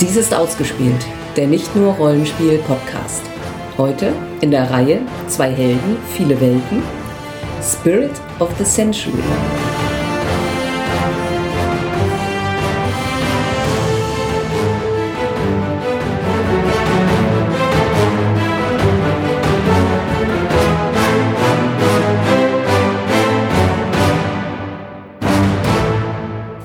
Dies 0.00 0.16
ist 0.16 0.32
ausgespielt, 0.32 1.04
der 1.36 1.46
nicht 1.46 1.76
nur 1.76 1.92
Rollenspiel-Podcast. 1.92 3.20
Heute 3.76 4.14
in 4.40 4.50
der 4.50 4.70
Reihe 4.70 5.02
Zwei 5.28 5.50
Helden, 5.52 5.98
viele 6.16 6.40
Welten, 6.40 6.82
Spirit 7.62 8.12
of 8.38 8.48
the 8.56 8.64
Century. 8.64 9.12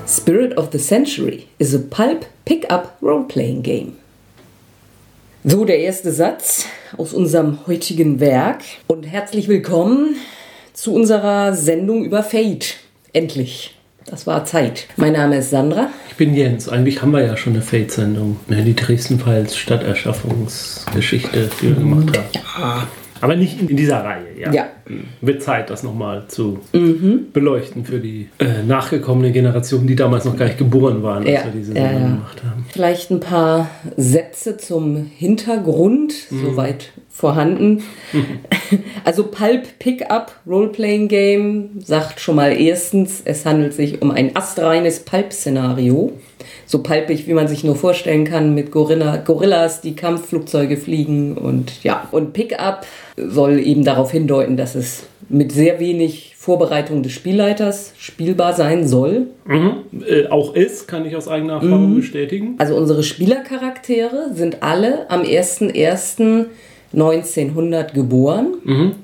Spirit 0.06 0.56
of 0.56 0.70
the 0.72 0.78
Century 0.78 1.48
is 1.58 1.74
a 1.74 1.78
pulp 1.78 2.24
pick-up 2.46 2.96
role-playing 3.02 3.62
game. 3.62 3.92
So, 5.42 5.64
der 5.64 5.80
erste 5.80 6.12
Satz 6.12 6.66
aus 6.96 7.12
unserem 7.12 7.66
heutigen 7.66 8.20
Werk. 8.20 8.62
Und 8.86 9.02
herzlich 9.02 9.48
willkommen 9.48 10.14
zu 10.72 10.94
unserer 10.94 11.54
Sendung 11.54 12.04
über 12.04 12.22
Fate. 12.22 12.76
Endlich. 13.12 13.74
Das 14.04 14.28
war 14.28 14.44
Zeit. 14.44 14.86
Mein 14.96 15.14
Name 15.14 15.38
ist 15.38 15.50
Sandra. 15.50 15.90
Ich 16.08 16.14
bin 16.14 16.34
Jens. 16.34 16.68
Eigentlich 16.68 17.02
haben 17.02 17.10
wir 17.10 17.24
ja 17.24 17.36
schon 17.36 17.54
eine 17.54 17.62
Fate-Sendung. 17.62 18.38
Die 18.48 18.76
Dresden-Files 18.76 19.56
Stadterschaffungsgeschichte, 19.56 21.50
die 21.60 21.66
wir 21.66 21.74
gemacht 21.74 22.16
haben. 22.16 22.28
Ja. 22.32 22.88
Aber 23.20 23.36
nicht 23.36 23.60
in 23.60 23.76
dieser 23.76 24.04
Reihe, 24.04 24.38
ja. 24.38 24.52
Ja. 24.52 24.66
Wird 25.20 25.42
Zeit, 25.42 25.70
das 25.70 25.82
nochmal 25.82 26.24
zu 26.28 26.60
beleuchten 27.32 27.84
für 27.84 27.98
die 27.98 28.28
äh, 28.38 28.62
nachgekommene 28.66 29.32
Generation, 29.32 29.86
die 29.86 29.96
damals 29.96 30.24
noch 30.24 30.36
gar 30.36 30.46
nicht 30.46 30.58
geboren 30.58 31.02
waren, 31.02 31.24
als 31.24 31.30
Ja, 31.30 31.44
wir 31.44 31.52
diese 31.52 31.72
Sendung 31.72 31.92
ja. 31.92 32.08
gemacht 32.08 32.42
haben. 32.44 32.66
Vielleicht 32.72 33.10
ein 33.10 33.20
paar 33.20 33.68
Sätze 33.96 34.56
zum 34.56 35.10
Hintergrund, 35.16 36.12
soweit 36.30 36.92
vorhanden. 37.08 37.82
Also 39.04 39.24
Pulp 39.24 39.78
Pickup 39.78 40.32
Role-Playing 40.44 41.06
Game 41.06 41.80
sagt 41.80 42.18
schon 42.20 42.34
mal 42.34 42.50
erstens, 42.50 43.22
es 43.24 43.46
handelt 43.46 43.74
sich 43.74 44.02
um 44.02 44.10
ein 44.10 44.34
astreines 44.34 45.00
Pulp-Szenario. 45.00 46.12
So 46.66 46.82
pulpig, 46.82 47.26
wie 47.26 47.34
man 47.34 47.48
sich 47.48 47.64
nur 47.64 47.76
vorstellen 47.76 48.24
kann, 48.24 48.54
mit 48.54 48.70
Gorilla, 48.70 49.16
Gorillas, 49.18 49.80
die 49.80 49.94
Kampfflugzeuge 49.96 50.76
fliegen 50.76 51.36
und 51.36 51.82
ja. 51.84 52.08
Und 52.12 52.32
Pickup 52.32 52.86
soll 53.16 53.58
eben 53.60 53.84
darauf 53.84 54.10
hindeuten, 54.10 54.56
dass 54.56 54.74
es 54.74 55.04
mit 55.28 55.52
sehr 55.52 55.80
wenig 55.80 56.34
Vorbereitung 56.38 57.02
des 57.02 57.12
Spielleiters 57.12 57.92
spielbar 57.98 58.52
sein 58.52 58.86
soll. 58.86 59.26
Mhm. 59.46 59.72
Äh, 60.06 60.28
auch 60.28 60.54
ist, 60.54 60.86
kann 60.86 61.04
ich 61.04 61.16
aus 61.16 61.26
eigener 61.26 61.54
Erfahrung 61.54 61.90
Mhm. 61.92 61.96
bestätigen. 61.96 62.54
Also 62.58 62.76
unsere 62.76 63.02
Spielercharaktere 63.02 64.28
sind 64.32 64.62
alle 64.62 65.10
am 65.10 65.22
01.01.1900 65.22 67.92
geboren. 67.94 68.94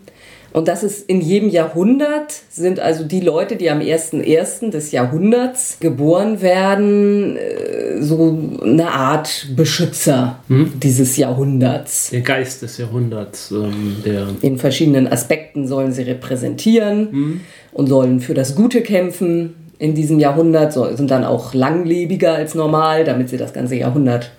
Und 0.53 0.69
das 0.69 0.83
ist 0.83 1.09
in 1.09 1.21
jedem 1.23 1.49
Jahrhundert, 1.49 2.33
sind 2.51 2.79
also 2.79 3.05
die 3.05 3.21
Leute, 3.21 3.57
die 3.57 3.71
am 3.71 3.81
01.01. 3.81 4.71
des 4.71 4.93
Jahrhunderts 4.93 5.79
geboren 5.81 6.43
werden, 6.43 7.37
äh, 7.37 8.03
so 8.03 8.39
eine 8.63 8.91
Art 8.91 9.47
Beschützer 9.57 10.41
dieses 10.49 11.17
Jahrhunderts. 11.17 12.11
Der 12.11 12.21
Geist 12.21 12.61
des 12.63 12.77
Jahrhunderts, 12.79 13.51
ähm, 13.51 13.97
der 14.05 14.27
In 14.43 14.59
verschiedenen 14.59 15.09
Aspekten 15.09 15.67
sollen 15.67 15.93
sie 15.93 16.03
repräsentieren 16.03 17.41
und 17.73 17.87
sollen 17.87 18.21
für 18.21 18.35
das 18.35 18.55
Gute 18.55 18.83
kämpfen 18.83 19.55
in 19.79 19.95
diesem 19.95 20.19
Jahrhundert, 20.21 20.73
so- 20.73 20.95
sind 20.95 21.11
dann 21.11 21.25
auch 21.25 21.55
langlebiger 21.55 22.35
als 22.35 22.55
normal, 22.55 23.05
damit 23.05 23.29
sie 23.31 23.37
das 23.37 23.53
ganze 23.53 23.75
Jahrhundert 23.77 24.31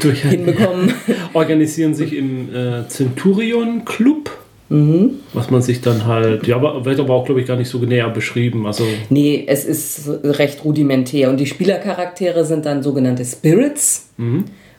durch 0.00 0.22
hinbekommen. 0.22 0.92
organisieren 1.34 1.94
sich 1.94 2.16
im 2.16 2.52
äh, 2.54 2.88
Centurion 2.88 3.84
Club. 3.84 4.30
Mhm. 4.68 5.20
Was 5.32 5.50
man 5.50 5.62
sich 5.62 5.80
dann 5.80 6.06
halt, 6.06 6.46
ja, 6.46 6.56
aber 6.56 6.84
wird 6.84 7.00
aber 7.00 7.14
auch, 7.14 7.24
glaube 7.24 7.40
ich, 7.40 7.46
gar 7.46 7.56
nicht 7.56 7.68
so 7.68 7.78
näher 7.78 8.08
beschrieben. 8.10 8.66
Also, 8.66 8.84
Nee, 9.08 9.44
es 9.46 9.64
ist 9.64 10.08
recht 10.24 10.64
rudimentär. 10.64 11.30
Und 11.30 11.38
die 11.38 11.46
Spielercharaktere 11.46 12.44
sind 12.44 12.66
dann 12.66 12.82
sogenannte 12.82 13.24
Spirits. 13.24 14.10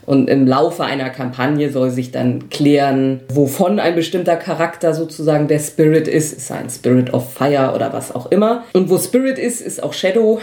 Und 0.06 0.28
im 0.28 0.48
Laufe 0.48 0.84
einer 0.84 1.10
Kampagne 1.12 1.72
soll 1.72 1.92
sich 1.92 2.12
dann 2.12 2.50
klären, 2.50 3.20
wovon 3.32 3.80
ein 3.80 3.94
bestimmter 3.96 4.38
Charakter 4.38 4.94
sozusagen 4.96 5.48
der 5.48 5.60
Spirit 5.60 6.08
ist. 6.08 6.34
Ist 6.34 6.50
er 6.50 6.58
ein 6.58 6.70
Spirit 6.70 7.14
of 7.14 7.32
Fire 7.34 7.74
oder 7.76 7.94
was 7.94 8.14
auch 8.14 8.32
immer. 8.32 8.64
Und 8.74 8.90
wo 8.90 8.98
Spirit 8.98 9.38
ist, 9.38 9.62
ist 9.62 9.84
auch 9.84 9.94
Shadow. 9.94 10.40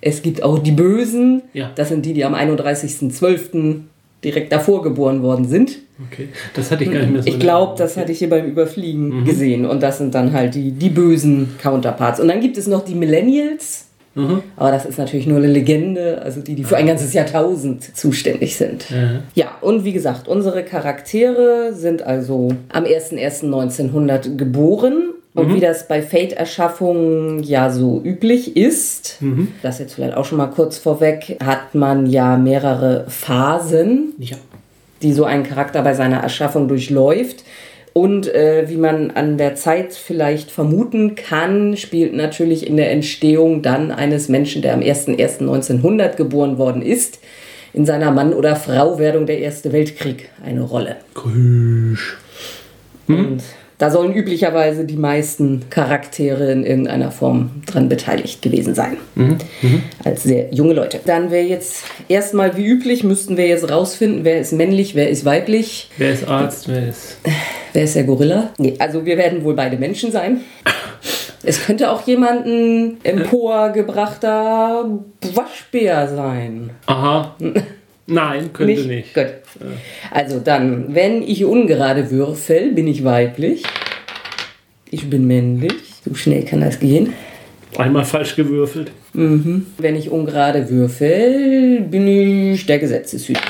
Es 0.00 0.22
gibt 0.22 0.42
auch 0.42 0.58
die 0.58 0.72
Bösen. 0.72 1.42
Ja. 1.52 1.70
Das 1.74 1.88
sind 1.88 2.06
die, 2.06 2.14
die 2.14 2.24
am 2.24 2.34
31.12. 2.34 3.80
direkt 4.24 4.52
davor 4.52 4.82
geboren 4.82 5.22
worden 5.22 5.46
sind. 5.46 5.78
okay, 6.10 6.28
das 6.54 6.70
hatte 6.70 6.84
ich 6.84 6.90
gar 6.92 7.00
nicht 7.00 7.12
mehr 7.12 7.22
so. 7.22 7.28
Ich 7.28 7.38
glaube, 7.38 7.58
Erinnerung. 7.58 7.78
das 7.78 7.96
hatte 7.96 8.12
ich 8.12 8.18
hier 8.18 8.30
beim 8.30 8.46
Überfliegen 8.46 9.24
gesehen. 9.24 9.64
Und 9.66 9.82
das 9.82 9.98
sind 9.98 10.14
dann 10.14 10.32
halt 10.32 10.54
die, 10.54 10.72
die 10.72 10.90
bösen 10.90 11.56
Counterparts. 11.60 12.20
Und 12.20 12.28
dann 12.28 12.40
gibt 12.40 12.56
es 12.58 12.66
noch 12.66 12.84
die 12.84 12.94
Millennials. 12.94 13.84
Aber 14.56 14.72
das 14.72 14.84
ist 14.84 14.98
natürlich 14.98 15.28
nur 15.28 15.36
eine 15.38 15.46
Legende, 15.46 16.20
also 16.22 16.40
die, 16.40 16.56
die 16.56 16.64
für 16.64 16.76
ein 16.76 16.88
ganzes 16.88 17.12
Jahrtausend 17.12 17.96
zuständig 17.96 18.56
sind. 18.56 18.90
Ja. 18.90 19.22
Ja, 19.34 19.46
und 19.60 19.84
wie 19.84 19.92
gesagt, 19.92 20.26
unsere 20.26 20.64
Charaktere 20.64 21.72
sind 21.72 22.02
also 22.02 22.48
am 22.68 22.84
01.01.1900 22.84 24.36
geboren. 24.36 25.10
Und 25.38 25.54
wie 25.54 25.60
das 25.60 25.86
bei 25.88 26.02
Fate-Erschaffungen 26.02 27.42
ja 27.42 27.70
so 27.70 28.00
üblich 28.04 28.56
ist, 28.56 29.18
das 29.62 29.78
jetzt 29.78 29.94
vielleicht 29.94 30.16
auch 30.16 30.24
schon 30.24 30.38
mal 30.38 30.48
kurz 30.48 30.78
vorweg, 30.78 31.38
hat 31.42 31.74
man 31.74 32.06
ja 32.06 32.36
mehrere 32.36 33.04
Phasen 33.08 34.14
Ja. 34.18 34.36
die 35.02 35.12
so 35.12 35.24
ein 35.24 35.44
Charakter 35.44 35.82
bei 35.82 35.94
seiner 35.94 36.18
Erschaffung 36.18 36.68
durchläuft. 36.68 37.44
Und 37.94 38.32
äh, 38.32 38.68
wie 38.68 38.76
man 38.76 39.10
an 39.12 39.38
der 39.38 39.56
Zeit 39.56 39.92
vielleicht 39.92 40.50
vermuten 40.52 41.14
kann, 41.16 41.76
spielt 41.76 42.14
natürlich 42.14 42.66
in 42.66 42.76
der 42.76 42.92
Entstehung 42.92 43.62
dann 43.62 43.90
eines 43.90 44.28
Menschen, 44.28 44.62
der 44.62 44.74
am 44.74 44.80
01.01.1900 44.80 46.14
geboren 46.14 46.58
worden 46.58 46.82
ist, 46.82 47.18
in 47.72 47.86
seiner 47.86 48.12
Mann- 48.12 48.34
oder 48.34 48.54
Frau-Werdung 48.56 49.26
der 49.26 49.38
Erste 49.40 49.72
Weltkrieg 49.72 50.30
eine 50.44 50.62
Rolle. 50.62 50.96
Grüsch. 51.14 52.18
Und 53.08 53.42
da 53.78 53.90
sollen 53.90 54.12
üblicherweise 54.12 54.84
die 54.84 54.96
meisten 54.96 55.70
Charaktere 55.70 56.50
in 56.50 56.66
irgendeiner 56.66 57.12
Form 57.12 57.62
dran 57.66 57.88
beteiligt 57.88 58.42
gewesen 58.42 58.74
sein. 58.74 58.96
Als 60.04 60.24
sehr 60.24 60.52
junge 60.52 60.74
Leute. 60.74 61.00
Dann 61.04 61.30
wäre 61.30 61.46
jetzt 61.46 61.84
erstmal 62.08 62.56
wie 62.56 62.66
üblich, 62.66 63.04
müssten 63.04 63.36
wir 63.36 63.46
jetzt 63.46 63.70
rausfinden, 63.70 64.24
wer 64.24 64.40
ist 64.40 64.52
männlich, 64.52 64.96
wer 64.96 65.08
ist 65.08 65.24
weiblich. 65.24 65.90
Wer 65.96 66.12
ist 66.12 66.26
Arzt, 66.26 66.68
wer 66.68 66.88
ist. 66.88 67.18
Wer 67.72 67.84
ist 67.84 67.94
der 67.94 68.04
Gorilla? 68.04 68.50
Nee, 68.58 68.74
also 68.80 69.04
wir 69.06 69.16
werden 69.16 69.44
wohl 69.44 69.54
beide 69.54 69.76
Menschen 69.76 70.10
sein. 70.10 70.40
Es 71.44 71.64
könnte 71.64 71.92
auch 71.92 72.04
jemand 72.06 72.46
ein 72.46 72.96
emporgebrachter 73.04 74.86
Waschbär 75.34 76.08
sein. 76.08 76.70
Aha. 76.86 77.36
Nein, 78.10 78.52
könnte 78.52 78.86
nicht. 78.86 79.14
Gut. 79.14 79.26
Also 80.10 80.40
dann, 80.40 80.94
wenn 80.94 81.22
ich 81.22 81.44
ungerade 81.44 82.10
würfel, 82.10 82.72
bin 82.72 82.86
ich 82.86 83.04
weiblich. 83.04 83.62
Ich 84.90 85.10
bin 85.10 85.26
männlich. 85.26 85.74
So 86.04 86.14
schnell 86.14 86.44
kann 86.44 86.62
das 86.62 86.80
gehen. 86.80 87.12
Einmal 87.76 88.06
falsch 88.06 88.34
gewürfelt. 88.34 88.92
Wenn 89.12 89.96
ich 89.96 90.10
ungerade 90.10 90.70
würfel, 90.70 91.82
bin 91.82 92.08
ich 92.08 92.64
der 92.64 92.78
Gesetzeshüter. 92.78 93.42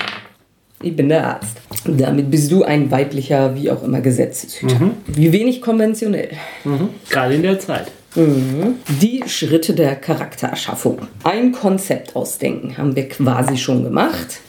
Ich 0.83 0.95
bin 0.95 1.09
der 1.09 1.27
Arzt. 1.27 1.59
Damit 1.85 2.31
bist 2.31 2.50
du 2.50 2.65
ein 2.65 2.91
weiblicher, 2.91 3.55
wie 3.55 3.71
auch 3.71 3.82
immer, 3.85 4.00
Gesetzeshüter. 4.00 4.91
Wie 5.06 5.32
wenig 5.32 5.61
konventionell. 5.61 6.31
Mhm. 6.65 6.88
Gerade 7.09 7.35
in 7.35 7.43
der 7.43 7.61
Zeit. 7.61 7.93
Die 8.17 9.23
Schritte 9.27 9.75
der 9.75 9.94
Charaktererschaffung. 9.94 10.99
Ein 11.23 11.53
Konzept 11.53 12.17
ausdenken 12.17 12.77
haben 12.77 12.97
wir 12.97 13.09
quasi 13.09 13.56
schon 13.56 13.85
gemacht. 13.85 14.41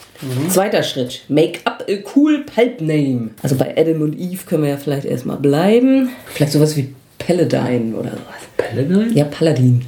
Zweiter 0.50 0.82
Schritt, 0.82 1.22
make 1.28 1.60
up 1.64 1.84
a 1.88 1.94
cool 2.14 2.44
pulp 2.44 2.80
name. 2.80 3.30
Also 3.42 3.56
bei 3.56 3.74
Adam 3.76 4.02
und 4.02 4.18
Eve 4.18 4.42
können 4.46 4.64
wir 4.64 4.70
ja 4.70 4.76
vielleicht 4.76 5.06
erstmal 5.06 5.38
bleiben. 5.38 6.10
Vielleicht 6.26 6.52
sowas 6.52 6.76
wie 6.76 6.94
Paladin 7.18 7.94
oder 7.94 8.10
sowas. 8.10 8.40
Paladin? 8.56 9.16
Ja, 9.16 9.24
Paladin. 9.24 9.82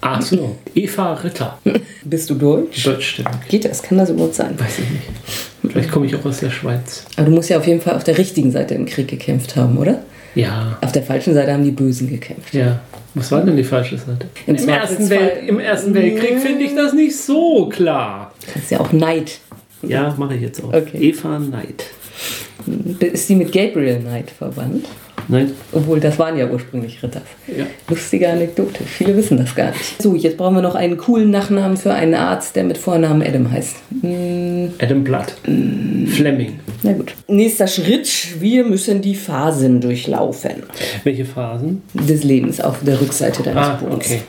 Ach 0.00 0.20
so. 0.20 0.56
Eva 0.74 1.14
Ritter. 1.14 1.58
Bist 2.04 2.28
du 2.28 2.34
durch? 2.34 2.82
Deutschstimme. 2.82 3.30
Geht 3.48 3.64
das? 3.64 3.82
Kann 3.82 3.98
das 3.98 4.10
überhaupt 4.10 4.34
sein? 4.34 4.54
Weiß 4.58 4.78
ich 4.78 4.90
nicht. 4.90 5.72
Vielleicht 5.72 5.90
komme 5.90 6.06
ich 6.06 6.14
auch 6.14 6.24
aus 6.26 6.40
der 6.40 6.50
Schweiz. 6.50 7.06
Aber 7.16 7.26
du 7.26 7.32
musst 7.32 7.48
ja 7.48 7.58
auf 7.58 7.66
jeden 7.66 7.80
Fall 7.80 7.94
auf 7.94 8.04
der 8.04 8.18
richtigen 8.18 8.50
Seite 8.50 8.74
im 8.74 8.84
Krieg 8.84 9.08
gekämpft 9.08 9.56
haben, 9.56 9.78
oder? 9.78 10.02
Ja. 10.34 10.76
Auf 10.82 10.92
der 10.92 11.02
falschen 11.02 11.32
Seite 11.32 11.52
haben 11.52 11.64
die 11.64 11.70
Bösen 11.70 12.10
gekämpft. 12.10 12.52
Ja. 12.52 12.80
Was 13.14 13.30
war 13.32 13.42
denn 13.42 13.56
die 13.56 13.64
falsche 13.64 13.96
Seite? 13.96 14.26
Im 14.46 14.56
Im, 14.56 14.68
ersten, 14.68 15.08
Welt, 15.08 15.48
Im 15.48 15.60
Ersten 15.60 15.94
Weltkrieg 15.94 16.38
finde 16.40 16.64
ich 16.64 16.74
das 16.74 16.92
nicht 16.92 17.16
so 17.16 17.68
klar. 17.68 18.34
Das 18.52 18.64
ist 18.64 18.70
ja 18.72 18.80
auch 18.80 18.92
Neid. 18.92 19.38
Ja, 19.88 20.14
mache 20.18 20.34
ich 20.34 20.42
jetzt 20.42 20.62
auch. 20.62 20.72
Okay. 20.72 20.98
Eva 20.98 21.38
Knight. 21.38 21.84
Ist 23.00 23.28
die 23.28 23.34
mit 23.34 23.52
Gabriel 23.52 23.96
Knight 23.98 24.30
verwandt? 24.30 24.86
Nein? 25.26 25.52
Obwohl, 25.72 26.00
das 26.00 26.18
waren 26.18 26.36
ja 26.36 26.46
ursprünglich 26.50 27.02
Ritter. 27.02 27.22
Ja. 27.46 27.64
Lustige 27.88 28.28
Anekdote. 28.28 28.84
Viele 28.84 29.16
wissen 29.16 29.38
das 29.38 29.54
gar 29.54 29.70
nicht. 29.70 30.02
So, 30.02 30.14
jetzt 30.14 30.36
brauchen 30.36 30.56
wir 30.56 30.62
noch 30.62 30.74
einen 30.74 30.98
coolen 30.98 31.30
Nachnamen 31.30 31.78
für 31.78 31.94
einen 31.94 32.14
Arzt, 32.14 32.56
der 32.56 32.64
mit 32.64 32.76
Vornamen 32.76 33.22
Adam 33.22 33.50
heißt. 33.50 33.76
Hm, 34.02 34.72
Adam 34.78 35.02
Blood. 35.02 35.34
Fleming. 35.44 36.58
na 36.82 36.92
gut. 36.92 37.14
Nächster 37.26 37.66
Schritt. 37.66 38.08
Wir 38.40 38.64
müssen 38.64 39.00
die 39.00 39.14
Phasen 39.14 39.80
durchlaufen. 39.80 40.62
Welche 41.04 41.24
Phasen? 41.24 41.82
Des 41.94 42.22
Lebens 42.22 42.60
auf 42.60 42.78
der 42.82 43.00
Rückseite 43.00 43.42
deines 43.42 43.62
Ah, 43.62 43.74
Buches. 43.76 43.94
okay. 43.94 44.20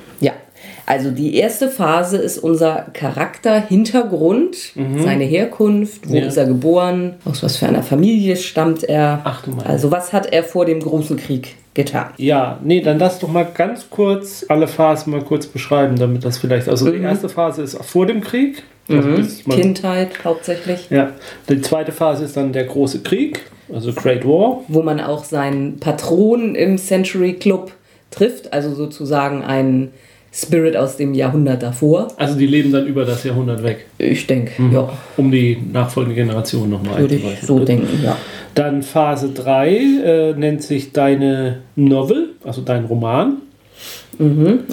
Also 0.88 1.10
die 1.12 1.36
erste 1.36 1.68
Phase 1.70 2.18
ist 2.18 2.38
unser 2.38 2.86
Charakter-Hintergrund, 2.94 4.56
seine 4.98 5.24
Herkunft, 5.24 6.08
wo 6.08 6.12
Mhm. 6.14 6.18
Ja. 6.20 6.26
ist 6.28 6.38
er 6.38 6.46
geboren, 6.46 7.16
aus 7.26 7.42
was 7.44 7.58
für 7.58 7.68
einer 7.68 7.84
Familie 7.84 8.36
stammt 8.36 8.84
er. 8.84 9.22
Ach 9.24 9.44
du 9.44 9.52
meine. 9.52 9.66
Also 9.68 9.92
was 9.92 10.14
hat 10.14 10.32
er 10.32 10.44
vor 10.44 10.66
dem 10.66 10.80
großen 10.80 11.18
Krieg 11.18 11.56
getan? 11.74 12.08
Ja, 12.18 12.60
nee, 12.64 12.82
dann 12.82 13.00
lass 13.00 13.20
doch 13.20 13.30
mal 13.30 13.48
ganz 13.54 13.90
kurz 13.90 14.46
alle 14.48 14.68
Phasen 14.68 15.12
mal 15.12 15.22
kurz 15.22 15.48
beschreiben, 15.48 15.96
damit 15.98 16.24
das 16.24 16.38
vielleicht. 16.38 16.70
Also 16.70 16.92
die 16.92 17.00
erste 17.02 17.30
Phase 17.30 17.64
ist 17.64 17.78
vor 17.84 18.06
dem 18.06 18.22
Krieg. 18.22 18.64
Also 18.88 19.10
man- 19.48 19.60
Kindheit 19.60 20.24
hauptsächlich, 20.24 20.92
Ja, 20.92 21.12
die 21.50 21.60
zweite 21.62 21.92
Phase 21.92 22.24
ist 22.26 22.38
dann 22.38 22.54
der 22.54 22.66
große 22.66 23.00
Krieg, 23.02 23.42
also 23.74 23.92
Great 23.92 24.24
War. 24.26 24.62
wo 24.68 24.84
man 24.84 25.00
auch 25.02 25.24
seinen 25.24 25.80
Patron 25.80 26.54
im 26.54 26.78
Century 26.78 27.34
Club 27.34 27.72
trifft, 28.12 28.54
also 28.54 28.76
sozusagen 28.76 29.42
einen 29.44 29.92
Spirit 30.38 30.76
aus 30.76 30.98
dem 30.98 31.14
Jahrhundert 31.14 31.64
davor. 31.64 32.10
Also 32.18 32.36
die 32.38 32.46
leben 32.48 32.72
dann 32.74 32.86
über 32.88 33.06
das 33.06 33.24
Jahrhundert 33.24 33.64
weg, 33.64 33.86
Ich 33.98 34.28
denke, 34.28 34.62
Mhm. 34.62 34.74
ja, 34.74 34.90
um 35.16 35.32
die 35.32 35.58
nachfolgende 35.72 36.16
Generation 36.16 36.70
nochmal 36.70 37.00
würde 37.00 37.16
ich 37.16 37.40
so 37.42 37.60
denken, 37.60 38.04
ja. 38.04 38.18
Dann 38.54 38.84
Phase 38.84 39.30
3 39.30 39.70
äh, 39.70 40.34
nennt 40.34 40.62
sich 40.64 40.92
deine 40.92 41.60
Novel, 41.76 42.32
also 42.44 42.62
dein 42.62 42.86
Roman. 42.86 43.38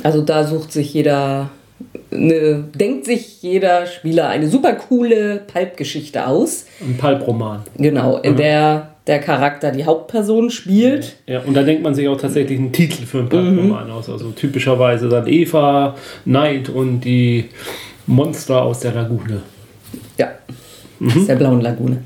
Also 0.05 0.23
da 0.23 0.45
sucht 0.45 0.73
sich 0.73 0.95
jeder, 0.95 1.51
eine, 2.13 2.65
denkt 2.75 3.07
sich 3.07 3.43
jeder 3.43 3.87
Spieler 3.87 4.29
eine 4.29 4.49
super 4.49 4.75
coole 4.75 5.43
Pulp-Geschichte 5.53 6.27
aus. 6.29 6.67
Ein 6.81 6.97
Pulp-Roman. 6.97 7.63
Genau, 7.77 8.19
in 8.19 8.37
der 8.37 8.92
der 9.07 9.19
Charakter 9.19 9.73
die 9.73 9.85
Hauptperson 9.85 10.51
spielt. 10.51 11.17
Ja, 11.27 11.41
und 11.41 11.55
da 11.55 11.63
denkt 11.63 11.83
man 11.83 11.95
sich 11.95 12.09
auch 12.09 12.21
tatsächlich 12.21 12.59
einen 12.59 12.73
Titel 12.73 13.05
für 13.05 13.19
einen 13.19 13.29
Pulp-Roman 13.29 13.91
aus. 13.91 14.09
Also 14.09 14.31
typischerweise 14.31 15.09
dann 15.09 15.27
Eva, 15.27 15.97
Knight 16.25 16.69
und 16.69 17.01
die 17.01 17.49
Monster 18.07 18.63
aus 18.63 18.81
der 18.81 18.93
Lagune. 18.93 19.43
Ja, 20.19 20.33
aus 21.05 21.27
der 21.27 21.37
blauen 21.37 21.61
Lagune. 21.61 22.05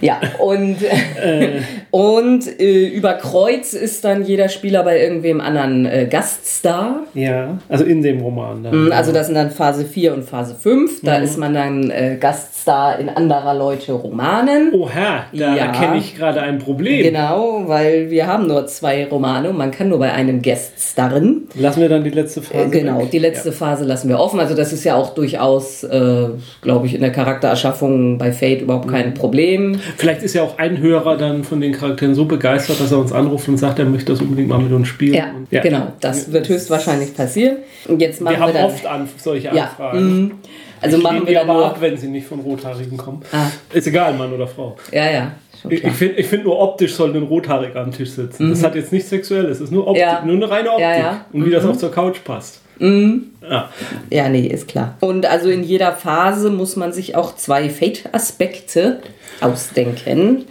Ja, 0.00 0.20
und, 0.38 0.78
und 1.90 2.60
äh, 2.60 2.86
über 2.88 3.14
Kreuz 3.14 3.72
ist 3.72 4.04
dann 4.04 4.24
jeder 4.24 4.48
Spieler 4.48 4.82
bei 4.82 5.00
irgendwem 5.00 5.40
anderen 5.40 5.86
äh, 5.86 6.06
Gaststar. 6.10 7.00
Ja, 7.14 7.58
also 7.68 7.84
in 7.84 8.02
dem 8.02 8.20
Roman 8.20 8.62
dann. 8.62 8.84
Mhm, 8.86 8.92
Also 8.92 9.12
das 9.12 9.26
sind 9.26 9.34
dann 9.36 9.50
Phase 9.50 9.84
4 9.84 10.12
und 10.14 10.24
Phase 10.24 10.54
5. 10.54 11.00
Da 11.02 11.16
ist 11.16 11.38
man 11.38 11.54
dann 11.54 11.90
äh, 11.90 12.16
Gaststar 12.20 12.98
in 12.98 13.08
anderer 13.08 13.54
Leute 13.54 13.92
Romanen. 13.92 14.72
Oha, 14.74 15.24
da 15.32 15.54
Ja. 15.54 15.66
erkenne 15.66 15.98
ich 15.98 16.16
gerade 16.16 16.42
ein 16.42 16.58
Problem. 16.58 17.02
Genau, 17.02 17.62
weil 17.66 18.10
wir 18.10 18.26
haben 18.26 18.46
nur 18.46 18.66
zwei 18.66 19.06
Romane 19.06 19.48
und 19.50 19.56
man 19.56 19.70
kann 19.70 19.88
nur 19.88 19.98
bei 19.98 20.12
einem 20.12 20.42
Guest 20.42 20.72
starren. 20.78 21.48
Lassen 21.54 21.80
wir 21.80 21.88
dann 21.88 22.04
die 22.04 22.10
letzte 22.10 22.42
Phase. 22.42 22.64
Äh, 22.64 22.68
genau, 22.68 22.98
weg? 23.00 23.10
die 23.10 23.18
letzte 23.18 23.52
Phase 23.52 23.84
lassen 23.84 24.08
wir 24.08 24.18
offen. 24.18 24.38
Also 24.40 24.54
das 24.54 24.72
ist 24.72 24.84
ja 24.84 24.96
auch 24.96 25.14
durchaus, 25.14 25.82
äh, 25.84 26.26
glaube 26.60 26.86
ich, 26.86 26.94
in 26.94 27.00
der 27.00 27.12
Charaktererschaffung 27.12 28.18
bei 28.18 28.32
Fate 28.32 28.62
überhaupt 28.62 28.88
kein 28.88 29.14
Problem. 29.14 29.78
Vielleicht 29.96 30.22
ist 30.22 30.34
ja 30.34 30.42
auch 30.42 30.58
ein 30.58 30.78
Hörer 30.78 31.16
dann 31.16 31.44
von 31.44 31.60
den 31.60 31.72
Charakteren 31.72 31.85
so 32.14 32.24
begeistert, 32.24 32.80
dass 32.80 32.90
er 32.92 32.98
uns 32.98 33.12
anruft 33.12 33.48
und 33.48 33.56
sagt, 33.58 33.78
er 33.78 33.84
möchte 33.84 34.12
das 34.12 34.20
unbedingt 34.20 34.48
mal 34.48 34.58
mit 34.58 34.72
uns 34.72 34.88
spielen. 34.88 35.14
Ja, 35.14 35.30
Und- 35.34 35.50
genau, 35.62 35.92
das 36.00 36.32
wird 36.32 36.48
höchstwahrscheinlich 36.48 37.14
passieren. 37.14 37.58
Und 37.88 38.00
jetzt 38.00 38.20
machen 38.20 38.34
Wir 38.34 38.38
wir, 38.40 38.46
haben 38.46 38.52
dann... 38.54 38.64
oft 38.64 38.86
an 38.86 39.08
solche 39.16 39.54
ja, 39.54 39.64
Anfragen. 39.64 40.22
mm, 40.26 40.32
also 40.80 40.96
ich 40.98 41.02
machen 41.02 41.26
wir 41.26 41.34
dann 41.34 41.48
aber 41.48 41.58
nur... 41.60 41.66
ab, 41.66 41.76
wenn 41.80 41.96
sie 41.96 42.08
nicht 42.08 42.26
von 42.26 42.40
Rothaarigen 42.40 42.96
kommen. 42.96 43.22
Ah. 43.32 43.46
Ist 43.72 43.86
egal, 43.86 44.14
Mann 44.14 44.32
oder 44.32 44.46
Frau. 44.46 44.76
Ja, 44.92 45.10
ja, 45.10 45.32
Ich, 45.68 45.82
ich 45.84 45.92
finde 45.92 46.22
find 46.22 46.44
nur 46.44 46.58
optisch 46.58 46.94
soll 46.94 47.14
ein 47.16 47.22
Rothaariger 47.22 47.80
am 47.80 47.90
Tisch 47.92 48.10
sitzen. 48.10 48.50
Das 48.50 48.62
hat 48.62 48.74
jetzt 48.74 48.92
nichts 48.92 49.08
Sexuelles, 49.10 49.58
das 49.58 49.68
ist 49.68 49.72
nur 49.72 49.86
Optik, 49.86 50.04
Mhm. 50.04 50.08
Ja. 50.10 50.22
nur 50.24 50.34
eine 50.36 50.50
reine 50.50 50.70
Optik. 50.70 50.82
Ja, 50.82 50.96
ja. 50.96 51.24
Mhm. 51.32 51.40
Und 51.40 51.46
wie 51.46 51.50
das 51.52 51.64
auch 51.64 51.76
zur 51.76 51.90
Couch 51.90 52.18
passt. 52.24 52.60
Ja. 52.78 53.70
Ja, 54.10 54.28
nee, 54.28 54.46
ist 54.46 54.68
klar. 54.68 54.96
Und 55.00 55.24
also 55.26 55.48
in 55.48 55.62
jeder 55.62 55.92
Phase 55.92 56.50
muss 56.50 56.76
man 56.76 56.92
sich 56.92 57.14
auch 57.16 57.36
zwei 57.36 57.70
Fate-Aspekte 57.70 59.00
ausdenken. 59.40 60.44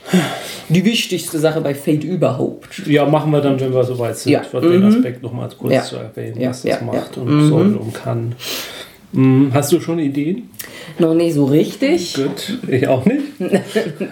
Die 0.69 0.85
wichtigste 0.85 1.37
Sache 1.39 1.61
bei 1.61 1.75
Fate 1.75 2.03
überhaupt. 2.03 2.85
ja, 2.87 3.05
machen 3.05 3.31
wir 3.31 3.41
dann, 3.41 3.59
wenn 3.59 3.73
wir 3.73 3.83
soweit 3.83 4.17
sind, 4.17 4.31
Ja. 4.33 4.43
für 4.43 4.61
den 4.61 4.83
Aspekt 4.83 5.21
nochmal 5.23 5.49
kurz 5.57 5.73
Ja. 5.73 5.81
zu 5.83 5.95
erwähnen, 5.97 6.39
Ja, 6.39 6.49
was 6.49 6.61
das 6.63 6.81
macht 6.81 7.17
und 7.17 7.47
soll 7.47 7.75
und 7.75 7.93
kann. 7.93 8.33
Mhm. 9.11 9.51
Hast 9.53 9.71
du 9.71 9.79
schon 9.79 9.99
Ideen? 9.99 10.49
Noch 10.99 11.13
nicht 11.13 11.33
so 11.33 11.45
richtig. 11.45 12.13
Gut, 12.15 12.57
ich 12.67 12.87
auch 12.87 13.05
nicht. 13.05 13.21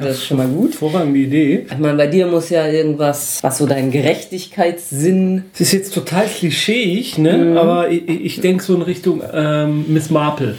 Das 0.01 0.17
ist 0.17 0.25
schon 0.25 0.37
mal 0.37 0.47
gut. 0.47 0.71
Hervorragende 0.71 1.19
Idee. 1.19 1.65
Ich 1.71 1.77
meine, 1.77 1.97
bei 1.97 2.07
dir 2.07 2.27
muss 2.27 2.49
ja 2.49 2.67
irgendwas, 2.67 3.41
was 3.41 3.57
so 3.57 3.65
dein 3.65 3.89
Gerechtigkeitssinn. 3.91 5.45
Es 5.53 5.61
ist 5.61 5.71
jetzt 5.73 5.93
total 5.93 6.25
klischeeig, 6.25 7.17
ne? 7.17 7.37
Mhm. 7.37 7.57
aber 7.57 7.89
ich, 7.89 8.07
ich 8.07 8.41
denke 8.41 8.63
so 8.63 8.75
in 8.75 8.81
Richtung 8.81 9.21
ähm, 9.33 9.85
Miss 9.87 10.09
Marple. 10.09 10.55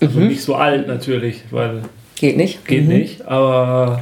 Also 0.00 0.18
Mhm. 0.20 0.28
nicht 0.28 0.42
so 0.42 0.54
alt 0.54 0.86
natürlich, 0.86 1.42
weil 1.50 1.82
Geht 2.16 2.36
nicht. 2.36 2.64
geht 2.66 2.86
nicht, 2.88 3.22
aber 3.26 4.00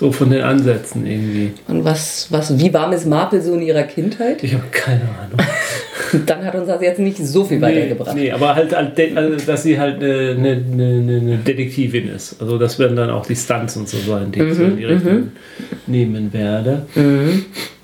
so 0.00 0.10
von 0.10 0.30
den 0.30 0.40
Ansätzen 0.40 1.04
irgendwie. 1.06 1.52
Und 1.68 1.84
was, 1.84 2.26
was, 2.30 2.58
wie 2.58 2.72
war 2.72 2.88
Miss 2.88 3.04
Marple 3.04 3.42
so 3.42 3.52
in 3.52 3.60
ihrer 3.60 3.82
Kindheit? 3.82 4.42
Ich 4.42 4.54
habe 4.54 4.64
keine 4.72 5.02
Ahnung. 5.02 5.46
Dann 6.26 6.42
hat 6.44 6.54
uns 6.54 6.66
das 6.66 6.80
jetzt 6.80 6.98
nicht 6.98 7.18
so 7.18 7.44
viel 7.44 7.58
Nee, 7.58 7.62
weitergebracht. 7.66 8.16
nee, 8.16 8.32
aber 8.32 8.54
halt, 8.54 8.74
halt 8.74 8.98
also, 9.16 9.46
dass 9.46 9.62
sie 9.62 9.78
halt 9.78 10.02
eine, 10.02 10.34
eine, 10.36 10.52
eine, 10.72 11.18
eine 11.20 11.36
Detektivin 11.36 12.08
ist. 12.08 12.40
Also 12.40 12.56
das 12.58 12.78
werden 12.78 12.96
dann 12.96 13.10
auch 13.10 13.26
die 13.26 13.36
Stunts 13.36 13.76
und 13.76 13.88
so 13.88 13.98
sein, 13.98 14.32
die 14.32 14.40
ich 14.42 14.54
so 14.54 14.62
in 14.64 14.70
Mhm, 14.70 14.76
die 14.78 14.84
Richtung 14.86 15.32
nehmen 15.86 16.32
werde. 16.32 16.82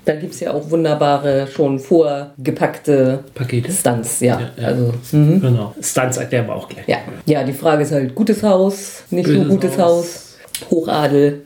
Da 0.03 0.15
gibt 0.15 0.33
es 0.33 0.39
ja 0.39 0.51
auch 0.53 0.69
wunderbare, 0.71 1.47
schon 1.47 1.77
vorgepackte 1.79 3.19
Pakete. 3.35 3.71
Stunts, 3.71 4.19
ja. 4.21 4.39
Ja, 4.39 4.61
ja. 4.61 4.67
Also, 4.69 4.93
mhm. 5.11 5.39
Genau. 5.39 5.75
Stunts 5.81 6.17
erklären 6.17 6.47
wir 6.47 6.55
auch 6.55 6.67
gleich. 6.67 6.87
ja. 6.87 6.97
ja, 7.27 7.43
die 7.43 7.53
Frage 7.53 7.83
ist 7.83 7.91
halt, 7.91 8.15
gutes 8.15 8.41
Haus, 8.43 9.03
nicht 9.11 9.27
so 9.27 9.33
Böses 9.35 9.49
gutes 9.49 9.77
Haus, 9.77 10.37
Hochadel, 10.71 11.41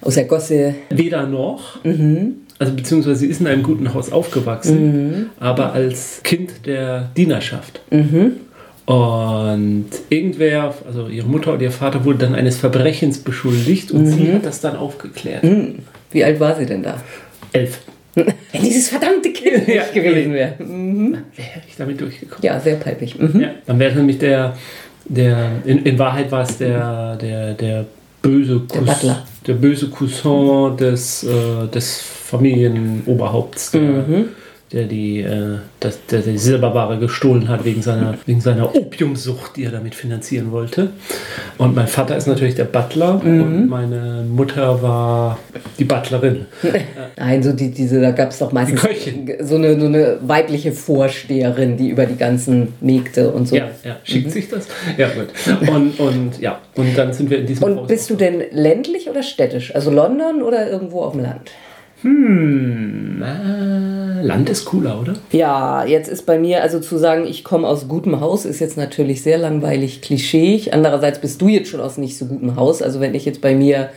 aus 0.00 0.14
der 0.14 0.24
Gosse. 0.24 0.74
Weder 0.90 1.26
noch. 1.26 1.82
Mhm. 1.84 2.36
Also 2.58 2.72
beziehungsweise 2.72 3.20
sie 3.20 3.26
ist 3.28 3.40
in 3.40 3.46
einem 3.46 3.62
guten 3.62 3.94
Haus 3.94 4.10
aufgewachsen, 4.10 5.30
aber 5.38 5.72
als 5.72 6.20
Kind 6.24 6.66
der 6.66 7.08
Dienerschaft. 7.16 7.80
Mhm. 7.90 8.32
Und 8.84 9.84
irgendwer, 10.08 10.74
also 10.86 11.08
ihre 11.08 11.26
Mutter 11.28 11.52
oder 11.54 11.62
ihr 11.62 11.70
Vater 11.70 12.04
wurde 12.04 12.18
dann 12.20 12.34
eines 12.34 12.56
Verbrechens 12.56 13.18
beschuldigt 13.18 13.92
und 13.92 14.04
Mhm. 14.04 14.10
sie 14.12 14.32
hat 14.32 14.46
das 14.46 14.60
dann 14.60 14.76
aufgeklärt. 14.76 15.44
Wie 16.10 16.24
alt 16.24 16.40
war 16.40 16.56
sie 16.56 16.64
denn 16.66 16.82
da? 16.82 17.00
Elf. 17.52 17.80
Wenn 18.14 18.26
dieses 18.62 18.88
verdammte 18.88 19.30
Kind 19.30 19.68
Ja, 19.68 19.82
nicht 19.82 19.94
gewesen 19.94 20.32
wäre. 20.32 20.54
Wäre 20.58 21.18
ich 21.68 21.76
damit 21.76 22.00
durchgekommen. 22.00 22.42
Ja, 22.42 22.58
sehr 22.58 22.76
palpig. 22.76 23.18
Mhm. 23.18 23.40
Ja, 23.40 23.48
dann 23.66 23.78
wäre 23.78 23.94
nämlich 23.94 24.18
der, 24.18 24.56
der 25.04 25.50
in, 25.64 25.84
in 25.84 25.98
Wahrheit 25.98 26.32
war 26.32 26.42
es 26.42 26.56
der, 26.58 27.16
der, 27.16 27.52
der 27.54 27.84
böse 28.22 28.62
Der 28.74 28.80
Butler. 28.80 29.24
Der 29.48 29.54
böse 29.54 29.88
Cousin 29.88 30.76
des, 30.76 31.24
äh, 31.24 31.66
des 31.74 32.00
Familienoberhaupts, 32.00 33.72
Mhm. 33.74 34.26
Der, 34.72 34.84
die, 34.84 35.20
äh, 35.20 35.56
das, 35.80 36.04
der 36.06 36.20
die 36.20 36.36
Silberware 36.36 36.98
gestohlen 36.98 37.48
hat 37.48 37.64
wegen 37.64 37.80
seiner, 37.80 38.14
wegen 38.26 38.40
seiner 38.40 38.74
Opiumsucht, 38.76 39.56
die 39.56 39.64
er 39.64 39.70
damit 39.70 39.94
finanzieren 39.94 40.52
wollte. 40.52 40.90
Und 41.56 41.74
mein 41.74 41.86
Vater 41.86 42.16
ist 42.16 42.26
natürlich 42.26 42.54
der 42.54 42.64
Butler 42.64 43.20
Mhm. 43.24 43.42
und 43.42 43.68
meine 43.68 44.24
Mutter 44.28 44.82
war 44.82 45.38
die 45.78 45.84
Butlerin. 45.84 46.46
Nein, 47.16 47.42
so 47.42 47.52
die, 47.52 47.70
diese, 47.70 48.00
da 48.00 48.10
gab 48.10 48.30
es 48.30 48.38
doch 48.38 48.52
meistens 48.52 48.80
so 49.40 49.54
eine, 49.56 49.78
so 49.80 49.86
eine 49.86 50.18
weibliche 50.22 50.72
Vorsteherin, 50.72 51.76
die 51.76 51.88
über 51.88 52.04
die 52.06 52.16
ganzen 52.16 52.74
Mägde 52.80 53.30
und 53.30 53.48
so. 53.48 53.56
Ja, 53.56 53.70
ja, 53.84 53.96
schickt 54.04 54.30
sich 54.32 54.48
das? 54.48 54.68
Ja, 54.96 55.08
gut. 55.08 55.28
Und, 55.68 55.98
und 55.98 56.40
ja, 56.40 56.58
und 56.76 56.96
dann 56.96 57.12
sind 57.12 57.30
wir 57.30 57.38
in 57.38 57.46
diesem 57.46 57.64
Und 57.64 57.86
bist 57.88 58.10
du 58.10 58.16
denn 58.16 58.42
ländlich 58.50 59.08
oder 59.08 59.22
städtisch? 59.22 59.74
Also 59.74 59.90
London 59.90 60.42
oder 60.42 60.70
irgendwo 60.70 61.00
auf 61.00 61.12
dem 61.12 61.22
Land? 61.22 61.50
Hm, 62.02 63.22
äh, 63.22 64.22
Land 64.22 64.48
ist 64.48 64.64
cooler, 64.66 65.00
oder? 65.00 65.14
Ja, 65.32 65.84
jetzt 65.84 66.08
ist 66.08 66.26
bei 66.26 66.38
mir, 66.38 66.62
also 66.62 66.80
zu 66.80 66.96
sagen, 66.96 67.26
ich 67.26 67.44
komme 67.44 67.66
aus 67.66 67.88
gutem 67.88 68.20
Haus, 68.20 68.44
ist 68.44 68.60
jetzt 68.60 68.76
natürlich 68.76 69.22
sehr 69.22 69.38
langweilig, 69.38 70.00
klischeeig. 70.00 70.72
Andererseits 70.72 71.20
bist 71.20 71.40
du 71.40 71.48
jetzt 71.48 71.70
schon 71.70 71.80
aus 71.80 71.98
nicht 71.98 72.16
so 72.16 72.26
gutem 72.26 72.56
Haus. 72.56 72.82
Also 72.82 73.00
wenn 73.00 73.14
ich 73.14 73.24
jetzt 73.24 73.40
bei 73.40 73.54
mir 73.54 73.90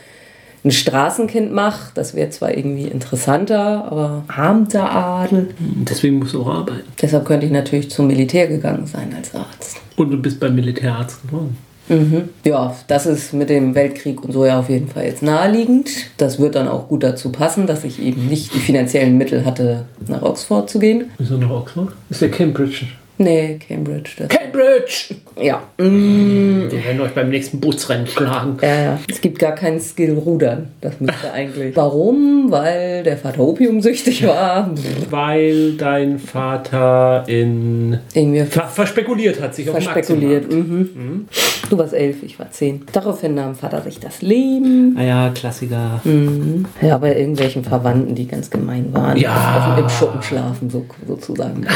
ein 0.64 0.70
Straßenkind 0.70 1.52
mache, 1.52 1.90
das 1.94 2.14
wäre 2.14 2.30
zwar 2.30 2.56
irgendwie 2.56 2.86
interessanter, 2.86 3.84
aber 3.90 4.24
armter 4.28 4.90
Adel. 4.90 5.50
Deswegen 5.58 6.18
musst 6.18 6.34
du 6.34 6.42
auch 6.42 6.54
arbeiten. 6.54 6.84
Deshalb 7.00 7.24
könnte 7.24 7.46
ich 7.46 7.52
natürlich 7.52 7.90
zum 7.90 8.06
Militär 8.06 8.46
gegangen 8.46 8.86
sein 8.86 9.12
als 9.16 9.34
Arzt. 9.34 9.78
Und 9.96 10.10
du 10.10 10.16
bist 10.16 10.38
beim 10.38 10.54
Militärarzt 10.54 11.22
geworden. 11.22 11.56
Mhm. 11.88 12.28
Ja, 12.44 12.74
das 12.88 13.06
ist 13.06 13.32
mit 13.34 13.50
dem 13.50 13.74
Weltkrieg 13.74 14.22
und 14.24 14.32
so 14.32 14.46
ja 14.46 14.58
auf 14.60 14.68
jeden 14.70 14.88
Fall 14.88 15.04
jetzt 15.04 15.22
naheliegend. 15.22 15.88
Das 16.16 16.38
wird 16.38 16.54
dann 16.54 16.68
auch 16.68 16.88
gut 16.88 17.02
dazu 17.02 17.30
passen, 17.32 17.66
dass 17.66 17.84
ich 17.84 18.00
eben 18.02 18.26
nicht 18.28 18.54
die 18.54 18.60
finanziellen 18.60 19.18
Mittel 19.18 19.44
hatte, 19.44 19.84
nach 20.08 20.22
Oxford 20.22 20.70
zu 20.70 20.78
gehen. 20.78 21.10
Wieso 21.18 21.36
nach 21.36 21.50
Oxford? 21.50 21.88
Ist 22.10 22.22
der 22.22 22.30
Cambridge? 22.30 22.86
Nee, 23.18 23.58
Cambridge. 23.68 24.10
Das 24.16 24.28
Cambridge! 24.28 25.14
ja. 25.40 25.62
Mm, 25.78 26.62
Wir 26.70 26.84
werden 26.84 27.00
euch 27.02 27.12
beim 27.12 27.28
nächsten 27.28 27.60
Busrennen 27.60 28.06
schlagen. 28.06 28.56
ja, 28.62 28.82
ja. 28.82 28.98
Es 29.08 29.20
gibt 29.20 29.38
gar 29.38 29.52
keinen 29.54 29.80
Skill 29.80 30.14
Rudern. 30.14 30.68
Das 30.80 30.98
müsste 30.98 31.30
eigentlich. 31.32 31.76
Warum? 31.76 32.46
Weil 32.50 33.02
der 33.04 33.18
Vater 33.18 33.40
opiumsüchtig 33.40 34.26
war. 34.26 34.70
Weil 35.10 35.72
dein 35.74 36.18
Vater 36.18 37.24
in. 37.28 37.98
Irgendwie 38.14 38.44
Ver 38.44 38.66
verspekuliert 38.66 39.40
hat 39.40 39.54
sich 39.54 39.68
auf 39.68 39.76
dem 39.76 39.82
verspekuliert. 39.84 40.44
Aktienmarkt. 40.44 40.96
Mhm. 40.96 41.28
Du 41.72 41.78
warst 41.78 41.94
elf, 41.94 42.22
ich 42.22 42.38
war 42.38 42.50
zehn. 42.50 42.82
Daraufhin 42.92 43.34
nahm 43.34 43.54
Vater 43.54 43.80
sich 43.80 43.98
das 43.98 44.20
Leben. 44.20 44.94
Ah 44.98 45.04
ja, 45.04 45.30
Klassiker. 45.30 46.02
Mhm. 46.04 46.66
Ja, 46.82 46.98
bei 46.98 47.18
irgendwelchen 47.18 47.64
Verwandten, 47.64 48.14
die 48.14 48.28
ganz 48.28 48.50
gemein 48.50 48.92
waren. 48.92 49.16
Ja. 49.16 49.72
Auf, 49.72 49.78
Im 49.78 49.88
Schuppen 49.88 50.22
schlafen, 50.22 50.68
so, 50.68 50.84
sozusagen. 51.08 51.66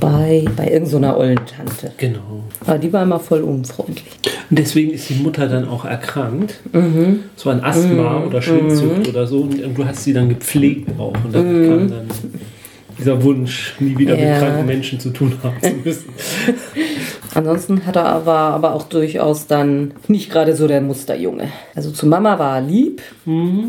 bei, 0.00 0.44
bei 0.56 0.68
irgendeiner 0.68 1.16
ollen 1.16 1.38
Tante. 1.46 1.92
Genau. 1.96 2.42
Aber 2.66 2.78
die 2.78 2.92
war 2.92 3.04
immer 3.04 3.20
voll 3.20 3.42
unfreundlich. 3.42 4.18
Und 4.50 4.58
deswegen 4.58 4.90
ist 4.90 5.08
die 5.10 5.14
Mutter 5.14 5.46
dann 5.46 5.68
auch 5.68 5.84
erkrankt. 5.84 6.58
Mhm. 6.72 7.20
So 7.36 7.50
an 7.50 7.60
Asthma 7.60 8.24
oder 8.24 8.42
Schwindsucht 8.42 9.06
oder 9.06 9.28
so. 9.28 9.42
Und 9.42 9.78
du 9.78 9.84
hast 9.84 10.02
sie 10.02 10.12
dann 10.12 10.28
gepflegt 10.28 10.90
auch. 10.98 11.14
Und 11.24 11.32
dann 11.32 11.68
kam 11.68 11.88
dann 11.88 12.08
dieser 13.02 13.22
Wunsch, 13.22 13.74
nie 13.80 13.96
wieder 13.98 14.16
Mhm. 14.16 14.22
Ja. 14.22 14.30
mit 14.30 14.38
kranken 14.38 14.66
Menschen 14.66 15.00
zu 15.00 15.10
tun 15.10 15.32
haben 15.42 15.56
zu 15.60 15.70
müssen. 15.84 16.08
Ansonsten 17.34 17.86
hat 17.86 17.96
er 17.96 18.04
aber, 18.06 18.32
aber 18.32 18.74
auch 18.74 18.82
durchaus 18.82 19.46
dann 19.46 19.92
nicht 20.06 20.30
gerade 20.30 20.54
so 20.54 20.68
der 20.68 20.80
Musterjunge. 20.82 21.48
Also 21.74 21.90
zu 21.90 22.06
Mama 22.06 22.38
war 22.38 22.56
er 22.56 22.60
lieb, 22.62 23.00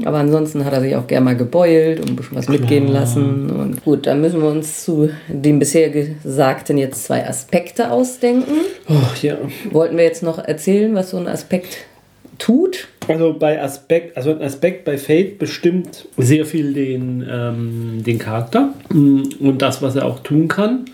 aber 0.04 0.18
ansonsten 0.18 0.66
hat 0.66 0.74
er 0.74 0.82
sich 0.82 0.96
auch 0.98 1.08
gerne 1.08 1.24
mal 1.24 1.38
gebeult 1.38 2.02
und 2.02 2.10
ein 2.10 2.16
bisschen 2.18 2.36
was 2.38 2.50
mitgehen 2.50 2.90
lassen. 2.90 3.50
Und 3.50 3.84
gut, 3.86 4.06
dann 4.06 4.20
müssen 4.20 4.42
wir 4.42 4.50
uns 4.50 4.84
zu 4.84 5.10
dem 5.30 5.60
bisher 5.60 5.90
Gesagten 5.92 6.78
jetzt 6.78 7.06
zwei 7.06 7.26
Aspekte 7.26 7.90
ausdenken. 7.92 8.52
Oh, 8.90 8.94
ja. 9.22 9.38
Wollten 9.72 9.96
wir 9.96 10.04
jetzt 10.04 10.24
noch 10.24 10.40
erzählen, 10.40 10.94
was 10.94 11.12
so 11.12 11.18
ein 11.18 11.28
Aspekt 11.30 11.78
tut? 12.44 12.90
Also 13.08 13.34
bei 13.34 13.62
Aspekt, 13.62 14.18
also 14.18 14.32
ein 14.32 14.42
Aspekt 14.42 14.84
bei 14.84 14.98
Fate 14.98 15.40
bestimmt 15.40 16.08
sehr 16.18 16.46
viel 16.46 16.74
den, 16.74 17.26
ähm, 17.30 18.04
den 18.06 18.20
Charakter 18.20 18.74
mm, 18.90 19.24
und 19.40 19.62
das, 19.62 19.82
was 19.82 19.96
er 19.96 20.06
auch 20.06 20.20
tun 20.20 20.50
kann. 20.50 20.86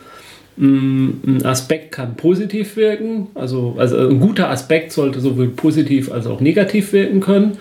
Ein 0.61 1.45
Aspekt 1.45 1.93
kann 1.93 2.15
positiv 2.17 2.75
wirken, 2.75 3.27
also, 3.33 3.75
also 3.77 3.97
ein 3.97 4.19
guter 4.19 4.49
Aspekt 4.49 4.91
sollte 4.91 5.21
sowohl 5.21 5.47
positiv 5.47 6.11
als 6.11 6.27
auch 6.27 6.41
negativ 6.41 6.91
wirken 6.91 7.21
können. 7.21 7.57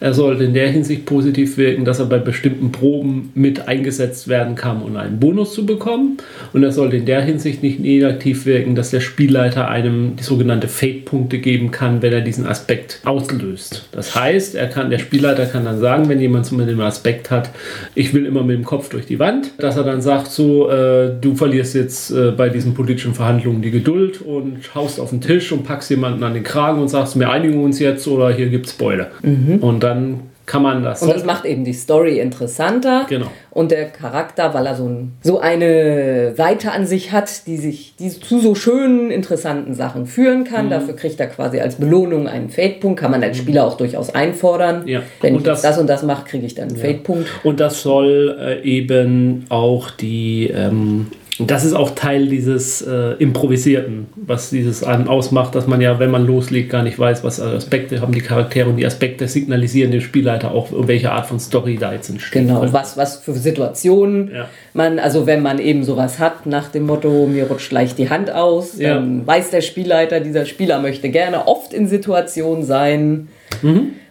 Er 0.00 0.14
sollte 0.14 0.44
in 0.44 0.54
der 0.54 0.68
Hinsicht 0.68 1.04
positiv 1.04 1.58
wirken, 1.58 1.84
dass 1.84 1.98
er 1.98 2.06
bei 2.06 2.18
bestimmten 2.18 2.72
Proben 2.72 3.32
mit 3.34 3.68
eingesetzt 3.68 4.28
werden 4.28 4.54
kann, 4.54 4.80
um 4.80 4.96
einen 4.96 5.20
Bonus 5.20 5.52
zu 5.52 5.66
bekommen. 5.66 6.18
Und 6.54 6.62
er 6.62 6.72
sollte 6.72 6.96
in 6.96 7.04
der 7.04 7.20
Hinsicht 7.20 7.62
nicht 7.62 7.80
negativ 7.80 8.46
wirken, 8.46 8.74
dass 8.74 8.90
der 8.90 9.00
Spielleiter 9.00 9.68
einem 9.68 10.16
die 10.16 10.22
sogenannte 10.22 10.68
Fate-Punkte 10.68 11.38
geben 11.40 11.70
kann, 11.70 12.00
wenn 12.00 12.12
er 12.12 12.20
diesen 12.22 12.46
Aspekt 12.46 13.00
auslöst. 13.04 13.88
Das 13.92 14.14
heißt, 14.14 14.54
er 14.54 14.68
kann, 14.68 14.88
der 14.88 15.00
Spielleiter 15.00 15.44
kann 15.46 15.64
dann 15.66 15.80
sagen, 15.80 16.08
wenn 16.08 16.20
jemand 16.20 16.46
zum 16.46 16.58
Beispiel 16.58 16.76
den 16.76 16.82
Aspekt 16.82 17.30
hat, 17.30 17.50
ich 17.94 18.14
will 18.14 18.24
immer 18.24 18.42
mit 18.42 18.56
dem 18.56 18.64
Kopf 18.64 18.88
durch 18.88 19.04
die 19.04 19.18
Wand, 19.18 19.50
dass 19.58 19.76
er 19.76 19.84
dann 19.84 20.00
sagt, 20.00 20.28
so, 20.28 20.70
äh, 20.70 21.10
du 21.20 21.34
verlierst 21.34 21.74
jetzt 21.74 22.10
äh, 22.10 22.37
bei 22.38 22.48
diesen 22.48 22.72
politischen 22.72 23.12
Verhandlungen 23.12 23.60
die 23.60 23.70
Geduld 23.70 24.22
und 24.22 24.74
haust 24.74 24.98
auf 24.98 25.10
den 25.10 25.20
Tisch 25.20 25.52
und 25.52 25.64
packst 25.64 25.90
jemanden 25.90 26.22
an 26.24 26.32
den 26.32 26.44
Kragen 26.44 26.80
und 26.80 26.88
sagst, 26.88 27.18
wir 27.20 27.28
einigen 27.28 27.62
uns 27.62 27.78
jetzt 27.80 28.08
oder 28.08 28.30
hier 28.30 28.46
gibt's 28.48 28.72
Beule. 28.72 29.08
Und 29.22 29.82
dann 29.82 30.20
kann 30.46 30.62
man 30.62 30.82
das. 30.82 31.02
Und 31.02 31.10
das 31.14 31.26
macht 31.26 31.44
eben 31.44 31.62
die 31.62 31.74
Story 31.74 32.20
interessanter. 32.20 33.04
Genau. 33.06 33.26
Und 33.50 33.70
der 33.70 33.84
Charakter, 33.90 34.54
weil 34.54 34.64
er 34.64 34.76
so, 34.76 34.86
ein, 34.86 35.12
so 35.20 35.40
eine 35.40 36.34
Seite 36.36 36.72
an 36.72 36.86
sich 36.86 37.12
hat, 37.12 37.46
die 37.46 37.58
sich 37.58 37.94
die 37.98 38.08
zu 38.08 38.40
so 38.40 38.54
schönen, 38.54 39.10
interessanten 39.10 39.74
Sachen 39.74 40.06
führen 40.06 40.44
kann. 40.44 40.66
Mhm. 40.66 40.70
Dafür 40.70 40.96
kriegt 40.96 41.20
er 41.20 41.26
quasi 41.26 41.60
als 41.60 41.74
Belohnung 41.74 42.28
einen 42.28 42.48
Fade-Punkt. 42.48 42.98
Kann 42.98 43.10
man 43.10 43.22
als 43.22 43.36
Spieler 43.36 43.66
auch 43.66 43.76
durchaus 43.76 44.14
einfordern. 44.14 44.88
Ja. 44.88 45.02
Wenn 45.20 45.34
Und 45.34 45.40
ich 45.40 45.44
das- 45.46 45.60
das, 45.60 45.76
und 45.76 45.86
das 45.86 46.02
mache, 46.02 46.24
kriege 46.26 46.46
ich 46.46 46.54
dann 46.54 46.68
einen 46.68 46.78
Fade-Punkt. 46.78 47.28
Und 47.44 47.60
das 47.60 47.82
soll 47.82 48.34
äh, 48.40 48.62
eben 48.62 49.44
auch 49.50 49.90
die, 49.90 50.48
ähm, 50.54 51.08
das 51.40 51.64
ist 51.64 51.72
auch 51.72 51.90
Teil 51.92 52.26
dieses 52.26 52.82
äh, 52.82 53.12
Improvisierten, 53.18 54.06
was 54.16 54.50
dieses 54.50 54.82
an 54.82 55.06
ausmacht, 55.06 55.54
dass 55.54 55.66
man 55.68 55.80
ja, 55.80 55.98
wenn 56.00 56.10
man 56.10 56.26
loslegt, 56.26 56.70
gar 56.70 56.82
nicht 56.82 56.98
weiß, 56.98 57.22
was 57.22 57.40
Aspekte 57.40 58.00
haben 58.00 58.12
die 58.12 58.20
Charaktere 58.20 58.68
und 58.68 58.76
die 58.76 58.84
Aspekte 58.86 59.28
signalisieren 59.28 59.92
dem 59.92 60.00
Spielleiter 60.00 60.50
auch, 60.50 60.68
welche 60.72 61.12
Art 61.12 61.26
von 61.26 61.38
Story 61.38 61.76
da 61.80 61.92
jetzt 61.92 62.10
entsteht. 62.10 62.42
Genau, 62.46 62.64
was, 62.72 62.96
was 62.96 63.16
für 63.18 63.34
Situationen 63.34 64.30
Ja. 64.34 64.48
man, 64.74 64.98
also 64.98 65.26
wenn 65.26 65.40
man 65.42 65.58
eben 65.58 65.84
sowas 65.84 66.18
hat, 66.18 66.46
nach 66.46 66.68
dem 66.70 66.86
Motto, 66.86 67.26
mir 67.26 67.46
rutscht 67.46 67.70
leicht 67.72 67.98
die 67.98 68.10
Hand 68.10 68.32
aus, 68.32 68.78
Ja. 68.78 68.94
dann 68.94 69.26
weiß 69.26 69.50
der 69.50 69.60
Spielleiter, 69.60 70.20
dieser 70.20 70.44
Spieler 70.44 70.80
möchte 70.80 71.08
gerne 71.08 71.46
oft 71.46 71.72
in 71.72 71.86
Situationen 71.86 72.64
sein, 72.64 73.28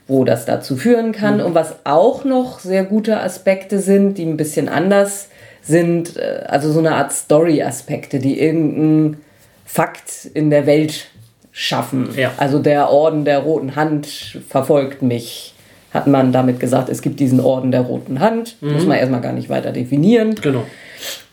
wo 0.08 0.24
das 0.24 0.46
dazu 0.46 0.78
führen 0.78 1.12
kann. 1.12 1.42
Und 1.42 1.54
was 1.56 1.76
auch 1.84 2.24
noch 2.24 2.60
sehr 2.60 2.84
gute 2.86 3.20
Aspekte 3.22 3.80
sind, 3.80 4.18
die 4.18 4.26
ein 4.26 4.38
bisschen 4.38 4.70
anders 4.70 5.30
sind, 5.68 6.18
äh, 6.18 6.44
also 6.48 6.72
so 6.72 6.80
eine 6.80 6.96
Art 6.96 7.12
Story-Aspekte, 7.12 8.20
die 8.20 8.40
irgendeinen 8.40 9.18
Fakt 9.66 10.26
in 10.34 10.50
der 10.50 10.66
Welt 10.66 11.08
schaffen. 11.52 12.10
Ja. 12.16 12.32
Also 12.38 12.60
der 12.60 12.90
Orden 12.90 13.26
der 13.26 13.40
Roten 13.40 13.76
Hand 13.76 14.40
verfolgt 14.48 15.02
mich. 15.02 15.54
Hat 15.94 16.06
man 16.06 16.32
damit 16.32 16.60
gesagt, 16.60 16.90
es 16.90 17.02
gibt 17.02 17.20
diesen 17.20 17.40
Orden 17.40 17.72
der 17.72 17.82
Roten 17.82 18.20
Hand. 18.20 18.58
Muss 18.62 18.86
man 18.86 18.98
erstmal 18.98 19.22
gar 19.22 19.34
nicht 19.34 19.50
weiter 19.50 19.72
definieren. 19.72 20.36
Genau. 20.36 20.64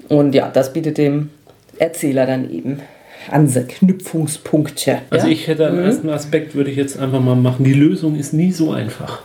Und 0.08 0.34
ja, 0.34 0.48
das 0.48 0.72
bietet 0.72 0.96
dem 0.96 1.30
Erzähler 1.78 2.24
dann 2.24 2.50
eben 2.50 2.80
Anknüpfungspunkte. 3.30 4.98
Also 5.10 5.26
ja? 5.26 5.32
ich 5.32 5.46
hätte 5.46 5.66
einen 5.66 5.78
ersten 5.78 6.08
Aspekt, 6.08 6.54
würde 6.54 6.70
ich 6.70 6.76
jetzt 6.76 6.98
einfach 6.98 7.20
mal 7.20 7.36
machen. 7.36 7.64
Die 7.64 7.72
Lösung 7.72 8.16
ist 8.16 8.32
nie 8.32 8.52
so 8.52 8.72
einfach. 8.72 9.22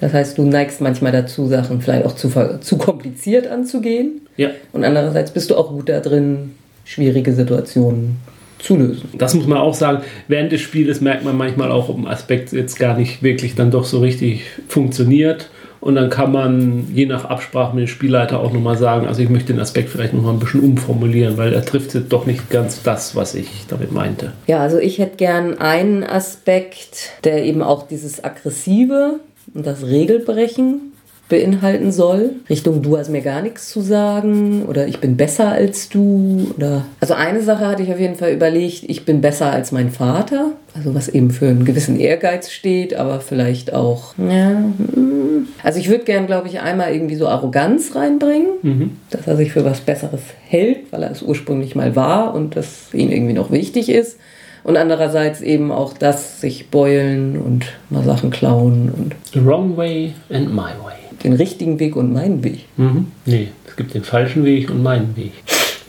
Das 0.00 0.12
heißt, 0.12 0.38
du 0.38 0.42
neigst 0.42 0.80
manchmal 0.80 1.12
dazu, 1.12 1.46
Sachen 1.46 1.80
vielleicht 1.80 2.06
auch 2.06 2.14
zu, 2.14 2.30
zu 2.60 2.78
kompliziert 2.78 3.46
anzugehen. 3.46 4.22
Ja. 4.36 4.50
Und 4.72 4.84
andererseits 4.84 5.30
bist 5.30 5.50
du 5.50 5.56
auch 5.56 5.70
gut 5.70 5.88
da 5.88 6.00
drin, 6.00 6.54
schwierige 6.84 7.32
Situationen 7.32 8.16
zu 8.58 8.76
lösen. 8.76 9.08
Das 9.14 9.34
muss 9.34 9.46
man 9.46 9.58
auch 9.58 9.74
sagen. 9.74 10.02
Während 10.28 10.52
des 10.52 10.60
Spieles 10.60 11.00
merkt 11.00 11.24
man 11.24 11.36
manchmal 11.36 11.70
auch, 11.72 11.88
ob 11.88 11.98
ein 11.98 12.06
Aspekt 12.06 12.52
jetzt 12.52 12.78
gar 12.78 12.96
nicht 12.96 13.22
wirklich 13.22 13.54
dann 13.54 13.70
doch 13.70 13.84
so 13.84 14.00
richtig 14.00 14.42
funktioniert. 14.68 15.50
Und 15.80 15.94
dann 15.94 16.10
kann 16.10 16.30
man 16.30 16.88
je 16.92 17.06
nach 17.06 17.24
Absprache 17.24 17.74
mit 17.74 17.86
dem 17.86 17.88
Spielleiter 17.88 18.40
auch 18.40 18.52
nochmal 18.52 18.76
sagen, 18.76 19.06
also 19.06 19.22
ich 19.22 19.30
möchte 19.30 19.52
den 19.52 19.60
Aspekt 19.60 19.88
vielleicht 19.88 20.12
nochmal 20.12 20.34
ein 20.34 20.38
bisschen 20.38 20.60
umformulieren, 20.60 21.38
weil 21.38 21.54
er 21.54 21.64
trifft 21.64 21.94
jetzt 21.94 22.12
doch 22.12 22.26
nicht 22.26 22.50
ganz 22.50 22.82
das, 22.82 23.16
was 23.16 23.34
ich 23.34 23.48
damit 23.68 23.90
meinte. 23.90 24.32
Ja, 24.46 24.60
also 24.60 24.78
ich 24.78 24.98
hätte 24.98 25.16
gern 25.16 25.58
einen 25.58 26.04
Aspekt, 26.04 27.12
der 27.24 27.44
eben 27.44 27.62
auch 27.62 27.88
dieses 27.88 28.22
Aggressive 28.22 29.20
und 29.54 29.66
das 29.66 29.86
Regelbrechen 29.86 30.89
beinhalten 31.30 31.92
soll. 31.92 32.32
Richtung 32.50 32.82
du 32.82 32.98
hast 32.98 33.08
mir 33.08 33.22
gar 33.22 33.40
nichts 33.40 33.70
zu 33.70 33.80
sagen 33.80 34.64
oder 34.68 34.86
ich 34.86 35.00
bin 35.00 35.16
besser 35.16 35.48
als 35.48 35.88
du 35.88 36.52
oder 36.56 36.84
also 37.00 37.14
eine 37.14 37.40
Sache 37.40 37.66
hatte 37.66 37.82
ich 37.82 37.90
auf 37.90 37.98
jeden 37.98 38.16
Fall 38.16 38.32
überlegt, 38.32 38.82
ich 38.86 39.06
bin 39.06 39.22
besser 39.22 39.50
als 39.50 39.72
mein 39.72 39.90
Vater, 39.90 40.52
also 40.74 40.94
was 40.94 41.08
eben 41.08 41.30
für 41.30 41.48
einen 41.48 41.64
gewissen 41.64 41.98
Ehrgeiz 41.98 42.50
steht, 42.50 42.94
aber 42.94 43.20
vielleicht 43.20 43.72
auch 43.72 44.14
ja, 44.18 44.50
hm. 44.50 45.48
also 45.62 45.78
ich 45.78 45.88
würde 45.88 46.04
gern, 46.04 46.26
glaube 46.26 46.48
ich, 46.48 46.60
einmal 46.60 46.92
irgendwie 46.92 47.16
so 47.16 47.28
Arroganz 47.28 47.94
reinbringen, 47.94 48.98
dass 49.08 49.26
er 49.26 49.36
sich 49.36 49.52
für 49.52 49.64
was 49.64 49.80
besseres 49.80 50.20
hält, 50.46 50.92
weil 50.92 51.02
er 51.04 51.12
es 51.12 51.22
ursprünglich 51.22 51.74
mal 51.74 51.96
war 51.96 52.34
und 52.34 52.56
das 52.56 52.92
ihn 52.92 53.10
irgendwie 53.10 53.32
noch 53.32 53.50
wichtig 53.50 53.88
ist. 53.88 54.18
Und 54.62 54.76
andererseits 54.76 55.40
eben 55.40 55.72
auch 55.72 55.94
das, 55.94 56.40
sich 56.40 56.68
beulen 56.68 57.40
und 57.40 57.66
mal 57.88 58.04
Sachen 58.04 58.30
klauen 58.30 58.92
und 58.94 59.14
The 59.32 59.44
wrong 59.44 59.76
way 59.76 60.12
and 60.28 60.52
my 60.54 60.72
way. 60.84 61.09
Den 61.24 61.32
richtigen 61.32 61.78
Weg 61.78 61.96
und 61.96 62.12
meinen 62.12 62.42
Weg. 62.44 62.66
Mhm. 62.76 63.06
Nee, 63.26 63.48
es 63.66 63.76
gibt 63.76 63.94
den 63.94 64.04
falschen 64.04 64.44
Weg 64.44 64.70
und 64.70 64.82
meinen 64.82 65.16
Weg. 65.16 65.32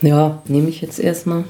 Ja, 0.02 0.42
nehme 0.48 0.70
ich 0.70 0.82
jetzt 0.82 1.00
erstmal. 1.00 1.44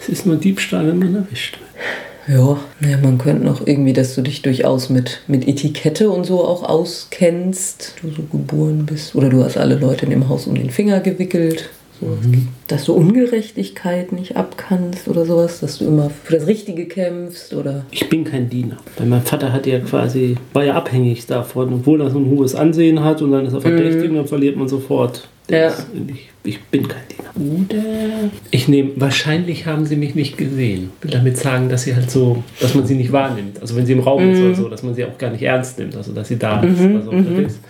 Es 0.00 0.08
ist 0.08 0.26
nur 0.26 0.36
Diebstahl, 0.36 0.88
wenn 0.88 0.98
man 0.98 1.14
erwischt 1.14 1.58
wird. 1.58 2.38
Ja, 2.38 2.56
naja, 2.80 2.98
man 3.02 3.18
könnte 3.18 3.44
noch 3.44 3.66
irgendwie, 3.66 3.92
dass 3.92 4.14
du 4.14 4.22
dich 4.22 4.42
durchaus 4.42 4.90
mit, 4.90 5.22
mit 5.26 5.48
Etikette 5.48 6.10
und 6.10 6.24
so 6.24 6.44
auch 6.44 6.62
auskennst, 6.62 7.94
du 8.00 8.10
so 8.10 8.22
geboren 8.22 8.86
bist. 8.86 9.14
Oder 9.14 9.28
du 9.28 9.42
hast 9.42 9.56
alle 9.56 9.74
Leute 9.74 10.04
in 10.04 10.10
dem 10.10 10.28
Haus 10.28 10.46
um 10.46 10.54
den 10.54 10.70
Finger 10.70 11.00
gewickelt. 11.00 11.70
Sowas 12.02 12.18
gibt. 12.30 12.48
Dass 12.66 12.84
du 12.84 12.94
Ungerechtigkeit 12.94 14.10
nicht 14.10 14.36
abkannst 14.36 15.06
oder 15.06 15.24
sowas, 15.24 15.60
dass 15.60 15.78
du 15.78 15.86
immer 15.86 16.10
für 16.10 16.36
das 16.36 16.48
Richtige 16.48 16.86
kämpfst 16.86 17.54
oder. 17.54 17.86
Ich 17.92 18.08
bin 18.08 18.24
kein 18.24 18.50
Diener. 18.50 18.78
Weil 18.98 19.06
mein 19.06 19.22
Vater 19.22 19.52
hat 19.52 19.66
ja 19.66 19.78
quasi, 19.78 20.36
war 20.52 20.64
ja 20.64 20.74
abhängig 20.74 21.26
davon, 21.26 21.72
obwohl 21.72 22.00
er 22.00 22.10
so 22.10 22.18
ein 22.18 22.28
hohes 22.28 22.56
Ansehen 22.56 23.04
hat 23.04 23.22
und 23.22 23.30
dann 23.30 23.46
ist 23.46 23.52
er 23.52 23.60
verdächtig 23.60 24.10
und 24.10 24.16
dann 24.16 24.26
verliert 24.26 24.56
man 24.56 24.66
sofort. 24.68 25.28
Ja. 25.48 25.72
Ich, 26.08 26.30
ich 26.44 26.62
bin 26.64 26.88
kein 26.88 27.02
Diener. 27.08 27.66
Oder 27.66 28.30
ich 28.50 28.66
nehme, 28.66 28.90
wahrscheinlich 28.96 29.66
haben 29.66 29.86
sie 29.86 29.96
mich 29.96 30.14
nicht 30.14 30.36
gesehen. 30.36 30.90
Ich 30.98 31.04
will 31.04 31.10
damit 31.12 31.36
sagen, 31.36 31.68
dass 31.68 31.82
sie 31.82 31.94
halt 31.94 32.10
so, 32.10 32.42
dass 32.60 32.74
man 32.74 32.86
sie 32.86 32.94
nicht 32.94 33.12
wahrnimmt. 33.12 33.60
Also 33.60 33.76
wenn 33.76 33.86
sie 33.86 33.92
im 33.92 34.00
Raum 34.00 34.28
ist 34.28 34.40
oder 34.40 34.54
so, 34.54 34.68
dass 34.68 34.82
man 34.82 34.94
sie 34.94 35.04
auch 35.04 35.18
gar 35.18 35.30
nicht 35.30 35.42
ernst 35.42 35.78
nimmt. 35.78 35.94
Also 35.96 36.12
dass 36.12 36.28
sie 36.28 36.36
da 36.38 36.60
ist. 36.62 36.80
Also 36.80 37.10
unterwegs. 37.10 37.60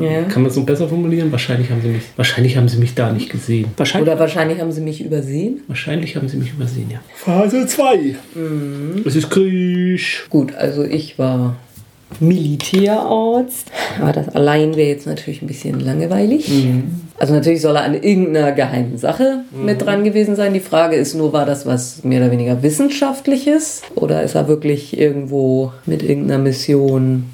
Ja. 0.00 0.22
Kann 0.22 0.42
man 0.42 0.50
es 0.50 0.54
so 0.54 0.62
besser 0.64 0.88
formulieren? 0.88 1.30
Wahrscheinlich 1.32 1.70
haben 1.70 1.82
sie 1.82 1.88
mich, 1.88 2.02
wahrscheinlich 2.16 2.56
haben 2.56 2.68
sie 2.68 2.78
mich 2.78 2.94
da 2.94 3.12
nicht 3.12 3.30
gesehen. 3.30 3.66
Wahrscheinlich, 3.76 4.10
Oder 4.10 4.18
wahrscheinlich 4.20 4.60
haben 4.60 4.72
sie 4.72 4.80
mich 4.80 5.04
übersehen. 5.04 5.60
wahrscheinlich 5.68 6.16
haben 6.16 6.28
sie 6.28 6.36
mich 6.36 6.52
übersehen, 6.52 6.88
ja. 6.90 7.00
Phase 7.14 7.66
2. 7.66 8.14
Es 9.04 9.16
ist 9.16 9.30
Krieg. 9.30 10.00
Gut, 10.30 10.54
also 10.54 10.84
ich 10.84 11.18
war 11.18 11.56
Militärarzt. 12.20 13.70
Aber 14.00 14.12
das 14.12 14.28
allein 14.30 14.76
wäre 14.76 14.88
jetzt 14.88 15.06
natürlich 15.06 15.42
ein 15.42 15.46
bisschen 15.46 15.80
langweilig. 15.80 16.50
Also 17.18 17.34
natürlich 17.34 17.60
soll 17.60 17.76
er 17.76 17.84
an 17.84 17.94
irgendeiner 17.94 18.52
geheimen 18.52 18.98
Sache 18.98 19.44
mit 19.54 19.82
dran 19.82 20.04
gewesen 20.04 20.36
sein. 20.36 20.52
Die 20.54 20.60
Frage 20.60 20.96
ist 20.96 21.14
nur, 21.14 21.32
war 21.32 21.46
das 21.46 21.66
was 21.66 22.04
mehr 22.04 22.20
oder 22.20 22.30
weniger 22.30 22.62
wissenschaftliches? 22.62 23.82
Oder 23.94 24.22
ist 24.22 24.34
er 24.34 24.48
wirklich 24.48 24.98
irgendwo 24.98 25.72
mit 25.86 26.02
irgendeiner 26.02 26.42
Mission 26.42 27.24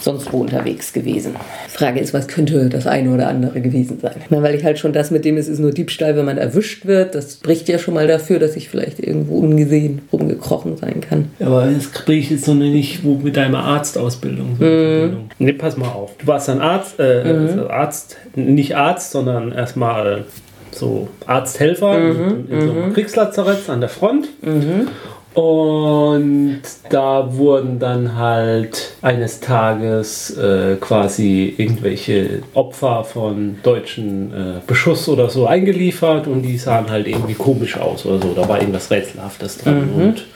sonst 0.00 0.32
wo 0.32 0.38
unterwegs 0.38 0.92
gewesen? 0.92 1.36
Frage 1.68 2.00
ist, 2.00 2.14
was 2.14 2.28
könnte 2.28 2.68
das 2.68 2.86
eine 2.86 3.10
oder 3.10 3.28
andere 3.28 3.60
gewesen 3.60 3.98
sein? 4.00 4.16
Meine, 4.30 4.42
weil 4.42 4.54
ich 4.54 4.64
halt 4.64 4.78
schon 4.78 4.92
das 4.92 5.10
mit 5.10 5.24
dem, 5.24 5.36
es 5.36 5.48
ist 5.48 5.58
nur 5.58 5.72
Diebstahl, 5.72 6.16
wenn 6.16 6.24
man 6.24 6.38
erwischt 6.38 6.86
wird, 6.86 7.14
das 7.14 7.34
spricht 7.34 7.68
ja 7.68 7.78
schon 7.78 7.94
mal 7.94 8.06
dafür, 8.06 8.38
dass 8.38 8.56
ich 8.56 8.68
vielleicht 8.68 9.00
irgendwo 9.00 9.38
ungesehen 9.38 10.02
rumgekrochen 10.12 10.76
sein 10.76 11.00
kann. 11.00 11.30
Aber 11.40 11.66
das 11.66 11.92
kriege 11.92 12.20
ich 12.20 12.30
jetzt 12.30 12.46
noch 12.48 12.54
nicht 12.54 13.04
wo 13.04 13.14
mit 13.14 13.36
deiner 13.36 13.60
Arztausbildung. 13.60 14.56
So 14.58 14.64
Verbindung. 14.64 15.30
Nee, 15.38 15.52
pass 15.52 15.76
mal 15.76 15.88
auf. 15.88 16.16
Du 16.18 16.26
warst 16.26 16.48
dann 16.48 16.60
Arzt, 16.60 16.98
äh, 16.98 17.22
also 17.24 17.68
Arzt, 17.68 18.16
nicht 18.34 18.76
Arzt, 18.76 19.12
sondern 19.12 19.52
erstmal 19.52 20.24
so 20.70 21.08
Arzthelfer 21.26 21.98
in, 21.98 22.48
in 22.48 22.60
so 22.60 22.70
einem 22.70 22.92
Kriegslazarett 22.94 23.68
an 23.68 23.80
der 23.80 23.88
Front. 23.88 24.28
Und 25.38 26.62
da 26.90 27.36
wurden 27.36 27.78
dann 27.78 28.16
halt 28.16 28.96
eines 29.02 29.38
Tages 29.38 30.36
äh, 30.36 30.74
quasi 30.80 31.54
irgendwelche 31.56 32.42
Opfer 32.54 33.04
von 33.04 33.58
deutschen 33.62 34.32
äh, 34.32 34.60
Beschuss 34.66 35.08
oder 35.08 35.30
so 35.30 35.46
eingeliefert 35.46 36.26
und 36.26 36.42
die 36.42 36.58
sahen 36.58 36.90
halt 36.90 37.06
irgendwie 37.06 37.34
komisch 37.34 37.76
aus 37.76 38.04
oder 38.04 38.20
so. 38.20 38.34
Da 38.34 38.48
war 38.48 38.58
irgendwas 38.58 38.90
Rätselhaftes 38.90 39.58
dran. 39.58 39.88
Und 39.94 40.26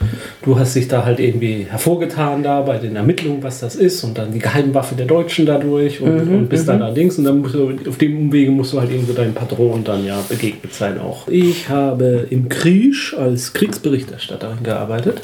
du 0.43 0.59
hast 0.59 0.75
dich 0.75 0.87
da 0.87 1.05
halt 1.05 1.19
irgendwie 1.19 1.65
hervorgetan 1.69 2.43
da 2.43 2.61
bei 2.61 2.77
den 2.77 2.95
Ermittlungen, 2.95 3.41
was 3.41 3.59
das 3.59 3.75
ist 3.75 4.03
und 4.03 4.17
dann 4.17 4.31
die 4.31 4.39
Geheimwaffe 4.39 4.95
der 4.95 5.05
Deutschen 5.05 5.45
dadurch 5.45 6.01
und, 6.01 6.11
und 6.27 6.49
bist 6.49 6.67
dann 6.67 6.81
allerdings 6.81 7.17
und 7.17 7.23
dann 7.23 7.39
musst 7.39 7.55
du, 7.55 7.73
auf 7.87 7.97
dem 7.97 8.17
Umwege 8.17 8.51
musst 8.51 8.73
du 8.73 8.79
halt 8.79 8.91
irgendwo 8.91 9.13
deinem 9.13 9.33
Patron 9.33 9.83
dann 9.83 10.05
ja 10.05 10.21
begegnet 10.27 10.73
sein 10.73 10.99
auch. 10.99 11.27
Ich 11.27 11.69
habe 11.69 12.27
im 12.29 12.49
Krieg 12.49 12.93
als 13.17 13.53
Kriegsberichterstatterin 13.53 14.63
gearbeitet. 14.63 15.21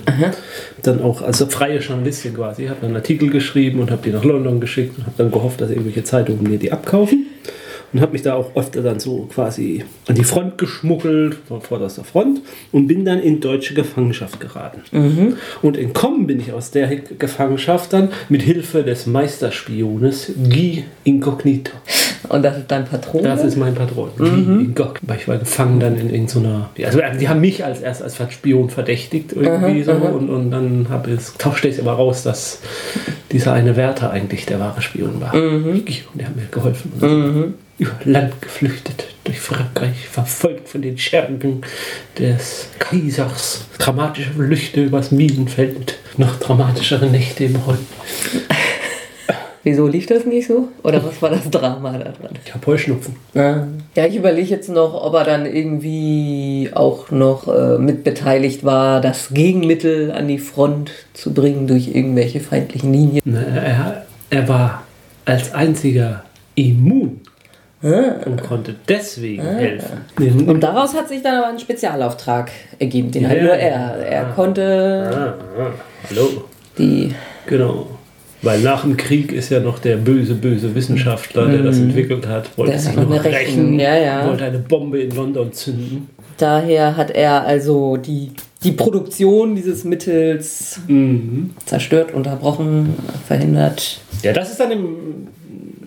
Dann 0.82 1.02
auch 1.02 1.22
als 1.22 1.44
freie 1.44 1.80
Journalistin 1.80 2.34
quasi. 2.34 2.68
Habe 2.68 2.80
dann 2.82 2.96
Artikel 2.96 3.30
geschrieben 3.30 3.80
und 3.80 3.92
habe 3.92 4.02
die 4.04 4.12
nach 4.12 4.24
London 4.24 4.60
geschickt 4.60 4.98
und 4.98 5.06
habe 5.06 5.16
dann 5.18 5.32
gehofft, 5.32 5.62
dass 5.62 5.70
irgendwelche 5.70 6.04
Zeitungen 6.04 6.44
mir 6.44 6.58
die 6.58 6.72
abkaufen. 6.72 7.29
Und 7.92 8.02
habe 8.02 8.12
mich 8.12 8.22
da 8.22 8.36
auch 8.36 8.56
öfter 8.56 8.82
dann 8.82 9.00
so 9.00 9.28
quasi 9.34 9.84
an 10.08 10.16
die 10.16 10.24
Front 10.24 10.58
geschmuggelt, 10.58 11.38
vor 11.48 11.62
vorderster 11.62 12.04
Front, 12.04 12.42
und 12.72 12.88
bin 12.88 13.06
dann 13.06 13.20
in 13.20 13.40
deutsche 13.40 13.74
Gefangenschaft 13.74 14.40
geraten. 14.40 14.82
Und 15.62 15.78
entkommen 15.78 16.28
bin 16.28 16.40
ich 16.40 16.54
aus 16.54 16.72
der 16.72 16.88
Gefangenschaft 16.96 17.94
dann 17.94 18.10
mit 18.30 18.42
Hilfe 18.42 18.84
des 18.84 19.06
Meisterspiones 19.06 20.32
Guy 20.50 20.84
Incognito. 21.04 21.72
Und 22.28 22.44
das 22.44 22.58
ist 22.58 22.66
dein 22.70 22.86
Patron? 22.86 23.24
Das 23.24 23.44
ist 23.44 23.56
mein 23.56 23.74
Patron. 23.74 24.10
Incognito. 24.20 25.00
Weil 25.02 25.18
ich 25.18 25.28
war 25.28 25.38
gefangen 25.38 25.80
dann 25.80 25.98
in 25.98 26.10
irgendeiner. 26.10 26.70
Also, 26.84 27.00
die 27.20 27.30
haben 27.30 27.42
mich 27.42 27.64
als 27.66 27.82
erst 27.82 28.04
als 28.04 28.18
Spion 28.32 28.70
verdächtigt 28.70 29.34
irgendwie 29.34 29.84
so. 29.84 29.94
Und, 29.94 30.30
und 30.30 30.52
dann 30.52 30.88
habe 30.90 31.12
ich, 31.12 31.20
tauschte 31.38 31.68
ich 31.68 31.76
es 31.76 31.82
aber 31.82 31.94
raus, 31.94 32.24
dass 32.24 32.62
dieser 33.32 33.54
eine 33.54 33.76
Wärter 33.76 34.12
eigentlich 34.12 34.46
der 34.46 34.60
wahre 34.60 34.82
Spion 34.82 35.22
war. 35.22 35.34
Und 36.12 36.20
der 36.20 36.28
hat 36.28 36.36
mir 36.36 36.46
geholfen. 36.52 36.92
Dann 37.00 37.54
über 37.78 37.92
Land 38.04 38.42
geflüchtet, 38.42 39.08
durch 39.24 39.40
Frankreich, 39.40 40.08
verfolgt 40.10 40.68
von 40.68 40.82
den 40.82 40.98
Schergen 40.98 41.62
des 42.18 42.68
Kaisers. 42.78 43.66
Dramatische 43.78 44.32
Flüchte 44.32 44.84
übers 44.84 45.12
Minenfeld, 45.12 45.98
noch 46.18 46.38
dramatischere 46.40 47.06
Nächte 47.06 47.46
im 47.46 47.66
Heu. 47.66 47.76
Wieso 49.64 49.88
lief 49.88 50.06
das 50.06 50.26
nicht 50.26 50.48
so? 50.48 50.70
Oder 50.84 51.04
was 51.04 51.22
war 51.22 51.30
das 51.32 51.50
Drama 51.50 51.92
da 51.92 52.06
dran? 52.06 52.32
Ich 52.46 52.54
habe 52.54 52.66
Heuschnupfen. 52.66 53.16
Ja, 53.34 53.68
ich 54.08 54.16
überlege 54.16 54.50
jetzt 54.50 54.70
noch, 54.70 54.94
ob 55.04 55.14
er 55.16 55.26
dann 55.26 55.46
irgendwie 55.46 56.70
auch 56.74 57.12
noch 57.12 57.48
äh, 57.48 57.78
mitbeteiligt 57.78 58.64
war, 58.64 59.02
das 59.02 59.30
Gegenmittel 59.34 60.12
an 60.12 60.28
die 60.30 60.38
Front 60.40 60.92
zu 61.14 61.34
bringen 61.34 61.68
durch 61.68 61.94
irgendwelche 61.94 62.40
feindlichen 62.40 62.94
Linien. 62.94 63.22
Na, 63.26 63.42
Er, 63.42 64.06
er 64.30 64.48
war 64.48 64.84
als 65.26 65.54
einziger 65.54 66.24
immun 66.56 67.20
und 67.82 68.44
konnte 68.44 68.76
deswegen 68.90 69.42
helfen. 69.42 70.02
Nee, 70.20 70.32
Und 70.52 70.60
daraus 70.62 70.94
hat 70.94 71.08
sich 71.08 71.22
dann 71.22 71.36
aber 71.36 71.48
ein 71.48 71.60
Spezialauftrag 71.60 72.52
ergeben, 72.78 73.10
den 73.12 73.28
halt 73.28 73.38
Ja. 73.38 73.44
nur 73.44 73.54
er. 73.54 73.96
Er 74.06 74.24
konnte 74.36 75.10
ah, 75.58 75.62
ah, 75.62 75.72
hallo. 76.10 76.44
die. 76.78 77.14
Genau. 77.46 77.88
Weil 78.42 78.62
nach 78.62 78.84
dem 78.84 78.96
Krieg 78.96 79.32
ist 79.34 79.50
ja 79.50 79.60
noch 79.60 79.80
der 79.80 79.98
böse, 79.98 80.34
böse 80.34 80.74
Wissenschaftler, 80.74 81.48
der 81.48 81.62
das 81.64 81.78
entwickelt 81.78 82.26
hat, 82.28 82.58
wollte 82.58 82.72
Der 82.72 82.80
sich 82.80 82.96
noch 82.96 83.10
Rechnung, 83.10 83.34
rächen, 83.34 83.80
ja, 83.80 83.98
ja. 83.98 84.28
wollte 84.28 84.46
eine 84.46 84.60
Bombe 84.60 85.02
in 85.02 85.14
London 85.14 85.52
zünden. 85.52 86.08
Daher 86.38 86.96
hat 86.96 87.12
er 87.12 87.46
also 87.46 87.98
die, 87.98 88.32
die 88.64 88.72
Produktion 88.72 89.56
dieses 89.56 89.84
Mittels 89.84 90.80
Mhm. 90.88 91.52
zerstört, 91.66 92.14
unterbrochen, 92.14 92.94
verhindert. 93.28 94.00
Ja, 94.24 94.32
das 94.32 94.52
ist 94.52 94.60
dann 94.60 94.72
im. 94.72 94.96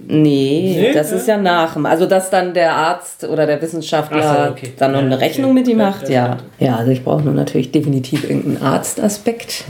Nee, 0.09 0.75
Nee, 0.77 0.93
das 0.93 1.11
ja. 1.11 1.17
ist 1.17 1.29
ja 1.29 1.39
nach 1.39 1.73
dem. 1.73 1.87
Also, 1.87 2.05
dass 2.05 2.29
dann 2.29 2.53
der 2.53 2.75
Arzt 2.75 3.25
oder 3.25 3.47
der 3.47 3.63
Wissenschaftler 3.63 4.45
so, 4.47 4.51
okay. 4.51 4.73
dann 4.77 4.93
noch 4.93 4.99
eine 4.99 5.15
okay. 5.15 5.25
Rechnung 5.25 5.55
mit 5.55 5.67
ihm 5.69 5.79
macht, 5.79 6.11
ja, 6.11 6.39
ja. 6.59 6.67
Ja, 6.67 6.77
also 6.77 6.91
ich 6.91 7.03
brauche 7.03 7.23
nur 7.23 7.33
natürlich 7.33 7.71
definitiv 7.73 8.29
irgendeinen 8.29 8.61
Arztaspekt. 8.63 9.65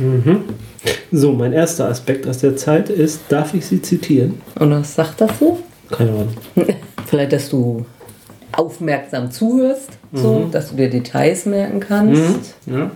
So, 1.12 1.32
mein 1.32 1.52
erster 1.52 1.88
Aspekt 1.88 2.26
aus 2.26 2.38
der 2.38 2.56
Zeit 2.56 2.88
ist, 2.90 3.20
darf 3.28 3.54
ich 3.54 3.66
Sie 3.66 3.80
zitieren? 3.82 4.40
Und 4.58 4.70
was 4.72 4.94
sagt 4.94 5.20
das 5.20 5.30
so? 5.38 5.58
Keine 5.90 6.10
Ahnung. 6.10 6.28
Vielleicht, 7.06 7.32
dass 7.32 7.48
du 7.50 7.84
aufmerksam 8.52 9.30
zuhörst, 9.30 9.88
so, 10.12 10.40
Mhm. 10.46 10.50
dass 10.50 10.70
du 10.70 10.76
dir 10.76 10.90
Details 10.90 11.46
merken 11.46 11.80
kannst. 11.80 12.54
Ja. 12.66 12.90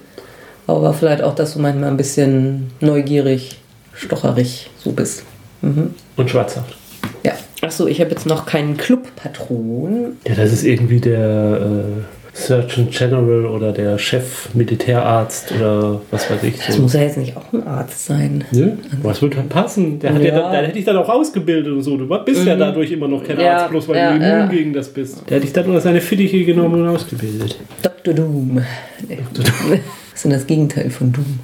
Aber 0.66 0.92
vielleicht 0.92 1.22
auch, 1.22 1.34
dass 1.34 1.54
du 1.54 1.60
manchmal 1.60 1.90
ein 1.90 1.96
bisschen 1.96 2.70
neugierig, 2.80 3.58
stocherig 3.94 4.68
so 4.82 4.90
bist. 4.92 5.22
Mhm. 5.62 5.94
Und 6.16 6.28
Schwarzhaft. 6.30 6.76
Ja. 7.24 7.32
Achso, 7.62 7.86
ich 7.86 8.00
habe 8.00 8.10
jetzt 8.10 8.26
noch 8.26 8.46
keinen 8.46 8.76
Clubpatron. 8.76 10.16
Ja, 10.26 10.34
das 10.34 10.52
ist 10.52 10.64
irgendwie 10.64 11.00
der 11.00 11.60
äh, 11.60 12.02
Surgeon 12.36 12.88
General 12.90 13.46
oder 13.46 13.72
der 13.72 13.98
Chef 13.98 14.54
Militärarzt 14.54 15.52
oder 15.52 16.02
was 16.10 16.30
weiß 16.30 16.42
ich. 16.42 16.66
Das 16.66 16.78
muss 16.78 16.92
ja 16.92 17.00
jetzt 17.00 17.16
nicht 17.16 17.34
auch 17.34 17.50
ein 17.52 17.66
Arzt 17.66 18.04
sein. 18.04 18.44
Ne? 18.52 18.76
Was 19.02 19.22
würde 19.22 19.36
dann 19.36 19.48
passen? 19.48 19.98
Der, 19.98 20.12
hat 20.14 20.22
ja. 20.22 20.28
Ja. 20.28 20.40
dann, 20.42 20.52
der 20.52 20.66
hätte 20.66 20.78
ich 20.78 20.84
dann 20.84 20.98
auch 20.98 21.08
ausgebildet 21.08 21.72
und 21.72 21.82
so. 21.82 21.96
Du 21.96 22.06
bist 22.24 22.44
ja 22.44 22.54
dadurch 22.54 22.92
immer 22.92 23.08
noch 23.08 23.24
kein 23.24 23.40
Ja, 23.40 23.56
Arzt, 23.56 23.70
bloß 23.70 23.88
weil 23.88 23.96
ja, 23.96 24.10
du 24.10 24.16
immun 24.16 24.28
ja. 24.28 24.46
gegen 24.46 24.72
das 24.74 24.90
bist. 24.90 25.22
Der 25.28 25.36
hätte 25.36 25.46
ich 25.46 25.52
dann 25.54 25.64
unter 25.64 25.80
seine 25.80 26.02
Fittiche 26.02 26.44
genommen 26.44 26.82
und 26.82 26.88
ausgebildet. 26.88 27.58
Dr. 27.82 28.14
Doom. 28.14 28.62
Nee. 29.08 29.18
Das 30.16 30.20
ist 30.20 30.24
denn 30.24 30.32
das 30.32 30.46
Gegenteil 30.46 30.88
von 30.88 31.12
Doom. 31.12 31.40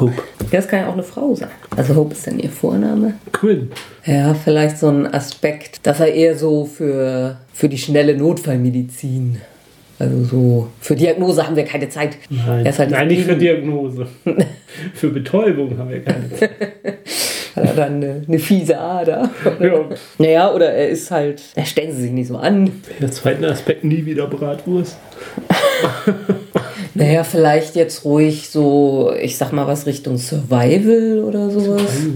Hope. 0.00 0.22
Das 0.50 0.66
kann 0.66 0.80
ja 0.80 0.88
auch 0.88 0.94
eine 0.94 1.02
Frau 1.02 1.34
sein. 1.34 1.50
Also 1.76 1.94
Hope 1.94 2.14
ist 2.14 2.26
dann 2.26 2.38
ihr 2.38 2.48
Vorname. 2.48 3.14
Quinn. 3.32 3.70
Ja, 4.06 4.32
vielleicht 4.32 4.78
so 4.78 4.88
ein 4.88 5.12
Aspekt, 5.12 5.86
dass 5.86 6.00
er 6.00 6.14
eher 6.14 6.36
so 6.36 6.64
für, 6.64 7.36
für 7.52 7.68
die 7.68 7.76
schnelle 7.76 8.16
Notfallmedizin, 8.16 9.36
also 9.98 10.24
so 10.24 10.68
für 10.80 10.96
Diagnose 10.96 11.46
haben 11.46 11.56
wir 11.56 11.64
keine 11.64 11.88
Zeit. 11.88 12.16
Nein, 12.30 12.66
Er 12.66 12.76
halt 12.78 12.90
Nein 12.90 13.08
nicht 13.08 13.24
für 13.24 13.36
Diagnose. 13.36 14.06
für 14.94 15.08
Betäubung 15.10 15.76
haben 15.78 15.90
wir 15.90 16.02
keine 16.02 16.30
Zeit. 16.34 16.50
Hat 17.54 17.64
er 17.66 17.74
dann 17.74 17.96
eine, 17.96 18.22
eine 18.26 18.38
fiese 18.38 18.78
Ader. 18.78 19.28
ja. 19.60 19.84
Naja, 20.18 20.52
oder 20.54 20.72
er 20.72 20.88
ist 20.88 21.10
halt, 21.10 21.42
da 21.54 21.64
stellen 21.66 21.94
sie 21.94 22.02
sich 22.02 22.10
nicht 22.10 22.28
so 22.28 22.36
an. 22.38 22.70
Der 22.98 23.10
zweite 23.10 23.46
Aspekt, 23.46 23.84
nie 23.84 24.06
wieder 24.06 24.26
Bratwurst. 24.26 24.96
Naja, 26.94 27.24
vielleicht 27.24 27.74
jetzt 27.76 28.04
ruhig 28.04 28.48
so, 28.50 29.12
ich 29.20 29.36
sag 29.36 29.52
mal 29.52 29.66
was 29.66 29.86
Richtung 29.86 30.18
Survival 30.18 31.24
oder 31.24 31.50
sowas. 31.50 31.82
So 31.82 32.10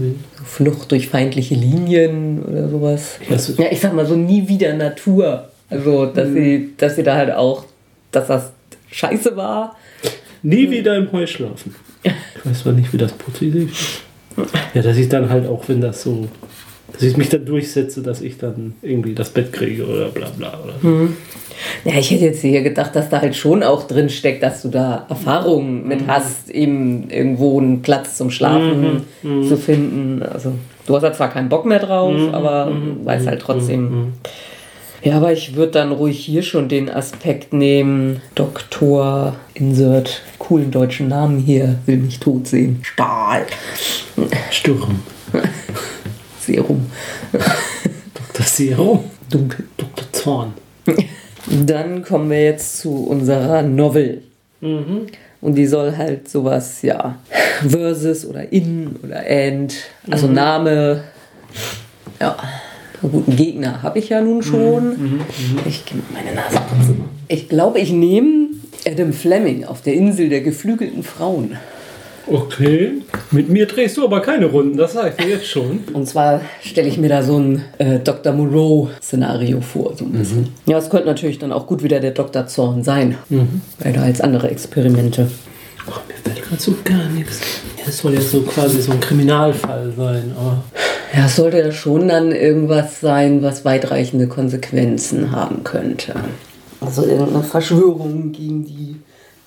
Flucht 0.45 0.91
durch 0.91 1.07
feindliche 1.09 1.55
Linien 1.55 2.43
oder 2.43 2.69
sowas. 2.69 3.19
Ja, 3.29 3.37
so- 3.37 3.53
Ja, 3.61 3.67
ich 3.71 3.79
sag 3.79 3.93
mal 3.93 4.05
so 4.05 4.15
nie 4.15 4.47
wieder 4.47 4.73
Natur. 4.73 5.49
Also, 5.69 6.05
dass 6.05 6.29
sie, 6.29 6.73
dass 6.77 6.95
sie 6.95 7.03
da 7.03 7.15
halt 7.15 7.31
auch, 7.31 7.65
dass 8.11 8.27
das 8.27 8.51
scheiße 8.91 9.35
war. 9.35 9.75
Nie 10.43 10.69
wieder 10.69 10.95
im 10.95 11.11
Heu 11.11 11.25
schlafen. 11.27 11.75
Ich 12.03 12.45
weiß 12.45 12.59
zwar 12.59 12.73
nicht, 12.73 12.93
wie 12.93 12.97
das 12.97 13.11
positiv 13.13 13.71
ist. 13.71 14.01
Ja, 14.73 14.81
dass 14.81 14.97
ich 14.97 15.09
dann 15.09 15.29
halt 15.29 15.47
auch, 15.47 15.67
wenn 15.67 15.81
das 15.81 16.03
so 16.03 16.27
dass 16.93 17.03
ich 17.03 17.17
mich 17.17 17.29
dann 17.29 17.45
durchsetze, 17.45 18.01
dass 18.01 18.21
ich 18.21 18.37
dann 18.37 18.73
irgendwie 18.81 19.13
das 19.13 19.29
Bett 19.29 19.51
kriege 19.53 19.85
oder 19.85 20.07
bla 20.07 20.29
bla. 20.29 20.59
Oder 20.63 20.73
so. 20.81 20.87
Mhm. 20.87 21.17
Ja, 21.85 21.93
ich 21.97 22.11
hätte 22.11 22.25
jetzt 22.25 22.41
hier 22.41 22.61
gedacht, 22.61 22.95
dass 22.95 23.09
da 23.09 23.21
halt 23.21 23.35
schon 23.35 23.63
auch 23.63 23.87
drin 23.87 24.09
steckt, 24.09 24.43
dass 24.43 24.61
du 24.61 24.69
da 24.69 25.05
Erfahrungen 25.09 25.87
mit 25.87 26.07
hast, 26.07 26.49
eben 26.49 27.09
irgendwo 27.09 27.59
einen 27.59 27.81
Platz 27.81 28.15
zum 28.15 28.29
Schlafen 28.29 29.03
zu 29.21 29.57
finden. 29.57 30.23
Also 30.23 30.53
du 30.85 30.95
hast 30.95 31.03
ja 31.03 31.13
zwar 31.13 31.29
keinen 31.29 31.49
Bock 31.49 31.65
mehr 31.65 31.79
drauf, 31.79 32.15
aber 32.31 32.71
weißt 33.03 33.27
halt 33.27 33.41
trotzdem. 33.41 34.13
Ja, 35.03 35.17
aber 35.17 35.31
ich 35.31 35.55
würde 35.55 35.73
dann 35.73 35.91
ruhig 35.91 36.19
hier 36.19 36.41
schon 36.43 36.69
den 36.69 36.89
Aspekt 36.89 37.53
nehmen. 37.53 38.21
Doktor 38.35 39.35
Insert, 39.53 40.21
coolen 40.39 40.71
deutschen 40.71 41.07
Namen 41.07 41.39
hier, 41.39 41.77
will 41.85 41.97
mich 41.97 42.19
tot 42.19 42.47
sehen. 42.47 42.79
Stahl. 42.83 43.45
Sturm. 44.51 45.01
Serum. 46.39 46.87
Dr. 47.31 48.45
Serum. 48.45 49.03
Dunkel. 49.29 49.65
Dr. 49.77 50.11
Zorn. 50.13 50.53
Dann 51.45 52.03
kommen 52.03 52.29
wir 52.29 52.43
jetzt 52.43 52.79
zu 52.79 53.05
unserer 53.05 53.61
Novel. 53.61 54.23
Und 54.59 55.55
die 55.55 55.67
soll 55.67 55.95
halt 55.95 56.29
sowas, 56.29 56.81
ja, 56.81 57.19
Versus 57.67 58.25
oder 58.25 58.51
In 58.51 58.95
oder 59.03 59.23
And, 59.27 59.73
also 60.09 60.27
Name. 60.27 61.03
Ja, 62.19 62.37
einen 63.01 63.11
guten 63.11 63.35
Gegner 63.35 63.83
habe 63.83 63.99
ich 63.99 64.09
ja 64.09 64.21
nun 64.21 64.41
schon. 64.41 65.21
Ich 65.65 65.85
gebe 65.85 66.01
meine 66.13 66.33
Nase 66.33 66.57
putzen. 66.69 67.05
Ich 67.27 67.49
glaube, 67.49 67.79
ich 67.79 67.91
nehme 67.91 68.49
Adam 68.85 69.13
Fleming 69.13 69.65
auf 69.65 69.81
der 69.81 69.93
Insel 69.93 70.29
der 70.29 70.41
geflügelten 70.41 71.03
Frauen. 71.03 71.57
Okay. 72.29 72.91
Mit 73.31 73.49
mir 73.49 73.65
drehst 73.65 73.95
du 73.97 74.03
aber 74.03 74.21
keine 74.21 74.47
Runden, 74.47 74.77
das 74.77 74.93
sag 74.93 75.11
ich 75.11 75.25
dir 75.25 75.31
jetzt 75.31 75.47
schon. 75.47 75.79
Und 75.93 76.07
zwar 76.07 76.41
stelle 76.61 76.87
ich 76.89 76.97
mir 76.97 77.07
da 77.09 77.23
so 77.23 77.37
ein 77.37 77.63
äh, 77.77 77.99
Dr. 77.99 78.33
Moreau-Szenario 78.33 79.61
vor. 79.61 79.95
So 79.95 80.05
ein 80.05 80.11
bisschen. 80.11 80.49
Ja, 80.65 80.77
es 80.77 80.89
könnte 80.89 81.07
natürlich 81.07 81.39
dann 81.39 81.53
auch 81.53 81.67
gut 81.67 81.83
wieder 81.83 81.99
der 81.99 82.11
Dr. 82.11 82.47
Zorn 82.47 82.83
sein. 82.83 83.17
Weiter 83.79 84.01
als 84.01 84.19
andere 84.19 84.49
Experimente. 84.49 85.29
Oh, 85.87 85.93
mir 86.07 86.15
fällt 86.23 86.45
gerade 86.45 86.61
so 86.61 86.75
gar 86.83 87.09
nichts. 87.09 87.39
Das 87.85 87.99
soll 87.99 88.13
ja 88.13 88.21
so 88.21 88.41
quasi 88.41 88.81
so 88.81 88.91
ein 88.91 88.99
Kriminalfall 88.99 89.93
sein, 89.95 90.33
aber. 90.37 90.63
Ja, 91.13 91.25
es 91.25 91.35
sollte 91.35 91.59
ja 91.59 91.71
schon 91.71 92.07
dann 92.07 92.31
irgendwas 92.31 92.99
sein, 92.99 93.41
was 93.41 93.65
weitreichende 93.65 94.27
Konsequenzen 94.27 95.31
haben 95.31 95.63
könnte. 95.63 96.13
Also 96.81 97.05
irgendeine 97.05 97.43
Verschwörung 97.43 98.31
gegen 98.31 98.65
die 98.65 98.95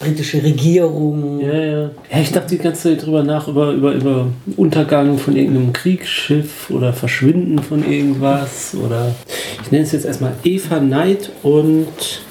britische 0.00 0.42
Regierung. 0.42 1.40
Ja, 1.40 1.52
ja. 1.52 1.90
Ja, 2.10 2.20
ich 2.20 2.32
dachte 2.32 2.56
die 2.56 2.58
ganze 2.58 2.90
Zeit 2.90 3.06
drüber 3.06 3.22
nach, 3.22 3.46
über, 3.46 3.72
über, 3.72 3.92
über 3.92 4.26
Untergang 4.56 5.18
von 5.18 5.36
irgendeinem 5.36 5.72
Kriegsschiff 5.72 6.70
oder 6.70 6.92
Verschwinden 6.92 7.60
von 7.60 7.88
irgendwas 7.88 8.74
oder. 8.74 9.14
Ich 9.62 9.70
nenne 9.70 9.84
es 9.84 9.92
jetzt 9.92 10.06
erstmal 10.06 10.32
Eva 10.42 10.78
Knight 10.78 11.30
und 11.42 12.22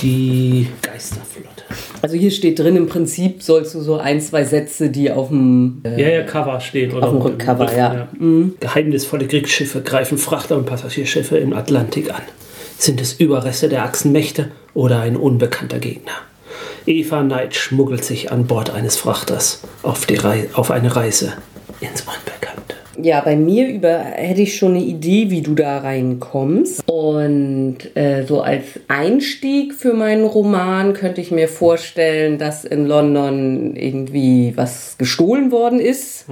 die 0.00 0.68
Geisterflotte. 0.82 1.55
Also 2.06 2.18
hier 2.18 2.30
steht 2.30 2.60
drin, 2.60 2.76
im 2.76 2.86
Prinzip 2.86 3.42
sollst 3.42 3.74
du 3.74 3.80
so 3.80 3.96
ein, 3.96 4.20
zwei 4.20 4.44
Sätze, 4.44 4.90
die 4.90 5.10
auf 5.10 5.26
dem... 5.26 5.80
Äh, 5.82 6.00
Ja, 6.00 6.08
ja, 6.08 6.22
Cover 6.22 6.60
steht. 6.60 6.94
Oder 6.94 7.08
Auf 7.08 7.12
dem 7.14 7.20
Rückcover, 7.20 7.76
ja. 7.76 8.06
Mhm. 8.16 8.54
Geheimnisvolle 8.60 9.26
Kriegsschiffe 9.26 9.80
greifen 9.80 10.16
Frachter 10.16 10.56
und 10.56 10.66
Passagierschiffe 10.66 11.36
im 11.36 11.52
Atlantik 11.52 12.14
an. 12.14 12.22
Sind 12.78 13.00
es 13.00 13.14
Überreste 13.14 13.68
der 13.68 13.82
Achsenmächte 13.82 14.52
oder 14.72 15.00
ein 15.00 15.16
unbekannter 15.16 15.80
Gegner? 15.80 16.12
Eva 16.86 17.24
Knight 17.24 17.56
schmuggelt 17.56 18.04
sich 18.04 18.30
an 18.30 18.46
Bord 18.46 18.70
eines 18.70 18.96
Frachters 18.96 19.62
auf, 19.82 20.06
die 20.06 20.14
Rei 20.14 20.48
auf 20.52 20.70
eine 20.70 20.94
Reise 20.94 21.32
ins 21.80 22.02
Unbekannte. 22.02 22.55
Ja, 23.02 23.20
bei 23.20 23.36
mir 23.36 23.68
über 23.68 23.98
hätte 23.98 24.42
ich 24.42 24.56
schon 24.56 24.74
eine 24.74 24.84
Idee, 24.84 25.30
wie 25.30 25.42
du 25.42 25.54
da 25.54 25.78
reinkommst. 25.78 26.82
Und 26.88 27.78
äh, 27.94 28.24
so 28.26 28.40
als 28.40 28.64
Einstieg 28.88 29.74
für 29.74 29.92
meinen 29.92 30.24
Roman 30.24 30.92
könnte 30.94 31.20
ich 31.20 31.30
mir 31.30 31.48
vorstellen, 31.48 32.38
dass 32.38 32.64
in 32.64 32.86
London 32.86 33.76
irgendwie 33.76 34.52
was 34.56 34.96
gestohlen 34.98 35.50
worden 35.52 35.80
ist. 35.80 36.26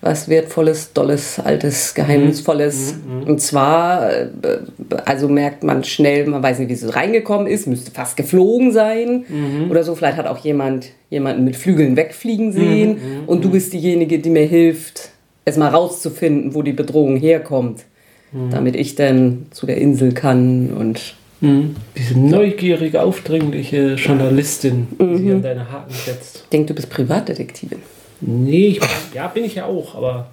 Was 0.00 0.28
wertvolles, 0.28 0.92
dolles, 0.92 1.38
altes, 1.38 1.94
geheimnisvolles. 1.94 2.94
Und 3.26 3.40
zwar, 3.40 4.10
äh, 4.12 4.26
also 5.06 5.28
merkt 5.28 5.64
man 5.64 5.82
schnell, 5.82 6.26
man 6.26 6.42
weiß 6.42 6.58
nicht, 6.58 6.68
wie 6.68 6.74
es 6.74 6.94
reingekommen 6.94 7.46
ist, 7.46 7.66
müsste 7.66 7.90
fast 7.90 8.16
geflogen 8.16 8.70
sein. 8.72 9.24
Oder 9.70 9.82
so. 9.82 9.94
Vielleicht 9.94 10.18
hat 10.18 10.26
auch 10.26 10.38
jemand 10.38 10.88
jemanden 11.08 11.44
mit 11.44 11.56
Flügeln 11.56 11.96
wegfliegen 11.96 12.52
sehen. 12.52 12.98
Und 13.26 13.44
du 13.44 13.50
bist 13.50 13.72
diejenige, 13.72 14.18
die 14.18 14.30
mir 14.30 14.44
hilft, 14.46 15.10
erstmal 15.44 15.70
rauszufinden, 15.70 16.54
wo 16.54 16.62
die 16.62 16.72
Bedrohung 16.72 17.16
herkommt, 17.16 17.84
damit 18.50 18.74
ich 18.74 18.96
dann 18.96 19.46
zu 19.50 19.64
der 19.66 19.78
Insel 19.78 20.12
kann 20.12 20.72
und 20.72 21.14
Diese 21.40 22.18
neugierige, 22.18 23.02
aufdringliche 23.02 23.94
Journalistin, 23.94 24.88
die 24.98 25.16
sie 25.18 25.32
an 25.32 25.42
deine 25.42 25.70
Haken 25.70 25.92
setzt. 25.92 26.36
ich 26.44 26.48
denke, 26.50 26.68
du 26.68 26.74
bist 26.74 26.90
Privatdetektivin. 26.90 27.78
Nee, 28.20 28.68
ich, 28.68 28.80
ja, 29.14 29.28
bin 29.28 29.44
ich 29.44 29.54
ja 29.54 29.66
auch, 29.66 29.94
aber 29.94 30.30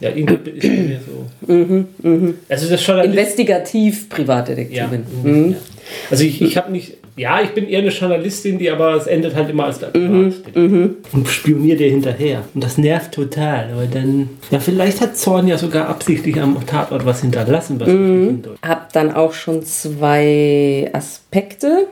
ja, 0.00 0.10
irgendwie 0.14 0.50
ist 0.50 0.62
bei 0.68 0.68
mir 0.76 1.00
so. 1.06 2.36
Also 2.48 2.68
das 2.68 2.86
Journalist. 2.86 3.14
Investigativ 3.14 4.06
Ja. 4.10 4.16
Privatdetektivin. 4.16 5.04
mhm, 5.22 5.50
ja. 5.52 5.56
Also 6.10 6.24
ich, 6.24 6.42
ich 6.42 6.56
habe 6.56 6.70
nicht, 6.70 6.97
ja, 7.18 7.42
ich 7.42 7.50
bin 7.50 7.68
eher 7.68 7.80
eine 7.80 7.90
Journalistin, 7.90 8.58
die 8.58 8.70
aber 8.70 8.94
es 8.94 9.06
endet 9.06 9.34
halt 9.34 9.50
immer 9.50 9.64
als 9.64 9.80
der 9.80 9.88
Privatdetektiv. 9.88 10.54
Und 11.12 11.28
spioniert 11.28 11.80
dir 11.80 11.90
hinterher. 11.90 12.44
Und 12.54 12.64
das 12.64 12.78
nervt 12.78 13.12
total. 13.12 13.70
Aber 13.72 13.86
dann, 13.86 14.30
ja, 14.50 14.60
vielleicht 14.60 15.00
hat 15.00 15.16
Zorn 15.16 15.48
ja 15.48 15.58
sogar 15.58 15.88
absichtlich 15.88 16.40
am 16.40 16.64
Tatort 16.66 17.04
was 17.04 17.20
hinterlassen, 17.20 17.80
was 17.80 17.88
mhm. 17.88 18.42
Hab 18.62 18.92
dann 18.92 19.12
auch 19.12 19.32
schon 19.32 19.64
zwei 19.64 20.88
Aspekte. 20.92 21.88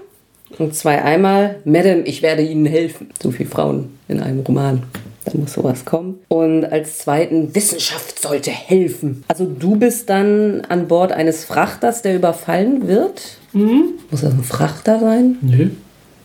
Und 0.58 0.74
zwei 0.74 1.02
einmal, 1.02 1.56
Madame, 1.64 2.02
ich 2.02 2.22
werde 2.22 2.42
Ihnen 2.42 2.66
helfen. 2.66 3.08
So 3.20 3.30
viele 3.30 3.48
Frauen 3.48 3.98
in 4.08 4.20
einem 4.20 4.40
Roman. 4.40 4.84
Da 5.26 5.36
muss 5.36 5.54
sowas 5.54 5.84
kommen. 5.84 6.20
Und 6.28 6.64
als 6.64 6.98
zweiten, 6.98 7.54
Wissenschaft 7.54 8.22
sollte 8.22 8.50
helfen. 8.50 9.24
Also 9.28 9.44
du 9.44 9.76
bist 9.76 10.08
dann 10.08 10.62
an 10.68 10.86
Bord 10.86 11.12
eines 11.12 11.44
Frachters, 11.44 12.02
der 12.02 12.14
überfallen 12.14 12.86
wird. 12.86 13.38
Muss 13.52 14.20
das 14.20 14.32
ein 14.32 14.44
Frachter 14.44 15.00
sein? 15.00 15.36
Nö. 15.42 15.70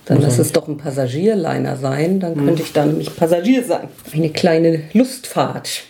Dann 0.06 0.18
Muss 0.18 0.26
lass 0.26 0.40
es 0.40 0.52
doch 0.52 0.68
ein 0.68 0.78
Passagierliner 0.78 1.78
sein. 1.78 2.20
Dann 2.20 2.36
könnte 2.46 2.62
ich 2.62 2.74
da 2.74 2.86
nämlich 2.86 3.16
Passagier 3.16 3.64
sein. 3.64 3.88
Eine 4.14 4.30
kleine 4.30 4.82
Lustfahrt. 4.94 5.84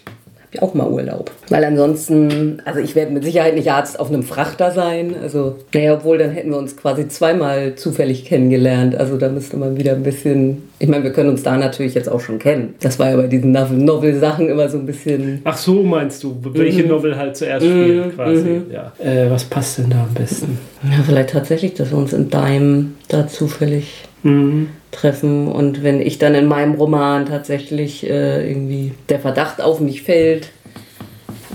Ich 0.53 0.61
auch 0.61 0.73
mal 0.73 0.89
Urlaub. 0.89 1.31
Weil 1.47 1.63
ansonsten, 1.63 2.61
also 2.65 2.81
ich 2.81 2.93
werde 2.93 3.13
mit 3.13 3.23
Sicherheit 3.23 3.55
nicht 3.55 3.71
Arzt 3.71 3.97
auf 3.97 4.09
einem 4.09 4.23
Frachter 4.23 4.71
sein. 4.71 5.15
Also, 5.21 5.55
naja, 5.73 5.93
obwohl 5.93 6.17
dann 6.17 6.31
hätten 6.31 6.49
wir 6.49 6.57
uns 6.57 6.75
quasi 6.75 7.07
zweimal 7.07 7.75
zufällig 7.75 8.25
kennengelernt. 8.25 8.95
Also 8.95 9.15
da 9.17 9.29
müsste 9.29 9.55
man 9.55 9.77
wieder 9.77 9.93
ein 9.93 10.03
bisschen. 10.03 10.63
Ich 10.79 10.89
meine, 10.89 11.03
wir 11.05 11.13
können 11.13 11.29
uns 11.29 11.43
da 11.43 11.55
natürlich 11.55 11.93
jetzt 11.93 12.09
auch 12.09 12.19
schon 12.19 12.37
kennen. 12.37 12.75
Das 12.81 12.99
war 12.99 13.11
ja 13.11 13.15
bei 13.15 13.27
diesen 13.27 13.53
Novel- 13.53 13.77
Novel-Sachen 13.77 14.49
immer 14.49 14.67
so 14.67 14.77
ein 14.77 14.85
bisschen. 14.85 15.39
Ach 15.45 15.55
so, 15.57 15.83
meinst 15.83 16.21
du, 16.23 16.35
welche 16.53 16.83
Novel 16.83 17.15
halt 17.15 17.37
zuerst 17.37 17.65
spielt, 17.65 18.15
quasi. 18.15 18.61
Ja. 18.71 18.91
Äh, 18.99 19.29
was 19.31 19.45
passt 19.45 19.77
denn 19.77 19.89
da 19.89 20.01
am 20.03 20.13
besten? 20.13 20.57
Ja, 20.83 21.03
vielleicht 21.05 21.29
tatsächlich, 21.31 21.73
dass 21.75 21.91
wir 21.91 21.97
uns 21.97 22.13
in 22.13 22.29
deinem 22.29 22.95
da 23.07 23.27
zufällig 23.27 24.05
Mhm. 24.23 24.67
treffen 24.91 25.47
und 25.47 25.81
wenn 25.83 25.99
ich 25.99 26.19
dann 26.19 26.35
in 26.35 26.45
meinem 26.45 26.75
Roman 26.75 27.25
tatsächlich 27.25 28.07
äh, 28.07 28.47
irgendwie 28.47 28.91
der 29.09 29.19
Verdacht 29.19 29.61
auf 29.61 29.79
mich 29.79 30.03
fällt 30.03 30.49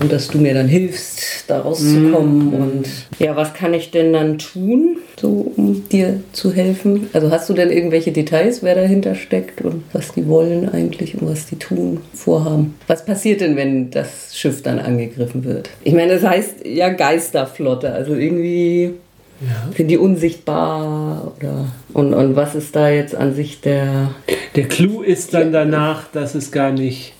und 0.01 0.11
dass 0.11 0.27
du 0.27 0.37
mir 0.37 0.53
dann 0.53 0.67
hilfst, 0.67 1.45
da 1.47 1.61
rauszukommen 1.61 2.53
und 2.53 2.85
ja, 3.19 3.37
was 3.37 3.53
kann 3.53 3.73
ich 3.73 3.91
denn 3.91 4.11
dann 4.11 4.37
tun, 4.37 4.97
so 5.19 5.49
um 5.55 5.87
dir 5.87 6.19
zu 6.33 6.51
helfen? 6.53 7.07
Also 7.13 7.31
hast 7.31 7.47
du 7.49 7.53
denn 7.53 7.71
irgendwelche 7.71 8.11
Details, 8.11 8.63
wer 8.63 8.75
dahinter 8.75 9.15
steckt 9.15 9.61
und 9.61 9.83
was 9.93 10.11
die 10.11 10.27
wollen 10.27 10.67
eigentlich 10.67 11.19
und 11.21 11.29
was 11.29 11.45
die 11.45 11.55
tun, 11.55 12.01
vorhaben? 12.13 12.75
Was 12.87 13.05
passiert 13.05 13.39
denn, 13.39 13.55
wenn 13.55 13.91
das 13.91 14.35
Schiff 14.37 14.61
dann 14.61 14.79
angegriffen 14.79 15.45
wird? 15.45 15.69
Ich 15.85 15.93
meine, 15.93 16.15
das 16.15 16.23
heißt 16.23 16.65
ja 16.65 16.89
Geisterflotte, 16.89 17.93
also 17.93 18.13
irgendwie 18.13 18.91
sind 19.75 19.87
die 19.87 19.97
unsichtbar 19.97 21.33
oder 21.37 21.67
und, 21.93 22.13
und 22.13 22.35
was 22.35 22.55
ist 22.55 22.75
da 22.75 22.89
jetzt 22.89 23.15
an 23.15 23.33
sich 23.33 23.61
der? 23.61 24.11
Der 24.55 24.67
Clou 24.67 25.01
ist 25.01 25.33
dann 25.33 25.51
danach, 25.51 26.07
dass 26.11 26.35
es 26.35 26.51
gar 26.51 26.71
nicht, 26.71 27.13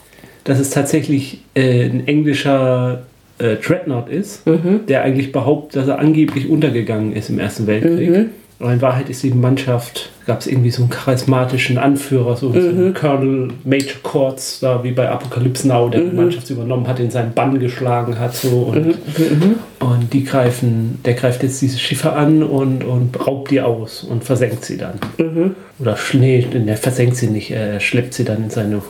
dass 0.44 0.60
es 0.60 0.70
tatsächlich 0.72 1.42
äh, 1.54 1.86
ein 1.86 2.08
englischer 2.08 3.04
äh, 3.38 3.56
Dreadnought 3.58 4.10
ist, 4.10 4.42
der 4.88 5.04
eigentlich 5.04 5.32
behauptet, 5.32 5.82
dass 5.82 5.88
er 5.88 6.00
angeblich 6.00 6.50
untergegangen 6.50 7.14
ist 7.14 7.30
im 7.30 7.40
Ersten 7.40 7.68
Weltkrieg. 7.68 8.30
Aber 8.60 8.74
in 8.74 8.82
Wahrheit 8.82 9.08
ist 9.10 9.22
die 9.22 9.30
Mannschaft, 9.30 10.10
gab 10.26 10.40
es 10.40 10.48
irgendwie 10.48 10.72
so 10.72 10.82
einen 10.82 10.90
charismatischen 10.90 11.78
Anführer, 11.78 12.36
so, 12.36 12.52
so 12.52 12.58
einen 12.58 12.94
Colonel 12.96 13.50
Major 13.64 14.02
Courts, 14.02 14.60
da 14.62 14.84
wie 14.84 14.92
bei 14.92 15.08
Apocalypse 15.10 15.68
Now, 15.68 15.90
der 15.90 16.02
die 16.02 16.16
Mannschaft 16.16 16.50
übernommen 16.50 16.88
hat, 16.88 17.00
in 17.00 17.12
seinen 17.12 17.34
Bann 17.34 17.60
geschlagen 17.60 18.20
hat. 18.20 18.36
So, 18.36 18.74
und, 18.74 18.96
und 19.80 20.12
die 20.14 20.24
greifen, 20.24 21.00
der 21.06 21.14
greift 21.14 21.44
jetzt 21.44 21.62
diese 21.62 21.78
Schiffe 21.78 22.14
an 22.14 22.42
und, 22.42 22.84
und 22.84 23.28
raubt 23.28 23.52
die 23.52 23.62
aus 23.62 24.04
und 24.04 24.24
versenkt 24.24 24.66
sie 24.66 24.78
dann. 24.78 25.00
Oder 25.80 25.96
Schnee, 25.96 26.42
der 26.42 26.78
versenkt 26.78 27.16
sie 27.18 27.28
nicht, 27.28 27.52
er 27.52 27.80
schleppt 27.80 28.16
sie 28.16 28.24
dann 28.24 28.46
in 28.46 28.50
seine 28.50 28.82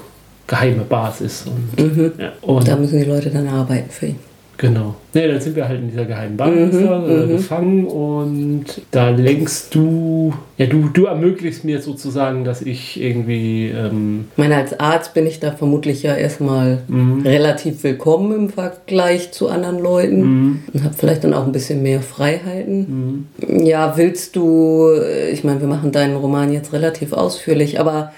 geheime 0.48 0.84
Basis. 0.84 1.46
Und, 1.46 2.14
ja, 2.18 2.32
und 2.42 2.66
da 2.66 2.78
müssen 2.78 3.00
die 3.00 3.06
Leute 3.06 3.30
dann 3.30 3.50
arbeiten 3.50 3.90
für 3.90 4.08
ihn. 4.08 4.20
Genau. 4.58 4.96
Nee, 5.14 5.28
dann 5.28 5.40
sind 5.40 5.56
wir 5.56 5.68
halt 5.68 5.80
in 5.80 5.90
dieser 5.90 6.06
geheimen 6.06 6.36
Basis 6.36 6.74
mhm, 6.74 7.10
äh, 7.10 7.28
gefangen 7.28 7.86
und 7.86 8.66
da 8.92 9.10
lenkst 9.10 9.74
du, 9.74 10.34
ja, 10.58 10.66
du, 10.66 10.90
du 10.92 11.06
ermöglichst 11.06 11.64
mir 11.64 11.82
sozusagen, 11.82 12.44
dass 12.44 12.62
ich 12.62 13.00
irgendwie. 13.02 13.68
Ähm 13.68 14.26
ich 14.32 14.38
meine, 14.38 14.56
als 14.56 14.80
Arzt 14.80 15.14
bin 15.14 15.28
ich 15.28 15.40
da 15.40 15.52
vermutlich 15.52 16.04
ja 16.04 16.16
erstmal 16.16 16.80
mhm. 16.88 17.22
relativ 17.22 17.84
willkommen 17.84 18.36
im 18.36 18.50
Vergleich 18.50 19.32
zu 19.32 19.48
anderen 19.50 19.80
Leuten 19.80 20.22
mhm. 20.22 20.60
und 20.74 20.84
habe 20.84 20.96
vielleicht 20.98 21.24
dann 21.24 21.34
auch 21.34 21.46
ein 21.46 21.52
bisschen 21.52 21.84
mehr 21.84 22.02
Freiheiten. 22.02 23.28
Mhm. 23.40 23.66
Ja, 23.66 23.96
willst 23.98 24.36
du, 24.36 24.90
ich 25.32 25.44
meine, 25.44 25.62
wir 25.62 25.68
machen 25.68 25.92
deinen 25.92 26.16
Roman 26.16 26.52
jetzt 26.52 26.74
relativ 26.74 27.14
ausführlich, 27.14 27.80
aber 27.80 28.12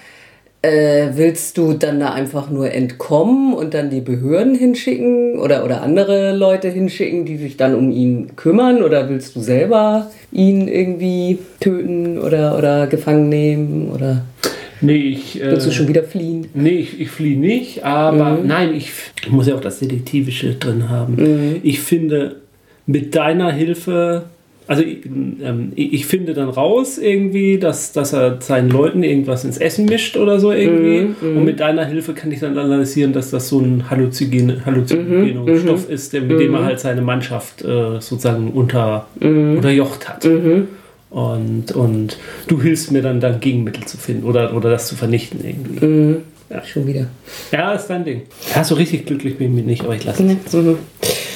äh, 0.62 1.10
willst 1.14 1.58
du 1.58 1.74
dann 1.74 2.00
da 2.00 2.12
einfach 2.12 2.50
nur 2.50 2.72
entkommen 2.72 3.54
und 3.54 3.74
dann 3.74 3.90
die 3.90 4.02
Behörden 4.02 4.56
hinschicken 4.56 5.40
oder, 5.40 5.64
oder 5.64 5.82
andere 5.82 6.36
Leute 6.36 6.68
hinschicken, 6.68 7.26
die 7.26 7.38
sich 7.38 7.56
dann 7.56 7.76
um 7.76 7.92
ihn 7.92 8.36
kümmern? 8.36 8.84
Oder 8.84 9.10
willst 9.10 9.36
du 9.36 9.40
selber 9.40 10.12
ihn 10.32 10.68
irgendwie 10.68 11.40
töten 11.62 12.20
oder, 12.20 12.58
oder 12.58 12.88
gefangen 12.88 13.30
nehmen? 13.30 13.90
Oder 13.94 14.26
nee, 14.82 14.98
ich, 14.98 15.40
willst 15.42 15.66
du 15.66 15.72
äh, 15.72 15.74
schon 15.74 15.88
wieder 15.88 16.04
fliehen? 16.04 16.48
Nee, 16.54 16.80
ich, 16.80 17.00
ich 17.00 17.10
fliehe 17.10 17.40
nicht, 17.40 17.86
aber 17.86 18.32
mhm. 18.32 18.48
nein, 18.48 18.74
ich, 18.74 18.92
ich, 19.24 19.32
muss 19.32 19.48
ja 19.48 19.56
auch 19.56 19.62
das 19.62 19.80
Detektivische 19.80 20.56
drin 20.56 20.90
haben. 20.90 21.16
Mhm. 21.16 21.56
Ich 21.64 21.80
finde, 21.80 22.36
mit 22.86 23.16
deiner 23.16 23.54
Hilfe 23.54 24.24
also 24.70 24.84
ähm, 24.84 25.72
ich 25.76 26.06
finde 26.06 26.36
dann 26.36 26.48
raus 26.48 27.00
irgendwie, 27.00 27.58
dass, 27.58 27.92
dass 27.92 28.14
er 28.14 28.40
seinen 28.40 28.70
Leuten 28.70 29.02
irgendwas 29.02 29.44
ins 29.44 29.58
Essen 29.58 29.86
mischt 29.86 30.16
oder 30.16 30.40
so 30.40 30.52
irgendwie. 30.52 31.08
Mm, 31.26 31.34
mm. 31.34 31.38
Und 31.38 31.44
mit 31.44 31.60
deiner 31.60 31.86
Hilfe 31.86 32.14
kann 32.14 32.32
ich 32.32 32.40
dann 32.40 32.56
analysieren, 32.56 33.12
dass 33.12 33.32
das 33.32 33.50
so 33.50 33.60
ein 33.60 33.90
Halluzinogener 33.90 34.64
Halluzinogen 34.68 35.56
mm, 35.56 35.60
Stoff 35.62 35.90
ist, 35.90 36.14
der, 36.14 36.22
mit 36.22 36.40
dem 36.40 36.54
er 36.54 36.66
halt 36.66 36.80
seine 36.80 37.02
Mannschaft 37.02 37.64
äh, 37.64 38.00
sozusagen 38.00 38.52
unter, 38.52 39.08
unterjocht 39.20 40.08
hat. 40.08 40.24
Und, 41.10 41.72
und 41.72 42.18
du 42.48 42.62
hilfst 42.62 42.92
mir 42.92 43.02
dann, 43.02 43.20
dann 43.20 43.40
Gegenmittel 43.40 43.86
zu 43.86 43.98
finden 43.98 44.24
oder, 44.24 44.56
oder 44.56 44.70
das 44.70 44.88
zu 44.88 44.96
vernichten 44.96 45.40
irgendwie. 45.44 46.18
Ja. 46.52 46.64
Schon 46.64 46.86
wieder. 46.86 47.08
Ja, 47.52 47.74
ist 47.74 47.88
dein 47.88 48.06
Ding. 48.06 48.22
Ja, 48.54 48.64
so 48.64 48.76
richtig 48.76 49.08
glücklich 49.08 49.40
bin 49.40 49.58
ich 49.58 49.66
nicht, 49.66 49.84
aber 49.84 49.96
ich 49.96 50.04
lasse 50.04 50.24
es. 50.46 50.54
Mhm. 50.54 50.78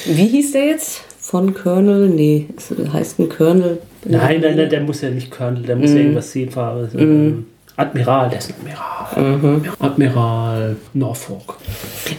Wie 0.06 0.26
hieß 0.26 0.52
der 0.52 0.66
jetzt? 0.66 1.02
Von 1.24 1.54
Colonel? 1.54 2.10
Nee, 2.10 2.48
es 2.54 2.70
heißt 2.92 3.18
ein 3.18 3.30
Colonel. 3.30 3.78
Nein, 4.04 4.42
nein, 4.42 4.56
nein, 4.58 4.68
der 4.68 4.82
muss 4.82 5.00
ja 5.00 5.08
nicht 5.08 5.30
Colonel, 5.30 5.62
der 5.62 5.74
muss 5.74 5.90
mm. 5.90 5.94
ja 5.94 6.00
irgendwas 6.02 6.30
Seefahrer 6.30 6.86
sein. 6.88 7.28
Mm. 7.28 7.46
Admiral, 7.76 8.28
der 8.28 8.38
ist 8.40 8.50
ein 8.50 8.54
Admiral. 8.60 9.38
Mhm. 9.38 9.62
Admiral 9.80 10.76
Norfolk. 10.92 11.56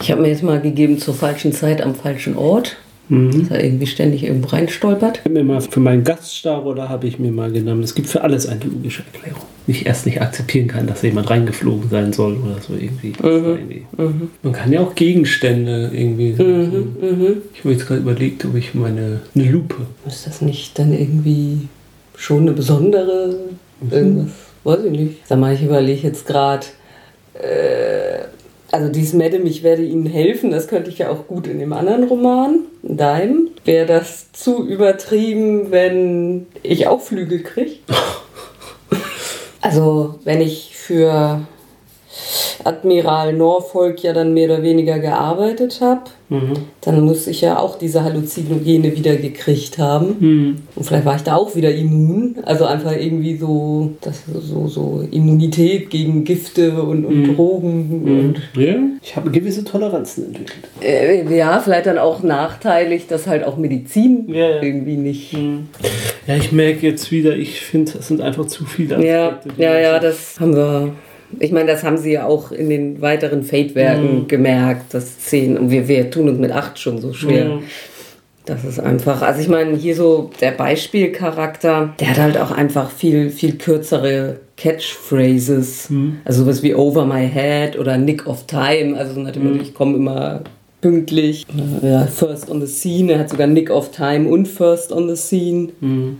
Ich 0.00 0.10
habe 0.10 0.22
mir 0.22 0.28
jetzt 0.28 0.42
mal 0.42 0.60
gegeben 0.60 0.98
zur 0.98 1.14
falschen 1.14 1.52
Zeit 1.52 1.80
am 1.80 1.94
falschen 1.94 2.36
Ort. 2.36 2.76
Mhm. 3.08 3.42
Dass 3.42 3.58
er 3.58 3.64
irgendwie 3.64 3.86
ständig 3.86 4.24
irgendwo 4.24 4.48
reinstolpert. 4.48 5.20
Ich 5.24 5.30
mir 5.30 5.44
mal 5.44 5.60
für 5.60 5.80
meinen 5.80 6.02
Gaststar 6.02 6.64
oder 6.66 6.88
habe 6.88 7.06
ich 7.06 7.18
mir 7.18 7.30
mal 7.30 7.52
genommen, 7.52 7.82
es 7.82 7.94
gibt 7.94 8.08
für 8.08 8.22
alles 8.22 8.46
eine 8.46 8.64
logische 8.64 9.04
Erklärung. 9.12 9.42
Nicht 9.66 9.86
erst 9.86 10.06
nicht 10.06 10.20
akzeptieren 10.20 10.68
kann, 10.68 10.86
dass 10.86 11.02
jemand 11.02 11.28
reingeflogen 11.30 11.88
sein 11.90 12.12
soll 12.12 12.36
oder 12.36 12.60
so 12.60 12.74
irgendwie. 12.74 13.08
Mhm. 13.20 13.44
irgendwie. 13.44 13.86
Mhm. 13.96 14.30
Man 14.42 14.52
kann 14.52 14.72
ja 14.72 14.80
auch 14.80 14.94
Gegenstände 14.94 15.90
irgendwie. 15.92 16.32
Mhm. 16.32 16.96
mhm. 17.00 17.36
Ich 17.54 17.60
habe 17.60 17.72
jetzt 17.72 17.86
gerade 17.86 18.00
überlegt, 18.00 18.44
ob 18.44 18.54
ich 18.54 18.74
meine 18.74 19.20
eine 19.34 19.44
Lupe. 19.44 19.76
Ist 20.06 20.26
das 20.26 20.40
nicht 20.40 20.78
dann 20.78 20.92
irgendwie 20.92 21.68
schon 22.16 22.42
eine 22.42 22.52
besondere 22.52 23.36
irgendwas? 23.90 24.32
Weiß 24.64 24.84
ich 24.84 24.90
nicht. 24.90 25.28
Sag 25.28 25.38
mal, 25.38 25.54
ich 25.54 25.62
überlege 25.62 26.08
jetzt 26.08 26.26
gerade. 26.26 26.66
Äh, 27.34 28.26
also 28.72 28.90
dies 28.90 29.12
Madame, 29.12 29.44
ich 29.44 29.62
werde 29.62 29.82
Ihnen 29.82 30.06
helfen, 30.06 30.50
das 30.50 30.68
könnte 30.68 30.90
ich 30.90 30.98
ja 30.98 31.10
auch 31.10 31.26
gut 31.26 31.46
in 31.46 31.58
dem 31.58 31.72
anderen 31.72 32.04
Roman, 32.04 32.60
in 32.82 32.96
deinem. 32.96 33.50
Wäre 33.64 33.86
das 33.86 34.32
zu 34.32 34.66
übertrieben, 34.66 35.70
wenn 35.70 36.46
ich 36.62 36.86
auch 36.88 37.00
Flügel 37.00 37.42
kriege? 37.42 37.76
also 39.60 40.18
wenn 40.24 40.40
ich 40.40 40.76
für 40.76 41.46
Admiral 42.64 43.32
Norfolk 43.32 44.02
ja 44.02 44.12
dann 44.12 44.34
mehr 44.34 44.46
oder 44.46 44.62
weniger 44.62 44.98
gearbeitet 44.98 45.80
habe, 45.80 46.02
mhm. 46.28 46.54
dann 46.80 47.00
muss 47.00 47.26
ich 47.26 47.40
ja 47.40 47.58
auch 47.58 47.78
diese 47.78 48.02
Halluzinogene 48.02 48.96
wieder 48.96 49.16
gekriegt 49.16 49.78
haben. 49.78 50.16
Mhm. 50.18 50.56
Und 50.74 50.84
vielleicht 50.84 51.04
war 51.04 51.16
ich 51.16 51.22
da 51.22 51.36
auch 51.36 51.54
wieder 51.54 51.72
immun. 51.72 52.36
Also 52.44 52.64
einfach 52.64 52.92
irgendwie 52.92 53.36
so, 53.36 53.92
das, 54.00 54.24
so, 54.26 54.66
so 54.66 55.04
Immunität 55.10 55.90
gegen 55.90 56.24
Gifte 56.24 56.82
und, 56.82 57.04
und 57.04 57.22
mhm. 57.22 57.36
Drogen. 57.36 58.02
Mhm. 58.02 58.18
Und 58.18 58.42
ja, 58.56 58.74
ich 59.02 59.16
habe 59.16 59.30
gewisse 59.30 59.64
Toleranzen 59.64 60.26
entwickelt. 60.26 60.64
Äh, 60.80 61.36
ja, 61.36 61.60
vielleicht 61.60 61.86
dann 61.86 61.98
auch 61.98 62.22
nachteilig, 62.22 63.06
dass 63.06 63.26
halt 63.26 63.44
auch 63.44 63.56
Medizin 63.56 64.26
ja, 64.28 64.50
ja. 64.50 64.62
irgendwie 64.62 64.96
nicht. 64.96 65.32
Mhm. 65.34 65.68
Ja, 66.26 66.36
ich 66.36 66.50
merke 66.50 66.86
jetzt 66.86 67.12
wieder, 67.12 67.36
ich 67.36 67.60
finde, 67.60 67.92
es 67.98 68.08
sind 68.08 68.20
einfach 68.20 68.46
zu 68.46 68.64
viele 68.64 68.96
Aspekte. 68.96 69.62
Ja, 69.62 69.74
ja, 69.74 69.78
ja, 69.78 69.98
das 70.00 70.40
haben 70.40 70.56
wir 70.56 70.92
ich 71.38 71.52
meine, 71.52 71.70
das 71.70 71.82
haben 71.82 71.98
sie 71.98 72.12
ja 72.12 72.26
auch 72.26 72.52
in 72.52 72.68
den 72.68 73.00
weiteren 73.00 73.42
Fate-Werken 73.42 74.20
mhm. 74.20 74.28
gemerkt, 74.28 74.94
dass 74.94 75.18
10, 75.20 75.58
und 75.58 75.70
wir, 75.70 75.88
wir 75.88 76.10
tun 76.10 76.28
uns 76.28 76.38
mit 76.38 76.52
8 76.52 76.78
schon 76.78 77.00
so 77.00 77.12
schwer. 77.12 77.46
Mhm. 77.46 77.62
Das 78.46 78.64
ist 78.64 78.78
einfach, 78.78 79.22
also 79.22 79.40
ich 79.40 79.48
meine, 79.48 79.76
hier 79.76 79.96
so 79.96 80.30
der 80.40 80.52
Beispielcharakter, 80.52 81.94
der 81.98 82.10
hat 82.10 82.18
halt 82.18 82.38
auch 82.38 82.52
einfach 82.52 82.90
viel, 82.90 83.30
viel 83.30 83.58
kürzere 83.58 84.38
Catchphrases. 84.56 85.90
Mhm. 85.90 86.18
Also 86.24 86.44
sowas 86.44 86.62
wie 86.62 86.72
Over 86.72 87.04
My 87.06 87.28
Head 87.28 87.76
oder 87.76 87.98
Nick 87.98 88.26
of 88.28 88.46
Time. 88.46 88.96
Also 88.96 89.18
natürlich, 89.20 89.52
mhm. 89.52 89.60
ich 89.62 89.74
komme 89.74 89.96
immer 89.96 90.42
pünktlich. 90.80 91.44
Ja, 91.82 92.06
First 92.06 92.48
on 92.48 92.64
the 92.64 92.68
Scene. 92.68 93.12
Er 93.12 93.18
hat 93.18 93.30
sogar 93.30 93.48
Nick 93.48 93.68
of 93.68 93.90
Time 93.90 94.28
und 94.28 94.46
First 94.46 94.92
on 94.92 95.08
the 95.08 95.16
Scene. 95.16 95.70
Mhm. 95.80 96.18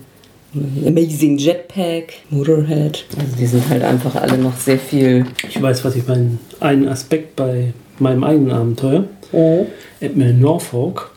Amazing 0.87 1.39
Jetpack, 1.39 2.15
Motorhead. 2.31 3.05
Also 3.19 3.37
die 3.39 3.47
sind 3.47 3.69
halt 3.69 3.83
einfach 3.83 4.15
alle 4.15 4.39
noch 4.39 4.57
sehr 4.57 4.79
viel. 4.79 5.27
Ich 5.49 5.61
weiß, 5.61 5.85
was 5.85 5.97
ich 5.97 6.07
meine. 6.07 6.39
Ein 6.61 6.89
Aspekt 6.89 7.37
bei 7.37 7.73
meinem 7.99 8.25
eigenen 8.25 8.51
Abenteuer. 8.51 9.05
Oh. 9.33 9.67
Admiral 10.01 10.35
Norfolk 10.35 11.11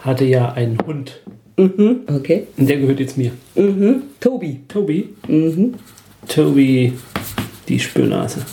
hatte 0.00 0.24
ja 0.24 0.52
einen 0.52 0.78
Hund. 0.86 1.20
Mhm, 1.56 2.00
okay. 2.08 2.46
Und 2.56 2.68
der 2.68 2.78
gehört 2.78 3.00
jetzt 3.00 3.16
mir. 3.16 3.32
Mhm. 3.54 4.02
Toby. 4.20 4.60
Toby? 4.68 5.08
Mhm. 5.26 5.74
Toby, 6.28 6.92
die 7.68 7.80
Spürnase 7.80 8.44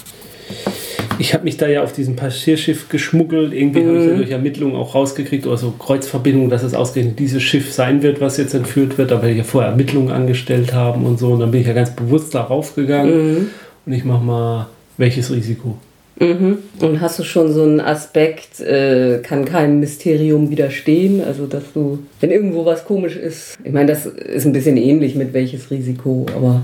ich 1.19 1.33
habe 1.33 1.43
mich 1.43 1.57
da 1.57 1.67
ja 1.67 1.83
auf 1.83 1.93
diesem 1.93 2.15
Passierschiff 2.15 2.89
geschmuggelt. 2.89 3.53
Irgendwie 3.53 3.81
mhm. 3.81 3.87
habe 3.87 3.97
ich 3.99 4.05
ja 4.05 4.15
durch 4.15 4.31
Ermittlungen 4.31 4.75
auch 4.75 4.95
rausgekriegt 4.95 5.45
oder 5.47 5.57
so 5.57 5.71
Kreuzverbindungen, 5.71 6.49
dass 6.49 6.63
es 6.63 6.73
ausgerechnet 6.73 7.19
dieses 7.19 7.43
Schiff 7.43 7.73
sein 7.73 8.03
wird, 8.03 8.21
was 8.21 8.37
jetzt 8.37 8.53
entführt 8.53 8.97
wird. 8.97 9.11
Da 9.11 9.15
werde 9.15 9.31
ich 9.31 9.37
ja 9.37 9.43
vorher 9.43 9.71
Ermittlungen 9.71 10.11
angestellt 10.11 10.73
haben 10.73 11.05
und 11.05 11.19
so. 11.19 11.31
Und 11.31 11.39
dann 11.39 11.51
bin 11.51 11.61
ich 11.61 11.67
ja 11.67 11.73
ganz 11.73 11.91
bewusst 11.91 12.33
darauf 12.35 12.75
gegangen. 12.75 13.33
Mhm. 13.33 13.49
Und 13.85 13.93
ich 13.93 14.05
mache 14.05 14.23
mal, 14.23 14.67
welches 14.97 15.31
Risiko? 15.31 15.77
Mhm. 16.19 16.59
Und 16.79 17.01
hast 17.01 17.19
du 17.19 17.23
schon 17.23 17.51
so 17.51 17.63
einen 17.63 17.79
Aspekt, 17.79 18.59
äh, 18.59 19.19
kann 19.23 19.45
keinem 19.45 19.79
Mysterium 19.79 20.49
widerstehen? 20.49 21.23
Also, 21.23 21.47
dass 21.47 21.63
du, 21.73 21.99
wenn 22.19 22.31
irgendwo 22.31 22.65
was 22.65 22.85
komisch 22.85 23.15
ist, 23.15 23.57
ich 23.63 23.71
meine, 23.71 23.87
das 23.87 24.05
ist 24.05 24.45
ein 24.45 24.53
bisschen 24.53 24.77
ähnlich 24.77 25.15
mit 25.15 25.33
welches 25.33 25.71
Risiko, 25.71 26.25
aber. 26.35 26.63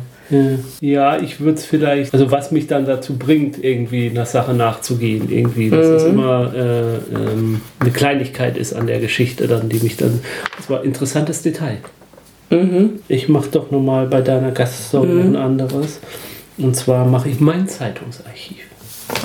Ja, 0.82 1.20
ich 1.20 1.40
würde 1.40 1.58
es 1.58 1.66
vielleicht, 1.66 2.14
also 2.14 2.32
was 2.32 2.52
mich 2.52 2.68
dann 2.68 2.86
dazu 2.86 3.18
bringt, 3.18 3.64
irgendwie 3.64 4.10
einer 4.10 4.26
Sache 4.26 4.54
nachzugehen, 4.54 5.32
irgendwie, 5.32 5.70
dass 5.70 5.88
mhm. 5.88 5.94
das 5.94 6.04
immer 6.06 6.54
äh, 6.54 6.96
ähm, 7.16 7.62
eine 7.80 7.92
Kleinigkeit 7.92 8.58
ist 8.58 8.74
an 8.74 8.88
der 8.88 9.00
Geschichte 9.00 9.48
dann, 9.48 9.70
die 9.70 9.80
mich 9.80 9.98
dann, 9.98 10.20
das 10.58 10.70
war 10.70 10.82
ein 10.82 10.86
interessantes 10.86 11.42
Detail. 11.42 11.78
Mhm. 12.50 13.00
Ich 13.08 13.30
mache 13.30 13.50
doch 13.52 13.72
nochmal 13.72 14.08
bei 14.08 14.22
deiner 14.22 14.52
Gaststory 14.52 15.08
mhm. 15.08 15.22
ein 15.22 15.36
anderes. 15.36 16.00
Und 16.58 16.76
zwar 16.76 17.06
mache 17.06 17.30
ich 17.30 17.40
mein 17.40 17.68
Zeitungsarchiv. 17.68 18.58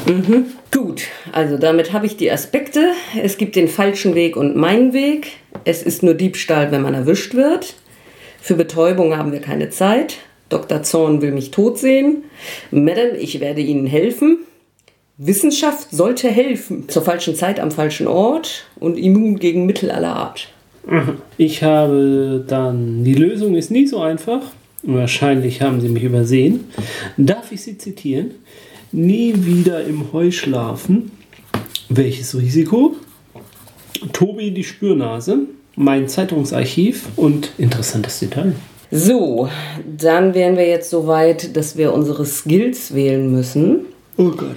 Mhm. 0.06 0.46
Gut, 0.70 1.02
also 1.32 1.58
damit 1.58 1.92
habe 1.92 2.06
ich 2.06 2.16
die 2.16 2.30
Aspekte. 2.30 2.92
Es 3.22 3.36
gibt 3.36 3.56
den 3.56 3.68
falschen 3.68 4.14
Weg 4.14 4.36
und 4.36 4.56
meinen 4.56 4.92
Weg. 4.92 5.32
Es 5.64 5.82
ist 5.82 6.02
nur 6.02 6.14
Diebstahl, 6.14 6.70
wenn 6.72 6.82
man 6.82 6.94
erwischt 6.94 7.34
wird. 7.34 7.74
Für 8.40 8.54
Betäubung 8.54 9.16
haben 9.16 9.32
wir 9.32 9.40
keine 9.40 9.70
Zeit. 9.70 10.18
Dr. 10.48 10.82
Zorn 10.82 11.22
will 11.22 11.32
mich 11.32 11.50
tot 11.50 11.78
sehen. 11.78 12.24
Madame, 12.70 13.16
ich 13.16 13.40
werde 13.40 13.60
Ihnen 13.60 13.86
helfen. 13.86 14.38
Wissenschaft 15.16 15.88
sollte 15.90 16.28
helfen. 16.28 16.88
Zur 16.88 17.02
falschen 17.02 17.34
Zeit 17.34 17.60
am 17.60 17.70
falschen 17.70 18.06
Ort 18.06 18.66
und 18.76 18.98
immun 18.98 19.38
gegen 19.38 19.66
Mittel 19.66 19.90
aller 19.90 20.16
Art. 20.16 20.48
Ich 21.38 21.62
habe 21.62 22.44
dann, 22.46 23.04
die 23.04 23.14
Lösung 23.14 23.54
ist 23.54 23.70
nie 23.70 23.86
so 23.86 24.00
einfach. 24.00 24.42
Wahrscheinlich 24.82 25.62
haben 25.62 25.80
Sie 25.80 25.88
mich 25.88 26.02
übersehen. 26.02 26.66
Darf 27.16 27.52
ich 27.52 27.62
Sie 27.62 27.78
zitieren? 27.78 28.32
Nie 28.92 29.34
wieder 29.36 29.84
im 29.84 30.12
Heu 30.12 30.30
schlafen. 30.30 31.10
Welches 31.88 32.36
Risiko? 32.36 32.94
Tobi 34.12 34.50
die 34.50 34.64
Spürnase, 34.64 35.46
mein 35.76 36.08
Zeitungsarchiv 36.08 37.08
und 37.16 37.52
interessantes 37.56 38.18
Detail. 38.20 38.54
So, 38.96 39.48
dann 39.98 40.34
wären 40.34 40.56
wir 40.56 40.68
jetzt 40.68 40.88
so 40.88 41.08
weit, 41.08 41.56
dass 41.56 41.76
wir 41.76 41.92
unsere 41.92 42.24
Skills 42.24 42.94
wählen 42.94 43.28
müssen. 43.28 43.86
Oh 44.16 44.30
Gott. 44.30 44.54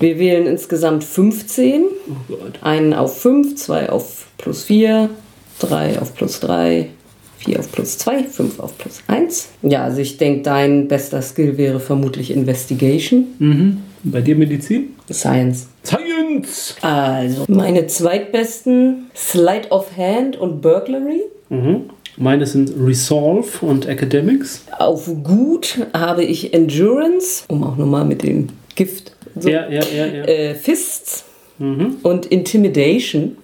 Wir 0.00 0.18
wählen 0.18 0.46
insgesamt 0.46 1.04
15. 1.04 1.84
Oh 1.84 2.34
Gott. 2.34 2.62
Einen 2.62 2.94
auf 2.94 3.20
5, 3.20 3.56
zwei 3.56 3.90
auf 3.90 4.28
plus 4.38 4.64
4, 4.64 5.10
3 5.58 6.00
auf 6.00 6.14
plus 6.14 6.40
3, 6.40 6.88
4 7.36 7.60
auf 7.60 7.70
plus 7.70 7.98
2, 7.98 8.24
5 8.24 8.60
auf 8.60 8.78
plus 8.78 9.02
1. 9.08 9.48
Ja, 9.60 9.84
also 9.84 10.00
ich 10.00 10.16
denke, 10.16 10.40
dein 10.40 10.88
bester 10.88 11.20
Skill 11.20 11.58
wäre 11.58 11.78
vermutlich 11.78 12.30
Investigation. 12.30 13.26
Mhm. 13.38 13.82
Bei 14.04 14.22
dir 14.22 14.36
Medizin? 14.36 14.94
Science. 15.12 15.66
Science! 15.84 16.76
Also, 16.80 17.44
meine 17.48 17.86
zweitbesten 17.88 19.10
Slide 19.14 19.68
of 19.68 19.94
Hand 19.98 20.36
und 20.36 20.62
Burglary. 20.62 21.24
Mhm. 21.50 21.90
Meine 22.16 22.46
sind 22.46 22.72
Resolve 22.82 23.64
und 23.64 23.86
Academics. 23.86 24.62
Auf 24.78 25.06
gut 25.22 25.78
habe 25.92 26.24
ich 26.24 26.54
Endurance, 26.54 27.44
um 27.48 27.62
auch 27.62 27.76
nochmal 27.76 28.04
mit 28.04 28.22
dem 28.22 28.48
Gift. 28.74 29.12
So. 29.38 29.48
Ja, 29.50 29.68
ja, 29.68 29.82
ja, 29.94 30.06
ja. 30.06 30.24
Äh, 30.24 30.54
Fists 30.54 31.24
Mhm. 31.58 31.96
und 32.02 32.26
Intimidation. 32.26 33.36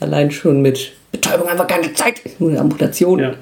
Allein 0.00 0.30
schon 0.30 0.62
mit 0.62 0.92
Betäubung 1.12 1.48
einfach 1.48 1.66
keine 1.66 1.92
Zeit. 1.94 2.14
Nur 2.38 2.50
eine 2.50 2.60
Amputation. 2.60 3.18
Ja, 3.18 3.34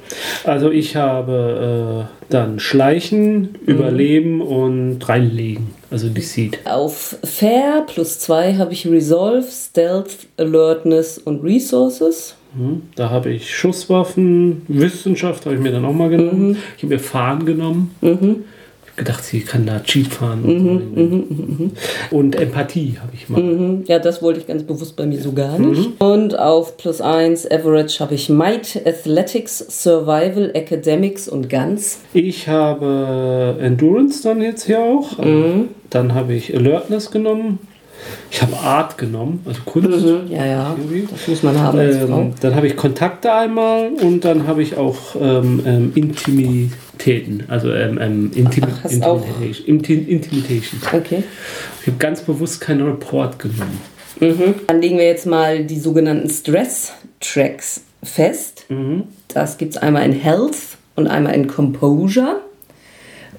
also 0.45 0.71
ich 0.71 0.97
habe 0.97 2.09
äh, 2.31 2.33
dann 2.33 2.59
Schleichen, 2.59 3.57
Überleben 3.67 4.41
und 4.41 5.07
reinlegen. 5.09 5.69
Also 5.91 6.09
Deceit. 6.09 6.59
Auf 6.65 7.17
Fair 7.25 7.85
plus 7.87 8.19
2 8.21 8.55
habe 8.57 8.73
ich 8.73 8.87
Resolve, 8.87 9.47
Stealth, 9.51 10.27
Alertness 10.37 11.19
und 11.19 11.43
Resources. 11.45 12.35
Mhm. 12.57 12.83
Da 12.95 13.11
habe 13.11 13.31
ich 13.31 13.55
Schusswaffen, 13.55 14.63
Wissenschaft 14.69 15.47
habe 15.47 15.57
ich 15.57 15.61
mir 15.61 15.73
dann 15.73 15.85
auch 15.85 15.93
mal 15.93 16.09
genommen. 16.09 16.57
Ich 16.77 16.83
habe 16.83 16.95
mir 16.95 17.01
Fahren 17.01 17.45
genommen. 17.45 17.95
Ich 18.01 18.09
habe 18.09 18.43
gedacht, 18.97 19.25
sie 19.25 19.41
kann 19.41 19.67
da 19.67 19.81
Jeep 19.85 20.07
fahren. 20.13 20.45
Und, 20.45 21.73
so. 22.11 22.17
und 22.17 22.37
Empathie 22.37 22.97
habe 23.01 23.11
ich 23.13 23.29
mal. 23.29 23.43
Mhm. 23.43 23.85
Ja, 23.87 23.99
das 23.99 24.23
wollte 24.23 24.39
ich 24.39 24.47
ganz 24.47 24.63
bewusst 24.63 24.95
bei 24.95 25.05
mir 25.05 25.21
so 25.21 25.33
gar 25.33 25.59
nicht. 25.59 26.01
Und 26.01 26.39
auf 26.39 26.77
plus 26.77 27.01
1 27.01 27.51
Average 27.51 27.99
habe 27.99 28.15
ich 28.15 28.29
Might, 28.29 28.81
Athletics, 28.87 29.59
Survival, 29.83 30.53
Academics 30.55 31.29
und 31.29 31.51
Guns. 31.51 31.99
Ich 32.13 32.47
habe 32.49 33.57
Endurance 33.61 34.23
dann 34.23 34.41
jetzt 34.41 34.67
hier 34.67 34.79
auch. 34.81 35.19
Dann 35.91 36.15
habe 36.15 36.35
ich 36.35 36.55
Alertness 36.57 37.11
genommen. 37.11 37.59
Ich 38.31 38.43
habe 38.43 38.57
Art 38.57 38.99
genommen, 38.99 39.41
also 39.47 39.61
Kunst. 39.65 40.05
Ja, 40.29 40.45
ja, 40.45 40.77
Irgendwie. 40.77 41.07
das 41.11 41.29
muss 41.29 41.43
man 41.43 41.59
haben. 41.59 41.79
Ähm, 41.79 42.35
dann 42.41 42.55
habe 42.57 42.67
ich 42.67 42.77
Kontakte 42.77 43.33
einmal 43.33 43.91
und 43.93 44.25
dann 44.25 44.47
habe 44.47 44.63
ich 44.63 44.77
auch 44.77 45.15
ähm, 45.21 45.63
ähm, 45.65 45.93
Intimitäten, 45.95 47.45
also 47.49 47.73
ähm, 47.73 47.99
ähm, 48.01 48.31
Intimi 48.35 48.67
Ach, 48.71 48.85
hast 48.85 49.03
auch- 49.03 49.25
Intimidation. 49.25 49.67
Inti 49.67 49.95
Intimidation. 49.95 50.81
Okay. 50.93 51.23
Ich 51.81 51.87
habe 51.87 51.99
ganz 51.99 52.23
bewusst 52.23 52.61
keinen 52.61 52.83
Report 52.87 53.39
genommen. 53.39 53.81
Mhm. 54.21 54.55
Dann 54.67 54.81
legen 54.81 54.99
wir 54.99 55.07
jetzt 55.07 55.27
mal 55.27 55.65
die 55.65 55.79
sogenannten 55.79 56.29
Stress-Tracks 56.31 57.83
fest. 58.03 58.67
Das 59.29 59.59
gibt 59.59 59.75
es 59.75 59.83
einmal 59.83 60.05
in 60.05 60.13
Health 60.13 60.57
und 60.97 61.07
einmal 61.09 61.35
in 61.35 61.47
Composure. 61.49 62.41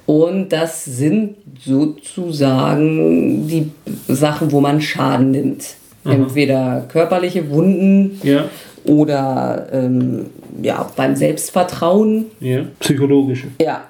Und 0.06 0.50
das 0.50 0.86
sind 0.86 1.36
sozusagen 1.63 3.48
die 3.48 3.72
Sachen, 4.08 4.52
wo 4.52 4.62
man 4.62 4.82
Schaden 4.82 5.32
nimmt. 5.32 5.76
Entweder 6.04 6.86
körperliche 6.88 7.50
Wunden 7.50 8.20
Ja, 8.22 8.46
oder 8.84 9.68
ähm, 9.72 10.28
ja, 10.62 10.88
beim 10.96 11.15
Selbstvertrauen. 11.15 12.26
ja. 12.39 12.60
Psychologische. 12.80 13.48
Ja, 13.60 13.86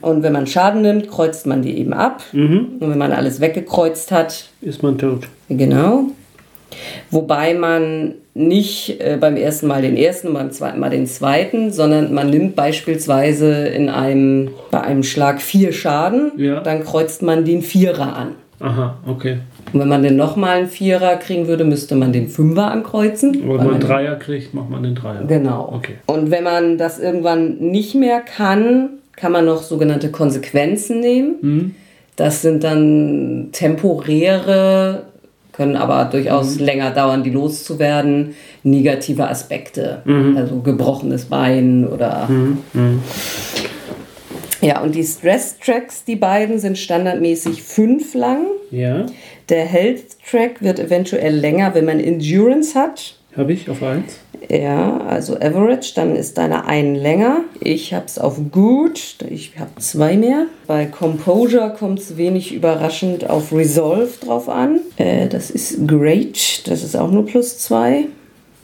und 0.00 0.24
wenn 0.24 0.32
man 0.32 0.48
Schaden 0.48 0.82
nimmt, 0.82 1.08
kreuzt 1.08 1.46
man 1.46 1.62
die 1.62 1.78
eben 1.78 1.92
ab. 1.92 2.22
Und 2.32 2.80
wenn 2.80 2.98
man 2.98 3.12
alles 3.12 3.40
weggekreuzt 3.40 4.10
hat, 4.10 4.48
Ist 4.60 4.82
man 4.82 4.98
tot. 4.98 5.28
Genau. 5.48 6.06
Wobei 7.12 7.54
man 7.54 8.14
nicht 8.48 9.00
äh, 9.00 9.16
beim 9.20 9.36
ersten 9.36 9.66
Mal 9.66 9.82
den 9.82 9.96
ersten 9.96 10.28
und 10.28 10.34
beim 10.34 10.50
zweiten 10.50 10.80
Mal 10.80 10.90
den 10.90 11.06
zweiten, 11.06 11.70
sondern 11.72 12.12
man 12.14 12.30
nimmt 12.30 12.56
beispielsweise 12.56 13.66
in 13.68 13.88
einem, 13.88 14.50
bei 14.70 14.80
einem 14.80 15.02
Schlag 15.02 15.40
vier 15.40 15.72
Schaden, 15.72 16.32
Ja. 16.36 16.60
dann 16.60 16.84
kreuzt 16.84 17.22
man 17.22 17.44
den 17.44 17.62
Vierer 17.62 18.16
an. 18.16 18.28
Aha, 18.60 18.98
okay. 19.06 19.38
Und 19.72 19.80
wenn 19.80 19.88
man 19.88 20.02
den 20.02 20.16
nochmal 20.16 20.58
einen 20.58 20.68
Vierer 20.68 21.16
kriegen 21.16 21.46
würde, 21.46 21.64
müsste 21.64 21.94
man 21.94 22.12
den 22.12 22.28
Fünfer 22.28 22.70
ankreuzen. 22.70 23.42
Aber 23.44 23.58
wenn 23.58 23.64
man 23.64 23.74
einen 23.76 23.80
Dreier 23.80 24.16
kriegt, 24.16 24.52
macht 24.52 24.68
man 24.68 24.82
den 24.82 24.94
Dreier. 24.94 25.24
Genau. 25.26 25.72
Okay. 25.76 25.94
Und 26.06 26.30
wenn 26.30 26.44
man 26.44 26.76
das 26.76 26.98
irgendwann 26.98 27.56
nicht 27.58 27.94
mehr 27.94 28.20
kann, 28.20 28.90
kann 29.16 29.32
man 29.32 29.46
noch 29.46 29.62
sogenannte 29.62 30.10
Konsequenzen 30.10 31.00
nehmen. 31.00 31.34
Mhm. 31.40 31.74
Das 32.16 32.42
sind 32.42 32.62
dann 32.64 33.48
temporäre, 33.52 35.04
können 35.52 35.76
aber 35.76 36.04
durchaus 36.06 36.56
Mhm. 36.58 36.64
länger 36.64 36.90
dauern, 36.92 37.22
die 37.22 37.30
loszuwerden, 37.30 38.34
negative 38.62 39.28
Aspekte. 39.28 40.02
Mhm. 40.04 40.36
Also 40.36 40.60
gebrochenes 40.60 41.24
Bein 41.26 41.86
oder. 41.86 42.28
Ja, 44.62 44.80
und 44.82 44.94
die 44.94 45.02
Stress-Tracks, 45.04 46.04
die 46.04 46.16
beiden, 46.16 46.58
sind 46.58 46.76
standardmäßig 46.78 47.62
fünf 47.62 48.14
lang. 48.14 48.44
Ja, 48.70 49.06
Der 49.48 49.64
Health-Track 49.64 50.62
wird 50.62 50.78
eventuell 50.78 51.34
länger, 51.34 51.74
wenn 51.74 51.84
man 51.86 51.98
Endurance 51.98 52.78
hat. 52.78 53.16
habe 53.36 53.52
ich 53.52 53.68
auf 53.70 53.82
eins. 53.82 54.20
Ja, 54.48 54.98
also 54.98 55.36
Average, 55.36 55.92
dann 55.94 56.16
ist 56.16 56.38
deine 56.38 56.66
einen 56.66 56.94
länger. 56.94 57.44
Ich 57.60 57.94
hab's 57.94 58.18
auf 58.18 58.38
Gut, 58.50 59.16
ich 59.28 59.52
habe 59.58 59.70
zwei 59.78 60.16
mehr. 60.16 60.46
Bei 60.66 60.86
Composure 60.86 61.74
kommt 61.78 62.00
es 62.00 62.16
wenig 62.16 62.54
überraschend 62.54 63.28
auf 63.28 63.52
Resolve 63.52 64.10
drauf 64.24 64.48
an. 64.48 64.80
Äh, 64.96 65.28
das 65.28 65.50
ist 65.50 65.86
Great, 65.86 66.68
das 66.68 66.82
ist 66.82 66.96
auch 66.96 67.10
nur 67.10 67.26
plus 67.26 67.58
zwei. 67.58 68.06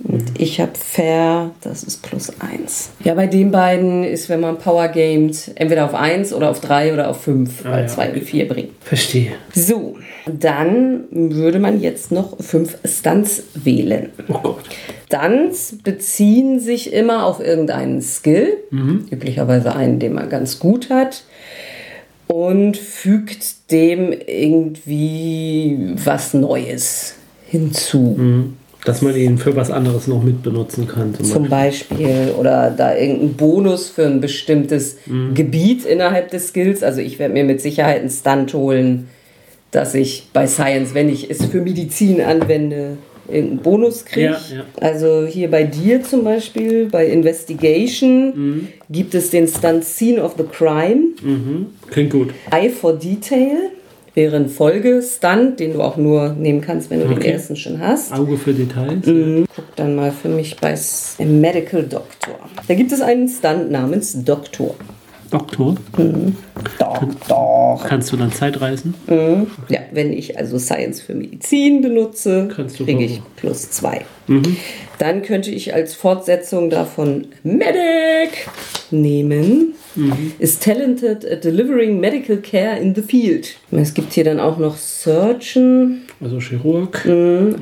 Und 0.05 0.39
ich 0.39 0.61
habe 0.61 0.73
Fair, 0.75 1.53
das 1.63 1.83
ist 1.83 2.03
plus 2.03 2.31
eins. 2.41 2.91
Ja, 3.03 3.15
bei 3.15 3.27
den 3.27 3.51
beiden 3.51 4.05
ist, 4.05 4.29
wenn 4.29 4.41
man 4.41 4.59
Power 4.59 4.89
gamet, 4.89 5.53
entweder 5.55 5.87
auf 5.87 5.95
eins 5.95 6.33
oder 6.33 6.51
auf 6.51 6.61
drei 6.61 6.93
oder 6.93 7.09
auf 7.09 7.23
fünf, 7.23 7.65
weil 7.65 7.83
ja, 7.83 7.87
zwei 7.87 8.13
und 8.13 8.23
vier 8.23 8.47
bringen. 8.47 8.71
Verstehe. 8.81 9.33
So, 9.55 9.97
dann 10.27 11.05
würde 11.11 11.59
man 11.59 11.81
jetzt 11.81 12.13
noch 12.13 12.39
fünf 12.41 12.77
Stunts 12.85 13.45
wählen. 13.55 14.11
Oh 14.29 14.39
Gott. 14.43 14.65
Stunts 15.07 15.77
beziehen 15.83 16.61
sich 16.61 16.93
immer 16.93 17.25
auf 17.25 17.41
irgendeinen 17.41 18.03
Skill, 18.03 18.59
üblicherweise 19.11 19.75
einen, 19.75 19.99
den 19.99 20.13
man 20.13 20.29
ganz 20.29 20.59
gut 20.59 20.91
hat, 20.91 21.25
und 22.27 22.77
fügt 22.77 23.71
dem 23.71 24.13
irgendwie 24.13 25.95
was 26.05 26.35
Neues 26.35 27.15
hinzu. 27.47 28.53
Dass 28.87 29.03
man 29.03 29.17
ihn 29.17 29.37
für 29.37 29.55
was 29.57 29.71
anderes 29.71 30.07
noch 30.07 30.23
mitbenutzen 30.23 30.87
kann. 30.87 31.13
Zum 31.15 31.27
Zum 31.27 31.49
Beispiel 31.49 32.33
oder 32.39 32.71
da 32.71 32.97
irgendein 32.97 33.35
Bonus 33.35 33.89
für 33.91 34.07
ein 34.07 34.21
bestimmtes 34.21 34.97
Gebiet 35.35 35.85
innerhalb 35.85 36.31
des 36.31 36.49
Skills. 36.49 36.83
Also 36.83 37.01
ich 37.01 37.19
werde 37.19 37.35
mir 37.35 37.45
mit 37.45 37.61
Sicherheit 37.61 38.01
einen 38.01 38.11
Stunt 38.11 38.55
holen, 38.55 39.09
dass 39.73 39.95
ich 39.95 40.29
bei 40.33 40.47
Science, 40.47 40.95
wenn 40.95 41.09
ich 41.09 41.29
es 41.29 41.45
für 41.45 41.61
Medizin 41.61 42.21
anwende, 42.21 42.97
irgendeinen 43.29 43.59
Bonus 43.59 44.05
kriege. 44.05 44.37
Ja, 44.51 44.57
ja. 44.57 44.65
Also 44.81 45.27
hier 45.27 45.51
bei 45.51 45.65
dir 45.65 46.03
zum 46.03 46.23
Beispiel, 46.23 46.87
bei 46.87 47.07
Investigation, 47.09 48.69
gibt 48.89 49.15
es 49.15 49.31
den 49.31 49.49
Stunt 49.49 49.85
Scene 49.85 50.23
of 50.23 50.37
the 50.39 50.45
Crime. 50.45 51.09
Mhm. 51.23 51.67
Klingt 51.91 52.13
gut. 52.13 52.31
Eye 52.53 52.71
for 52.71 52.93
Detail 52.93 53.71
wäre 54.17 54.37
ein 54.37 54.49
Folgestunt, 54.49 55.61
den 55.61 55.75
du 55.75 55.83
auch 55.83 55.97
nur 55.99 56.31
nehmen 56.31 56.63
kannst, 56.63 56.91
wenn 56.91 57.01
du 57.01 57.09
den 57.09 57.19
Okay. 57.19 57.31
ersten 57.33 57.55
schon 57.55 57.79
hast. 57.79 58.13
Auge 58.13 58.37
für 58.39 58.53
Details. 58.55 59.05
Guck 59.55 59.77
dann 59.77 59.95
mal 59.95 60.11
für 60.11 60.31
mich 60.31 60.57
bei 60.57 60.75
Medical 61.19 61.83
Doctor. 61.83 62.35
Da 62.67 62.75
gibt 62.75 62.91
es 62.93 63.03
einen 63.03 63.29
Stunt 63.29 63.71
namens 63.71 64.25
Doktor. 64.25 64.75
Doktor. 65.31 65.75
Doktor. 66.79 67.81
Kannst 67.87 68.11
du 68.13 68.17
dann 68.17 68.33
Zeit 68.33 68.61
reisen? 68.61 68.95
Ja, 69.69 69.81
wenn 69.93 70.13
ich 70.13 70.39
also 70.39 70.59
Science 70.59 71.03
für 71.03 71.15
Medizin 71.15 71.83
benutze, 71.83 72.49
kriege 72.49 73.05
ich 73.05 73.21
plus 73.37 73.71
zwei. 73.71 74.03
Dann 74.99 75.23
könnte 75.23 75.51
ich 75.51 75.75
als 75.75 75.95
Fortsetzung 75.95 76.71
davon 76.71 77.27
Medic 77.43 78.49
nehmen. 78.91 79.75
Is 80.39 80.59
talented 80.59 81.25
at 81.25 81.43
delivering 81.43 82.01
medical 82.01 82.37
care 82.37 82.79
in 82.79 82.95
the 82.95 83.03
field. 83.03 83.57
Es 83.71 83.95
gibt 83.95 84.13
hier 84.13 84.25
dann 84.25 84.41
auch 84.41 84.59
noch 84.59 84.77
Surgeon. 84.77 86.03
Also 86.21 86.39
Chirurg. 86.39 87.07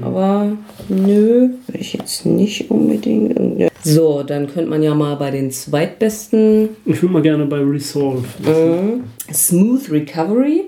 Aber 0.03 0.57
nö, 0.89 1.51
will 1.67 1.81
ich 1.81 1.95
jetzt 1.95 2.27
nicht 2.27 2.71
unbedingt. 2.71 3.71
So, 3.83 4.23
dann 4.23 4.47
könnte 4.47 4.71
man 4.71 4.83
ja 4.83 4.95
mal 4.95 5.15
bei 5.17 5.31
den 5.31 5.51
zweitbesten 5.51 6.71
Ich 6.87 7.03
würde 7.03 7.13
mal 7.13 7.23
gerne 7.23 7.47
bei 7.47 7.59
Resolve. 7.59 8.25
Smooth 9.33 9.91
Recovery. 9.91 10.65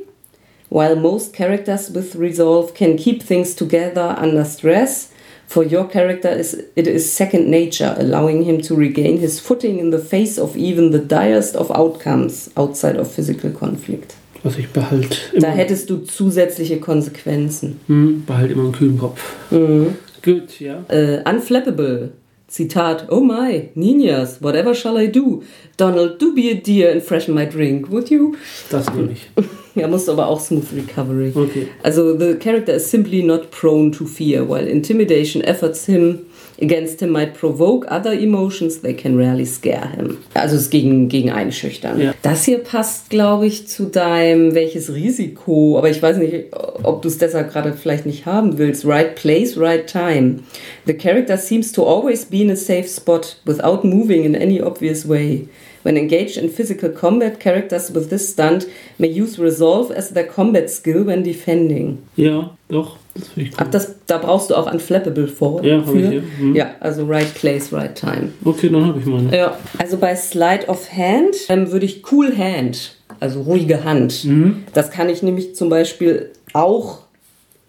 While 0.69 0.97
most 0.97 1.33
characters 1.33 1.95
with 1.95 2.19
Resolve 2.19 2.75
can 2.75 2.97
keep 2.97 3.23
things 3.23 3.55
together 3.55 4.19
under 4.21 4.45
stress, 4.45 5.11
for 5.49 5.65
your 5.65 5.89
character 5.89 6.29
is, 6.29 6.55
it 6.75 6.87
is 6.87 7.11
second 7.13 7.49
nature, 7.49 7.95
allowing 7.99 8.43
him 8.45 8.61
to 8.63 8.75
regain 8.75 9.19
his 9.19 9.41
footing 9.41 9.79
in 9.79 9.91
the 9.91 9.99
face 9.99 10.39
of 10.39 10.57
even 10.57 10.91
the 10.91 10.99
direst 10.99 11.57
of 11.57 11.71
outcomes 11.71 12.51
outside 12.57 12.97
of 12.97 13.11
physical 13.11 13.51
conflict. 13.51 14.15
Also 14.45 14.59
ich 14.61 14.69
behalte 14.69 15.17
Da 15.41 15.49
hättest 15.49 15.89
du 15.91 15.99
zusätzliche 15.99 16.79
Konsequenzen. 16.79 17.81
hm, 17.87 18.25
behalt 18.27 18.51
immer 18.53 18.65
einen 18.65 18.73
kühlen 18.73 18.99
Kopf. 18.99 19.21
Gut, 19.51 20.61
ja. 20.61 20.85
Äh, 20.89 21.23
unflappable. 21.29 22.11
Zitat, 22.49 23.07
Oh 23.09 23.21
my, 23.21 23.71
Ninas, 23.75 24.41
whatever 24.41 24.73
shall 24.73 24.97
I 24.97 25.07
do? 25.07 25.43
Donald, 25.77 26.19
do 26.19 26.33
be 26.33 26.49
a 26.51 26.55
dear 26.55 26.91
and 26.93 27.03
freshen 27.03 27.35
my 27.35 27.45
drink, 27.45 27.89
would 27.89 28.09
you? 28.11 28.37
Das 28.71 28.87
nehme 28.95 29.13
ich. 29.13 29.29
Ja, 29.77 29.87
musst 29.89 30.09
aber 30.09 30.27
auch 30.29 30.41
Smooth 30.41 30.73
Recovery. 30.75 31.33
Okay. 31.37 31.69
Also, 31.85 32.17
the 32.17 32.37
character 32.37 32.73
is 32.73 32.91
simply 32.91 33.23
not 33.23 33.51
prone 33.51 33.93
to 33.93 34.07
fear, 34.07 34.43
while 34.43 34.67
intimidation 34.67 35.43
efforts 35.45 35.85
him 35.85 36.25
against 36.61 37.01
him 37.01 37.11
might 37.11 37.35
provoke 37.35 37.87
other 37.89 38.13
emotions, 38.13 38.81
they 38.81 38.95
can 38.95 39.17
rarely 39.17 39.45
scare 39.45 39.89
him. 39.89 40.19
Also, 40.35 40.57
es 40.57 40.63
ist 40.63 40.71
gegen, 40.71 41.09
gegen 41.09 41.31
einschüchtern. 41.31 42.01
Ja. 42.01 42.15
Das 42.23 42.45
hier 42.45 42.59
passt, 42.59 43.11
glaube 43.11 43.47
ich, 43.47 43.69
zu 43.69 43.87
deinem 43.87 44.55
welches 44.55 44.93
Risiko, 44.93 45.77
aber 45.79 45.91
ich 45.91 46.03
weiß 46.03 46.17
nicht, 46.19 46.47
ob 46.83 47.03
du 47.03 47.09
es 47.09 47.19
deshalb 47.19 47.53
gerade 47.53 47.73
vielleicht 47.73 48.07
nicht 48.07 48.27
haben 48.27 48.59
willst. 48.59 48.85
Right 48.87 49.15
place, 49.15 49.57
right 49.59 49.87
time. 49.87 50.41
The 50.87 50.95
character 50.95 51.37
seems 51.37 51.73
to 51.73 51.85
always 51.85 52.25
be 52.25 52.43
in 52.43 52.51
a 52.51 52.57
safe 52.57 52.89
spot 52.89 53.37
without 53.45 53.85
moving 53.85 54.25
in 54.25 54.35
any 54.35 54.61
obvious 54.61 55.09
way. 55.09 55.49
When 55.87 55.97
engaged 55.97 56.37
in 56.37 56.49
physical 56.49 56.89
combat, 56.89 57.39
characters 57.39 57.95
with 57.95 58.11
this 58.11 58.33
stunt 58.33 58.67
may 58.99 59.07
use 59.07 59.39
resolve 59.39 59.93
as 59.93 60.11
their 60.11 60.27
combat 60.27 60.69
skill 60.69 61.05
when 61.05 61.23
defending. 61.23 61.99
Ja, 62.17 62.57
doch. 62.69 62.97
Das 63.15 63.29
finde 63.29 63.51
ich 63.51 63.55
Ach, 63.57 63.65
gut. 63.67 63.75
das, 63.75 63.95
da 64.09 64.19
brauchst 64.19 64.51
du 64.51 64.57
auch 64.57 64.73
Unflappable 64.73 65.29
vor. 65.29 65.63
Ja, 65.63 65.77
hab 65.77 65.89
für. 65.89 66.01
ich 66.01 66.09
hier. 66.09 66.23
Mhm. 66.41 66.57
Ja, 66.57 66.75
also 66.81 67.07
right 67.07 67.33
place, 67.37 67.73
right 67.73 67.95
time. 67.95 68.33
Okay, 68.45 68.69
dann 68.69 68.85
habe 68.85 68.99
ich 68.99 69.07
meine. 69.07 69.37
Ja, 69.37 69.57
also 69.79 69.97
bei 69.99 70.17
Slide 70.17 70.67
of 70.67 70.93
Hand 70.93 71.37
ähm, 71.49 71.71
würde 71.71 71.87
ich 71.87 72.03
Cool 72.11 72.37
Hand, 72.37 72.97
also 73.21 73.43
ruhige 73.43 73.85
Hand. 73.85 74.25
Mhm. 74.25 74.65
Das 74.75 74.91
kann 74.91 75.09
ich 75.09 75.23
nämlich 75.23 75.55
zum 75.55 75.69
Beispiel 75.69 76.31
auch 76.53 77.03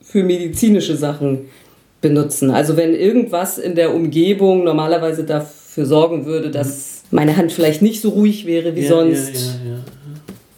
für 0.02 0.24
medizinische 0.24 0.98
Sachen 0.98 1.50
benutzen. 2.02 2.50
Also 2.50 2.78
wenn 2.78 2.96
irgendwas 2.96 3.60
in 3.60 3.76
der 3.76 3.94
Umgebung 3.94 4.64
normalerweise 4.64 5.24
dafür 5.24 5.86
sorgen 5.86 6.26
würde, 6.26 6.50
dass 6.50 6.87
meine 7.12 7.38
Hand 7.38 7.52
vielleicht 7.52 7.82
nicht 7.82 8.02
so 8.02 8.10
ruhig 8.10 8.46
wäre 8.46 8.76
wie 8.76 8.82
Ja, 8.82 8.90
sonst, 8.90 9.34
Ja, 9.36 9.70
ja, 9.70 9.76
ja. 9.76 9.80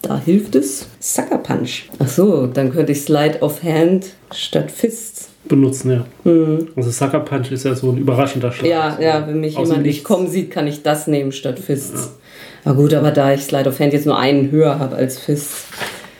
da 0.02 0.18
hilft 0.24 0.54
es. 0.56 0.86
Sucker 0.98 1.38
Punch. 1.38 1.88
Ach 1.98 2.08
so, 2.08 2.46
dann 2.46 2.72
könnte 2.72 2.92
ich 2.92 3.02
Slide 3.02 3.38
of 3.40 3.62
Hand 3.62 4.06
statt 4.34 4.70
Fist. 4.70 5.28
Benutzen, 5.48 5.90
ja. 5.90 6.04
Also 6.76 6.90
Sucker 6.90 7.20
Punch 7.20 7.50
ist 7.50 7.64
ja 7.64 7.74
so 7.74 7.90
ein 7.90 7.98
überraschender 7.98 8.52
Schlag. 8.52 8.64
Mhm. 8.66 8.70
Ja, 8.70 8.94
So 8.96 9.02
ja, 9.02 9.26
wenn 9.26 9.40
mich 9.40 9.56
jemand 9.56 9.82
nicht 9.82 10.04
kommen 10.04 10.28
sieht, 10.28 10.50
kann 10.50 10.66
ich 10.66 10.82
das 10.82 11.06
nehmen 11.06 11.32
statt 11.32 11.58
Fists. 11.58 12.12
Na 12.64 12.72
gut, 12.72 12.92
aber 12.92 13.10
da 13.10 13.32
ich 13.32 13.40
Slide 13.42 13.68
of 13.68 13.80
Hand 13.80 13.92
jetzt 13.94 14.04
nur 14.06 14.18
einen 14.18 14.50
höher 14.50 14.78
habe 14.78 14.96
als 14.96 15.18
Fist. 15.18 15.50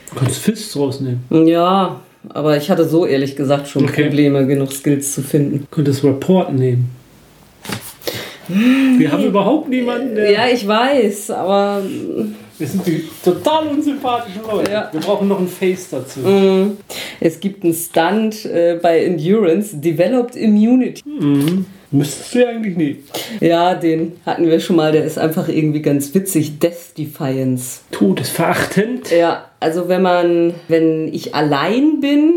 Du 0.09 0.15
könntest 0.19 0.41
Fists 0.41 0.75
rausnehmen. 0.75 1.19
Ja, 1.47 2.01
aber 2.29 2.57
ich 2.57 2.69
hatte 2.71 2.87
so 2.87 3.05
ehrlich 3.05 3.35
gesagt 3.35 3.67
schon 3.67 3.83
Okay. 3.85 4.03
Probleme, 4.05 4.45
genug 4.47 4.71
Skills 4.73 5.13
zu 5.13 5.21
finden. 5.21 5.59
Du 5.59 5.65
könntest 5.75 6.03
Report 6.03 6.51
nehmen. 6.53 6.89
Wir 8.97 9.11
haben 9.11 9.23
überhaupt 9.25 9.69
niemanden, 9.69 10.15
der. 10.15 10.31
Ja, 10.31 10.47
ich 10.51 10.67
weiß, 10.67 11.31
aber 11.31 11.81
Wir 12.57 12.67
sind 12.67 12.85
die 12.85 13.03
total 13.23 13.67
unsympathischen 13.67 14.41
Leute. 14.49 14.71
Ja. 14.71 14.89
Wir 14.91 14.99
brauchen 15.01 15.27
noch 15.27 15.39
ein 15.39 15.47
Face 15.47 15.89
dazu. 15.89 16.19
mm, 16.19 16.77
es 17.19 17.39
gibt 17.39 17.63
einen 17.63 17.73
Stunt 17.73 18.45
äh, 18.45 18.77
bei 18.81 19.03
Endurance, 19.05 19.77
Developed 19.77 20.35
Immunity. 20.35 21.01
Müsstest 21.93 22.33
du 22.35 22.39
ja 22.39 22.49
eigentlich 22.49 22.77
nie. 22.77 22.97
Ja, 23.41 23.73
den 23.75 24.13
hatten 24.25 24.45
wir 24.47 24.59
schon 24.61 24.75
mal, 24.77 24.91
der 24.93 25.03
ist 25.03 25.17
einfach 25.17 25.49
irgendwie 25.49 25.81
ganz 25.81 26.13
witzig. 26.13 26.59
Death 26.59 26.97
Defiance. 26.97 27.81
Todesverachtend. 27.91 29.11
Ja, 29.11 29.45
also 29.59 29.89
wenn 29.89 30.01
man, 30.01 30.53
wenn 30.69 31.13
ich 31.13 31.35
allein 31.35 31.99
bin 31.99 32.33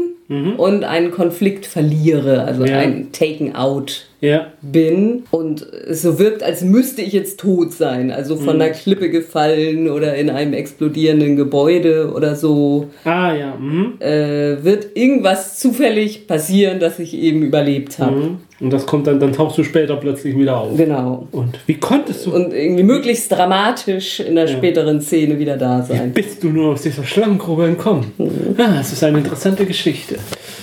und 0.56 0.84
einen 0.84 1.10
Konflikt 1.10 1.66
verliere, 1.66 2.44
also 2.44 2.64
Ja. 2.64 2.78
ein 2.78 3.12
Taken 3.12 3.54
Out 3.54 4.06
Ja. 4.24 4.46
bin 4.62 5.24
und 5.30 5.62
es 5.62 6.02
so 6.02 6.18
wirkt, 6.18 6.42
als 6.42 6.62
müsste 6.62 7.02
ich 7.02 7.12
jetzt 7.12 7.38
tot 7.40 7.72
sein, 7.72 8.10
also 8.10 8.36
von 8.36 8.60
einer 8.60 8.70
Klippe 8.70 9.10
gefallen 9.10 9.90
oder 9.90 10.14
in 10.14 10.30
einem 10.30 10.54
explodierenden 10.54 11.36
Gebäude 11.36 12.10
oder 12.14 12.34
so, 12.34 12.88
Ah 13.04 13.34
ja. 13.34 13.54
Mhm. 13.56 13.94
äh, 14.00 14.64
wird 14.64 14.96
irgendwas 14.96 15.58
zufällig 15.58 16.26
passieren, 16.26 16.80
dass 16.80 16.98
ich 16.98 17.14
eben 17.14 17.42
überlebt 17.42 17.98
habe. 17.98 18.16
Mhm. 18.16 18.36
Und 18.60 18.72
das 18.72 18.86
kommt 18.86 19.06
dann, 19.06 19.20
dann 19.20 19.32
tauchst 19.32 19.58
du 19.58 19.64
später 19.64 19.96
plötzlich 19.96 20.38
wieder 20.38 20.56
auf. 20.56 20.76
Genau. 20.76 21.26
Und 21.32 21.58
wie 21.66 21.74
konntest 21.74 22.24
du? 22.26 22.34
Und 22.34 22.54
irgendwie 22.54 22.84
möglichst 22.84 23.30
dramatisch 23.30 24.20
in 24.20 24.36
der 24.36 24.46
späteren 24.46 25.00
Szene 25.00 25.38
wieder 25.38 25.56
da 25.56 25.82
sein. 25.82 26.12
bist 26.12 26.42
du 26.42 26.48
nur 26.48 26.72
aus 26.72 26.82
dieser 26.82 27.04
Schlangengrube 27.04 27.66
entkommen? 27.66 28.12
Ah, 28.56 28.78
es 28.80 28.92
ist 28.92 29.02
eine 29.04 29.18
interessante 29.18 29.66
Geschichte. 29.66 30.16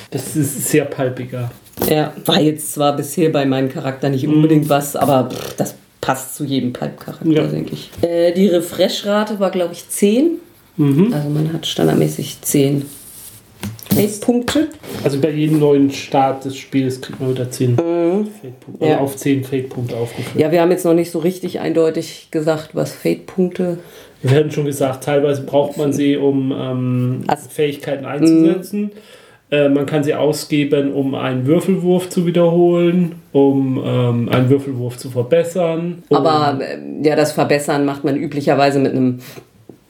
Das 0.10 0.36
ist 0.36 0.70
sehr 0.70 0.86
palpiger. 0.86 1.52
Ja, 1.90 2.14
war 2.26 2.40
jetzt 2.42 2.74
zwar 2.74 2.96
bisher 2.96 3.30
bei 3.32 3.46
meinem 3.46 3.70
Charakter 3.70 4.10
nicht 4.10 4.28
unbedingt 4.28 4.70
was, 4.70 4.96
aber 4.96 5.30
pff, 5.30 5.56
das 5.56 5.76
passt 6.00 6.36
zu 6.36 6.44
jedem 6.46 6.74
Pulp-Charakter, 6.74 7.30
Ja. 7.30 7.48
denke 7.48 7.74
ich. 7.74 7.90
Äh, 8.02 8.34
die 8.34 8.48
Refresh-Rate 8.48 9.40
war, 9.40 9.52
glaube 9.52 9.74
ich, 9.74 9.88
10. 9.88 10.40
Mhm. 10.78 11.14
Also 11.14 11.30
man 11.30 11.52
hat 11.54 11.66
standardmäßig 11.68 12.42
10 12.42 12.86
Fate-Punkte. 13.94 14.70
Also 15.04 15.20
bei 15.20 15.30
jedem 15.32 15.60
neuen 15.60 15.92
Start 15.92 16.46
des 16.46 16.56
Spiels 16.58 17.02
kriegt 17.02 17.20
man 17.20 17.32
wieder 17.32 17.50
10 17.52 17.76
Fate-Punkte. 17.76 18.86
Ja. 18.86 18.94
Oder 18.96 19.02
auf 19.02 19.16
10 19.16 19.44
Fate-Punkte 19.44 19.96
aufgeführt. 19.98 20.40
Ja, 20.42 20.52
wir 20.52 20.62
haben 20.62 20.72
jetzt 20.72 20.86
noch 20.86 20.94
nicht 20.94 21.12
so 21.12 21.20
richtig 21.20 21.60
eindeutig 21.60 22.30
gesagt, 22.32 22.70
was 22.74 22.94
Fate-Punkte. 22.94 23.78
Wir 24.24 24.38
hatten 24.38 24.52
schon 24.52 24.66
gesagt, 24.66 25.04
teilweise 25.04 25.42
braucht 25.44 25.78
man 25.78 25.92
sie, 25.94 26.16
um 26.16 26.52
ähm, 26.56 27.24
Fähigkeiten 27.50 28.06
einzusetzen. 28.06 28.92
Äh, 29.52 29.68
man 29.68 29.86
kann 29.86 30.04
sie 30.04 30.16
ausgeben, 30.16 30.94
um 30.94 31.14
einen 31.14 31.46
Würfelwurf 31.46 32.10
zu 32.10 32.26
wiederholen, 32.26 33.16
um 33.34 33.82
ähm, 33.86 34.30
einen 34.30 34.50
Würfelwurf 34.50 34.98
zu 34.98 35.10
verbessern. 35.10 36.04
um- 36.08 36.18
Aber 36.18 36.60
äh, 36.62 36.78
ja, 37.06 37.18
das 37.18 37.34
Verbessern 37.34 37.84
macht 37.86 38.06
man 38.06 38.16
üblicherweise 38.16 38.80
mit 38.80 38.94
einem 38.94 39.20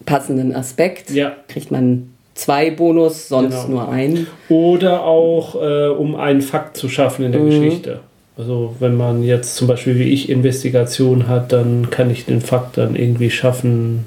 passenden 0.05 0.55
Aspekt. 0.55 1.11
Ja. 1.11 1.33
Kriegt 1.47 1.69
man 1.69 2.09
zwei 2.33 2.71
Bonus, 2.71 3.27
sonst 3.27 3.67
Genau. 3.67 3.81
nur 3.83 3.89
einen. 3.89 4.25
Oder 4.49 5.03
auch, 5.05 5.55
äh, 5.61 5.89
um 5.89 6.15
einen 6.15 6.41
Fakt 6.41 6.75
zu 6.75 6.89
schaffen 6.89 7.25
in 7.25 7.31
der 7.31 7.41
Geschichte. 7.41 7.99
Also 8.37 8.75
wenn 8.79 8.95
man 8.95 9.21
jetzt 9.21 9.55
zum 9.57 9.67
Beispiel 9.67 9.99
wie 9.99 10.11
ich 10.11 10.29
Investigation 10.29 11.27
hat, 11.27 11.51
dann 11.51 11.89
kann 11.91 12.09
ich 12.09 12.25
den 12.25 12.41
Fakt 12.41 12.77
dann 12.79 12.95
irgendwie 12.95 13.29
schaffen. 13.29 14.05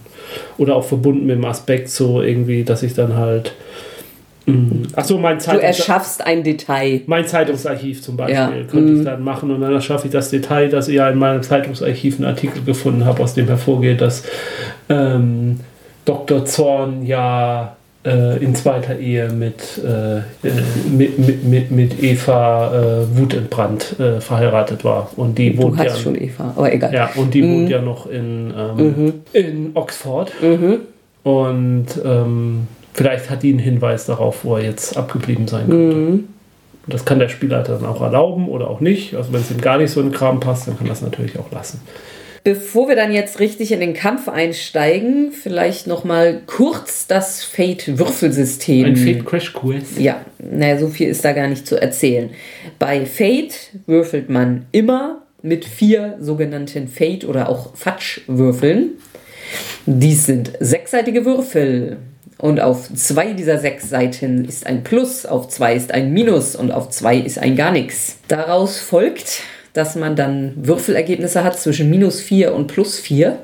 Oder 0.59 0.75
auch 0.75 0.83
verbunden 0.85 1.27
mit 1.27 1.37
dem 1.37 1.45
Aspekt 1.45 1.91
so 1.91 2.21
irgendwie, 2.23 2.65
dass 2.65 2.83
ich 2.83 2.95
dann 2.95 3.15
halt... 3.17 3.53
Achso, 4.95 5.19
mein 5.19 5.39
Du 5.39 5.45
Zeitungs 5.45 5.65
erschaffst 5.65 6.27
ein 6.27 6.43
Detail. 6.43 7.01
mein 7.07 7.27
Zeitungsarchiv 7.27 8.03
zum 8.03 8.17
Beispiel 8.17 8.37
Ja, 8.37 8.51
könnte 8.51 8.93
mhm. 8.93 8.99
ich 8.99 9.05
dann 9.05 9.23
machen 9.23 9.51
und 9.51 9.63
dann 9.63 9.73
erschaffe 9.73 10.07
ich 10.07 10.13
das 10.13 10.29
Detail, 10.29 10.69
dass 10.69 10.89
ich 10.89 10.97
ja 10.97 11.09
in 11.09 11.19
meinem 11.19 11.43
Zeitungsarchiv 11.43 12.17
einen 12.17 12.27
Artikel 12.27 12.63
gefunden 12.63 13.07
habe, 13.07 13.23
aus 13.23 13.35
dem 13.35 13.47
hervorgeht, 13.47 14.03
dass 14.03 14.25
ähm, 14.91 15.61
Dr. 16.05 16.45
Zorn 16.45 17.07
ja 17.07 17.77
äh, 18.05 18.37
in 18.45 18.55
zweiter 18.55 18.99
Ehe 18.99 19.31
mit, 19.31 19.81
äh, 19.83 20.19
äh, 20.19 20.23
mit, 20.91 21.19
mit, 21.19 21.45
mit, 21.45 21.71
mit 21.71 22.03
Eva 22.03 22.73
äh, 23.03 23.19
Wutentbrannt 23.19 23.99
äh, 23.99 24.21
verheiratet 24.21 24.85
war. 24.85 25.11
Und 25.17 25.39
die 25.39 25.57
Du 25.57 25.63
wohnt 25.63 25.83
ja, 25.83 25.95
schon 25.95 26.21
Eva, 26.21 26.53
aber 26.55 26.71
egal. 26.73 26.93
ja, 26.93 27.11
und 27.17 27.33
die 27.33 27.43
wohnt 27.43 27.71
ja 27.71 27.81
noch 27.81 28.07
in, 28.07 28.53
ähm, 28.57 29.13
in 29.33 29.71
Oxford. 29.73 30.33
Und 31.23 31.87
ähm, 32.05 32.67
vielleicht 32.95 33.29
hat 33.29 33.43
die 33.43 33.51
einen 33.51 33.59
Hinweis 33.59 34.07
darauf, 34.07 34.45
wo 34.45 34.57
er 34.57 34.65
jetzt 34.65 34.97
abgeblieben 34.97 35.47
sein 35.47 35.69
könnte. 35.69 36.25
Das 36.87 37.05
kann 37.05 37.19
der 37.19 37.29
Spielleiter 37.29 37.79
dann 37.79 37.87
auch 37.87 38.03
erlauben 38.03 38.49
oder 38.49 38.69
auch 38.69 38.81
nicht. 38.81 39.15
Also 39.15 39.33
wenn 39.33 39.41
es 39.41 39.51
ihm 39.51 39.61
gar 39.61 39.79
nicht 39.79 39.91
so 39.91 40.01
in 40.01 40.11
den 40.11 40.15
Kram 40.15 40.41
passt, 40.41 40.69
dann 40.69 40.79
kann 40.79 40.89
das 40.89 41.03
natürlich 41.03 41.39
auch 41.39 41.51
lassen. 41.51 41.81
Bevor 42.45 42.89
wir 42.89 42.97
dann 42.97 43.11
jetzt 43.11 43.41
richtig 43.41 43.73
in 43.73 43.81
den 43.81 43.95
Kampf 43.95 44.29
einsteigen, 44.29 45.33
vielleicht 45.33 45.87
noch 45.87 46.05
mal 46.05 46.43
kurz 46.45 47.07
das 47.07 47.43
Fate-Würfelsystem. 47.43 48.85
Ein 48.85 48.97
Fate 48.97 49.25
Crash 49.25 49.55
Quest. 49.55 49.99
Ja, 49.99 50.21
naja, 50.39 50.79
so 50.79 50.89
viel 50.89 51.09
ist 51.09 51.25
da 51.25 51.33
gar 51.33 51.49
nicht 51.49 51.67
zu 51.67 51.81
erzählen. 51.81 52.29
Bei 52.79 53.07
Fate 53.07 53.71
würfelt 53.87 54.29
man 54.29 54.67
immer 54.73 55.23
mit 55.41 55.65
vier 55.65 56.19
sogenannten 56.21 56.89
Fate- 56.89 57.25
oder 57.25 57.49
auch 57.49 57.75
Fatsch-Würfeln. 57.77 58.91
Dies 59.87 60.27
sind 60.27 60.53
sechsseitige 60.61 61.25
Würfel. 61.25 61.97
Und 62.45 62.61
auf 62.61 62.93
zwei 62.93 63.33
dieser 63.33 63.57
sechs 63.57 63.89
Seiten 63.89 64.45
ist 64.45 64.67
ein 64.67 64.85
Plus, 64.85 65.25
auf 65.25 65.49
zwei 65.49 65.75
ist 65.75 65.93
ein 65.93 66.13
Minus 66.13 66.55
und 66.55 66.73
auf 66.73 66.91
zwei 66.91 67.17
ist 67.17 67.39
ein 67.39 67.57
gar 67.57 67.73
nichts. 67.73 68.19
Daraus 68.29 68.81
folgt, 68.81 69.41
dass 69.73 69.97
man 69.97 70.15
dann 70.15 70.53
Würfelergebnisse 70.57 71.43
hat 71.43 71.59
zwischen 71.59 71.89
minus 71.89 72.21
4 72.21 72.55
und 72.55 72.67
plus 72.67 72.99
4. 72.99 73.39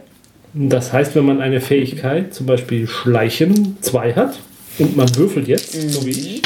Das 0.53 0.93
heißt, 0.93 1.17
wenn 1.17 1.25
man 1.25 1.41
eine 1.41 1.63
Fähigkeit, 1.63 2.35
zum 2.35 2.45
Beispiel 2.45 2.87
Schleichen 2.87 3.79
2 3.81 4.13
hat 4.13 4.39
und 4.79 4.99
man 4.99 5.17
würfelt 5.17 5.49
jetzt, 5.49 5.73
so 5.73 6.05
wie 6.05 6.11
ich, 6.11 6.43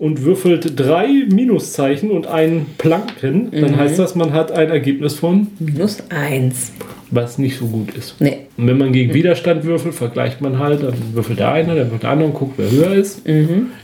und 0.00 0.24
würfelt 0.24 0.80
drei 0.80 1.26
Minuszeichen 1.30 2.10
und 2.10 2.26
einen 2.26 2.66
Planken, 2.78 3.50
dann 3.52 3.76
heißt 3.76 3.98
das, 3.98 4.14
man 4.14 4.32
hat 4.32 4.50
ein 4.50 4.70
Ergebnis 4.70 5.14
von, 5.14 5.48
Minus 5.58 6.02
1. 6.08 6.72
was 7.10 7.36
nicht 7.36 7.58
so 7.58 7.66
gut 7.66 7.94
ist. 7.94 8.18
Nee. 8.18 8.46
Und 8.56 8.66
wenn 8.66 8.78
man 8.78 8.92
gegen 8.92 9.12
Widerstand 9.12 9.64
würfelt, 9.64 9.94
vergleicht 9.94 10.40
man 10.40 10.58
halt, 10.58 10.82
dann 10.82 10.94
würfelt 11.12 11.38
der 11.38 11.52
eine, 11.52 11.74
dann 11.74 11.84
würfelt 11.84 12.04
der 12.04 12.10
andere 12.10 12.28
und 12.30 12.34
guckt, 12.34 12.54
wer 12.56 12.70
höher 12.70 12.94
ist. 12.94 13.26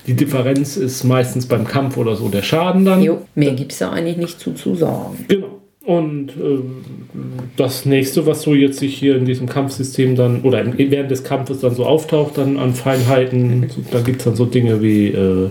Die 0.06 0.14
Differenz 0.14 0.78
ist 0.78 1.04
meistens 1.04 1.44
beim 1.44 1.66
Kampf 1.66 1.98
oder 1.98 2.16
so 2.16 2.30
der 2.30 2.42
Schaden 2.42 2.86
dann. 2.86 3.02
Jo, 3.02 3.18
mehr 3.34 3.52
gibt 3.52 3.72
es 3.72 3.80
ja 3.80 3.90
eigentlich 3.90 4.16
nicht 4.16 4.40
zu, 4.40 4.52
zu 4.52 4.74
sagen. 4.74 5.18
Genau. 5.28 5.60
Und 5.84 6.30
äh, 6.30 6.58
das 7.56 7.84
nächste, 7.84 8.26
was 8.26 8.42
so 8.42 8.54
jetzt 8.54 8.78
sich 8.78 8.96
hier 8.96 9.16
in 9.16 9.26
diesem 9.26 9.48
Kampfsystem 9.48 10.16
dann, 10.16 10.40
oder 10.42 10.64
während 10.76 11.10
des 11.10 11.24
Kampfes 11.24 11.60
dann 11.60 11.74
so 11.74 11.84
auftaucht, 11.84 12.38
dann 12.38 12.56
an 12.56 12.74
Feinheiten, 12.74 13.68
so, 13.68 13.82
da 13.92 14.00
gibt 14.00 14.18
es 14.18 14.24
dann 14.24 14.34
so 14.34 14.46
Dinge 14.46 14.82
wie 14.82 15.08
äh, 15.08 15.50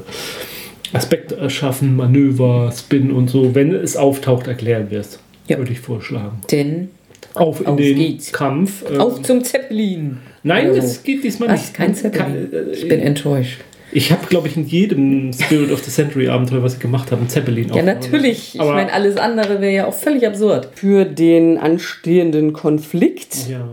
Aspekt 0.96 1.32
erschaffen, 1.34 1.96
Manöver, 1.96 2.72
Spin 2.76 3.12
und 3.12 3.30
so. 3.30 3.54
Wenn 3.56 3.74
es 3.74 3.96
auftaucht, 3.98 4.48
erklären 4.48 4.88
wir 4.89 5.00
es. 5.02 5.20
Ja. 5.48 5.58
Würde 5.58 5.72
ich 5.72 5.80
vorschlagen. 5.80 6.39
Denn 6.52 6.89
Auf 7.36 7.60
in 7.62 7.68
Auf 7.68 7.78
den 7.78 7.96
geht's. 7.98 8.32
Kampf. 8.32 8.84
ähm, 8.89 9.02
auf 9.02 9.22
zum 9.22 9.43
Zeppelin. 9.43 10.18
Nein, 10.43 10.70
Oder 10.72 10.80
es 10.80 11.04
geht 11.04 11.24
diesmal 11.24 11.52
nicht. 11.52 11.74
Kein 11.74 11.93
Zeppelin. 11.93 12.50
Kein- 12.52 12.54
äh, 12.54 12.72
Ich 12.72 12.88
bin 12.88 13.00
enttäuscht. 13.02 13.60
Ich 13.91 14.12
habe, 14.12 14.26
glaube 14.28 14.48
ich, 14.48 14.58
in 14.58 14.66
jedem 14.66 15.32
Spirit 15.32 15.72
of 15.72 15.84
the 15.84 15.91
Century 15.91 16.28
Abenteuer, 16.28 16.62
was 16.64 16.74
ich 16.74 16.80
gemacht 16.80 17.12
habe, 17.12 17.22
einen 17.22 17.30
Zeppelin 17.30 17.72
Ja, 17.74 17.82
natürlich. 17.84 18.56
Ich 18.56 18.60
Aber- 18.62 18.74
meine, 18.74 18.91
alles 18.91 19.16
andere 19.18 19.62
wäre 19.62 19.74
ja 19.74 19.86
auch 19.88 19.93
völlig 19.93 20.26
absurd. 20.28 20.70
Für 20.76 21.06
den 21.06 21.58
anstehenden 21.58 22.52
Konflikt. 22.54 23.36
Ja. 23.50 23.66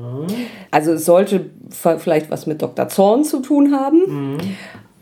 Also 0.70 0.92
es 0.92 1.04
sollte 1.04 1.46
vielleicht 1.98 2.30
was 2.30 2.46
mit 2.46 2.62
Dr. 2.62 2.88
Zorn 2.88 3.24
zu 3.24 3.40
tun 3.40 3.72
haben. 3.74 4.38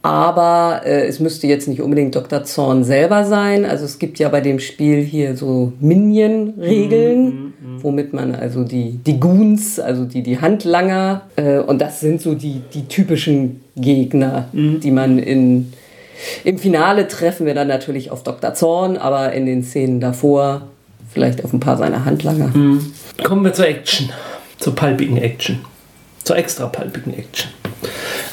Aber 0.02 0.80
äh, 0.84 1.06
es 1.06 1.20
müsste 1.20 1.46
jetzt 1.46 1.68
nicht 1.68 1.82
unbedingt 1.82 2.14
Dr. 2.14 2.44
Zorn 2.44 2.84
selber 2.84 3.24
sein. 3.24 3.66
Also 3.66 3.84
es 3.84 3.98
gibt 3.98 4.18
ja 4.18 4.30
bei 4.30 4.40
dem 4.40 4.58
Spiel 4.58 5.02
hier 5.02 5.36
so 5.36 5.74
Minion-Regeln, 5.80 7.52
womit 7.82 8.14
man 8.14 8.34
also 8.34 8.64
die, 8.64 8.98
die 9.04 9.20
Goons, 9.20 9.78
also 9.78 10.04
die, 10.04 10.22
die 10.22 10.40
Handlanger, 10.40 11.22
äh, 11.36 11.58
und 11.58 11.80
das 11.82 12.00
sind 12.00 12.22
so 12.22 12.34
die, 12.34 12.62
die 12.72 12.86
typischen 12.86 13.60
Gegner, 13.76 14.48
die 14.52 14.90
man 14.90 15.18
in, 15.18 15.72
im 16.44 16.58
Finale 16.58 17.06
treffen 17.06 17.46
wir 17.46 17.54
dann 17.54 17.68
natürlich 17.68 18.10
auf 18.10 18.22
Dr. 18.22 18.54
Zorn, 18.54 18.96
aber 18.96 19.32
in 19.32 19.44
den 19.44 19.62
Szenen 19.62 20.00
davor 20.00 20.62
vielleicht 21.12 21.44
auf 21.44 21.52
ein 21.52 21.60
paar 21.60 21.76
seiner 21.76 22.04
Handlanger. 22.04 22.52
Kommen 23.24 23.44
wir 23.44 23.52
zur 23.52 23.66
Action. 23.66 24.10
Zur 24.58 24.74
palpigen 24.74 25.16
Action. 25.16 25.60
Zur 26.24 26.36
extra 26.36 26.66
palpigen 26.66 27.14
Action. 27.14 27.50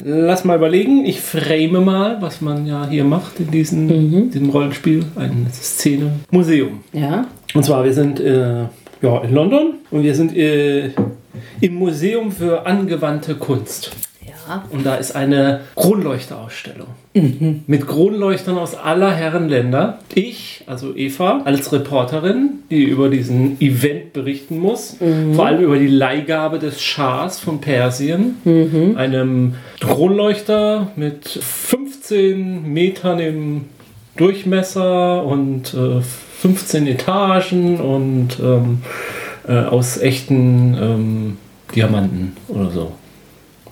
Lass 0.04 0.44
mal 0.44 0.56
überlegen. 0.56 1.04
Ich 1.04 1.20
frame 1.20 1.84
mal, 1.84 2.20
was 2.20 2.40
man 2.40 2.66
ja 2.66 2.86
hier 2.88 3.04
macht 3.04 3.40
in 3.40 3.50
diesem, 3.50 4.30
diesem 4.30 4.50
Rollenspiel. 4.50 5.04
Eine 5.16 5.46
Szene. 5.52 6.12
Museum. 6.30 6.80
Ja? 6.92 7.26
Und 7.54 7.64
zwar, 7.64 7.84
wir 7.84 7.92
sind 7.92 8.20
äh, 8.20 8.64
ja, 9.02 9.22
in 9.22 9.34
London 9.34 9.74
und 9.90 10.02
wir 10.02 10.14
sind 10.14 10.36
äh, 10.36 10.90
im 11.60 11.74
Museum 11.74 12.30
für 12.30 12.66
angewandte 12.66 13.34
Kunst. 13.34 13.90
Und 14.70 14.86
da 14.86 14.96
ist 14.96 15.14
eine 15.14 15.60
Kronleuchterausstellung. 15.76 16.88
Mit 17.66 17.86
Kronleuchtern 17.86 18.58
aus 18.58 18.74
aller 18.74 19.10
Herren 19.12 19.48
Länder. 19.48 19.98
Ich, 20.14 20.62
also 20.66 20.94
Eva, 20.94 21.42
als 21.44 21.72
Reporterin, 21.72 22.60
die 22.70 22.84
über 22.84 23.08
diesen 23.08 23.60
Event 23.60 24.12
berichten 24.12 24.58
muss. 24.58 24.96
Vor 25.34 25.46
allem 25.46 25.62
über 25.62 25.78
die 25.78 25.88
Leihgabe 25.88 26.58
des 26.58 26.80
Schahs 26.80 27.40
von 27.40 27.60
Persien. 27.60 28.36
Einem 28.96 29.54
Kronleuchter 29.80 30.92
mit 30.96 31.28
15 31.28 32.72
Metern 32.72 33.18
im 33.18 33.64
Durchmesser 34.16 35.24
und 35.24 35.74
äh, 35.74 36.00
15 36.40 36.86
Etagen 36.86 37.80
und 37.80 38.38
ähm, 38.40 38.82
äh, 39.46 39.52
aus 39.64 39.98
echten 39.98 40.76
ähm, 40.80 41.36
Diamanten 41.74 42.36
oder 42.48 42.70
so. 42.70 42.92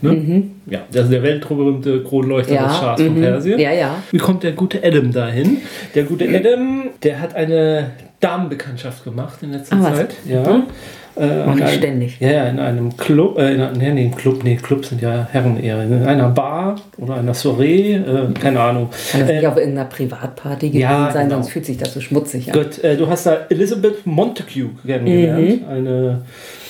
Ne? 0.03 0.51
Ja, 0.69 0.81
das 0.91 1.05
ist 1.05 1.13
der 1.13 1.23
weltberühmte 1.23 2.03
Kronleuchter 2.03 2.55
Ja, 2.55 2.67
des 2.67 2.77
Schahs 2.77 3.01
von 3.01 3.17
mhm. 3.17 3.21
Persien. 3.23 3.59
Ja, 3.61 3.73
ja. 3.73 3.95
Wie 4.11 4.19
kommt 4.19 4.43
der 4.43 4.53
gute 4.53 4.83
Adam 4.83 5.13
dahin? 5.13 5.59
Der 5.95 6.03
gute 6.05 6.29
Adam, 6.29 6.85
der 7.03 7.21
hat 7.21 7.35
eine 7.37 7.93
Damenbekanntschaft 8.21 9.05
gemacht 9.05 9.39
in 9.43 9.53
letzter 9.53 9.77
Ah, 9.77 9.83
was? 9.83 9.97
Zeit. 9.97 10.15
Ja. 10.29 10.43
Äh, 11.19 11.47
Mach 11.47 11.53
in 11.53 11.59
ich 11.59 11.65
einem- 11.65 11.79
ständig. 11.79 12.21
Ja, 12.21 12.31
ja, 12.31 12.45
in 12.49 12.59
einem 12.59 12.95
Club, 12.97 13.39
äh, 13.39 13.55
in, 13.55 13.61
einem- 13.63 13.95
nee, 13.95 14.11
Club, 14.15 14.45
nee, 14.45 14.57
Clubs 14.57 14.91
sind 14.91 15.01
ja 15.01 15.27
Herren 15.33 15.59
eher. 15.59 15.83
In 15.83 16.03
einer 16.05 16.29
Bar 16.29 16.77
oder 16.99 17.15
einer 17.15 17.33
Soiree, 17.33 17.95
äh, 17.95 18.03
keine 18.39 18.61
Ahnung. 18.61 18.91
Kann 19.13 19.21
das 19.23 19.31
Äh, 19.31 19.37
nicht 19.37 19.47
auf 19.47 19.57
irgendeiner 19.57 19.89
Privatparty 19.89 20.69
gewesen 20.69 20.83
ja, 20.83 21.11
sein, 21.11 21.29
genau. 21.29 21.37
sonst 21.41 21.53
fühlt 21.53 21.65
sich 21.65 21.79
das 21.79 21.95
so 21.95 22.01
schmutzig 22.03 22.53
an. 22.53 22.59
Gut, 22.61 22.85
äh, 22.85 22.97
du 22.99 23.07
hast 23.09 23.25
da 23.25 23.47
Elizabeth 23.49 24.05
Montague 24.05 24.71
kennengelernt. 24.87 25.63
Mhm. 25.63 25.69
Eine 25.71 26.23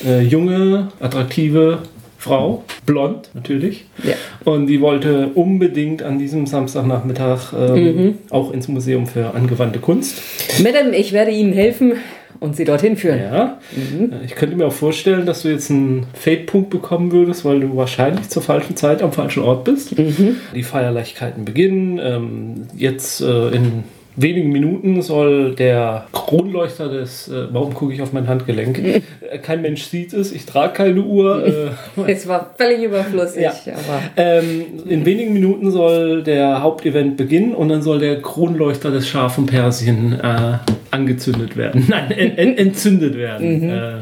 äh, 0.06 0.20
junge, 0.20 0.88
attraktive 1.00 1.78
Frau, 2.26 2.64
blond 2.84 3.30
natürlich. 3.34 3.84
Ja. 4.02 4.14
Und 4.44 4.66
die 4.66 4.80
wollte 4.80 5.28
unbedingt 5.34 6.02
an 6.02 6.18
diesem 6.18 6.46
Samstagnachmittag 6.46 7.52
ähm, 7.52 7.74
Mhm. 7.96 8.14
auch 8.30 8.52
ins 8.52 8.68
Museum 8.68 9.06
für 9.06 9.34
angewandte 9.34 9.78
Kunst. 9.78 10.20
Madame, 10.62 10.96
ich 10.96 11.12
werde 11.12 11.30
Ihnen 11.30 11.52
helfen 11.52 11.94
und 12.40 12.54
Sie 12.56 12.64
dorthin 12.64 12.96
führen. 12.96 13.18
Ja. 13.20 13.58
Mhm. 13.74 14.12
Ich 14.24 14.34
könnte 14.34 14.56
mir 14.56 14.66
auch 14.66 14.72
vorstellen, 14.72 15.24
dass 15.24 15.42
du 15.42 15.48
jetzt 15.48 15.70
einen 15.70 16.06
Fade-Punkt 16.14 16.68
bekommen 16.70 17.12
würdest, 17.12 17.44
weil 17.44 17.60
du 17.60 17.76
wahrscheinlich 17.76 18.28
zur 18.28 18.42
falschen 18.42 18.76
Zeit 18.76 19.02
am 19.02 19.12
falschen 19.12 19.42
Ort 19.42 19.64
bist. 19.64 19.98
Mhm. 19.98 20.36
Die 20.54 20.62
Feierlichkeiten 20.62 21.44
beginnen. 21.44 21.98
Ähm, 22.02 22.54
jetzt 22.76 23.20
äh, 23.22 23.48
in 23.50 23.84
wenigen 24.16 24.50
Minuten 24.50 25.02
soll 25.02 25.54
der 25.54 26.06
Kronleuchter 26.12 26.88
des. 26.88 27.28
Äh, 27.28 27.46
warum 27.52 27.74
gucke 27.74 27.92
ich 27.92 28.02
auf 28.02 28.12
mein 28.12 28.26
Handgelenk? 28.28 28.78
Äh, 29.28 29.38
Kein 29.38 29.60
Mensch 29.62 29.82
sieht 29.84 30.12
es. 30.12 30.32
Ich 30.32 30.46
trage 30.46 30.72
keine 30.72 31.00
Uhr. 31.02 31.44
Äh, 32.06 32.12
Es 32.12 32.26
war 32.28 32.54
völlig 32.56 32.82
überflüssig, 32.84 33.42
Ja. 33.42 33.52
aber 33.74 34.00
ähm, 34.16 34.64
in 34.88 35.04
wenigen 35.04 35.32
Minuten 35.32 35.70
soll 35.70 36.22
der 36.22 36.62
Hauptevent 36.62 37.16
beginnen 37.16 37.54
und 37.54 37.68
dann 37.68 37.82
soll 37.82 37.98
der 37.98 38.22
Kronleuchter 38.22 38.90
des 38.90 39.08
Schah 39.08 39.28
von 39.28 39.46
Persien 39.46 40.12
äh, 40.20 40.58
angezündet 40.90 41.56
werden. 41.56 41.86
Nein, 41.88 42.10
en, 42.12 42.38
en, 42.38 42.56
entzündet 42.58 43.16
werden. 43.16 43.62
Äh, 43.68 43.92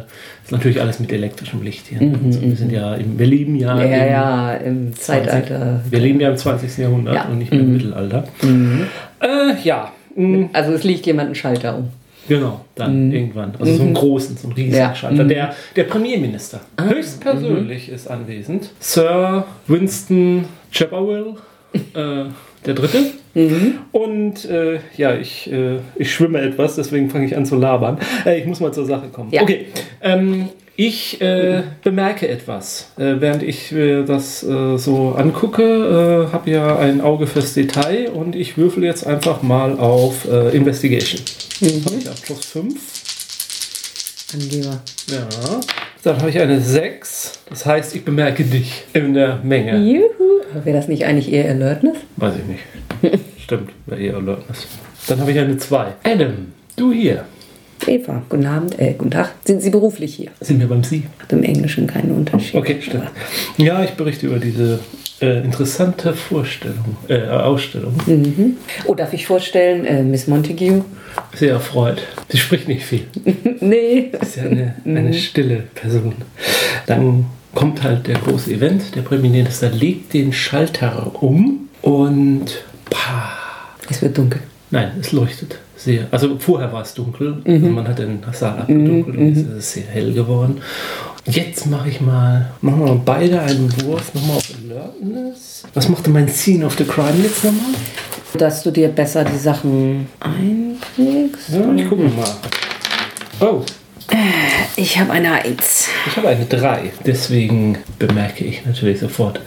ist 0.44 0.52
natürlich 0.52 0.80
alles 0.80 1.00
mit 1.00 1.10
elektrischem 1.10 1.62
Licht 1.62 1.86
hier. 1.86 2.02
ne? 2.02 2.18
also 2.26 2.42
wir 2.42 2.56
sind 2.56 2.70
ja 2.70 2.94
im, 2.96 3.18
wir 3.18 3.26
leben 3.26 3.56
ja, 3.56 3.82
ja, 3.82 3.84
im 3.84 4.10
ja, 4.10 4.52
im 4.54 4.94
Zeitalter. 4.94 5.80
wir 5.88 5.98
leben 5.98 6.20
ja 6.20 6.28
im 6.30 6.36
20. 6.36 6.76
Jahrhundert 6.78 7.14
Ja. 7.14 7.24
und 7.30 7.38
nicht 7.38 7.50
mehr 7.50 7.60
im 7.60 7.72
Mittelalter. 7.72 8.24
Äh, 9.22 9.54
ja, 9.62 9.90
mh, 10.14 10.48
Also 10.52 10.72
es 10.72 10.84
liegt 10.84 11.06
jemand 11.06 11.26
einen 11.26 11.34
Schalter 11.34 11.76
um. 11.78 11.88
genau, 12.28 12.64
dann 12.74 13.12
irgendwann. 13.12 13.52
Also 13.58 13.74
so 13.76 13.82
einen 13.82 13.94
großen, 13.94 14.36
so 14.36 14.48
einen 14.48 14.56
riesigen 14.56 14.76
Ja. 14.76 14.94
Schalter. 14.94 15.24
Der, 15.24 15.54
der 15.76 15.84
Premierminister 15.84 16.60
höchstpersönlich 16.80 17.88
ist 17.88 18.08
anwesend. 18.08 18.70
Sir 18.80 19.44
Winston 19.66 20.44
Chipperwell, 20.70 21.34
äh, 21.74 22.24
der 22.66 22.74
Dritte. 22.74 22.98
Und 23.92 24.44
äh, 24.44 24.78
ja, 24.96 25.14
ich, 25.16 25.50
äh, 25.52 25.78
ich 25.96 26.12
schwimme 26.14 26.40
etwas, 26.40 26.76
deswegen 26.76 27.10
fange 27.10 27.26
ich 27.26 27.36
an 27.36 27.44
zu 27.46 27.56
labern. 27.56 27.98
Äh, 28.24 28.38
ich 28.40 28.46
muss 28.46 28.60
mal 28.60 28.72
zur 28.72 28.86
Sache 28.86 29.08
kommen. 29.08 29.30
Ja. 29.32 29.42
Okay, 29.42 29.66
ähm, 30.00 30.48
ich 30.76 31.20
äh, 31.20 31.62
bemerke 31.82 32.28
etwas, 32.28 32.90
äh, 32.96 33.14
während 33.18 33.42
ich 33.42 33.70
äh, 33.72 34.02
das 34.02 34.42
äh, 34.42 34.76
so 34.76 35.12
angucke, 35.12 35.62
äh, 36.28 36.32
habe 36.32 36.50
ja 36.50 36.78
ein 36.78 37.00
Auge 37.00 37.26
fürs 37.26 37.54
Detail 37.54 38.08
und 38.10 38.34
ich 38.34 38.56
würfel 38.56 38.82
jetzt 38.82 39.06
einfach 39.06 39.42
mal 39.42 39.78
auf 39.78 40.26
äh, 40.28 40.50
Investigation. 40.56 41.20
Habe 41.60 41.96
ich 41.96 42.08
auf 42.08 42.22
plus 42.22 42.44
5. 42.46 42.74
Angeber. 44.34 44.80
Ja. 45.06 45.28
Dann 46.02 46.18
habe 46.18 46.30
ich 46.30 46.40
eine 46.40 46.60
6. 46.60 47.32
Das 47.48 47.64
heißt, 47.64 47.94
ich 47.94 48.04
bemerke 48.04 48.44
dich 48.44 48.82
in 48.92 49.14
der 49.14 49.36
Menge. 49.44 49.78
Juhu. 49.78 50.42
Aber 50.52 50.64
wäre 50.64 50.76
das 50.76 50.88
nicht 50.88 51.04
eigentlich 51.04 51.32
eher 51.32 51.50
Alertness? 51.50 51.96
Weiß 52.16 52.34
ich 52.36 52.44
nicht. 52.44 53.20
Stimmt, 53.42 53.70
wäre 53.86 54.00
eher 54.00 54.16
Alertness. 54.16 54.66
Dann 55.06 55.20
habe 55.20 55.30
ich 55.30 55.38
eine 55.38 55.56
2. 55.56 55.86
Adam, 56.02 56.52
du 56.76 56.92
hier. 56.92 57.26
Eva, 57.86 58.22
guten 58.28 58.46
Abend, 58.46 58.78
äh, 58.78 58.94
guten 58.96 59.10
Tag. 59.10 59.34
Sind 59.44 59.60
Sie 59.60 59.70
beruflich 59.70 60.14
hier? 60.14 60.30
Sind 60.40 60.60
wir 60.60 60.68
beim 60.68 60.82
Sie? 60.82 61.04
Hat 61.18 61.32
im 61.32 61.42
Englischen 61.42 61.86
keinen 61.86 62.12
Unterschied. 62.12 62.54
Okay, 62.54 62.78
stimmt. 62.80 63.10
Ja, 63.58 63.82
ich 63.84 63.90
berichte 63.90 64.26
über 64.26 64.38
diese 64.38 64.80
äh, 65.20 65.44
interessante 65.44 66.12
Vorstellung, 66.14 66.96
äh, 67.08 67.26
Ausstellung. 67.28 67.94
Oh, 68.86 68.94
darf 68.94 69.12
ich 69.12 69.26
vorstellen, 69.26 69.84
äh, 69.84 70.02
Miss 70.02 70.26
Montague? 70.26 70.84
Sehr 71.34 71.52
erfreut. 71.52 72.02
Sie 72.28 72.38
spricht 72.38 72.68
nicht 72.68 72.84
viel. 72.84 73.06
nee. 73.60 74.10
Ist 74.20 74.36
ja 74.36 74.44
eine, 74.44 74.74
eine 74.84 75.12
stille 75.14 75.64
Person. 75.74 76.14
Dann 76.86 77.26
kommt 77.54 77.82
halt 77.82 78.06
der 78.06 78.18
große 78.18 78.52
Event. 78.52 78.94
Der 78.96 79.02
Premierminister 79.02 79.70
legt 79.70 80.14
den 80.14 80.32
Schalter 80.32 81.22
um 81.22 81.68
und 81.82 82.64
pah, 82.90 83.32
Es 83.88 84.02
wird 84.02 84.18
dunkel. 84.18 84.40
Nein, 84.70 84.92
es 85.00 85.12
leuchtet 85.12 85.58
sehr. 85.76 86.06
Also 86.10 86.38
vorher 86.38 86.72
war 86.72 86.82
es 86.82 86.94
dunkel. 86.94 87.38
Also 87.44 87.66
man 87.66 87.86
hat 87.88 87.98
den 87.98 88.20
Saal 88.32 88.60
abgedunkelt 88.60 89.16
und 89.16 89.28
jetzt 89.28 89.46
ist 89.48 89.52
es 89.56 89.72
sehr 89.72 89.84
hell 89.86 90.12
geworden. 90.12 90.60
Jetzt 91.26 91.66
mache 91.66 91.88
ich 91.88 92.00
mal, 92.00 92.50
machen 92.60 92.80
wir 92.80 92.86
mal 92.94 93.00
beide 93.04 93.40
einen 93.40 93.72
Wurf 93.82 94.12
nochmal 94.14 94.36
auf 94.36 94.48
Alertness. 94.70 95.62
Was 95.72 95.88
macht 95.88 96.04
denn 96.06 96.12
mein 96.12 96.28
Scene 96.28 96.66
of 96.66 96.76
the 96.76 96.84
Crime 96.84 97.14
jetzt 97.22 97.42
nochmal? 97.44 97.72
Dass 98.36 98.62
du 98.62 98.70
dir 98.70 98.88
besser 98.88 99.24
die 99.24 99.38
Sachen 99.38 100.06
einträgst. 100.20 101.48
Ja, 101.50 101.72
ich 101.74 101.88
gucke 101.88 102.02
mal. 102.02 102.28
Oh, 103.40 103.62
Ich 104.76 104.98
habe 104.98 105.12
eine 105.12 105.32
Eins. 105.32 105.88
ich 106.06 106.16
habe 106.16 106.28
eine 106.28 106.44
3. 106.44 106.92
Deswegen 107.06 107.78
bemerke 107.98 108.44
ich 108.44 108.64
natürlich 108.66 109.00
sofort, 109.00 109.40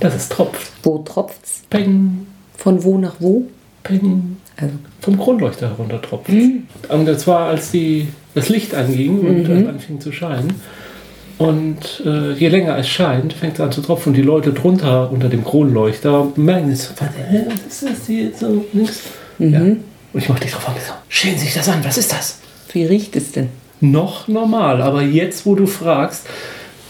dass 0.00 0.14
es 0.14 0.28
tropft. 0.28 0.72
Wo 0.82 0.98
tropft's? 0.98 1.62
Peng, 1.68 2.26
Von 2.56 2.82
wo 2.84 2.98
nach 2.98 3.16
wo? 3.18 3.44
peng. 3.82 4.36
Also, 4.56 4.74
Vom 5.00 5.18
Kronleuchter 5.18 5.70
herunter 5.70 6.00
tropft. 6.02 6.30
Und 6.30 7.06
das 7.06 7.26
war, 7.26 7.48
als 7.48 7.70
die 7.70 8.08
das 8.34 8.48
Licht 8.48 8.74
anging 8.74 9.20
und 9.20 9.48
äh, 9.48 9.68
anfing 9.68 10.00
zu 10.00 10.12
scheinen. 10.12 10.54
Und 11.38 12.02
äh, 12.04 12.32
je 12.32 12.48
länger 12.48 12.76
es 12.76 12.88
scheint, 12.88 13.32
fängt 13.32 13.54
es 13.54 13.60
an 13.60 13.72
zu 13.72 13.80
tropfen 13.80 14.10
und 14.10 14.16
die 14.16 14.22
Leute 14.22 14.52
drunter 14.52 15.10
unter 15.10 15.30
dem 15.30 15.42
Kronleuchter 15.42 16.28
merken 16.36 16.70
es, 16.70 16.92
was 16.98 17.08
ist 17.66 17.82
das 17.82 18.06
hier 18.06 18.30
so 18.38 18.66
links? 18.74 19.00
Ja. 19.38 19.60
Und 19.60 19.82
ich 20.12 20.28
mach 20.28 20.38
dich 20.38 20.52
drauf 20.52 20.68
an, 20.68 20.74
so, 20.74 20.92
schälen 21.08 21.38
sich 21.38 21.54
das 21.54 21.66
an, 21.70 21.82
was 21.82 21.96
ist 21.96 22.12
das? 22.12 22.40
Wie 22.72 22.84
riecht 22.84 23.16
es 23.16 23.32
denn? 23.32 23.48
Noch 23.80 24.28
normal, 24.28 24.82
aber 24.82 25.00
jetzt, 25.00 25.46
wo 25.46 25.54
du 25.54 25.66
fragst, 25.66 26.26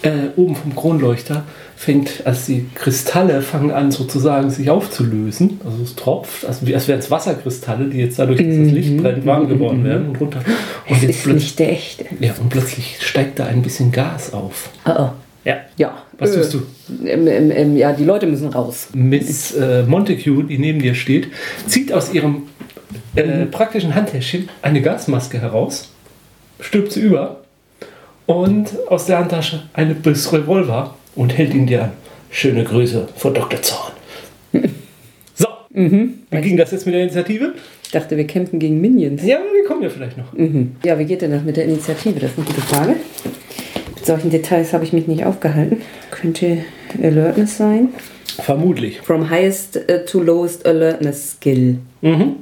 äh, 0.02 0.28
oben 0.36 0.56
vom 0.56 0.74
Kronleuchter 0.74 1.44
fängt, 1.76 2.26
als 2.26 2.46
die 2.46 2.66
Kristalle 2.74 3.42
fangen 3.42 3.70
an 3.70 3.90
sozusagen 3.90 4.50
sich 4.50 4.70
aufzulösen, 4.70 5.60
also 5.64 5.82
es 5.82 5.96
tropft, 5.96 6.44
also 6.44 6.66
wie, 6.66 6.74
als 6.74 6.88
wären 6.88 6.98
es 7.00 7.10
Wasserkristalle, 7.10 7.86
die 7.86 7.98
jetzt 7.98 8.18
dadurch, 8.18 8.38
dass 8.38 8.56
das 8.56 8.70
Licht 8.70 8.96
brennt, 8.98 9.26
warm 9.26 9.48
geworden 9.48 9.84
werden 9.84 10.08
und 10.10 10.20
runter. 10.20 10.40
Und 10.88 10.96
Es 10.96 11.02
jetzt 11.02 11.26
ist 11.26 11.26
nicht 11.26 11.58
der 11.58 11.72
echte. 11.72 12.04
ja, 12.20 12.34
und 12.40 12.50
plötzlich 12.50 12.98
steigt 13.00 13.38
da 13.38 13.46
ein 13.46 13.62
bisschen 13.62 13.92
Gas 13.92 14.32
auf. 14.32 14.70
Oh, 14.86 14.90
oh. 14.98 15.08
Ja. 15.44 15.56
Ja. 15.78 16.02
Was 16.18 16.32
äh, 16.32 16.36
tust 16.36 16.54
du? 16.54 16.62
Ähm, 17.06 17.26
ähm, 17.26 17.50
ähm, 17.50 17.76
ja, 17.76 17.92
die 17.92 18.04
Leute 18.04 18.26
müssen 18.26 18.48
raus. 18.48 18.88
Miss 18.92 19.54
äh, 19.54 19.84
Montague, 19.84 20.44
die 20.44 20.58
neben 20.58 20.80
dir 20.80 20.94
steht, 20.94 21.28
zieht 21.66 21.92
aus 21.92 22.12
ihrem 22.12 22.42
äh, 23.14 23.46
praktischen 23.46 23.94
Handtäschchen 23.94 24.48
eine 24.60 24.82
Gasmaske 24.82 25.40
heraus, 25.40 25.90
stülpt 26.60 26.92
sie 26.92 27.00
über 27.00 27.40
und 28.30 28.76
aus 28.88 29.06
der 29.06 29.18
Handtasche 29.18 29.64
eine 29.72 29.94
Biss 29.94 30.32
Revolver 30.32 30.94
und 31.16 31.36
hält 31.36 31.52
ihn 31.52 31.66
dir 31.66 31.84
an. 31.84 31.90
Schöne 32.30 32.62
Grüße 32.62 33.08
von 33.16 33.34
Dr. 33.34 33.60
Zorn. 33.60 33.92
So, 35.34 35.46
wie 35.74 36.40
ging 36.40 36.56
das 36.56 36.70
jetzt 36.70 36.86
mit 36.86 36.94
der 36.94 37.02
Initiative? 37.02 37.54
Ich 37.82 37.90
dachte, 37.90 38.16
wir 38.16 38.26
kämpfen 38.26 38.60
gegen 38.60 38.80
Minions. 38.80 39.24
Ja, 39.24 39.38
wir 39.38 39.64
kommen 39.64 39.82
ja 39.82 39.88
vielleicht 39.88 40.16
noch. 40.16 40.32
Mhm. 40.32 40.76
Ja, 40.84 40.96
wie 40.98 41.06
geht 41.06 41.22
denn 41.22 41.32
das 41.32 41.42
mit 41.42 41.56
der 41.56 41.64
Initiative? 41.64 42.20
Das 42.20 42.30
ist 42.30 42.38
eine 42.38 42.46
gute 42.46 42.60
Frage. 42.60 42.96
Mit 43.96 44.06
solchen 44.06 44.30
Details 44.30 44.72
habe 44.72 44.84
ich 44.84 44.92
mich 44.92 45.08
nicht 45.08 45.24
aufgehalten. 45.24 45.78
Könnte 46.12 46.58
Alertness 47.02 47.56
sein. 47.56 47.88
Vermutlich. 48.38 49.00
From 49.00 49.28
highest 49.28 49.76
äh, 49.88 50.04
to 50.04 50.20
lowest 50.20 50.66
Alertness 50.66 51.32
Skill. 51.32 51.78
Mhm. 52.00 52.36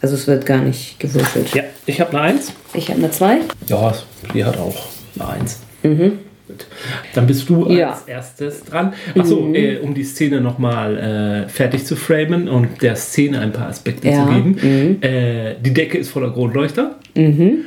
Also 0.00 0.14
es 0.14 0.26
wird 0.26 0.46
gar 0.46 0.62
nicht 0.62 0.98
gewürfelt. 1.00 1.54
Ja, 1.54 1.64
ich 1.84 2.00
habe 2.00 2.10
eine 2.12 2.20
Eins. 2.20 2.52
Ich 2.72 2.88
habe 2.88 2.98
eine 2.98 3.10
2. 3.10 3.40
Ja, 3.66 3.94
die 4.32 4.44
hat 4.44 4.56
auch 4.56 4.93
eine 5.18 5.28
Eins. 5.30 5.60
Gut. 5.82 6.66
Dann 7.14 7.26
bist 7.26 7.48
du 7.48 7.66
Ja. 7.70 7.90
als 7.92 8.02
erstes 8.02 8.64
dran. 8.64 8.92
Achso, 9.18 9.50
äh, 9.54 9.78
um 9.78 9.94
die 9.94 10.04
Szene 10.04 10.40
nochmal 10.42 10.98
äh, 11.46 11.48
fertig 11.48 11.86
zu 11.86 11.96
framen 11.96 12.48
und 12.48 12.82
der 12.82 12.96
Szene 12.96 13.40
ein 13.40 13.52
paar 13.52 13.68
Aspekte 13.68 14.08
Ja. 14.08 14.26
zu 14.26 14.32
geben. 14.34 15.02
Äh, 15.02 15.54
die 15.64 15.72
Decke 15.72 15.96
ist 15.98 16.10
voller 16.10 16.32
Kronleuchter. 16.32 16.96
Ähm, 17.14 17.64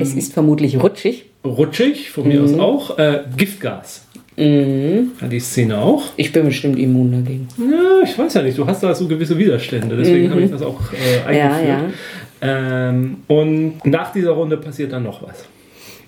Es 0.00 0.14
ist 0.14 0.32
vermutlich 0.32 0.80
rutschig. 0.80 1.24
rutschig, 1.44 2.10
von 2.10 2.28
mir 2.28 2.42
aus 2.42 2.54
auch. 2.54 2.98
Äh, 2.98 3.20
Giftgas. 3.36 4.04
Hat 4.36 5.32
die 5.32 5.40
Szene 5.40 5.78
auch. 5.78 6.04
Ich 6.16 6.30
bin 6.32 6.44
bestimmt 6.44 6.78
immun 6.78 7.10
dagegen. 7.10 7.48
Ja, 7.58 8.02
ich 8.04 8.16
weiß 8.16 8.34
ja 8.34 8.42
nicht, 8.42 8.56
du 8.56 8.64
hast 8.64 8.80
da 8.84 8.94
so 8.94 9.08
gewisse 9.08 9.36
Widerstände, 9.36 9.96
deswegen 9.96 10.30
habe 10.30 10.42
ich 10.42 10.50
das 10.52 10.62
auch 10.62 10.80
äh, 10.92 11.36
Ja, 11.36 11.46
eingeführt. 11.50 11.68
ja. 12.42 12.88
Ähm, 12.90 13.16
und 13.26 13.84
nach 13.84 14.12
dieser 14.12 14.30
Runde 14.30 14.56
passiert 14.58 14.92
dann 14.92 15.02
noch 15.02 15.22
was. 15.24 15.44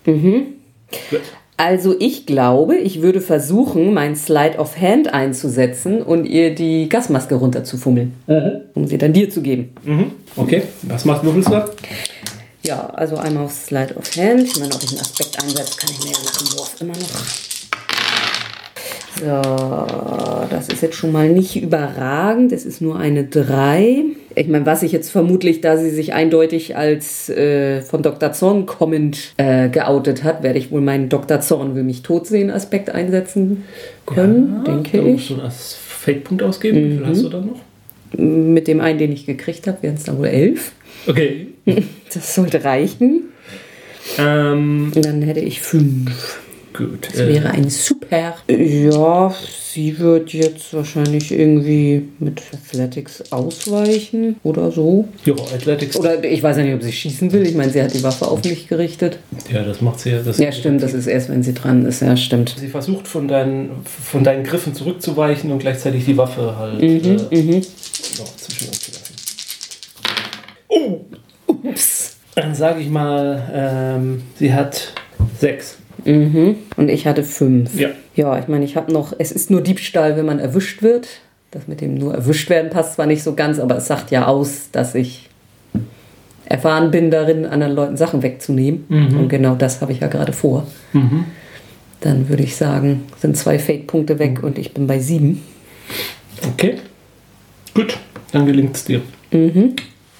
Gut. 0.05 1.21
Also 1.57 1.95
ich 1.99 2.25
glaube, 2.25 2.77
ich 2.77 3.03
würde 3.03 3.21
versuchen, 3.21 3.93
mein 3.93 4.17
Slide 4.17 4.57
of 4.57 4.81
Hand 4.81 5.13
einzusetzen 5.13 6.01
und 6.03 6.25
ihr 6.25 6.55
die 6.55 6.89
Gasmaske 6.89 7.35
runterzufummeln, 7.35 8.15
um 8.75 8.87
sie 8.87 8.97
dann 8.97 9.13
dir 9.13 9.29
zu 9.29 9.43
geben. 9.43 9.75
Mhm. 9.85 10.13
Okay, 10.37 10.63
was 10.83 11.05
macht 11.05 11.23
Würfelswert? 11.23 11.77
Ja, 12.63 12.87
also 12.87 13.17
einmal 13.17 13.45
auf 13.45 13.53
Slide 13.53 13.95
of 13.95 14.05
Hand. 14.17 14.45
Ich 14.45 14.59
meine, 14.59 14.75
ob 14.75 14.83
ich 14.83 14.91
einen 14.91 15.01
Aspekt 15.01 15.43
einsetze, 15.43 15.77
kann 15.77 15.91
ich 15.91 15.99
mir 16.03 16.13
ja 16.13 16.19
nach 16.25 16.39
dem 16.39 16.59
Wurf 16.59 16.77
immer 16.81 16.93
noch. 16.93 17.50
So, 19.21 19.27
das 19.27 20.69
ist 20.69 20.81
jetzt 20.81 20.97
schon 20.97 21.13
mal 21.13 21.29
nicht 21.29 21.61
überragend. 21.63 22.53
Es 22.53 22.65
ist 22.65 22.81
nur 22.81 22.99
eine 22.99 23.25
3. 23.25 24.05
Ich 24.35 24.49
meine, 24.49 24.65
was 24.65 24.83
ich 24.83 24.93
jetzt 24.93 25.11
vermutlich, 25.11 25.61
da 25.61 25.77
sie 25.77 25.91
sich 25.91 26.15
eindeutig 26.15 26.75
als 26.77 27.29
äh, 27.29 27.83
von 27.83 28.03
Dr. 28.03 28.33
Zorn 28.33 28.65
kommend 28.65 29.35
äh, 29.37 29.69
geoutet 29.69 30.25
hat, 30.25 30.43
werde 30.43 30.59
ich 30.59 30.71
wohl 30.71 30.81
meinen 30.81 31.11
Dr. 31.11 31.41
Zorn 31.41 31.75
will 31.75 31.83
mich 31.83 32.03
tot 32.03 32.27
sehen 32.27 32.51
Aspekt 32.51 32.89
einsetzen 32.91 33.65
können, 34.07 34.65
denke 34.67 34.99
da 34.99 35.05
musst 35.05 35.31
ich. 35.31 35.37
du 35.37 35.43
einen 35.43 35.51
Fake-Punkt 35.51 36.43
ausgeben. 36.43 36.77
Wie 36.79 36.97
viel 36.97 37.07
hast 37.07 37.23
du 37.23 37.29
dann 37.29 37.47
noch? 37.47 37.61
Mit 38.19 38.69
dem 38.69 38.81
einen, 38.81 38.99
den 38.99 39.13
ich 39.13 39.27
gekriegt 39.27 39.67
habe, 39.67 39.83
wären 39.83 39.97
es 39.97 40.05
dann 40.05 40.19
wohl 40.19 40.27
11. 40.29 40.73
Okay. 41.07 41.49
Das 42.13 42.35
sollte 42.35 42.65
reichen. 42.65 43.25
Ähm, 44.19 44.91
Und 44.95 45.05
dann 45.05 45.23
hätte 45.23 45.39
ich 45.39 45.61
5. 45.61 46.11
gut. 46.73 47.09
Das 47.11 47.19
wäre 47.19 47.51
ein 47.51 47.69
super. 47.71 48.35
Ja, 48.49 49.35
sie 49.73 49.99
wird 49.99 50.33
jetzt 50.33 50.73
wahrscheinlich 50.75 51.31
irgendwie 51.33 52.09
mit 52.19 52.43
Athletics 52.53 53.23
ausweichen 53.31 54.37
oder 54.43 54.71
so. 54.71 55.09
ja, 55.25 55.35
Athletics. 55.35 55.97
Oder 55.97 56.23
ich 56.25 56.43
weiß 56.43 56.57
ja 56.57 56.63
nicht, 56.65 56.75
ob 56.75 56.83
sie 56.83 56.93
schießen 56.93 57.33
will. 57.33 57.47
Ich 57.47 57.55
meine, 57.55 57.71
sie 57.71 57.83
hat 57.83 57.95
die 57.95 58.03
Waffe 58.03 58.27
auf 58.27 58.43
mich 58.45 58.69
gerichtet. 58.69 59.19
Ja, 59.53 59.63
das 59.63 59.81
macht 59.81 60.01
sie 60.01 60.11
ja. 60.11 60.21
Das 60.23 60.39
Ja, 60.39 60.51
stimmt, 60.53 60.83
das 60.83 60.93
ist 60.95 61.07
erst, 61.07 61.29
wenn 61.29 61.43
sie 61.43 61.55
dran 61.55 61.85
ist. 61.87 62.03
Ja, 62.03 62.17
stimmt. 62.17 62.55
Sie 62.59 62.69
versucht 62.69 63.07
von 63.07 63.29
deinen, 63.29 63.71
von 63.85 64.25
deinen 64.25 64.45
Griffen 64.45 64.75
zurückzuweichen 64.75 65.51
und 65.53 65.59
gleichzeitig 65.61 66.05
die 66.05 66.17
Waffe 66.17 66.57
halt 66.59 66.81
Mhm, 66.81 67.17
äh, 67.31 67.61
noch 68.19 68.37
zwischen 68.37 68.69
uns 68.69 68.81
zu 68.81 68.91
lassen. 68.93 69.15
Oh! 70.69 71.01
Ups. 71.47 72.17
Dann 72.37 72.55
sage 72.55 72.81
ich 72.81 72.89
mal, 72.89 73.43
ähm, 73.53 74.23
sie 74.39 74.53
hat 74.55 74.93
sechs. 75.39 75.77
Mhm. 76.05 76.57
Und 76.77 76.89
ich 76.89 77.07
hatte 77.07 77.23
5. 77.23 77.79
Ja. 77.79 77.91
Ja, 78.15 78.39
ich 78.39 78.49
meine, 78.49 78.65
ich 78.65 78.77
habe 78.77 78.93
noch. 78.93 79.13
Es 79.19 79.33
ist 79.33 79.51
nur 79.51 79.61
Diebstahl, 79.61 80.17
wenn 80.17 80.27
man 80.27 80.39
erwischt 80.39 80.83
wird. 80.83 81.09
Das 81.51 81.67
mit 81.67 81.81
dem 81.81 81.95
nur 81.95 82.15
erwischt 82.15 82.49
werden 82.49 82.71
passt 82.71 82.95
zwar 82.95 83.07
nicht 83.07 83.23
so 83.23 83.35
ganz, 83.35 83.59
aber 83.59 83.77
es 83.77 83.87
sagt 83.87 84.11
ja 84.11 84.27
aus, 84.27 84.69
dass 84.71 84.95
ich 84.95 85.29
erfahren 86.45 86.91
bin 86.91 87.11
darin, 87.11 87.45
anderen 87.45 87.75
Leuten 87.75 87.97
Sachen 87.97 88.23
wegzunehmen. 88.23 88.85
Und 88.89 89.29
genau 89.29 89.55
das 89.55 89.81
habe 89.81 89.93
ich 89.93 90.01
ja 90.01 90.09
gerade 90.09 90.33
vor. 90.33 90.67
Dann 92.01 92.29
würde 92.29 92.43
ich 92.43 92.55
sagen, 92.57 93.05
sind 93.19 93.37
zwei 93.37 93.59
Fate-Punkte 93.59 94.19
weg 94.19 94.43
und 94.43 94.59
ich 94.59 94.75
bin 94.75 94.87
bei 94.87 95.01
sieben. 95.01 95.43
Okay. 96.53 96.77
Gut, 97.75 97.99
dann 98.33 98.47
gelingt 98.47 98.77
es 98.77 98.85
dir. 98.85 99.01
Mhm. 99.33 99.75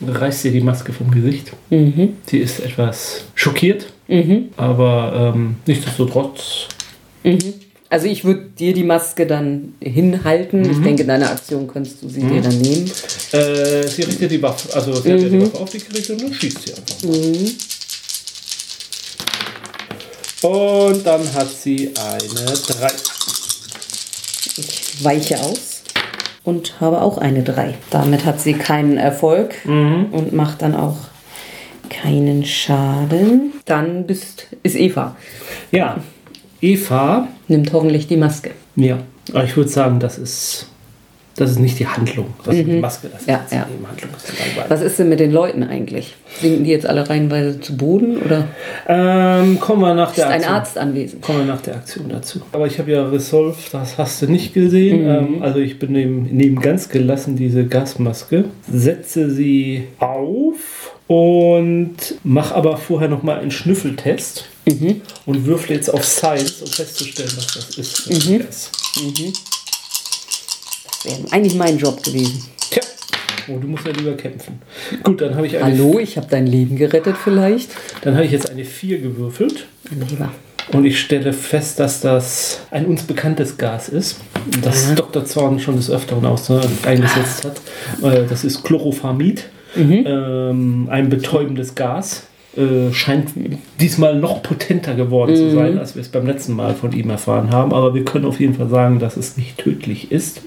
Reißt 0.05 0.45
dir 0.45 0.53
die 0.53 0.61
Maske 0.61 0.93
vom 0.93 1.11
Gesicht. 1.11 1.53
Sie 1.69 2.39
ist 2.39 2.61
etwas 2.61 3.25
schockiert, 3.35 3.93
Mhm. 4.11 4.49
aber 4.57 5.33
ähm, 5.35 5.57
nichtsdestotrotz. 5.67 6.67
Also 7.89 8.07
ich 8.07 8.25
würde 8.25 8.47
dir 8.59 8.73
die 8.73 8.85
Maske 8.85 9.27
dann 9.27 9.75
hinhalten. 9.81 10.69
Ich 10.71 10.81
denke, 10.81 11.03
in 11.03 11.09
deiner 11.09 11.31
Aktion 11.31 11.67
könntest 11.67 12.03
du 12.03 12.09
sie 12.09 12.23
dir 12.23 12.41
dann 12.41 12.57
nehmen. 12.59 12.91
Äh, 13.33 13.87
sie 13.89 14.03
richtet 14.03 14.31
die 14.31 14.43
Waffe, 14.43 14.75
also 14.75 14.95
sie 14.95 15.13
hat 15.13 15.21
ja 15.21 15.29
die 15.29 15.43
Waffe 15.43 15.61
auf 15.61 15.71
dich 15.71 15.89
gerichtet 15.89 16.21
und 16.21 16.23
dann 16.23 16.35
schießt 16.35 16.59
sie 16.67 16.73
einfach. 16.75 17.03
mal. 17.03 17.51
Und 20.43 21.07
dann 21.07 21.33
hat 21.35 21.51
sie 21.51 21.91
eine 21.97 22.53
3. 22.53 22.89
Ich 24.57 25.05
weiche 25.05 25.41
aus 25.41 25.83
und 26.45 26.81
habe 26.81 27.03
auch 27.03 27.19
eine 27.19 27.43
3. 27.43 27.75
Damit 27.91 28.25
hat 28.25 28.41
sie 28.41 28.55
keinen 28.55 28.97
Erfolg 28.97 29.55
und 30.13 30.33
macht 30.33 30.63
dann 30.63 30.75
auch 30.75 30.97
keinen 31.91 32.45
Schaden. 32.45 33.53
Dann 33.67 34.07
bist, 34.07 34.47
ist 34.63 34.77
Eva. 34.77 35.17
Ja, 35.73 35.99
Eva, 36.63 37.29
Nimmt 37.49 37.73
hoffentlich 37.73 38.07
die 38.07 38.17
Maske. 38.17 38.51
ja, 38.77 38.99
aber 39.33 39.45
ich 39.45 39.57
würde 39.57 39.69
sagen, 39.71 39.99
das 40.01 40.19
ist, 40.19 40.67
das 41.37 41.51
ist 41.53 41.59
nicht 41.59 41.79
die 41.79 41.87
Handlung. 41.87 42.27
Das 42.45 42.55
ist 42.55 42.67
die 42.67 42.79
Maske, 42.81 43.09
das 43.13 43.25
Ja, 43.27 43.37
ist 43.45 43.53
ja. 43.53 43.67
die 43.67 43.87
Handlung. 43.87 44.11
Das 44.13 44.25
ist. 44.25 44.71
Was 44.71 44.81
ist 44.83 44.99
denn 44.99 45.09
mit 45.09 45.21
den 45.21 45.33
Leuten 45.33 45.63
eigentlich? 45.63 46.15
Sinken 46.41 46.65
die 46.65 46.71
jetzt 46.71 46.87
alle 46.87 47.09
reihenweise 47.09 47.61
zu 47.61 47.77
Boden 47.77 48.19
oder 48.19 48.47
Ähm, 48.87 49.59
kommen 49.59 49.81
wir 49.83 49.95
nach 49.95 50.11
ist 50.11 50.19
der 50.19 50.29
ein 50.29 50.35
Aktion. 50.41 50.55
Arzt 50.55 50.79
anwesend? 50.79 51.23
Kommen 51.23 51.39
wir 51.39 51.47
nach 51.47 51.61
der 51.63 51.77
Aktion 51.77 52.09
dazu. 52.09 52.41
Aber 52.53 52.67
ich 52.67 52.79
habe 52.79 52.91
ja 52.91 53.09
Resolve, 53.09 53.57
das 53.73 53.97
hast 53.99 54.21
du 54.23 54.27
nicht 54.27 54.53
gesehen. 54.53 55.09
Ähm, 55.09 55.43
also 55.43 55.59
ich 55.61 55.79
bin 55.79 55.93
neben, 55.93 56.29
neben 56.31 56.61
ganz 56.61 56.89
gelassen 56.89 57.37
diese 57.37 57.65
Gasmaske, 57.67 58.45
setze 58.71 59.31
sie 59.31 59.85
auf 59.99 60.90
und 61.11 61.97
mache 62.23 62.55
aber 62.55 62.77
vorher 62.77 63.09
noch 63.09 63.25
mal 63.25 63.41
einen 63.41 63.51
Schnüffeltest 63.51 64.45
und 65.27 65.45
würfle 65.45 65.75
jetzt 65.75 65.89
auf 65.93 66.05
Science, 66.05 66.63
um 66.63 66.69
festzustellen, 66.69 67.33
was 67.35 67.47
das 67.49 67.71
ist. 67.79 68.01
für 68.03 68.11
ein 68.15 68.39
Gas. 68.39 68.71
Das 71.03 71.05
wäre 71.19 71.33
eigentlich 71.33 71.55
mein 71.57 71.77
Job 71.79 72.01
gewesen. 72.05 72.45
Tja, 72.71 72.81
oh, 73.49 73.59
du 73.59 73.67
musst 73.67 73.85
ja 73.87 73.91
lieber 73.93 74.13
kämpfen. 74.13 74.63
Gut, 75.03 75.21
dann 75.21 75.35
habe 75.35 75.49
ich, 75.49 75.57
eine- 75.57 75.65
Hallo, 75.77 75.99
ich 75.99 76.17
habe 76.17 76.29
dein 76.31 76.47
Leben 76.47 76.77
gerettet 76.77 77.17
vielleicht. 77.25 77.71
dann 78.03 78.15
habe 78.15 78.25
ich 78.25 78.31
jetzt 78.31 78.49
eine 78.49 78.65
4 78.65 79.01
gewürfelt. 79.01 79.67
Lieber. 79.91 80.31
Und 80.73 80.85
ich 80.85 81.01
stelle 81.01 81.33
fest, 81.33 81.81
dass 81.81 82.01
das 82.03 82.61
ein 82.71 82.87
uns 82.87 83.03
bekanntes 83.03 83.59
Gas 83.59 83.89
ist, 83.89 84.19
das 84.63 84.95
Dr. 84.95 85.25
Zorn 85.25 85.59
schon 85.59 85.75
des 85.75 85.91
Öfteren 85.91 86.25
aus, 86.25 86.49
äh, 86.51 86.61
eingesetzt 86.87 87.45
hat. 87.45 87.57
Äh, 88.05 88.27
Das 88.29 88.45
ist 88.45 88.63
Chloroformid, 89.75 90.07
ähm, 90.07 90.89
ein 90.91 91.09
betäubendes 91.09 91.75
Gas. 91.75 92.27
äh, 92.57 92.93
scheint 92.93 93.29
diesmal 93.79 94.17
noch 94.19 94.43
potenter 94.43 94.95
geworden 94.95 95.37
zu 95.37 95.51
sein, 95.51 95.79
als 95.79 95.95
wir 95.95 96.03
es 96.03 96.09
beim 96.09 96.27
letzten 96.27 96.55
Mal 96.55 96.75
von 96.75 96.93
ihm 96.93 97.11
erfahren 97.11 97.51
haben. 97.51 97.73
Aber 97.73 97.95
wir 97.95 98.05
können 98.05 98.25
auf 98.25 98.41
jeden 98.41 98.55
Fall 98.55 98.69
sagen, 98.69 98.99
dass 98.99 99.17
es 99.17 99.37
nicht 99.37 99.59
tödlich 99.59 100.11
ist, 100.11 100.43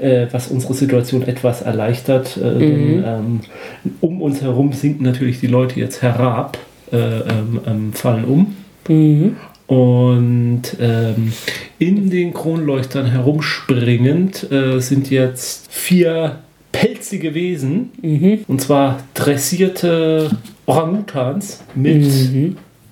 äh, 0.00 0.26
was 0.30 0.48
unsere 0.48 0.74
Situation 0.74 1.22
etwas 1.22 1.62
erleichtert. 1.62 2.36
Äh, 2.36 2.58
denn 2.58 3.04
ähm, 3.04 3.40
um 4.00 4.22
uns 4.22 4.42
herum 4.42 4.72
sinken 4.72 5.04
natürlich 5.04 5.40
die 5.40 5.48
Leute 5.48 5.80
jetzt 5.80 6.02
herab, 6.02 6.56
äh, 6.92 6.96
ähm, 6.96 7.60
ähm, 7.66 7.92
fallen 7.94 8.24
um. 8.24 8.56
Und 9.66 10.62
ähm, 10.80 11.32
in 11.78 12.10
den 12.10 12.32
Kronleuchtern 12.34 13.06
herumspringend 13.06 14.50
äh, 14.50 14.80
sind 14.80 15.10
jetzt 15.10 15.72
vier 15.72 16.40
pelzige 16.80 17.34
Wesen. 17.34 17.90
Und 18.48 18.60
zwar 18.60 19.02
dressierte 19.14 20.30
Orangutans 20.64 21.62
mit 21.74 22.06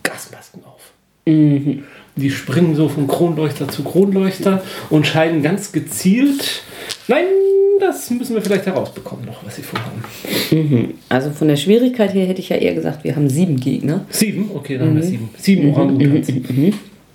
Gasmasken 0.03 0.63
auf. 0.65 0.93
Die 1.27 2.31
springen 2.31 2.75
so 2.75 2.89
von 2.89 3.07
Kronleuchter 3.07 3.69
zu 3.69 3.85
Kronleuchter 3.85 4.63
und 4.91 5.07
scheinen 5.07 5.43
ganz 5.43 5.73
gezielt. 5.73 6.63
Nein, 7.07 7.25
das 7.81 8.11
müssen 8.11 8.35
wir 8.35 8.43
vielleicht 8.43 8.67
herausbekommen, 8.67 9.25
noch, 9.25 9.45
was 9.47 9.57
sie 9.57 9.63
vorhaben. 9.63 10.95
Also 11.09 11.31
von 11.31 11.49
der 11.49 11.57
Schwierigkeit 11.57 12.13
her 12.13 12.27
hätte 12.27 12.41
ich 12.41 12.51
ja 12.51 12.57
eher 12.57 12.75
gesagt, 12.75 13.05
wir 13.05 13.17
haben 13.17 13.31
sieben 13.31 13.59
Gegner. 13.59 14.05
Sieben? 14.11 14.51
Okay, 14.53 14.77
dann 14.77 14.89
haben 14.89 14.97
wir 14.97 15.03
sieben. 15.05 15.31
Sieben 15.39 15.73
Orangutans. 15.73 16.29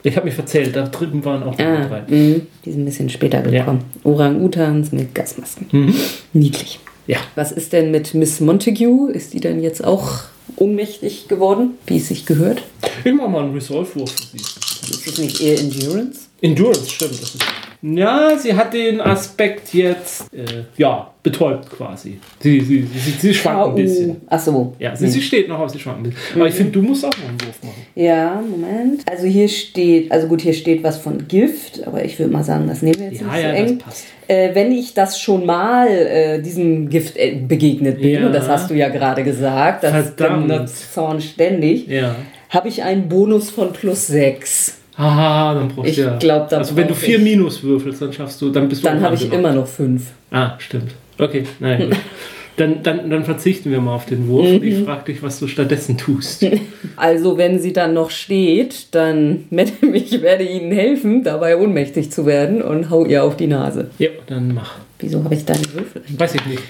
Ich 0.06 0.16
habe 0.18 0.26
mich 0.26 0.36
verzählt, 0.36 0.76
da 0.76 0.84
drüben 0.88 1.24
waren 1.24 1.44
auch 1.44 1.58
noch 1.58 1.60
Ah, 1.60 1.86
drei. 1.88 2.02
mh, 2.02 2.42
die 2.66 2.72
sind 2.72 2.82
ein 2.82 2.86
bisschen 2.86 3.10
später 3.10 3.42
gekommen. 3.42 3.86
Orang-Utans 4.04 4.92
mit 4.92 5.16
Gasmasken. 5.16 5.94
Niedlich. 6.34 6.80
Ja. 7.08 7.18
Was 7.36 7.52
ist 7.52 7.74
denn 7.74 7.92
mit 7.92 8.14
Miss 8.14 8.40
Montague? 8.42 9.12
Ist 9.12 9.34
die 9.34 9.40
denn 9.40 9.62
jetzt 9.62 9.84
auch 9.84 10.24
ohnmächtig 10.58 11.28
geworden, 11.30 11.72
wie 11.88 11.98
es 11.98 12.10
sich 12.10 12.26
gehört? 12.26 12.64
Ich 13.04 13.14
mach 13.14 13.30
mal 13.30 13.44
einen 13.44 13.54
Resolve-Wurf 13.54 14.12
für 14.12 14.38
sie. 14.38 14.38
Ist 14.38 15.08
das 15.08 15.18
nicht 15.18 15.40
eher 15.42 15.60
Endurance? 15.60 16.22
Endurance, 16.42 16.90
stimmt. 16.90 17.14
Das 17.14 17.36
ist 17.36 17.38
ja, 17.84 18.38
sie 18.38 18.54
hat 18.56 18.74
den 18.74 19.02
Aspekt 19.02 19.74
jetzt, 19.74 20.34
äh, 20.34 20.64
ja, 20.78 21.12
betäubt 21.22 21.70
quasi. 21.70 22.18
Sie, 22.40 22.60
sie, 22.62 22.82
sie, 22.84 23.12
sie 23.12 23.34
schwankt 23.34 23.70
ein 23.70 23.76
bisschen. 23.76 24.22
Ach 24.28 24.40
so. 24.40 24.74
Ja, 24.80 24.96
sie, 24.96 25.08
sie 25.10 25.22
steht 25.22 25.48
noch 25.50 25.60
auf, 25.60 25.70
sie 25.70 25.80
schwankt 25.80 26.00
ein 26.00 26.04
bisschen. 26.04 26.36
Aber 26.36 26.48
ich 26.48 26.54
finde, 26.56 26.72
du 26.72 26.82
musst 26.82 27.06
auch 27.06 27.12
noch 27.18 27.28
einen 27.30 27.40
Wurf 27.42 27.62
machen. 27.64 27.86
Ja, 27.96 28.42
Moment. 28.50 29.02
Also 29.10 29.26
hier 29.28 29.48
steht, 29.48 30.12
also 30.12 30.28
gut, 30.28 30.42
hier 30.42 30.54
steht 30.54 30.84
was 30.84 30.98
von 30.98 31.28
Gift, 31.28 31.86
aber 31.86 32.04
ich 32.04 32.18
würde 32.20 32.32
mal 32.32 32.44
sagen, 32.44 32.68
das 32.68 32.82
nehmen 32.82 33.00
wir 33.00 33.06
jetzt 33.12 33.22
Ja, 33.22 33.28
nicht 33.28 33.36
so 33.36 33.42
ja, 33.42 33.52
das 33.52 33.60
eng. 33.72 33.78
passt. 33.80 34.06
Äh, 34.28 34.56
wenn 34.56 34.72
ich 34.72 34.94
das 34.94 35.20
schon 35.20 35.46
mal 35.46 35.88
äh, 35.90 36.42
diesem 36.42 36.90
Gift 36.90 37.18
äh, 37.18 37.36
begegnet 37.36 38.02
bin, 38.02 38.22
Ja. 38.22 38.26
und 38.28 38.34
das 38.34 38.48
hast 38.48 38.70
du 38.70 38.74
ja 38.74 38.88
gerade 38.90 39.24
gesagt, 39.24 39.84
das 39.84 39.92
Verdammt. 39.92 40.48
benutzt 40.48 40.94
Zorn 40.94 41.20
ständig, 41.22 41.88
Ja. 41.88 42.16
habe 42.50 42.68
ich 42.70 42.84
einen 42.84 43.10
Bonus 43.10 43.50
von 43.50 43.74
plus 43.74 44.08
6. 44.08 44.78
Haha, 44.98 45.56
dann 45.56 45.70
brauchst 45.70 45.90
Ich 45.90 45.96
du 45.96 46.02
ja. 46.04 46.18
glaub, 46.18 46.50
da 46.50 46.58
Also 46.58 46.76
wenn 46.76 46.88
du 46.88 46.94
vier 46.96 47.18
ich- 47.18 47.24
Minus 47.24 47.64
würfelst, 47.64 48.02
dann 48.02 48.14
schaffst 48.14 48.42
du, 48.42 48.50
dann 48.50 48.70
bist 48.70 48.84
du 48.84 48.88
Dann 48.88 49.02
habe 49.02 49.16
ich 49.16 49.32
immer 49.32 49.52
noch 49.54 49.68
5. 49.68 50.04
Ah, 50.32 50.52
stimmt. 50.60 50.92
Okay, 51.18 51.44
nein. 51.60 51.90
gut. 51.90 51.98
dann, 52.58 52.84
dann, 52.84 53.10
dann 53.10 53.24
verzichten 53.26 53.72
wir 53.72 53.82
mal 53.82 53.96
auf 53.96 54.06
den 54.06 54.28
Wurf. 54.28 54.48
Mhm. 54.48 54.64
Ich 54.64 54.84
frage 54.84 55.06
dich, 55.12 55.24
was 55.24 55.40
du 55.40 55.48
stattdessen 55.48 55.98
tust. 55.98 56.46
Also 56.96 57.38
wenn 57.40 57.60
sie 57.60 57.74
dann 57.74 57.96
noch 57.96 58.12
steht, 58.12 58.88
dann 58.92 59.46
ich 59.94 60.22
werde 60.22 60.44
ihnen 60.44 60.72
helfen, 60.72 61.24
dabei 61.24 61.58
ohnmächtig 61.58 62.12
zu 62.12 62.28
werden 62.28 62.62
und 62.62 62.92
hau 62.92 63.04
ihr 63.06 63.24
auf 63.24 63.36
die 63.36 63.48
Nase. 63.48 63.90
ja, 63.98 64.10
dann 64.28 64.54
mach. 64.54 64.76
Wieso 65.00 65.24
habe 65.24 65.34
ich 65.34 65.44
da 65.44 65.54
einen 65.54 65.74
Würfel? 65.74 66.04
Weiß 66.18 66.36
ich 66.36 66.46
nicht. 66.46 66.62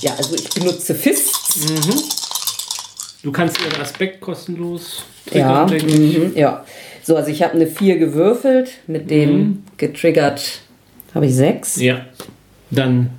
Ja, 0.00 0.12
also 0.16 0.34
ich 0.34 0.48
benutze 0.48 0.94
Fists. 0.94 1.66
Du 3.22 3.30
kannst 3.32 3.58
ihren 3.60 3.80
Aspekt 3.80 4.20
kostenlos 4.20 5.04
Ja, 5.32 5.64
triggern, 5.66 5.88
ich. 5.88 6.18
mhm, 6.18 6.32
ja. 6.36 6.64
So, 7.04 7.16
also 7.16 7.30
ich 7.30 7.42
habe 7.42 7.54
eine 7.54 7.66
4 7.66 7.98
gewürfelt, 7.98 8.70
mit 8.86 9.10
dem 9.10 9.62
getriggert 9.76 10.60
habe 11.14 11.26
ich 11.26 11.34
6. 11.34 11.76
Ja. 11.80 12.06
Dann 12.70 13.10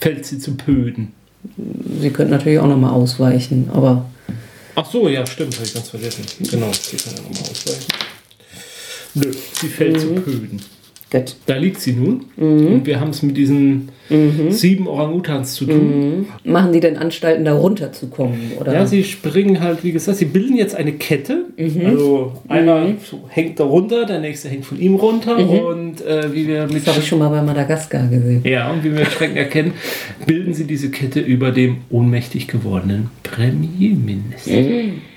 fällt 0.00 0.24
sie 0.26 0.38
zu 0.38 0.56
Pöden. 0.56 1.12
Sie 2.00 2.10
könnten 2.10 2.32
natürlich 2.32 2.58
auch 2.58 2.66
nochmal 2.66 2.92
ausweichen, 2.92 3.70
aber 3.72 4.04
Ach 4.74 4.88
so, 4.88 5.08
ja, 5.08 5.26
stimmt, 5.26 5.54
habe 5.56 5.64
ich 5.66 5.74
ganz 5.74 5.88
vergessen. 5.88 6.24
Genau, 6.38 6.70
sie 6.72 6.96
kann 6.96 7.14
ja 7.16 7.22
nochmal 7.22 7.50
ausweichen. 7.50 7.86
Nö, 9.14 9.32
sie 9.60 9.68
fällt 9.68 9.94
Mhm. 9.96 9.98
zu 10.00 10.14
Pöden. 10.22 10.62
Gut. 11.10 11.36
Da 11.46 11.56
liegt 11.56 11.80
sie 11.80 11.92
nun. 11.92 12.24
Mhm. 12.36 12.66
Und 12.66 12.86
wir 12.86 13.00
haben 13.00 13.10
es 13.10 13.22
mit 13.22 13.36
diesen 13.36 13.90
sieben 14.48 14.86
Orangutans 14.88 15.52
zu 15.52 15.66
tun. 15.66 16.28
Machen 16.42 16.72
die 16.72 16.80
denn 16.80 16.96
Anstalten, 16.96 17.44
da 17.44 17.52
runterzukommen? 17.52 18.52
Oder? 18.58 18.72
Ja, 18.72 18.86
sie 18.86 19.04
springen 19.04 19.60
halt, 19.60 19.84
wie 19.84 19.92
gesagt, 19.92 20.16
sie 20.16 20.24
bilden 20.24 20.56
jetzt 20.56 20.74
eine 20.74 20.92
Kette. 20.92 21.44
Mhm. 21.58 21.84
Also 21.84 22.32
einer 22.48 22.86
so 23.04 23.24
hängt 23.28 23.60
da 23.60 23.64
runter, 23.64 24.06
der 24.06 24.20
nächste 24.20 24.48
hängt 24.48 24.64
von 24.64 24.80
ihm 24.80 24.94
runter. 24.94 25.36
Und 25.36 26.00
äh, 26.00 26.32
wie 26.32 26.48
wir 26.48 26.62
mit 26.62 26.72
Mhm. 26.72 26.74
das 26.78 26.86
habe 26.86 26.98
ich 27.00 27.06
schon 27.08 27.18
mal 27.18 27.28
bei 27.28 27.42
Madagaskar 27.42 28.06
gesehen. 28.08 28.40
ja, 28.44 28.70
und 28.70 28.82
wie 28.82 28.96
wir 28.96 29.04
Schrecken 29.04 29.36
erkennen, 29.36 29.72
bilden 30.24 30.54
sie 30.54 30.64
diese 30.64 30.90
Kette 30.90 31.20
über 31.20 31.50
dem 31.50 31.78
ohnmächtig 31.90 32.48
gewordenen 32.48 33.10
Premierminister. 33.22 34.52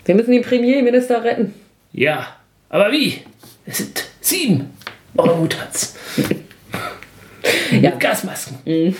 Wir 0.06 0.16
müssen 0.16 0.32
den 0.32 0.42
Premierminister 0.42 1.24
retten. 1.24 1.54
Ja, 1.94 2.28
aber 2.68 2.92
wie? 2.92 3.14
Es 3.66 3.78
sind 3.78 4.04
sieben 4.20 4.66
Orangutans. 5.18 5.96
Mit 7.72 8.00
Gasmasken. 8.00 8.58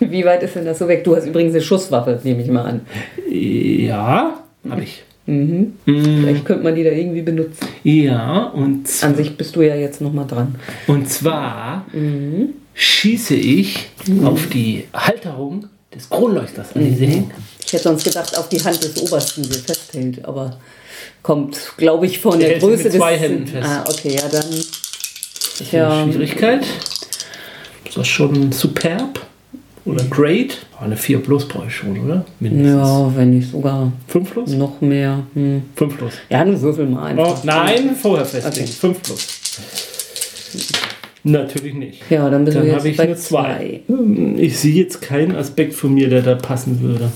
Wie 0.00 0.24
weit 0.24 0.42
ist 0.42 0.54
denn 0.56 0.64
das 0.64 0.78
so 0.78 0.88
weg? 0.88 1.04
Du 1.04 1.14
hast 1.16 1.26
übrigens 1.26 1.52
eine 1.54 1.62
Schusswaffe, 1.62 2.20
nehme 2.22 2.42
ich 2.42 2.48
mal 2.48 2.64
an. 2.64 2.80
Ja, 3.30 4.40
habe 4.68 4.82
ich. 4.82 5.02
Vielleicht 5.84 6.44
könnte 6.46 6.64
man 6.64 6.74
die 6.74 6.84
da 6.84 6.90
irgendwie 6.90 7.20
benutzen. 7.22 7.66
Ja, 7.84 8.44
und, 8.44 8.88
An 9.02 9.14
sich 9.14 9.36
bist 9.36 9.54
du 9.56 9.60
ja 9.62 9.74
jetzt 9.74 10.00
nochmal 10.00 10.26
dran. 10.26 10.54
und 10.86 11.08
zwar 11.10 11.84
schieße 12.74 13.34
ich 13.34 13.90
auf 14.24 14.46
die 14.48 14.84
Halterung 14.94 15.66
des 15.94 16.08
Kronleuchters 16.08 16.74
an, 16.74 16.84
die 16.84 16.94
sie 16.94 17.06
hängen. 17.06 17.30
Ich 17.66 17.72
hätte 17.74 17.82
sonst 17.84 18.04
gedacht, 18.04 18.38
auf 18.38 18.48
die 18.48 18.62
Hand 18.64 18.82
des 18.82 18.96
Obersten, 19.02 19.42
die 19.42 19.50
festhält, 19.58 20.24
aber 20.24 20.58
kommt, 21.22 21.72
glaube 21.76 22.06
ich, 22.06 22.18
von 22.20 22.38
Der 22.38 22.48
der 22.48 22.48
hält 22.52 22.62
sie 22.62 22.68
Größe 22.68 22.82
mit 22.84 22.92
zwei 22.94 23.12
des. 23.12 23.22
Händen 23.22 23.46
fest. 23.48 23.68
Ah, 23.68 23.84
okay, 23.86 24.14
ja, 24.16 24.28
dann. 24.30 24.44
Die 25.60 25.76
Ja, 25.76 26.04
Schwierigkeit. 26.04 26.64
Ist 27.86 27.96
das 27.96 28.06
schon 28.08 28.52
superb? 28.52 29.20
Oder 29.84 30.04
great? 30.04 30.58
Eine 30.80 30.96
4 30.96 31.18
plus 31.22 31.48
brauche 31.48 31.66
ich 31.68 31.74
schon, 31.74 31.98
oder? 31.98 32.24
Mindestens. 32.40 32.76
ja, 32.76 33.16
wenn 33.16 33.30
nicht 33.30 33.50
sogar 33.50 33.90
5 34.08 34.30
plus? 34.30 34.50
noch 34.52 34.80
mehr. 34.80 35.20
Hm. 35.34 35.62
5 35.76 35.96
plus. 35.96 36.12
Ja, 36.28 36.44
nun 36.44 36.60
würfel 36.60 36.86
mal 36.86 37.14
Oh, 37.16 37.22
einfach. 37.22 37.44
nein, 37.44 37.96
vorher 38.00 38.26
festlegen. 38.26 38.68
Okay. 38.68 38.78
5 38.78 39.02
plus. 39.02 39.26
Natürlich 41.24 41.74
nicht. 41.74 42.02
Ja, 42.10 42.28
dann 42.30 42.44
bist 42.44 42.56
Dann 42.56 42.66
du 42.66 42.72
habe 42.74 42.88
jetzt 42.88 42.90
ich 42.90 42.96
bei 42.96 43.02
eine 43.04 43.16
2. 43.16 43.80
Ich 44.36 44.58
sehe 44.58 44.74
jetzt 44.74 45.00
keinen 45.02 45.34
Aspekt 45.34 45.74
von 45.74 45.92
mir, 45.94 46.08
der 46.08 46.22
da 46.22 46.34
passen 46.36 46.80
würde. 46.80 47.10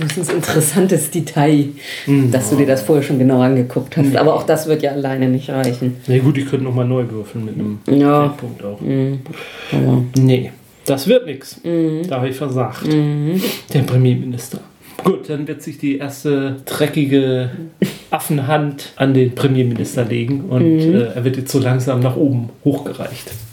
Das 0.00 0.16
ist 0.16 0.30
ein 0.30 0.36
interessantes 0.36 1.10
Detail, 1.10 1.66
Hm. 2.06 2.30
dass 2.30 2.50
du 2.50 2.56
dir 2.56 2.66
das 2.66 2.82
vorher 2.82 3.02
schon 3.02 3.18
genau 3.18 3.40
angeguckt 3.40 3.96
hast. 3.96 4.16
Aber 4.16 4.34
auch 4.34 4.44
das 4.44 4.66
wird 4.66 4.82
ja 4.82 4.92
alleine 4.92 5.28
nicht 5.28 5.50
reichen. 5.50 5.96
Na 6.06 6.18
gut, 6.18 6.38
ich 6.38 6.46
könnte 6.48 6.64
nochmal 6.64 6.86
neu 6.86 7.04
würfeln 7.08 7.44
mit 7.44 7.54
einem 7.54 7.78
Ja. 8.00 8.28
Punkt 8.28 8.64
auch. 8.64 8.78
Aber 9.72 10.02
Nee, 10.18 10.52
das 10.86 11.06
wird 11.06 11.26
nichts. 11.26 11.60
Mhm. 11.64 12.02
Da 12.08 12.16
habe 12.16 12.28
ich 12.28 12.36
versagt. 12.36 12.86
Der 13.72 13.80
Premierminister. 13.80 14.60
Gut, 15.04 15.30
dann 15.30 15.48
wird 15.48 15.62
sich 15.62 15.78
die 15.78 15.96
erste 15.96 16.56
dreckige 16.66 17.50
Affenhand 18.10 18.92
an 18.96 19.14
den 19.14 19.34
Premierminister 19.34 20.04
legen 20.04 20.42
und 20.50 20.62
Mhm. 20.76 20.94
äh, 20.94 21.04
er 21.14 21.24
wird 21.24 21.38
jetzt 21.38 21.52
so 21.52 21.58
langsam 21.58 22.00
nach 22.00 22.16
oben 22.16 22.50
hochgereicht. 22.64 23.30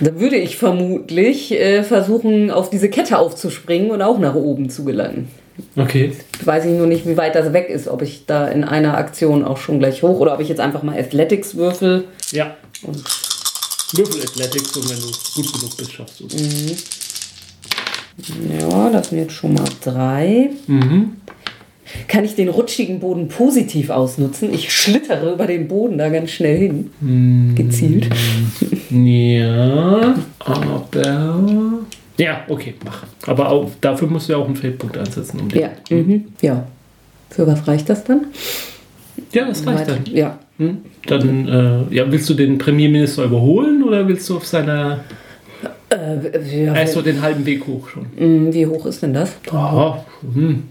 dann 0.00 0.20
würde 0.20 0.36
ich 0.36 0.56
vermutlich 0.56 1.52
äh, 1.52 1.82
versuchen, 1.82 2.50
auf 2.50 2.70
diese 2.70 2.88
Kette 2.88 3.18
aufzuspringen 3.18 3.90
und 3.90 4.02
auch 4.02 4.18
nach 4.18 4.34
oben 4.34 4.70
zu 4.70 4.84
gelangen. 4.84 5.28
Okay. 5.76 6.12
Weiß 6.44 6.64
ich 6.64 6.72
nur 6.72 6.86
nicht, 6.86 7.06
wie 7.06 7.16
weit 7.16 7.34
das 7.34 7.52
weg 7.52 7.68
ist, 7.68 7.88
ob 7.88 8.02
ich 8.02 8.26
da 8.26 8.46
in 8.46 8.62
einer 8.64 8.96
Aktion 8.96 9.44
auch 9.44 9.56
schon 9.56 9.80
gleich 9.80 10.02
hoch 10.02 10.20
oder 10.20 10.34
ob 10.34 10.40
ich 10.40 10.48
jetzt 10.48 10.60
einfach 10.60 10.82
mal 10.82 10.98
Athletics 10.98 11.56
würfel. 11.56 12.04
Ja. 12.30 12.56
Würfel 13.92 14.22
Athletics 14.22 14.76
und 14.76 14.88
wenn 14.88 15.00
du 15.00 15.06
gut 15.34 15.52
genug 15.52 15.76
bist, 15.76 15.92
schaffst 15.92 16.20
du 16.20 16.26
es. 16.26 16.84
Ja, 18.60 18.90
das 18.90 19.08
sind 19.08 19.18
jetzt 19.18 19.32
schon 19.32 19.54
mal 19.54 19.68
drei. 19.82 20.50
Mhm. 20.66 21.16
Kann 22.06 22.24
ich 22.24 22.34
den 22.34 22.48
rutschigen 22.48 23.00
Boden 23.00 23.28
positiv 23.28 23.90
ausnutzen? 23.90 24.52
Ich 24.52 24.72
schlittere 24.72 25.32
über 25.32 25.46
den 25.46 25.68
Boden 25.68 25.98
da 25.98 26.08
ganz 26.10 26.30
schnell 26.30 26.58
hin. 26.58 26.90
Mhm. 27.00 27.54
Gezielt. 27.54 28.08
Ja, 28.90 30.14
aber. 30.40 30.84
Ja, 32.18 32.40
okay, 32.48 32.74
mach. 32.84 33.04
Aber 33.26 33.48
auch, 33.50 33.70
dafür 33.80 34.08
musst 34.08 34.28
du 34.28 34.32
ja 34.32 34.38
auch 34.38 34.46
einen 34.46 34.56
Feldpunkt 34.56 34.96
einsetzen. 34.98 35.40
Um 35.40 35.48
den. 35.48 35.60
Ja. 35.60 35.70
Mhm. 35.90 36.24
Ja. 36.40 36.66
Für 37.30 37.46
was 37.46 37.66
reicht 37.68 37.88
das 37.88 38.04
dann? 38.04 38.26
ja, 39.32 39.46
das 39.46 39.66
reicht 39.66 39.88
dann. 39.88 40.00
Ja. 40.12 40.38
Hm? 40.58 40.78
Dann, 41.06 41.48
äh, 41.48 41.94
ja, 41.94 42.10
willst 42.10 42.28
du 42.28 42.34
den 42.34 42.58
Premierminister 42.58 43.24
überholen 43.24 43.82
oder 43.84 44.06
willst 44.08 44.28
du 44.28 44.36
auf 44.36 44.46
seiner. 44.46 45.00
Äh, 45.90 46.64
ja 46.64 46.74
Er 46.74 46.82
ist 46.84 46.94
so 46.94 47.02
den 47.02 47.22
halben 47.22 47.46
Weg 47.46 47.66
hoch 47.66 47.88
schon. 47.88 48.06
mh, 48.16 48.52
wie 48.54 48.66
hoch 48.66 48.84
ist 48.86 49.02
denn 49.02 49.14
das? 49.14 49.32
Oh, 49.52 49.94
hm. 50.34 50.64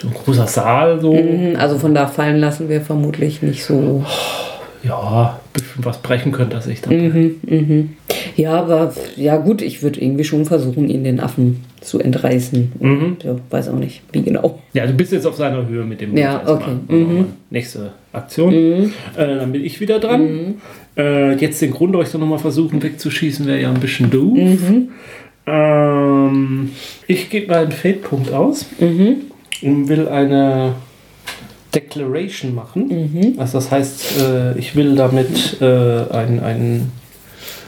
so 0.00 0.08
ein 0.08 0.14
großer 0.14 0.46
Saal 0.46 1.00
so. 1.00 1.12
Mhm, 1.12 1.56
Also 1.58 1.78
von 1.78 1.94
da 1.94 2.06
fallen 2.06 2.36
lassen 2.38 2.68
wir 2.68 2.80
vermutlich 2.80 3.42
nicht 3.42 3.64
so. 3.64 4.04
Ja, 4.86 5.40
bisschen 5.52 5.84
was 5.84 5.98
brechen 6.02 6.32
könnte 6.32 6.56
er 6.56 6.62
sich 6.62 6.80
dann. 6.80 7.36
Mhm. 7.42 7.90
Ja, 8.36 8.52
aber 8.60 8.92
ja 9.16 9.36
gut, 9.36 9.62
ich 9.62 9.82
würde 9.82 10.00
irgendwie 10.00 10.24
schon 10.24 10.44
versuchen, 10.44 10.88
ihn 10.88 11.04
den 11.04 11.20
Affen 11.20 11.64
zu 11.80 11.98
entreißen. 12.00 12.72
Und, 12.78 13.16
ja, 13.24 13.36
weiß 13.50 13.68
auch 13.70 13.78
nicht, 13.78 14.02
wie 14.12 14.22
genau. 14.22 14.60
Ja, 14.74 14.86
du 14.86 14.92
bist 14.92 15.12
jetzt 15.12 15.26
auf 15.26 15.36
seiner 15.36 15.66
Höhe 15.66 15.84
mit 15.84 16.00
dem 16.00 16.16
Ja, 16.16 16.42
okay. 16.46 16.72
Mhm. 16.88 17.26
Nächste 17.50 17.92
Aktion. 18.12 18.52
Äh, 18.52 18.90
dann 19.16 19.52
bin 19.52 19.64
ich 19.64 19.80
wieder 19.80 19.98
dran. 19.98 20.22
Mhm. 20.22 20.54
Äh, 20.96 21.34
jetzt 21.36 21.60
den 21.62 21.70
Grundleuchter 21.72 22.18
nochmal 22.18 22.38
versuchen 22.38 22.82
wegzuschießen, 22.82 23.46
wäre 23.46 23.60
ja 23.60 23.70
ein 23.70 23.80
bisschen 23.80 24.10
doof. 24.10 24.36
Mhm. 24.36 24.88
Ähm, 25.46 26.70
ich 27.06 27.30
gebe 27.30 27.48
mal 27.48 27.62
einen 27.62 27.72
Fade-Punkt 27.72 28.32
aus 28.32 28.66
Mhm. 28.80 29.16
und 29.62 29.88
will 29.88 30.08
eine 30.08 30.74
Declaration 31.74 32.54
machen. 32.54 32.88
Mhm. 32.88 33.34
Also 33.38 33.58
das 33.58 33.70
heißt, 33.70 34.20
äh, 34.20 34.58
ich 34.58 34.74
will 34.76 34.94
damit 34.96 35.60
äh, 35.60 35.64
ein, 35.64 36.42
ein, 36.42 36.92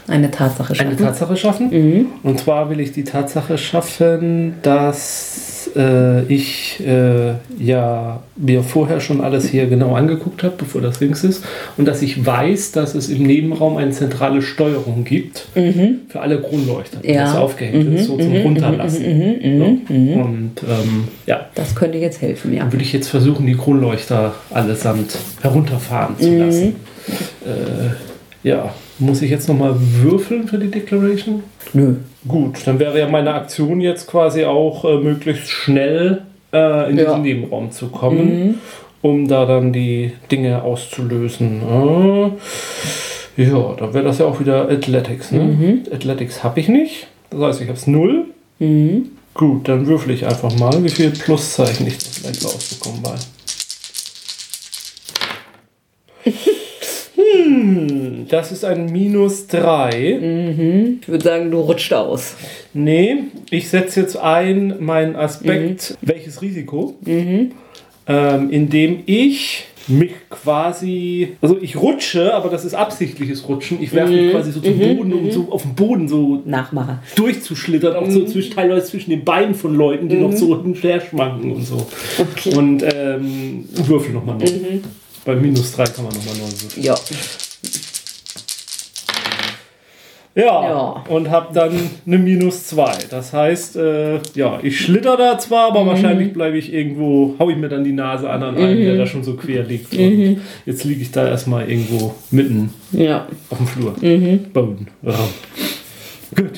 Eine 0.07 0.31
Tatsache 0.31 0.73
eine 0.73 0.91
schaffen. 0.91 0.97
Tatsache 0.97 1.37
schaffen. 1.37 1.69
Mhm. 1.69 2.05
Und 2.23 2.39
zwar 2.39 2.69
will 2.69 2.79
ich 2.79 2.91
die 2.91 3.03
Tatsache 3.03 3.57
schaffen, 3.57 4.55
dass 5.65 5.75
äh, 5.75 6.23
ich 6.27 6.79
äh, 6.85 7.33
ja 7.59 8.21
mir 8.35 8.63
vorher 8.63 8.99
schon 8.99 9.21
alles 9.21 9.47
hier 9.49 9.67
genau 9.67 9.95
angeguckt 9.95 10.43
habe, 10.43 10.55
bevor 10.57 10.81
das 10.81 10.99
links 10.99 11.23
ist, 11.23 11.43
und 11.77 11.87
dass 11.87 12.01
ich 12.01 12.25
weiß, 12.25 12.71
dass 12.71 12.95
es 12.95 13.09
im 13.09 13.23
Nebenraum 13.23 13.77
eine 13.77 13.91
zentrale 13.91 14.41
Steuerung 14.41 15.03
gibt 15.03 15.47
für 15.53 16.19
alle 16.21 16.39
Kronleuchter, 16.41 16.99
die 17.03 17.09
Mhm. 17.09 17.13
Ja. 17.15 17.23
das 17.25 17.35
aufgehängt 17.35 17.93
ist, 17.95 18.05
so 18.05 18.17
zum 18.17 18.35
Runterlassen. 18.35 19.03
So. 19.41 19.63
Und 20.21 20.51
ähm, 20.67 21.07
ja, 21.25 21.47
Das 21.55 21.75
könnte 21.75 21.97
jetzt 21.97 22.21
helfen, 22.21 22.53
ja. 22.53 22.61
dann 22.61 22.71
würde 22.71 22.83
ich 22.83 22.93
jetzt 22.93 23.07
versuchen, 23.09 23.45
die 23.45 23.55
Kronleuchter 23.55 24.35
allesamt 24.51 25.17
herunterfahren 25.41 26.17
zu 26.19 26.27
Mhm. 26.29 26.39
lassen. 26.39 26.75
Äh, 27.45 28.47
ja, 28.47 28.73
muss 28.99 29.21
ich 29.21 29.31
jetzt 29.31 29.47
nochmal 29.47 29.75
würfeln 29.77 30.47
für 30.47 30.57
die 30.57 30.69
Declaration? 30.69 31.43
Nö. 31.73 31.95
Gut, 32.27 32.65
dann 32.65 32.79
wäre 32.79 32.99
ja 32.99 33.07
meine 33.07 33.33
Aktion 33.33 33.79
jetzt 33.81 34.07
quasi 34.07 34.43
auch 34.45 34.83
äh, 34.85 34.97
möglichst 34.97 35.49
schnell 35.49 36.23
äh, 36.51 36.89
in 36.91 36.97
Ja. 36.97 37.05
diesen 37.05 37.21
Nebenraum 37.21 37.71
zu 37.71 37.87
kommen, 37.87 38.59
um 39.01 39.27
da 39.27 39.45
dann 39.45 39.71
die 39.71 40.11
Dinge 40.31 40.61
auszulösen. 40.63 41.61
Äh, 43.37 43.43
ja, 43.43 43.73
dann 43.79 43.93
wäre 43.93 44.03
das 44.03 44.17
ja 44.19 44.25
auch 44.25 44.39
wieder 44.41 44.69
Athletics. 44.69 45.31
Ne? 45.31 45.83
Athletics 45.93 46.43
habe 46.43 46.59
ich 46.59 46.67
nicht. 46.67 47.07
Das 47.29 47.39
heißt, 47.41 47.61
ich 47.61 47.67
habe 47.67 47.77
es 47.77 47.87
null. 47.87 48.25
Mhm. 48.59 49.11
Gut, 49.33 49.69
dann 49.69 49.87
würfel 49.87 50.13
ich 50.13 50.25
einfach 50.25 50.53
mal, 50.59 50.83
wie 50.83 50.89
viel 50.89 51.11
Pluszeichen 51.11 51.87
ich 51.87 51.95
vielleicht 51.97 52.43
rausbekommen 52.43 53.01
bei. 53.01 53.15
hm, 57.15 58.08
das 58.27 58.51
ist 58.51 58.65
ein 58.65 58.91
Minus 58.91 59.47
3. 59.47 60.97
Ich 61.01 61.07
würde 61.07 61.23
sagen, 61.23 61.51
du 61.51 61.59
rutscht 61.59 61.93
aus. 61.93 62.35
Nee, 62.73 63.23
ich 63.49 63.69
setze 63.69 64.01
jetzt 64.01 64.17
ein 64.17 64.75
meinen 64.79 65.15
Aspekt, 65.15 65.97
welches 66.01 66.41
Risiko, 66.41 66.95
ähm, 67.05 68.49
indem 68.49 69.03
ich 69.05 69.65
mich 69.89 70.11
quasi, 70.29 71.35
also 71.41 71.57
ich 71.59 71.75
rutsche, 71.75 72.33
aber 72.33 72.49
das 72.49 72.63
ist 72.63 72.73
absichtliches 72.73 73.47
Rutschen. 73.47 73.81
Ich 73.81 73.91
werfe 73.93 74.13
mich 74.13 74.31
quasi 74.31 74.51
so 74.51 74.59
zum 74.59 74.77
Boden, 74.77 75.13
um 75.13 75.31
so 75.31 75.47
auf 75.49 75.63
dem 75.63 75.73
Boden 75.73 76.07
so 76.07 76.41
Nachmacher. 76.45 77.01
durchzuschlittern, 77.15 77.95
auch 77.95 78.09
so 78.09 78.25
zwischen, 78.25 78.53
teilweise 78.53 78.85
zwischen 78.85 79.09
den 79.09 79.25
Beinen 79.25 79.55
von 79.55 79.75
Leuten, 79.75 80.07
die 80.07 80.17
noch 80.17 80.31
so 80.31 80.55
hin 80.57 80.73
und 80.73 80.83
her 80.83 81.01
schwanken 81.01 81.51
und 81.51 81.63
so. 81.65 81.87
Okay. 82.19 82.55
Und 82.55 82.83
ähm, 82.83 83.65
würfel 83.71 84.13
nochmal 84.13 84.37
neu. 84.37 84.45
Bei 85.25 85.35
minus 85.35 85.73
3 85.73 85.83
kann 85.85 86.05
man 86.05 86.13
nochmal 86.13 86.35
neu 86.35 86.51
würfeln. 86.51 86.83
Ja. 86.83 86.95
Ja, 90.39 90.63
Ja. 90.69 91.03
und 91.09 91.29
habe 91.29 91.47
dann 91.53 91.71
eine 92.05 92.17
minus 92.17 92.65
2. 92.67 92.91
Das 93.09 93.33
heißt, 93.33 93.75
äh, 93.77 94.19
ja, 94.35 94.59
ich 94.63 94.79
schlitter 94.79 95.17
da 95.17 95.37
zwar, 95.37 95.71
Mhm. 95.71 95.77
aber 95.77 95.85
wahrscheinlich 95.87 96.33
bleibe 96.33 96.57
ich 96.57 96.73
irgendwo, 96.73 97.35
hau 97.39 97.49
ich 97.49 97.57
mir 97.57 97.69
dann 97.69 97.83
die 97.83 97.91
Nase 97.93 98.29
an 98.29 98.41
an 98.43 98.55
einen, 98.57 98.79
Mhm. 98.79 98.83
der 98.85 98.97
da 98.97 99.05
schon 99.05 99.23
so 99.23 99.33
quer 99.35 99.63
liegt. 99.63 99.93
Und 99.93 100.41
jetzt 100.65 100.83
liege 100.83 101.01
ich 101.01 101.11
da 101.11 101.27
erstmal 101.27 101.69
irgendwo 101.69 102.13
mitten 102.31 102.73
Ja. 102.91 103.27
auf 103.49 103.57
dem 103.57 103.67
Flur. 103.67 103.95
Mhm. 104.01 104.39
Boden. 104.53 104.87
Ja. 105.01 105.13
Gut. 106.35 106.51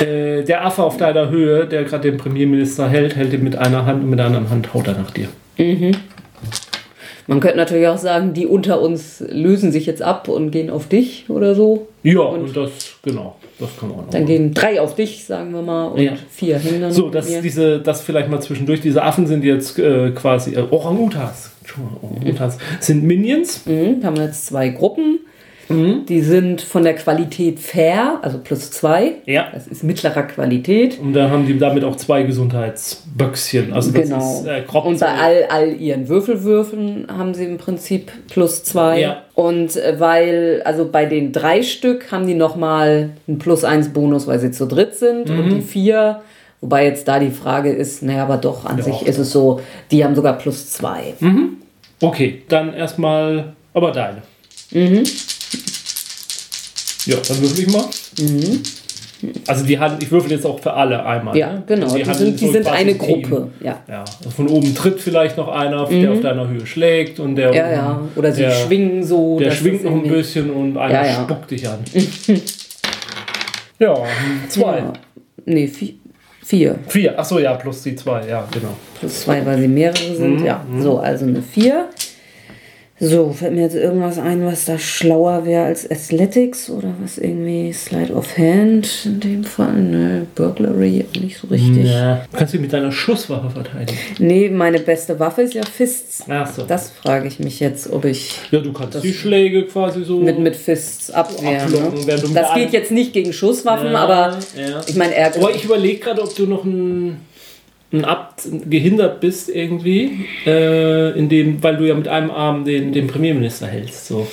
Äh, 0.00 0.42
der 0.42 0.64
Affe 0.66 0.82
auf 0.82 0.96
deiner 0.96 1.30
Höhe, 1.30 1.66
der 1.66 1.84
gerade 1.84 2.10
den 2.10 2.18
Premierminister 2.18 2.88
hält, 2.88 3.14
hält 3.16 3.32
ihn 3.32 3.44
mit 3.44 3.56
einer 3.56 3.86
Hand 3.86 4.02
und 4.02 4.10
mit 4.10 4.18
der 4.18 4.26
anderen 4.26 4.50
Hand 4.50 4.74
haut 4.74 4.86
er 4.88 4.94
nach 4.94 5.10
dir. 5.12 5.28
Man 7.28 7.38
könnte 7.40 7.56
natürlich 7.56 7.86
auch 7.86 7.98
sagen, 7.98 8.34
die 8.34 8.46
unter 8.46 8.80
uns 8.80 9.22
lösen 9.28 9.70
sich 9.70 9.86
jetzt 9.86 10.02
ab 10.02 10.26
und 10.28 10.50
gehen 10.50 10.70
auf 10.70 10.88
dich 10.88 11.26
oder 11.28 11.54
so. 11.54 11.86
Ja, 12.04 12.20
und, 12.20 12.56
das, 12.56 12.96
genau, 13.02 13.36
das 13.60 13.68
kann 13.78 13.88
man 13.90 13.98
auch 13.98 14.02
noch 14.02 14.10
Dann 14.10 14.22
machen. 14.22 14.26
gehen 14.34 14.54
drei 14.54 14.80
auf 14.80 14.94
dich, 14.96 15.24
sagen 15.24 15.52
wir 15.52 15.62
mal, 15.62 15.86
und 15.86 16.00
Ja. 16.00 16.14
vier 16.30 16.58
hängen 16.58 16.80
dann 16.80 16.92
So, 16.92 17.06
mit 17.06 17.14
das, 17.14 17.28
mir. 17.30 17.40
diese, 17.42 17.78
das 17.80 18.02
vielleicht 18.02 18.28
mal 18.28 18.40
zwischendurch. 18.40 18.80
Diese 18.80 19.02
Affen 19.02 19.26
sind 19.28 19.44
jetzt 19.44 19.78
äh, 19.78 20.10
quasi 20.10 20.54
äh, 20.54 20.64
Orang-Utans. 20.70 21.52
Entschuldigung, 21.60 21.98
Orang-Utans 22.02 22.58
sind 22.80 23.04
Minions. 23.04 23.64
Mhm, 23.66 24.04
haben 24.04 24.16
wir 24.16 24.24
jetzt 24.24 24.46
zwei 24.46 24.70
Gruppen. 24.70 25.20
Mhm. 25.72 26.06
Die 26.06 26.20
sind 26.20 26.60
von 26.60 26.84
der 26.84 26.94
Qualität 26.94 27.58
fair, 27.58 28.18
also 28.22 28.38
plus 28.38 28.70
zwei. 28.70 29.14
Ja. 29.26 29.46
Das 29.52 29.66
ist 29.66 29.82
mittlerer 29.82 30.22
Qualität. 30.24 30.98
Und 31.00 31.12
dann 31.12 31.30
haben 31.30 31.46
die 31.46 31.58
damit 31.58 31.84
auch 31.84 31.96
zwei 31.96 32.22
Gesundheitsböckschen. 32.22 33.72
Also 33.72 33.90
das 33.92 34.08
genau. 34.08 34.18
ist 34.40 34.46
äh, 34.46 34.62
und 34.78 35.00
bei 35.00 35.06
all, 35.06 35.44
all 35.48 35.72
ihren 35.74 36.08
Würfelwürfen 36.08 37.06
haben 37.16 37.34
sie 37.34 37.44
im 37.44 37.58
Prinzip 37.58 38.10
plus 38.28 38.64
zwei. 38.64 39.00
Ja. 39.00 39.22
Und 39.34 39.76
äh, 39.76 39.98
weil, 39.98 40.62
also 40.64 40.88
bei 40.90 41.06
den 41.06 41.32
drei 41.32 41.62
Stück 41.62 42.12
haben 42.12 42.26
die 42.26 42.34
nochmal 42.34 43.10
einen 43.26 43.38
plus 43.38 43.64
eins 43.64 43.88
Bonus, 43.90 44.26
weil 44.26 44.38
sie 44.38 44.50
zu 44.50 44.66
dritt 44.66 44.94
sind. 44.94 45.30
Und 45.30 45.46
Mhm. 45.46 45.54
die 45.56 45.62
vier, 45.62 46.20
wobei 46.60 46.84
jetzt 46.86 47.08
da 47.08 47.18
die 47.18 47.30
Frage 47.30 47.70
ist, 47.72 48.02
naja, 48.02 48.24
aber 48.24 48.36
doch, 48.36 48.64
an 48.64 48.78
Ja. 48.78 48.84
sich 48.84 49.02
ist 49.06 49.18
es 49.18 49.30
so, 49.32 49.60
die 49.90 50.04
haben 50.04 50.14
sogar 50.14 50.38
plus 50.38 50.70
zwei. 50.70 51.14
Okay, 52.00 52.42
dann 52.48 52.74
erstmal 52.74 53.52
aber 53.74 53.92
deine. 53.92 54.22
Mhm. 54.72 55.04
Ja, 57.06 57.16
dann 57.26 57.40
würfel 57.40 57.60
ich 57.60 57.72
mal. 57.72 57.84
Also 59.46 59.64
die 59.64 59.78
Hand, 59.78 60.02
ich 60.02 60.10
würfel 60.10 60.32
jetzt 60.32 60.44
auch 60.44 60.58
für 60.58 60.72
alle 60.72 61.04
einmal. 61.06 61.32
Mhm. 61.34 61.40
Ja, 61.40 61.52
ne? 61.52 61.62
genau. 61.66 61.84
Also 61.84 61.96
Die 61.96 62.04
handeln 62.04 62.26
sind, 62.26 62.40
die 62.40 62.46
so 62.46 62.52
sind 62.52 62.66
eine. 62.66 62.94
Gruppe. 62.94 63.48
Ja. 63.62 63.78
Ja, 63.88 64.00
also 64.18 64.30
von 64.30 64.48
oben 64.48 64.74
tritt 64.74 65.00
vielleicht 65.00 65.36
noch 65.36 65.48
einer, 65.48 65.86
der 65.86 66.10
auf 66.12 66.20
deiner 66.20 66.48
Höhe 66.48 66.66
schlägt 66.66 67.20
und 67.20 67.36
der 67.36 67.50
Mhm. 67.50 67.54
Ja, 67.54 67.64
oben, 67.64 67.72
ja. 67.74 68.00
Oder 68.16 68.32
sie 68.32 68.42
der, 68.42 68.50
schwingen 68.50 69.04
so. 69.04 69.38
Der 69.38 69.50
schwingt 69.52 69.84
noch 69.84 69.92
ein 69.92 70.02
bisschen 70.08 70.50
und 70.50 70.76
einer 70.76 70.92
Ja, 70.92 71.06
ja. 71.06 71.22
spuckt 71.22 71.50
dich 71.52 71.68
an. 71.68 71.78
ja, 73.78 73.94
zwei. 74.48 74.78
Ja. 74.78 74.92
Nee, 75.44 75.66
vi- 75.66 75.94
vier. 76.44 76.76
Vier, 76.88 77.18
achso, 77.18 77.38
ja, 77.38 77.54
plus 77.54 77.82
die 77.82 77.94
zwei, 77.96 78.26
ja, 78.28 78.46
genau. 78.52 78.74
Plus 78.98 79.20
zwei, 79.22 79.44
weil 79.46 79.60
sie 79.60 79.68
mehrere 79.68 80.14
sind. 80.16 80.40
Mhm, 80.40 80.44
Ja, 80.46 80.64
so, 80.80 80.98
also 80.98 81.24
eine 81.26 81.42
vier. 81.42 81.86
So, 83.04 83.32
fällt 83.32 83.54
mir 83.54 83.62
jetzt 83.62 83.74
irgendwas 83.74 84.16
ein, 84.20 84.46
was 84.46 84.64
da 84.64 84.78
schlauer 84.78 85.44
wäre 85.44 85.64
als 85.64 85.90
Athletics 85.90 86.70
oder 86.70 86.94
was 87.02 87.18
irgendwie 87.18 87.72
Slide 87.72 88.12
of 88.12 88.38
Hand 88.38 88.88
in 89.06 89.18
dem 89.18 89.42
Fall? 89.42 89.72
Ne, 89.74 90.26
Burglary 90.36 91.04
nicht 91.20 91.36
so 91.36 91.48
richtig. 91.48 91.90
Ja. 91.90 92.24
Du 92.30 92.38
kannst 92.38 92.54
dich 92.54 92.60
mit 92.60 92.72
deiner 92.72 92.92
Schusswaffe 92.92 93.50
verteidigen. 93.50 93.98
Nee, 94.20 94.48
meine 94.50 94.78
beste 94.78 95.18
Waffe 95.18 95.42
ist 95.42 95.54
ja 95.54 95.64
Fists. 95.64 96.22
Achso. 96.30 96.62
Das 96.62 96.90
frage 96.90 97.26
ich 97.26 97.40
mich 97.40 97.58
jetzt, 97.58 97.90
ob 97.92 98.04
ich 98.04 98.36
Ja, 98.52 98.60
du 98.60 98.72
kannst 98.72 99.02
die 99.02 99.12
Schläge 99.12 99.64
quasi 99.66 100.04
so. 100.04 100.20
mit, 100.20 100.38
mit 100.38 100.54
Fists 100.54 101.10
abwehren. 101.10 101.56
ablocken, 101.74 102.06
Ne? 102.06 102.14
du 102.20 102.28
mit 102.28 102.36
Das 102.36 102.54
geht 102.54 102.72
jetzt 102.72 102.92
nicht 102.92 103.12
gegen 103.12 103.32
Schusswaffen, 103.32 103.90
Ja, 103.90 103.98
aber 103.98 104.38
ja. 104.56 104.80
ich 104.86 104.94
meine, 104.94 105.16
er. 105.16 105.34
Aber 105.34 105.52
ich 105.52 105.64
überlege 105.64 105.98
gerade, 105.98 106.22
ob 106.22 106.36
du 106.36 106.46
noch 106.46 106.62
ein, 106.64 107.16
ein 107.92 108.04
Abt 108.04 108.42
gehindert 108.68 109.20
bist 109.20 109.48
irgendwie, 109.48 110.26
äh, 110.46 111.10
in 111.18 111.28
dem, 111.28 111.62
weil 111.62 111.76
du 111.76 111.84
ja 111.86 111.94
mit 111.94 112.08
einem 112.08 112.30
Arm 112.30 112.64
den, 112.64 112.92
den 112.92 113.06
Premierminister 113.06 113.66
hältst. 113.66 114.06
So. 114.08 114.26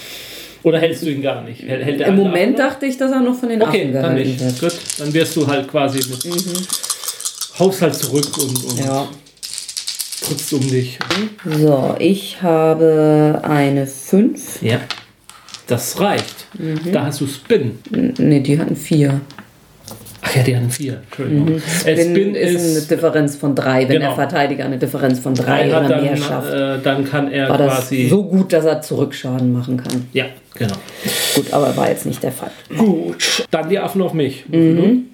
Oder 0.64 0.80
hältst 0.80 1.04
du 1.04 1.10
ihn 1.10 1.22
gar 1.22 1.42
nicht? 1.44 1.64
Hält, 1.64 2.02
Im 2.02 2.16
Moment 2.16 2.60
dachte 2.60 2.86
ich, 2.86 2.98
dass 2.98 3.12
er 3.12 3.22
noch 3.22 3.38
von 3.38 3.50
den 3.50 3.62
Okay, 3.62 3.82
Affen 3.84 3.94
dann 3.94 4.16
nicht. 4.16 4.40
wird. 4.40 4.60
Gut, 4.60 4.80
dann 4.98 5.14
wirst 5.14 5.36
du 5.36 5.48
halt 5.48 5.68
quasi 5.68 6.00
mit 6.00 6.26
haust 7.60 7.82
halt 7.82 7.96
zurück 7.96 8.38
und, 8.38 8.64
und 8.66 8.80
Ja. 8.80 9.08
trittst 10.22 10.54
um 10.54 10.62
dich. 10.62 11.00
So, 11.46 11.96
ich 12.00 12.42
habe 12.42 13.40
eine 13.44 13.88
5. 13.88 14.62
Ja. 14.62 14.80
Das 15.68 16.00
reicht. 16.00 16.48
Mhm. 16.58 16.92
Da 16.92 17.06
hast 17.06 17.22
du 17.22 17.28
Spin. 17.28 17.78
Ne, 18.18 18.42
die 18.42 18.58
hatten 18.60 18.76
4. 18.76 19.22
Ach 20.32 20.36
ja, 20.36 20.44
die 20.44 20.56
haben 20.56 20.70
vier. 20.70 21.02
Entschuldigung. 21.08 21.46
Mhm. 21.56 21.62
Spin, 21.80 21.98
Spin 22.12 22.36
ist, 22.36 22.54
ist, 22.62 22.78
eine 22.78 22.86
Differenz 22.98 23.36
von 23.36 23.56
3, 23.56 23.82
wenn 23.82 23.88
Genau. 23.88 24.06
der 24.08 24.16
Verteidiger 24.16 24.66
eine 24.66 24.78
Differenz 24.78 25.20
von 25.20 25.34
3 25.34 25.72
hat 25.72 25.86
oder 25.86 26.02
mehr 26.02 26.12
dann, 26.12 26.18
schafft. 26.22 26.54
äh, 26.54 26.80
dann 26.84 27.04
kann 27.06 27.32
er 27.32 27.50
War 27.50 27.58
das 27.58 27.78
quasi. 27.80 28.08
so 28.10 28.24
gut, 28.24 28.54
dass 28.54 28.66
er 28.66 28.82
Zurückschaden 28.82 29.52
machen 29.52 29.78
kann. 29.78 30.08
Ja, 30.14 30.26
genau. 30.56 30.76
Gut, 31.36 31.52
aber 31.52 31.76
war 31.76 31.90
jetzt 31.90 32.06
nicht 32.06 32.22
der 32.22 32.32
Fall. 32.32 32.52
Gut, 32.78 33.48
dann 33.50 33.70
die 33.70 33.80
Affen 33.80 34.02
auf 34.02 34.14
mich. 34.14 34.46
Mhm. 34.48 35.06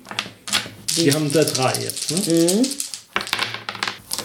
Die 0.98 1.12
haben 1.14 1.32
da 1.32 1.44
drei 1.44 1.74
jetzt. 1.82 2.12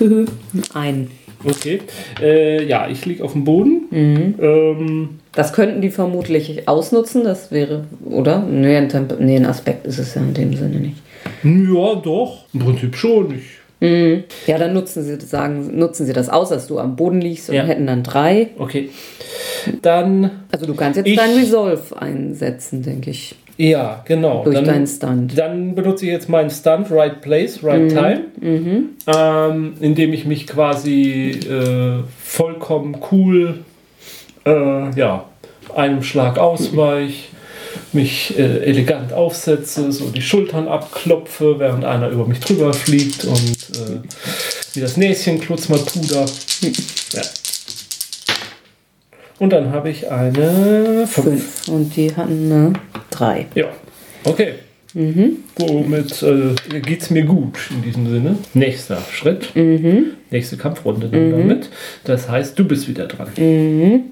Ne? 0.01 0.27
Ein. 0.75 1.11
Okay. 1.45 1.81
Äh, 2.21 2.65
ja, 2.65 2.89
ich 2.89 3.05
liege 3.07 3.25
auf 3.25 3.33
dem 3.33 3.45
Boden. 3.45 3.89
Ähm, 3.93 5.09
Das 5.33 5.53
könnten 5.53 5.81
die 5.81 5.91
vermutlich 5.91 6.69
ausnutzen, 6.69 7.25
das 7.25 7.51
wäre, 7.51 7.85
oder? 8.05 8.41
Nee 8.43 8.77
ein, 8.77 8.89
Temp 8.89 9.17
nee, 9.21 9.37
ein 9.37 9.47
Aspekt 9.47 9.87
ist 9.87 9.99
es 9.99 10.15
ja 10.15 10.21
in 10.23 10.35
dem 10.35 10.55
Sinne 10.55 10.81
nicht. 10.81 10.97
ja, 11.45 11.95
doch. 11.95 12.45
Im 12.53 12.61
Prinzip 12.61 12.95
schon. 12.97 13.35
Ich, 13.35 14.27
Ja, 14.47 14.59
dann 14.59 14.75
nutzen 14.75 15.03
sie, 15.03 15.19
sagen, 15.25 15.79
nutzen 15.79 16.05
sie 16.05 16.13
das 16.13 16.29
aus, 16.29 16.51
dass 16.51 16.67
du 16.67 16.79
am 16.79 16.97
Boden 16.97 17.21
liegst 17.23 17.49
und 17.49 17.55
Ja. 17.57 17.65
hätten 17.65 17.87
dann 17.87 18.03
drei. 18.03 18.49
okay. 18.59 18.91
Dann, 19.83 20.31
Also 20.53 20.67
du 20.67 20.75
kannst 20.75 20.97
jetzt 20.99 21.07
Ich- 21.07 21.17
dein 21.17 21.35
Resolve 21.39 21.81
einsetzen, 22.01 22.83
denke 22.83 23.11
ich. 23.11 23.35
Ja, 23.61 24.03
genau. 24.07 24.43
Durch 24.43 24.55
dann, 24.55 24.65
deinen 24.65 24.87
Stunt. 24.87 25.37
Dann 25.37 25.75
benutze 25.75 26.07
ich 26.07 26.13
jetzt 26.13 26.31
meinen 26.31 26.49
Stunt, 26.49 26.91
Right 26.91 27.21
Place, 27.21 27.63
Right 27.63 27.91
Time, 27.91 28.23
ähm, 29.07 29.75
indem 29.81 30.15
ich 30.15 30.25
mich 30.25 30.47
quasi 30.47 31.31
äh, 31.31 32.03
vollkommen 32.23 32.97
cool 33.13 33.59
äh, 34.47 34.99
ja, 34.99 35.27
einem 35.77 36.03
Schlag 36.03 36.39
ausweich, 36.39 37.29
mich 37.93 38.39
äh, 38.39 38.65
elegant 38.65 39.13
aufsetze, 39.13 39.93
so 39.93 40.09
die 40.09 40.23
Schultern 40.23 40.67
abklopfe, 40.67 41.59
während 41.59 41.85
einer 41.85 42.09
über 42.09 42.27
mich 42.27 42.41
drüber 42.41 42.73
fliegt 42.73 43.27
und 43.27 43.77
äh, 43.77 44.01
wie 44.73 44.81
das 44.81 44.97
Näschen 44.97 45.39
klutz 45.39 45.69
mal 45.69 45.79
Puder. 45.79 46.25
Ja. 47.13 47.23
Und 49.41 49.55
dann 49.55 49.73
habe 49.73 49.89
ich 49.89 50.11
eine 50.11 51.07
5. 51.07 51.11
Fünf. 51.11 51.69
Und 51.69 51.97
die 51.97 52.15
hatten 52.15 52.53
eine 52.53 52.73
drei. 53.11 53.47
Ja, 53.55 53.65
okay. 54.25 54.53
Womit 54.93 56.23
äh, 56.23 56.81
geht 56.81 57.01
es 57.01 57.11
mir 57.11 57.23
gut 57.23 57.59
in 57.71 57.81
diesem 57.83 58.07
Sinne? 58.11 58.37
Nächster 58.55 58.99
Schritt. 59.11 59.49
Nächste 60.31 60.57
Kampfrunde 60.57 61.09
dann 61.09 61.31
damit. 61.31 61.71
Das 62.05 62.29
heißt, 62.29 62.59
du 62.59 62.65
bist 62.65 62.87
wieder 62.87 63.07
dran. 63.07 63.29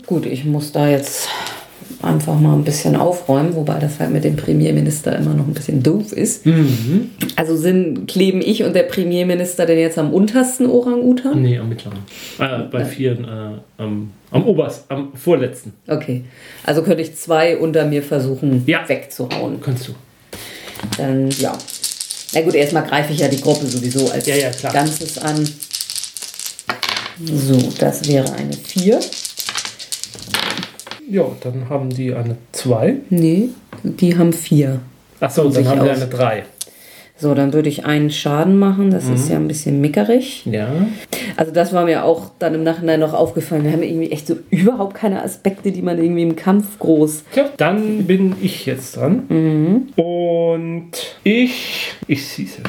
Gut, 0.07 0.25
ich 0.25 0.45
muss 0.47 0.73
da 0.73 0.89
jetzt 0.89 1.29
einfach 2.03 2.39
mal 2.39 2.55
ein 2.55 2.65
bisschen 2.65 2.97
aufräumen, 2.97 3.55
wobei 3.55 3.79
das 3.79 3.99
halt 3.99 4.11
mit 4.11 4.25
dem 4.25 4.37
Premierminister 4.37 5.17
immer 5.17 5.35
noch 5.35 5.47
ein 5.47 5.55
bisschen 5.55 5.83
doof 5.83 6.13
ist. 6.13 6.45
Also 7.37 7.57
sind, 7.57 8.07
kleben 8.07 8.41
ich 8.41 8.63
und 8.63 8.75
der 8.75 8.85
Premierminister 8.85 9.67
denn 9.67 9.79
jetzt 9.79 9.99
am 9.99 10.13
untersten 10.13 10.67
Orang-Utan? 10.67 11.43
Nee, 11.43 11.59
am 11.59 11.69
mittleren. 11.69 11.99
Äh, 12.39 12.65
bei 12.71 12.85
vieren, 12.85 13.25
äh, 13.25 13.83
am, 13.83 14.11
am 14.31 14.45
obersten, 14.47 14.93
am 14.95 15.13
vorletzten. 15.15 15.73
Okay. 15.87 16.25
Also 16.65 16.83
könnte 16.83 17.03
ich 17.03 17.17
zwei 17.17 17.57
unter 17.57 17.85
mir 17.87 18.03
versuchen 18.03 18.63
Ja. 18.67 18.89
wegzuhauen. 18.89 19.61
Kannst 19.61 19.89
du. 19.89 19.93
Dann, 20.97 21.31
ja. 21.31 21.57
Na 22.35 22.43
gut, 22.43 22.55
erstmal 22.55 22.85
greife 22.85 23.13
ich 23.13 23.21
ja 23.21 23.29
die 23.29 23.41
Gruppe 23.41 23.67
sowieso 23.67 24.11
als 24.11 24.27
Ja, 24.27 24.37
ja. 24.37 24.51
Ganzes 24.73 25.19
an. 25.19 25.49
So, 27.25 27.59
das 27.81 28.07
wäre 28.09 28.33
eine 28.35 28.53
4. 28.53 29.01
Ja, 31.11 31.25
dann 31.43 31.69
haben 31.71 31.89
die 31.91 32.13
eine 32.15 32.37
2. 32.53 32.97
Nee, 33.11 33.49
die 33.83 34.17
haben 34.19 34.33
4. 34.33 34.81
Achso, 35.21 35.49
dann 35.49 35.67
haben 35.69 35.83
die 35.85 35.91
eine 35.91 36.07
3. 36.07 36.45
So, 37.21 37.35
dann 37.35 37.53
würde 37.53 37.69
ich 37.69 37.85
einen 37.85 38.11
Schaden 38.11 38.59
machen. 38.61 38.91
Das 38.93 39.07
Mhm. 39.07 39.15
ist 39.15 39.29
ja 39.29 39.37
ein 39.37 39.49
bisschen 39.49 39.81
mickerig. 39.81 40.47
Ja. 40.47 40.69
Also 41.37 41.51
das 41.51 41.73
war 41.73 41.85
mir 41.85 42.05
auch 42.05 42.31
dann 42.39 42.55
im 42.55 42.63
Nachhinein 42.63 43.01
noch 43.01 43.13
aufgefallen. 43.13 43.65
Wir 43.65 43.73
haben 43.73 43.83
irgendwie 43.83 44.13
echt 44.13 44.29
so 44.29 44.37
überhaupt 44.51 44.95
keine 44.95 45.23
Aspekte, 45.25 45.73
die 45.73 45.83
man 45.83 45.99
irgendwie 45.99 46.23
im 46.23 46.37
Kampf 46.37 46.79
groß... 46.79 47.25
Tja, 47.33 47.47
dann 47.57 48.05
bin 48.05 48.37
ich 48.41 48.67
jetzt 48.67 48.97
dran. 48.97 49.89
Und 49.97 50.91
ich. 51.25 51.93
Ich 52.07 52.25
schieße. 52.25 52.63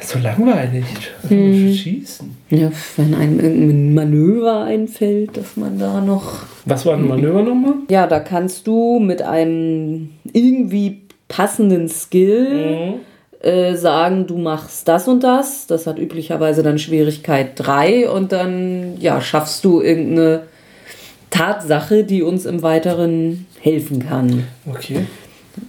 So 0.00 0.18
langweilig. 0.20 0.84
Was 1.22 1.30
muss 1.30 1.56
ich 1.56 1.82
schießen? 1.82 2.36
Ja, 2.50 2.70
wenn 2.96 3.14
einem 3.14 3.40
irgendein 3.40 3.94
Manöver 3.94 4.62
einfällt, 4.62 5.36
dass 5.36 5.56
man 5.56 5.78
da 5.78 6.00
noch... 6.00 6.44
Was 6.64 6.86
war 6.86 6.94
ein 6.94 7.08
Manöver 7.08 7.42
nochmal? 7.42 7.74
Ja, 7.90 8.06
da 8.06 8.20
kannst 8.20 8.66
du 8.66 9.00
mit 9.00 9.22
einem 9.22 10.10
irgendwie 10.32 11.02
passenden 11.26 11.88
Skill 11.88 13.00
äh, 13.40 13.74
sagen, 13.74 14.28
du 14.28 14.38
machst 14.38 14.86
das 14.86 15.08
und 15.08 15.24
das. 15.24 15.66
Das 15.66 15.86
hat 15.88 15.98
üblicherweise 15.98 16.62
dann 16.62 16.78
Schwierigkeit 16.78 17.52
3 17.56 18.08
und 18.10 18.30
dann 18.30 18.94
ja, 19.00 19.20
schaffst 19.20 19.64
du 19.64 19.80
irgendeine 19.80 20.42
Tatsache, 21.30 22.04
die 22.04 22.22
uns 22.22 22.44
im 22.44 22.62
Weiteren 22.62 23.46
helfen 23.60 24.06
kann. 24.06 24.44
Okay. 24.70 25.06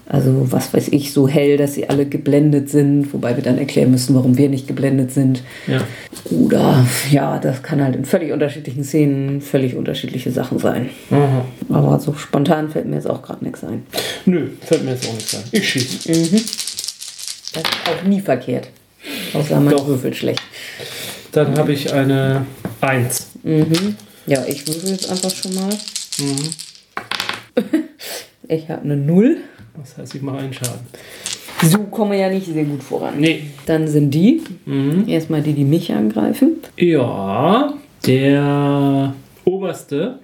Also 0.05 0.51
was 0.51 0.73
weiß 0.73 0.89
ich, 0.89 1.11
so 1.11 1.27
hell, 1.27 1.57
dass 1.57 1.73
sie 1.73 1.89
alle 1.89 2.05
geblendet 2.05 2.69
sind, 2.69 3.13
wobei 3.13 3.35
wir 3.35 3.43
dann 3.43 3.57
erklären 3.57 3.91
müssen, 3.91 4.15
warum 4.15 4.37
wir 4.37 4.49
nicht 4.49 4.67
geblendet 4.67 5.11
sind. 5.11 5.43
Ja. 5.67 5.81
Oder 6.29 6.85
ja, 7.11 7.39
das 7.39 7.63
kann 7.63 7.83
halt 7.83 7.95
in 7.95 8.05
völlig 8.05 8.31
unterschiedlichen 8.31 8.83
Szenen 8.83 9.41
völlig 9.41 9.75
unterschiedliche 9.75 10.31
Sachen 10.31 10.59
sein. 10.59 10.89
Aha. 11.11 11.45
Aber 11.69 11.99
so 11.99 12.13
spontan 12.13 12.69
fällt 12.69 12.85
mir 12.85 12.95
jetzt 12.95 13.09
auch 13.09 13.21
gerade 13.21 13.43
nichts 13.43 13.63
ein. 13.63 13.83
Nö, 14.25 14.47
fällt 14.61 14.85
mir 14.85 14.91
jetzt 14.91 15.07
auch 15.07 15.13
nicht 15.13 15.35
ein. 15.35 15.43
Ich 15.51 15.69
schieße. 15.69 16.09
Das 16.09 17.63
ist 17.63 17.69
auch 17.85 18.07
nie 18.07 18.21
verkehrt. 18.21 18.69
Außer 19.33 19.59
mein 19.59 19.75
Doch. 19.75 19.87
Würfel 19.87 20.13
schlecht. 20.13 20.41
Dann 21.31 21.57
habe 21.57 21.73
ich 21.73 21.91
eine 21.91 22.45
1. 22.81 23.31
Ja, 24.27 24.45
ich 24.45 24.67
würfel 24.67 24.91
jetzt 24.91 25.09
einfach 25.09 25.31
schon 25.31 25.55
mal. 25.55 25.69
Ich 28.47 28.69
habe 28.69 28.81
eine 28.81 28.97
Null. 28.97 29.37
Das 29.77 29.97
heißt, 29.97 30.15
ich 30.15 30.21
mache 30.21 30.37
einen 30.37 30.53
Schaden. 30.53 30.81
So 31.63 31.79
kommen 31.85 32.11
wir 32.11 32.19
ja 32.19 32.29
nicht 32.29 32.45
sehr 32.45 32.63
gut 32.65 32.83
voran. 32.83 33.15
Nee. 33.19 33.43
Dann 33.65 33.87
sind 33.87 34.11
die. 34.11 34.41
Erstmal 35.07 35.41
die, 35.41 35.53
die 35.53 35.63
mich 35.63 35.91
angreifen. 35.93 36.57
Ja, 36.77 37.73
der 38.05 39.13
oberste, 39.45 40.19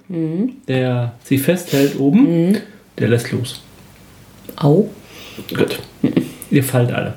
der 0.68 1.14
sie 1.24 1.38
festhält 1.38 1.98
oben, 1.98 2.58
der 2.98 3.08
lässt 3.08 3.32
los. 3.32 3.62
Au. 4.56 4.88
Gut. 5.56 5.78
Ihr 6.50 6.64
fallt 6.64 6.92
alle. 6.92 7.14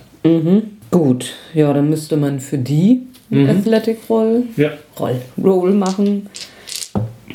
Gut. 0.92 1.34
Ja, 1.54 1.74
dann 1.74 1.90
müsste 1.90 2.16
man 2.18 2.40
für 2.40 2.58
die 2.58 3.02
Athletic 3.32 3.98
Roll, 4.10 4.44
Ja. 4.56 4.72
Roll, 5.00 5.16
Roll 5.44 5.74
machen. 5.74 6.28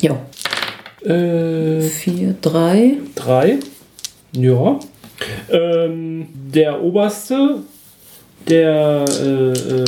Ja. 0.01 0.17
Äh, 1.05 1.83
Vier, 1.83 2.35
drei. 2.41 2.95
drei. 3.15 3.59
Ja. 4.33 4.79
Ähm, 5.51 6.27
der 6.55 6.83
oberste, 6.83 7.57
der 8.49 9.05
äh, 9.21 9.53
äh, 9.53 9.85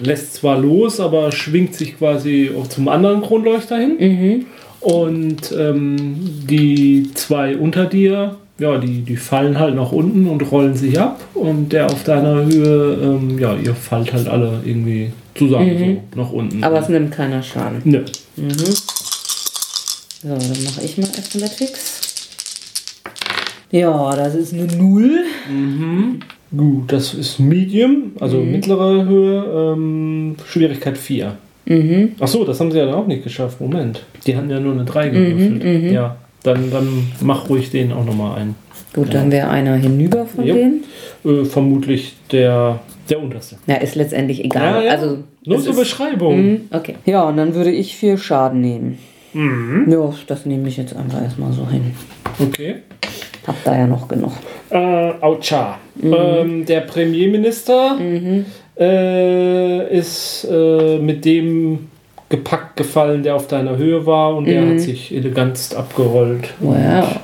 lässt 0.00 0.34
zwar 0.34 0.58
los, 0.58 1.00
aber 1.00 1.30
schwingt 1.32 1.74
sich 1.74 1.98
quasi 1.98 2.50
auch 2.56 2.68
zum 2.68 2.88
anderen 2.88 3.22
Kronleuchter 3.22 3.78
hin. 3.78 4.46
Und 4.80 5.52
ähm, 5.56 6.16
die 6.48 7.10
zwei 7.14 7.56
unter 7.56 7.84
dir, 7.84 8.36
ja, 8.58 8.78
die, 8.78 9.02
die 9.02 9.16
fallen 9.16 9.58
halt 9.58 9.74
nach 9.74 9.92
unten 9.92 10.26
und 10.26 10.50
rollen 10.50 10.74
sich 10.74 10.98
ab. 10.98 11.20
Und 11.34 11.70
der 11.72 11.86
auf 11.86 12.02
deiner 12.04 12.46
Höhe, 12.46 12.98
ähm, 13.02 13.38
ja, 13.38 13.54
ihr 13.56 13.74
fallt 13.74 14.12
halt 14.12 14.28
alle 14.28 14.60
irgendwie 14.64 15.12
zusammen, 15.34 16.02
so 16.14 16.20
nach 16.20 16.30
unten. 16.32 16.64
Aber 16.64 16.80
es 16.80 16.88
nimmt 16.88 17.12
keiner 17.12 17.42
Schaden. 17.42 17.82
Nö. 17.84 18.04
So, 20.22 20.28
dann 20.28 20.64
mache 20.64 20.82
ich 20.84 20.98
mal 20.98 21.08
Athletics. 21.08 21.99
Ja, 23.70 24.16
das 24.16 24.34
ist 24.34 24.52
eine 24.52 24.66
Null. 24.76 25.20
Gut, 26.56 26.92
das 26.92 27.14
ist 27.14 27.38
Medium, 27.38 28.12
also 28.18 28.38
mittlere 28.40 29.04
Höhe, 29.06 29.72
ähm, 29.74 30.34
Schwierigkeit 30.44 30.98
4. 30.98 31.36
Mhm. 31.66 32.12
Achso, 32.18 32.44
das 32.44 32.58
haben 32.58 32.72
sie 32.72 32.78
ja 32.78 32.86
dann 32.86 32.94
auch 32.94 33.06
nicht 33.06 33.22
geschafft. 33.22 33.60
Moment. 33.60 34.04
Die 34.26 34.36
hatten 34.36 34.50
ja 34.50 34.58
nur 34.58 34.72
eine 34.72 34.84
3 34.84 35.08
gewürfelt. 35.10 35.92
Ja, 35.92 36.16
dann, 36.42 36.70
dann 36.70 37.12
mach 37.20 37.48
ruhig 37.48 37.70
den 37.70 37.92
auch 37.92 38.04
nochmal 38.04 38.40
ein. 38.40 38.54
Gut, 38.92 39.14
dann 39.14 39.30
wäre 39.30 39.48
einer 39.50 39.76
hinüber 39.76 40.26
von 40.26 40.44
Jo. 40.44 40.54
denen. 40.54 40.84
Äh, 41.24 41.44
vermutlich 41.44 42.16
der, 42.32 42.80
der 43.08 43.22
unterste. 43.22 43.56
Ja, 43.68 43.76
ist 43.76 43.94
letztendlich 43.94 44.44
egal. 44.44 44.88
Also, 44.88 45.18
Nur 45.44 45.60
zur 45.62 45.76
Beschreibung. 45.76 46.34
Hm, 46.36 46.60
Okay. 46.72 46.96
Ja, 47.06 47.22
und 47.28 47.36
dann 47.36 47.54
würde 47.54 47.70
ich 47.70 47.94
vier 47.94 48.18
Schaden 48.18 48.60
nehmen. 48.60 48.98
Ja, 49.32 50.12
das 50.26 50.44
nehme 50.44 50.66
ich 50.66 50.76
jetzt 50.76 50.96
einfach 50.96 51.22
erstmal 51.22 51.52
so 51.52 51.68
hin. 51.68 51.92
Okay. 52.40 52.76
Hab 53.46 53.64
da 53.64 53.78
ja 53.78 53.86
noch 53.86 54.06
genug. 54.08 54.32
Äh, 54.70 55.12
Aucha. 55.20 55.78
Ähm, 56.02 56.64
der 56.66 56.80
Premierminister 56.80 57.98
äh, 58.78 59.98
ist 59.98 60.46
äh, 60.50 60.98
mit 60.98 61.24
dem 61.24 61.88
gepackt 62.28 62.76
gefallen, 62.76 63.22
der 63.22 63.34
auf 63.34 63.48
deiner 63.48 63.76
Höhe 63.76 64.06
war 64.06 64.36
und 64.36 64.46
der 64.46 64.66
hat 64.66 64.80
sich 64.80 65.12
elegantst 65.12 65.74
abgerollt. 65.74 66.54
Wow. 66.60 67.18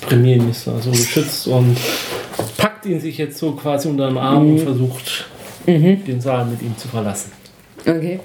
Premierminister 0.00 0.78
so 0.80 0.90
geschützt 0.90 1.46
und 1.46 1.76
packt 2.56 2.84
ihn 2.84 3.00
sich 3.00 3.16
jetzt 3.18 3.38
so 3.38 3.52
quasi 3.52 3.88
unter 3.88 4.08
den 4.08 4.18
Arm 4.18 4.50
und 4.50 4.58
versucht, 4.58 5.26
den 5.66 6.20
Saal 6.20 6.46
mit 6.46 6.62
ihm 6.62 6.76
zu 6.76 6.88
verlassen. 6.88 7.30
Okay. 7.86 8.20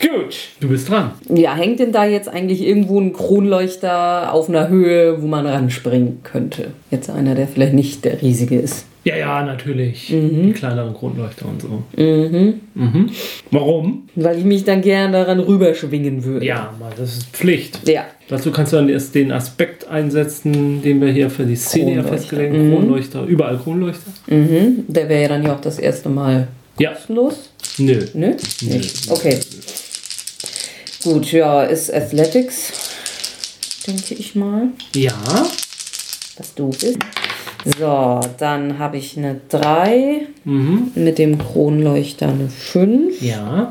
Gut, 0.00 0.36
du 0.60 0.68
bist 0.68 0.88
dran. 0.88 1.12
Ja, 1.28 1.54
hängt 1.54 1.80
denn 1.80 1.92
da 1.92 2.04
jetzt 2.04 2.28
eigentlich 2.28 2.62
irgendwo 2.62 3.00
ein 3.00 3.12
Kronleuchter 3.12 4.32
auf 4.32 4.48
einer 4.48 4.68
Höhe, 4.68 5.22
wo 5.22 5.26
man 5.26 5.46
ranspringen 5.46 6.20
könnte? 6.22 6.68
Jetzt 6.90 7.08
einer, 7.10 7.34
der 7.34 7.48
vielleicht 7.48 7.74
nicht 7.74 8.04
der 8.04 8.20
riesige 8.20 8.58
ist. 8.58 8.86
Ja, 9.04 9.16
ja, 9.16 9.42
natürlich. 9.42 10.06
Die 10.08 10.52
kleineren 10.52 10.94
Kronleuchter 10.94 11.46
und 11.48 11.60
so. 11.60 11.82
Mhm. 12.00 12.60
Warum? 13.50 14.04
Weil 14.14 14.38
ich 14.38 14.44
mich 14.44 14.62
dann 14.62 14.80
gern 14.80 15.10
daran 15.12 15.40
rüberschwingen 15.40 16.22
würde. 16.22 16.46
Ja, 16.46 16.72
mal, 16.78 16.92
das 16.96 17.18
ist 17.18 17.26
Pflicht. 17.32 17.88
Ja. 17.88 18.04
Dazu 18.28 18.52
kannst 18.52 18.72
du 18.72 18.76
dann 18.76 18.88
erst 18.88 19.16
den 19.16 19.32
Aspekt 19.32 19.88
einsetzen, 19.88 20.82
den 20.82 21.00
wir 21.00 21.08
hier 21.08 21.30
für 21.30 21.44
die 21.44 21.56
Szene 21.56 22.04
festgelegt 22.04 22.54
haben. 22.54 22.70
Kronleuchter, 22.70 23.24
überall 23.24 23.58
Kronleuchter. 23.58 24.12
Mhm. 24.28 24.84
Der 24.86 25.08
wäre 25.08 25.22
ja 25.22 25.28
dann 25.28 25.42
ja 25.42 25.56
auch 25.56 25.60
das 25.60 25.80
erste 25.80 26.08
Mal 26.08 26.46
Ja, 26.82 26.90
kostenlos. 26.94 27.34
nö. 27.78 28.06
Nö? 28.14 28.34
Nicht. 28.62 29.08
Okay. 29.08 29.38
Gut, 31.04 31.30
ja, 31.30 31.62
ist 31.62 31.94
Athletics, 31.94 32.72
denke 33.86 34.14
ich 34.14 34.34
mal, 34.34 34.68
Ja, 34.96 35.14
was 36.36 36.54
doof 36.56 36.82
ist. 36.82 36.98
So, 37.78 38.18
dann 38.38 38.80
habe 38.80 38.96
ich 38.96 39.16
eine 39.16 39.40
3 39.48 40.22
mhm. 40.44 40.90
mit 40.96 41.18
dem 41.18 41.38
Kronleuchter 41.38 42.28
eine 42.28 42.48
5. 42.48 43.22
ja. 43.22 43.70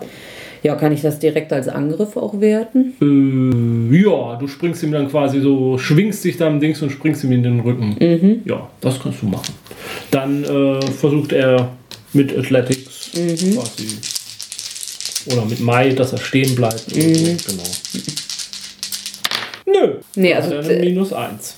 Ja, 0.64 0.76
kann 0.76 0.92
ich 0.92 1.02
das 1.02 1.18
direkt 1.18 1.52
als 1.52 1.68
Angriff 1.68 2.16
auch 2.16 2.40
werten? 2.40 2.94
Äh, 3.02 3.98
ja, 4.04 4.36
du 4.36 4.48
springst 4.48 4.84
ihm 4.84 4.92
dann 4.92 5.10
quasi 5.10 5.42
so, 5.42 5.80
schwingst 5.80 6.24
dich 6.24 6.38
da 6.38 6.46
am 6.46 6.60
Dings 6.60 6.80
und 6.84 6.92
springst 6.92 7.24
ihm 7.24 7.32
in 7.32 7.42
den 7.42 7.62
Rücken. 7.62 7.96
Mhm. 8.00 8.42
Ja, 8.46 8.70
das 8.80 9.00
kannst 9.02 9.24
du 9.24 9.26
machen. 9.26 9.56
Dann 10.12 10.44
äh, 10.44 10.82
versucht 10.86 11.32
er 11.34 11.72
mit 12.14 12.38
Athletics 12.38 13.01
Mhm. 13.14 13.56
quasi. 13.56 13.88
Oder 15.32 15.46
mit 15.46 15.60
Mai, 15.60 15.90
dass 15.90 16.14
er 16.14 16.18
stehen 16.20 16.56
bleibt. 16.56 16.96
Mhm. 16.96 17.38
so. 17.38 17.52
Genau. 17.52 17.64
Nö. 19.68 19.94
Nee, 20.16 20.36
Hat 20.36 20.44
also, 20.44 20.56
er 20.56 20.64
eine 20.66 20.80
minus 20.86 21.14
1. 21.14 21.56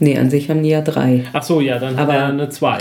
Nee, 0.00 0.16
an 0.18 0.30
sich 0.30 0.48
haben 0.50 0.62
die 0.62 0.70
ja 0.70 0.80
3. 0.80 1.24
Ach 1.32 1.42
so, 1.42 1.60
ja, 1.60 1.78
dann 1.78 1.96
hat 1.96 2.02
Aber- 2.08 2.14
er 2.14 2.26
eine 2.28 2.48
2. 2.48 2.78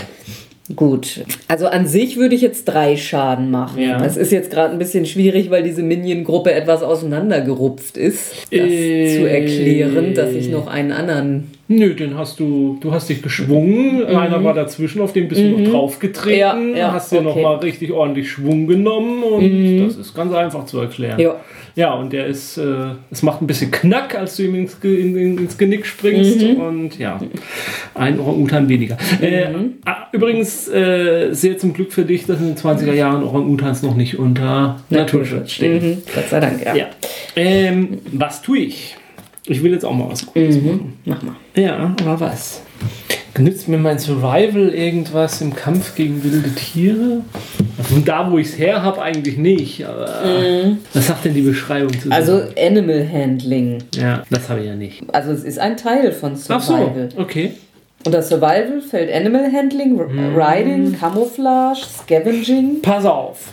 Gut. 0.75 1.23
Also 1.47 1.67
an 1.67 1.87
sich 1.87 2.17
würde 2.17 2.35
ich 2.35 2.41
jetzt 2.41 2.65
drei 2.65 2.97
Schaden 2.97 3.49
machen. 3.51 3.81
Ja. 3.81 3.99
Das 3.99 4.17
ist 4.17 4.33
jetzt 4.33 4.51
gerade 4.51 4.73
ein 4.73 4.77
bisschen 4.79 5.05
schwierig, 5.05 5.49
weil 5.49 5.63
diese 5.63 5.81
Minion-Gruppe 5.81 6.51
etwas 6.51 6.83
auseinandergerupft 6.83 7.95
ist. 7.95 8.33
Das 8.51 8.59
Äh. 8.59 9.17
zu 9.17 9.29
erklären, 9.29 10.13
dass 10.13 10.31
ich 10.33 10.49
noch 10.49 10.67
einen 10.67 10.91
anderen. 10.91 11.51
Nö, 11.69 11.93
den 11.95 12.17
hast 12.17 12.39
du, 12.39 12.77
du 12.79 12.93
hast 12.93 13.09
dich 13.09 13.21
geschwungen, 13.21 14.05
einer 14.05 14.41
war 14.43 14.53
dazwischen, 14.53 15.01
auf 15.01 15.11
den 15.11 15.27
bist 15.27 15.41
du 15.41 15.49
noch 15.57 15.69
draufgetreten, 15.71 16.69
Mhm. 16.69 16.71
Ja, 16.71 16.77
ja, 16.77 16.91
hast 16.93 17.11
dir 17.11 17.17
okay. 17.17 17.23
Mhm. 17.27 17.33
noch 17.35 17.41
mal 17.41 17.55
richtig 17.57 17.91
ordentlich 17.91 18.31
Schwung 18.31 18.67
genommen 18.67 19.21
und 19.23 19.85
das 19.85 19.97
ist 19.97 20.13
ganz 20.15 20.33
einfach 20.33 20.65
zu 20.65 20.79
erklären. 20.79 21.19
Ja. 21.19 21.35
Ja, 21.75 21.93
und 21.93 22.11
der 22.11 22.25
ist, 22.25 22.57
äh, 22.57 22.63
es 23.11 23.21
macht 23.21 23.39
ein 23.41 23.45
bisschen 23.45 23.69
Knack, 23.69 24.15
als 24.17 24.35
du 24.37 24.43
ihm 24.43 24.55
ins, 24.55 24.77
in, 24.81 25.15
in, 25.15 25.37
ins 25.37 25.57
Genick 25.59 25.85
springst 25.85 26.41
Mhm. 26.41 26.55
und 26.59 26.97
ja, 26.97 27.19
ein 27.93 28.19
Orang-Utan 28.19 28.67
weniger. 28.67 28.97
Äh, 29.21 29.45
ah, 29.85 30.07
übrigens, 30.11 30.67
äh, 30.69 31.33
sehr 31.33 31.59
zum 31.59 31.73
Glück 31.73 31.93
für 31.93 32.03
dich, 32.03 32.25
dass 32.25 32.39
in 32.39 32.47
den 32.47 32.55
20er 32.57 32.93
Jahren 32.93 33.23
Orang-Utans 33.23 33.83
noch 33.83 33.95
nicht 33.95 34.17
unter 34.17 34.77
Naturschutz 34.89 35.51
stehen. 35.51 35.83
Mhm. 35.87 35.97
Gott 36.15 36.29
sei 36.29 36.39
Dank, 36.39 36.65
ja. 36.65 36.75
Ja. 36.75 36.85
Ähm, 37.35 37.99
was 38.11 38.41
tue 38.41 38.57
ich? 38.59 38.95
Ich 39.47 39.63
will 39.63 39.71
jetzt 39.71 39.85
auch 39.85 39.93
mal 39.93 40.09
was 40.09 40.25
Cooles 40.25 40.55
machen. 40.61 40.93
Mach 41.05 41.21
mal. 41.23 41.35
Ja, 41.55 41.95
aber 42.01 42.19
was? 42.19 42.61
Nützt 43.39 43.67
mir 43.67 43.77
mein 43.77 43.99
Survival 43.99 44.69
irgendwas 44.69 45.41
im 45.41 45.55
Kampf 45.55 45.93
gegen 45.95 46.23
wilde 46.23 46.49
Tiere? 46.55 47.21
Von 47.83 48.03
da, 48.03 48.31
wo 48.31 48.39
ich 48.39 48.47
es 48.47 48.57
her 48.57 48.81
habe, 48.81 48.99
eigentlich 49.01 49.37
nicht. 49.37 49.85
Aber 49.85 50.09
was 50.93 51.05
sagt 51.07 51.25
denn 51.25 51.35
die 51.35 51.41
Beschreibung 51.41 51.97
zu 51.99 52.09
Also 52.11 52.39
sagen? 52.39 52.53
Animal 52.59 53.07
Handling. 53.07 53.83
Ja, 53.93 54.23
das 54.31 54.49
habe 54.49 54.61
ich 54.61 54.65
ja 54.65 54.75
nicht. 54.75 55.03
Also 55.13 55.31
es 55.31 55.43
ist 55.43 55.59
ein 55.59 55.77
Teil 55.77 56.11
von 56.11 56.33
Ach 56.33 56.59
so, 56.61 56.75
Survival. 56.75 57.09
okay. 57.17 57.51
Unter 58.05 58.23
Survival 58.23 58.81
fällt 58.81 59.13
Animal 59.13 59.51
Handling, 59.51 59.95
Mhm. 59.97 60.35
Riding, 60.35 60.97
Camouflage, 60.99 61.81
Scavenging. 62.03 62.81
Pass 62.81 63.05
auf. 63.05 63.49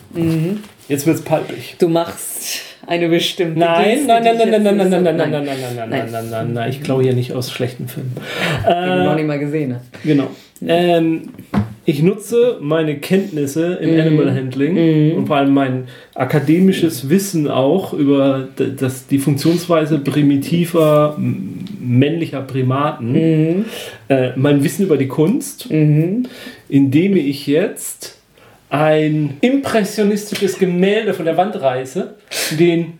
Jetzt 0.89 1.07
wird's 1.07 1.21
palpig. 1.23 1.77
Du 1.79 1.89
machst 1.89 2.61
eine 2.87 3.09
bestimmte 3.09 3.59
Nein, 3.59 4.07
nein, 4.07 4.23
nein, 4.23 4.37
nein, 4.37 4.49
jetzt 4.53 4.63
nein, 4.63 4.63
nein, 4.63 4.77
nicht 4.77 4.91
nein, 4.91 4.91
so- 4.91 5.05
nein, 5.05 5.17
nein, 5.17 5.31
nein, 5.31 5.45
nein, 5.45 5.59
nein, 5.77 5.89
nein, 5.91 6.11
nein, 6.11 6.31
nein, 6.31 6.53
nein, 6.55 6.71
Ich 6.71 6.83
klaue 6.83 7.03
hier 7.03 7.15
nicht 7.15 7.33
aus 7.33 7.51
schlechten 7.51 7.89
Filmen. 7.89 8.13
Die 8.17 8.69
du 8.69 9.05
noch 9.05 9.15
nicht 9.17 9.27
mal 9.27 9.39
gesehen. 9.39 9.75
hast. 9.77 10.03
Genau. 10.05 10.29
Ähm, 10.67 11.23
ich 11.87 12.03
nutze 12.03 12.57
meine 12.63 12.97
Kenntnisse 12.97 13.75
im 13.75 14.01
Animal 14.01 14.35
Handling 14.35 15.17
und 15.17 15.27
vor 15.27 15.37
allem 15.37 15.53
mein 15.53 15.85
akademisches 16.15 17.11
Wissen 17.11 17.47
auch 17.49 17.93
über 17.93 18.49
das, 18.79 19.07
die 19.07 19.19
Funktionsweise 19.19 19.99
primitiver 19.99 21.19
männlicher 21.19 22.41
Primaten, 22.41 23.67
äh, 24.09 24.31
mein 24.37 24.65
Wissen 24.65 24.85
über 24.87 24.97
die 24.97 25.09
Kunst, 25.09 25.69
indem 25.71 27.17
ich 27.17 27.47
jetzt 27.47 28.19
ein 28.75 29.37
impressionistisches 29.41 30.59
Gemälde 30.59 31.15
von 31.15 31.25
der 31.25 31.37
Wand 31.37 31.61
reiße, 31.61 32.15
den 32.59 32.99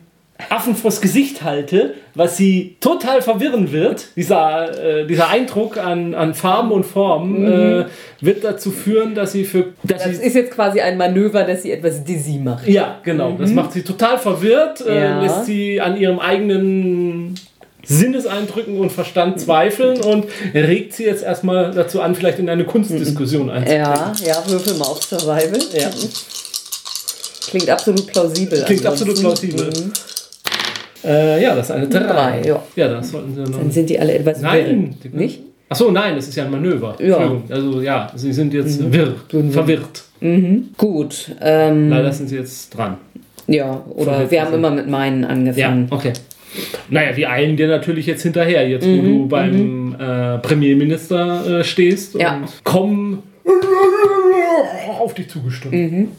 Affen 0.49 0.75
vors 0.75 0.99
Gesicht 0.99 1.43
halte, 1.43 1.93
was 2.13 2.35
sie 2.35 2.75
total 2.81 3.21
verwirren 3.21 3.71
wird. 3.71 4.07
Dieser, 4.17 5.01
äh, 5.01 5.07
dieser 5.07 5.29
Eindruck 5.29 5.77
an, 5.77 6.13
an 6.13 6.33
Farben 6.33 6.71
und 6.71 6.85
Formen 6.85 7.45
äh, 7.47 7.85
wird 8.19 8.43
dazu 8.43 8.71
führen, 8.71 9.15
dass 9.15 9.31
sie 9.31 9.45
für. 9.45 9.67
Dass 9.83 10.03
Das 10.03 10.17
sie, 10.17 10.25
ist 10.25 10.35
jetzt 10.35 10.51
quasi 10.51 10.81
ein 10.81 10.97
Manöver, 10.97 11.43
das 11.45 11.63
sie 11.63 11.71
etwas 11.71 12.03
dizzy 12.03 12.39
macht. 12.43 12.67
ja, 12.67 12.99
genau. 13.03 13.37
Das 13.39 13.51
macht 13.51 13.71
sie 13.71 13.81
total 13.83 14.17
verwirrt, 14.17 14.85
äh, 14.85 15.03
Ja. 15.03 15.21
lässt 15.21 15.45
sie 15.45 15.79
an 15.79 15.95
ihrem 15.97 16.19
eigenen 16.19 17.35
Sinneseindrücken 17.85 18.77
und 18.77 18.91
Verstand 18.91 19.39
zweifeln 19.39 20.01
und 20.01 20.25
regt 20.53 20.93
sie 20.93 21.05
jetzt 21.05 21.23
erstmal 21.23 21.71
dazu 21.71 22.01
an, 22.01 22.15
vielleicht 22.15 22.39
in 22.39 22.49
eine 22.49 22.63
Kunstdiskussion 22.65 23.49
einzutreten. 23.49 23.83
Ja, 23.85 24.13
ja, 24.25 24.43
würfel 24.47 24.73
mal 24.75 24.85
auf 24.85 25.03
Survival. 25.03 25.59
Ja. 25.77 25.89
Klingt 27.49 27.69
absolut 27.69 28.07
plausibel. 28.07 28.63
Klingt 28.65 28.85
absolut 28.85 29.15
ansonsten. 29.17 29.49
plausibel. 29.49 29.91
Äh, 31.03 31.43
ja, 31.43 31.55
das 31.55 31.67
ist 31.67 31.71
eine 31.71 31.87
3. 31.87 31.99
Drei, 31.99 32.41
ja. 32.47 32.63
ja, 32.75 32.87
das 32.87 33.11
sollten 33.11 33.35
sie 33.35 33.41
noch. 33.51 33.59
Dann 33.59 33.71
sind 33.71 33.89
die 33.89 33.99
alle 33.99 34.13
etwas 34.15 34.41
Nein, 34.41 34.95
wirr. 35.03 35.11
Nicht? 35.19 35.41
Achso, 35.69 35.91
nein, 35.91 36.15
das 36.15 36.27
ist 36.27 36.35
ja 36.35 36.45
ein 36.45 36.51
Manöver. 36.51 36.95
Ja. 36.99 37.17
Entschuldigung. 37.17 37.43
Also 37.49 37.81
ja, 37.81 38.11
sie 38.15 38.33
sind 38.33 38.53
jetzt 38.53 38.91
wirr, 38.91 39.13
verwirrt. 39.51 40.03
Gut. 40.77 41.31
Ähm, 41.41 41.89
Leider 41.89 42.11
sind 42.11 42.29
sie 42.29 42.37
jetzt 42.37 42.75
dran. 42.75 42.97
ja, 43.47 43.83
oder 43.95 44.11
Verwirrt 44.13 44.31
wir 44.31 44.41
haben 44.41 44.47
sind. 44.51 44.59
immer 44.59 44.71
mit 44.71 44.87
meinen 44.87 45.21
Ja, 45.23 45.29
angefangen. 45.29 45.87
okay. 45.91 46.13
Naja, 46.89 47.11
die 47.13 47.25
eilen 47.27 47.57
dir 47.57 47.67
natürlich 47.67 48.05
jetzt 48.05 48.23
hinterher, 48.23 48.67
jetzt 48.67 48.85
wo 48.87 49.01
du 49.01 49.27
beim 49.27 49.95
äh, 49.99 50.37
Premierminister 50.39 51.59
äh, 51.59 51.63
stehst 51.63 52.15
Ja. 52.15 52.35
und 52.37 52.63
kommen 52.63 53.23
auf 54.99 55.13
dich 55.13 55.29
zugestimmt. 55.29 56.09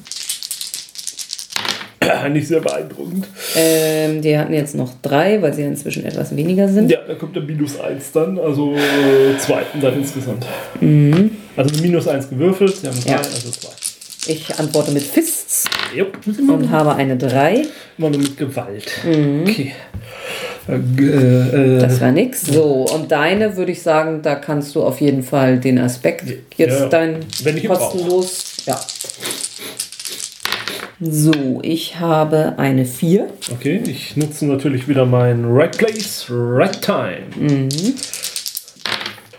Nicht 2.31 2.47
sehr 2.49 2.61
beeindruckend. 2.61 3.27
Ähm, 3.57 4.23
die 4.23 4.39
hatten 4.39 4.53
jetzt 4.53 4.75
noch 4.77 4.93
drei, 5.03 5.41
weil 5.43 5.53
sie 5.55 5.63
inzwischen 5.63 6.05
etwas 6.05 6.35
weniger 6.37 6.69
sind. 6.69 6.91
Ja, 6.91 6.99
da 7.07 7.15
kommt 7.15 7.35
der 7.35 7.43
minus 7.43 7.81
1 7.81 8.13
dann, 8.13 8.39
also 8.39 8.75
äh, 8.75 9.37
zwei 9.39 9.63
dann 9.81 9.95
insgesamt. 9.99 10.45
Also 10.81 11.73
eine 11.75 11.83
minus 11.83 12.07
1 12.07 12.29
gewürfelt, 12.31 12.77
sie 12.77 12.87
haben 12.87 13.01
drei, 13.03 13.11
Ja. 13.13 13.17
also 13.19 13.51
zwei. 13.51 13.71
Ich 14.29 14.59
antworte 14.59 14.91
mit 14.93 15.03
Fists 15.03 15.65
Jupp. 15.97 16.19
und 16.49 16.71
habe 16.71 16.95
eine 16.95 17.17
3. 17.17 17.63
Immer 17.99 18.11
nur 18.11 18.19
mit 18.21 18.37
Gewalt. 18.37 18.91
Okay. 19.05 19.73
Äh, 20.69 20.75
äh, 20.75 21.79
Das 21.81 22.01
war 22.01 22.11
nix. 22.13 22.43
So, 22.47 22.87
und 22.93 23.13
deine 23.13 23.57
würde 23.57 23.73
ich 23.73 23.83
sagen, 23.83 24.23
da 24.23 24.35
kannst 24.35 24.75
du 24.75 24.83
auf 24.83 25.01
jeden 25.01 25.23
Fall 25.23 25.59
den 25.59 25.79
Aspekt 25.79 26.25
jetzt 26.57 26.81
Ja, 26.81 26.87
dein 26.89 27.17
wenn 27.45 27.57
ich 27.57 27.65
ihn 27.65 27.71
kostenlos. 27.71 28.45
Ja. 28.67 28.81
So, 30.99 31.61
ich 31.63 32.01
habe 32.01 32.55
eine 32.57 32.87
4. 32.87 33.27
okay, 33.53 33.83
ich 33.87 34.17
nutze 34.17 34.47
natürlich 34.47 34.89
wieder 34.89 35.05
mein 35.05 35.45
Right 35.45 35.77
Place, 35.77 36.27
Right 36.31 36.81
Time. 36.81 37.69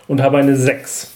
Und 0.06 0.22
habe 0.22 0.38
eine 0.38 0.56
6. 0.56 1.10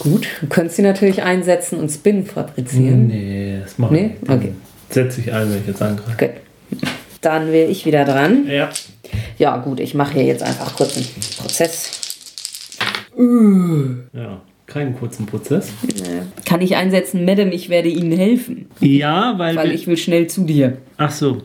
Gut. 0.00 0.26
Du 0.42 0.46
könntest 0.46 0.76
sie 0.76 0.82
natürlich 0.82 1.22
einsetzen 1.22 1.78
und 1.78 1.90
Spin 1.90 2.24
fabrizieren. 2.26 3.06
Nee, 3.08 3.58
das 3.62 3.78
mache 3.78 3.94
Nee? 3.94 4.10
ich. 4.22 4.28
Okay. 4.30 4.52
Setze 4.90 5.20
ich 5.20 5.32
ein, 5.32 5.50
wenn 5.50 5.60
ich 5.60 5.66
jetzt 5.66 5.82
angreife. 5.82 6.16
Gut. 6.18 6.80
Dann 7.22 7.50
wäre 7.52 7.68
ich 7.70 7.84
wieder 7.86 8.04
dran. 8.04 8.46
Ja. 8.46 8.70
Ja, 9.38 9.56
gut, 9.58 9.80
ich 9.80 9.94
mache 9.94 10.14
hier 10.14 10.24
jetzt 10.24 10.42
einfach 10.42 10.74
kurz 10.76 10.96
einen 10.96 11.06
Prozess. 11.38 11.90
Ja, 14.12 14.40
keinen 14.66 14.96
kurzen 14.96 15.26
Prozess. 15.26 15.68
Kann 16.44 16.60
ich 16.60 16.76
einsetzen, 16.76 17.24
Madame, 17.24 17.52
ich 17.52 17.68
werde 17.68 17.88
Ihnen 17.88 18.12
helfen, 18.12 18.66
Ja, 18.80 19.34
weil, 19.38 19.56
weil 19.56 19.72
ich 19.72 19.86
will 19.86 19.96
schnell 19.96 20.26
zu 20.28 20.44
dir. 20.44 20.78
Ach 20.96 21.10
so. 21.10 21.42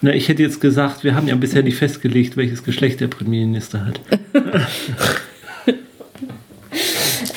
Na, 0.00 0.12
ich 0.12 0.28
hätte 0.28 0.42
jetzt 0.42 0.60
gesagt, 0.60 1.04
wir 1.04 1.14
haben 1.14 1.28
ja 1.28 1.36
bisher 1.36 1.62
nicht 1.62 1.76
festgelegt, 1.76 2.36
welches 2.36 2.64
Geschlecht 2.64 3.00
der 3.00 3.08
Premierminister 3.08 3.86
hat. 3.86 4.00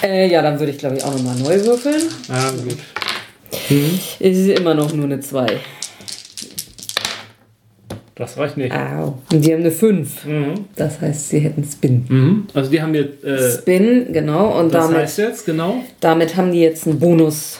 Äh, 0.04 0.32
ja, 0.32 0.42
dann 0.44 0.60
würde 0.60 0.72
ich, 0.72 0.78
glaube 0.78 0.98
ich, 0.98 1.04
auch 1.04 1.12
nochmal 1.14 1.36
neu 1.38 1.66
würfeln. 1.66 2.04
Ah, 2.30 2.52
gut. 2.52 2.78
Es 4.20 4.38
ist 4.38 4.60
immer 4.60 4.76
noch 4.76 4.94
nur 4.94 5.06
eine 5.06 5.20
2. 5.20 5.60
Das 8.16 8.38
reicht 8.38 8.56
nicht. 8.56 8.72
Au. 8.74 9.18
Und 9.34 9.44
die 9.46 9.52
haben 9.54 9.60
eine 9.60 9.72
5. 9.72 10.26
Mhm. 10.26 10.54
Das 10.76 11.02
heißt, 11.02 11.30
sie 11.30 11.40
hätten 11.40 11.64
Spin. 11.66 12.06
Mhm. 12.08 12.48
Also 12.54 12.72
die 12.72 12.82
haben 12.82 12.96
jetzt. 12.96 13.24
Äh, 13.26 13.52
Spin, 13.52 14.08
genau. 14.14 14.58
Und 14.60 14.74
das 14.74 14.86
damit, 14.86 15.02
heißt 15.02 15.18
jetzt, 15.18 15.46
genau. 15.46 15.84
damit 16.00 16.38
haben 16.38 16.52
die 16.54 16.62
jetzt 16.62 16.88
einen 16.88 16.98
Bonus 17.00 17.60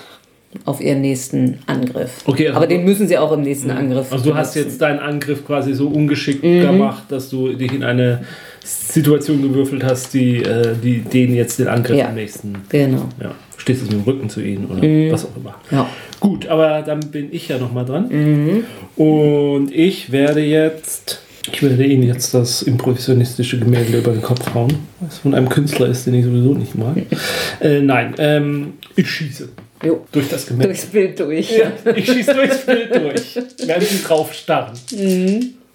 auf 0.64 0.80
ihren 0.80 1.02
nächsten 1.02 1.60
Angriff. 1.68 2.22
Okay, 2.26 2.48
also 2.48 2.58
Aber 2.58 2.68
den 2.68 2.86
müssen 2.86 3.08
sie 3.10 3.18
auch 3.18 3.34
im 3.34 3.42
nächsten 3.42 3.70
Angriff. 3.72 4.10
Also 4.14 4.30
du 4.32 4.36
hast 4.38 4.54
benutzen. 4.54 4.70
jetzt 4.72 4.82
deinen 4.82 5.00
Angriff 5.00 5.46
quasi 5.46 5.74
so 5.74 5.90
ungeschickt 5.90 6.44
Mhm. 6.46 6.62
gemacht, 6.62 7.04
dass 7.10 7.30
du 7.30 7.52
dich 7.54 7.74
in 7.74 7.84
eine 7.84 8.24
Situation 8.64 9.42
gewürfelt 9.42 9.84
hast, 9.84 10.14
die, 10.14 10.38
äh, 10.38 10.74
die 10.82 11.00
denen 11.02 11.36
jetzt 11.36 11.60
den 11.60 11.68
Angriff 11.68 11.98
Ja. 11.98 12.08
am 12.08 12.16
nächsten. 12.16 12.56
Genau. 12.70 13.10
Ja, 13.22 13.32
stehst 13.66 13.82
du 13.82 13.86
mit 13.86 13.94
dem 13.94 14.02
Rücken 14.02 14.30
zu 14.30 14.42
ihnen 14.42 14.66
oder 14.66 14.82
was 15.12 15.26
auch 15.26 15.36
immer. 15.36 15.56
Ja. 15.72 15.90
Gut, 16.20 16.48
aber 16.48 16.84
dann 16.84 17.00
bin 17.00 17.30
ich 17.32 17.48
ja 17.48 17.58
nochmal 17.58 17.84
dran. 17.84 18.08
Mhm. 18.10 18.64
Und 18.96 19.74
ich 19.74 20.12
werde 20.12 20.42
jetzt. 20.42 21.22
Ich 21.52 21.62
werde 21.62 21.86
Ihnen 21.86 22.04
jetzt 22.04 22.34
das 22.34 22.64
improvisionistische 22.64 23.60
Gemälde 23.60 24.00
über 24.00 24.12
den 24.12 24.24
Kopf 24.24 24.54
hauen, 24.56 24.74
was 25.00 25.20
von 25.20 25.36
einem 25.36 25.48
Künstler 25.48 25.88
ist, 25.88 26.08
den 26.08 26.16
ich 26.16 26.26
sowieso 26.26 26.56
nicht 26.56 26.76
mag. 26.76 26.98
äh, 27.60 27.82
nein, 27.82 28.16
ähm, 28.18 28.74
ich 28.96 29.08
schieße 29.08 29.50
Jo. 29.84 30.04
durch 30.12 30.28
das 30.28 30.48
Gemälde. 30.48 30.70
Durchs 30.70 30.86
Bild 30.86 31.20
durch. 31.20 31.56
Ja, 31.56 31.72
ich 31.96 32.06
schieße 32.06 32.34
durchs 32.34 32.66
Bild 32.66 32.96
durch, 32.96 33.40
während 33.66 33.84
sie 33.84 34.04
drauf 34.04 34.34
starren. 34.34 34.74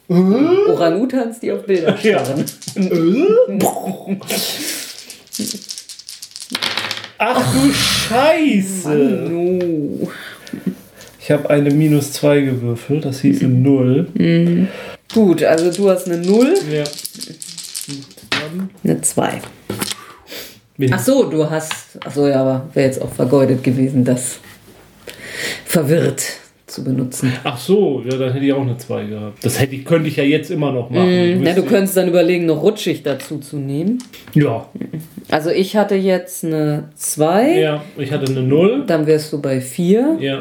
Orang-Utans, 0.09 1.39
die 1.39 1.53
auf 1.53 1.65
Bilder 1.65 1.97
Ja. 2.03 2.25
Ach 7.23 7.53
du 7.53 7.71
Scheiße! 7.71 8.89
No. 9.31 10.09
Ich 11.21 11.31
habe 11.31 11.51
eine 11.51 11.71
minus 11.71 12.13
2 12.15 12.41
gewürfelt, 12.41 13.05
das 13.05 13.21
hieße 13.21 13.47
0. 13.47 14.67
Gut, 15.13 15.45
also 15.45 15.71
du 15.71 15.91
hast 15.91 16.07
eine 16.09 16.17
0, 16.17 16.55
Ja. 16.73 16.85
eine 18.83 19.01
2. 19.03 19.41
Wen- 20.79 20.95
Ach 20.95 20.99
so, 20.99 21.25
du 21.25 21.49
hast. 21.51 21.73
Ach 22.05 22.11
so, 22.13 22.27
ja, 22.27 22.41
aber 22.41 22.69
wäre 22.73 22.87
jetzt 22.87 23.03
auch 23.03 23.13
vergeudet 23.13 23.63
gewesen, 23.63 24.03
das 24.05 24.39
verwirrt 25.67 26.23
zu 26.71 26.85
benutzen. 26.85 27.33
Ach 27.45 27.59
so, 27.59 28.03
ja, 28.09 28.17
dann 28.17 28.33
hätte 28.33 28.45
ich 28.45 28.53
auch 28.53 28.63
eine 28.63 28.77
2 28.77 29.05
gehabt. 29.05 29.45
Das 29.45 29.61
hätte 29.61 29.75
ich, 29.75 29.85
könnte 29.85 30.09
ich 30.09 30.17
ja 30.17 30.25
jetzt 30.25 30.51
immer 30.51 30.73
noch 30.73 30.91
machen. 30.91 31.43
Na, 31.43 31.53
du 31.53 31.63
könntest 31.63 31.97
dann 31.97 32.09
überlegen, 32.09 32.47
noch 32.47 32.63
rutschig 32.63 33.03
dazu 33.03 33.39
zu 33.39 33.57
nehmen. 33.57 33.99
Ja, 34.35 34.67
Also 35.31 35.51
ich 35.51 35.77
hatte 35.77 35.95
jetzt 35.97 36.45
eine 36.45 36.89
2, 36.95 37.59
ja, 37.61 37.83
ich 37.99 38.13
hatte 38.13 38.31
eine 38.31 38.43
0. 38.43 38.85
dann 38.87 39.07
wärst 39.07 39.33
du 39.33 39.41
bei 39.41 39.61
4. 39.61 40.17
Ja. 40.21 40.39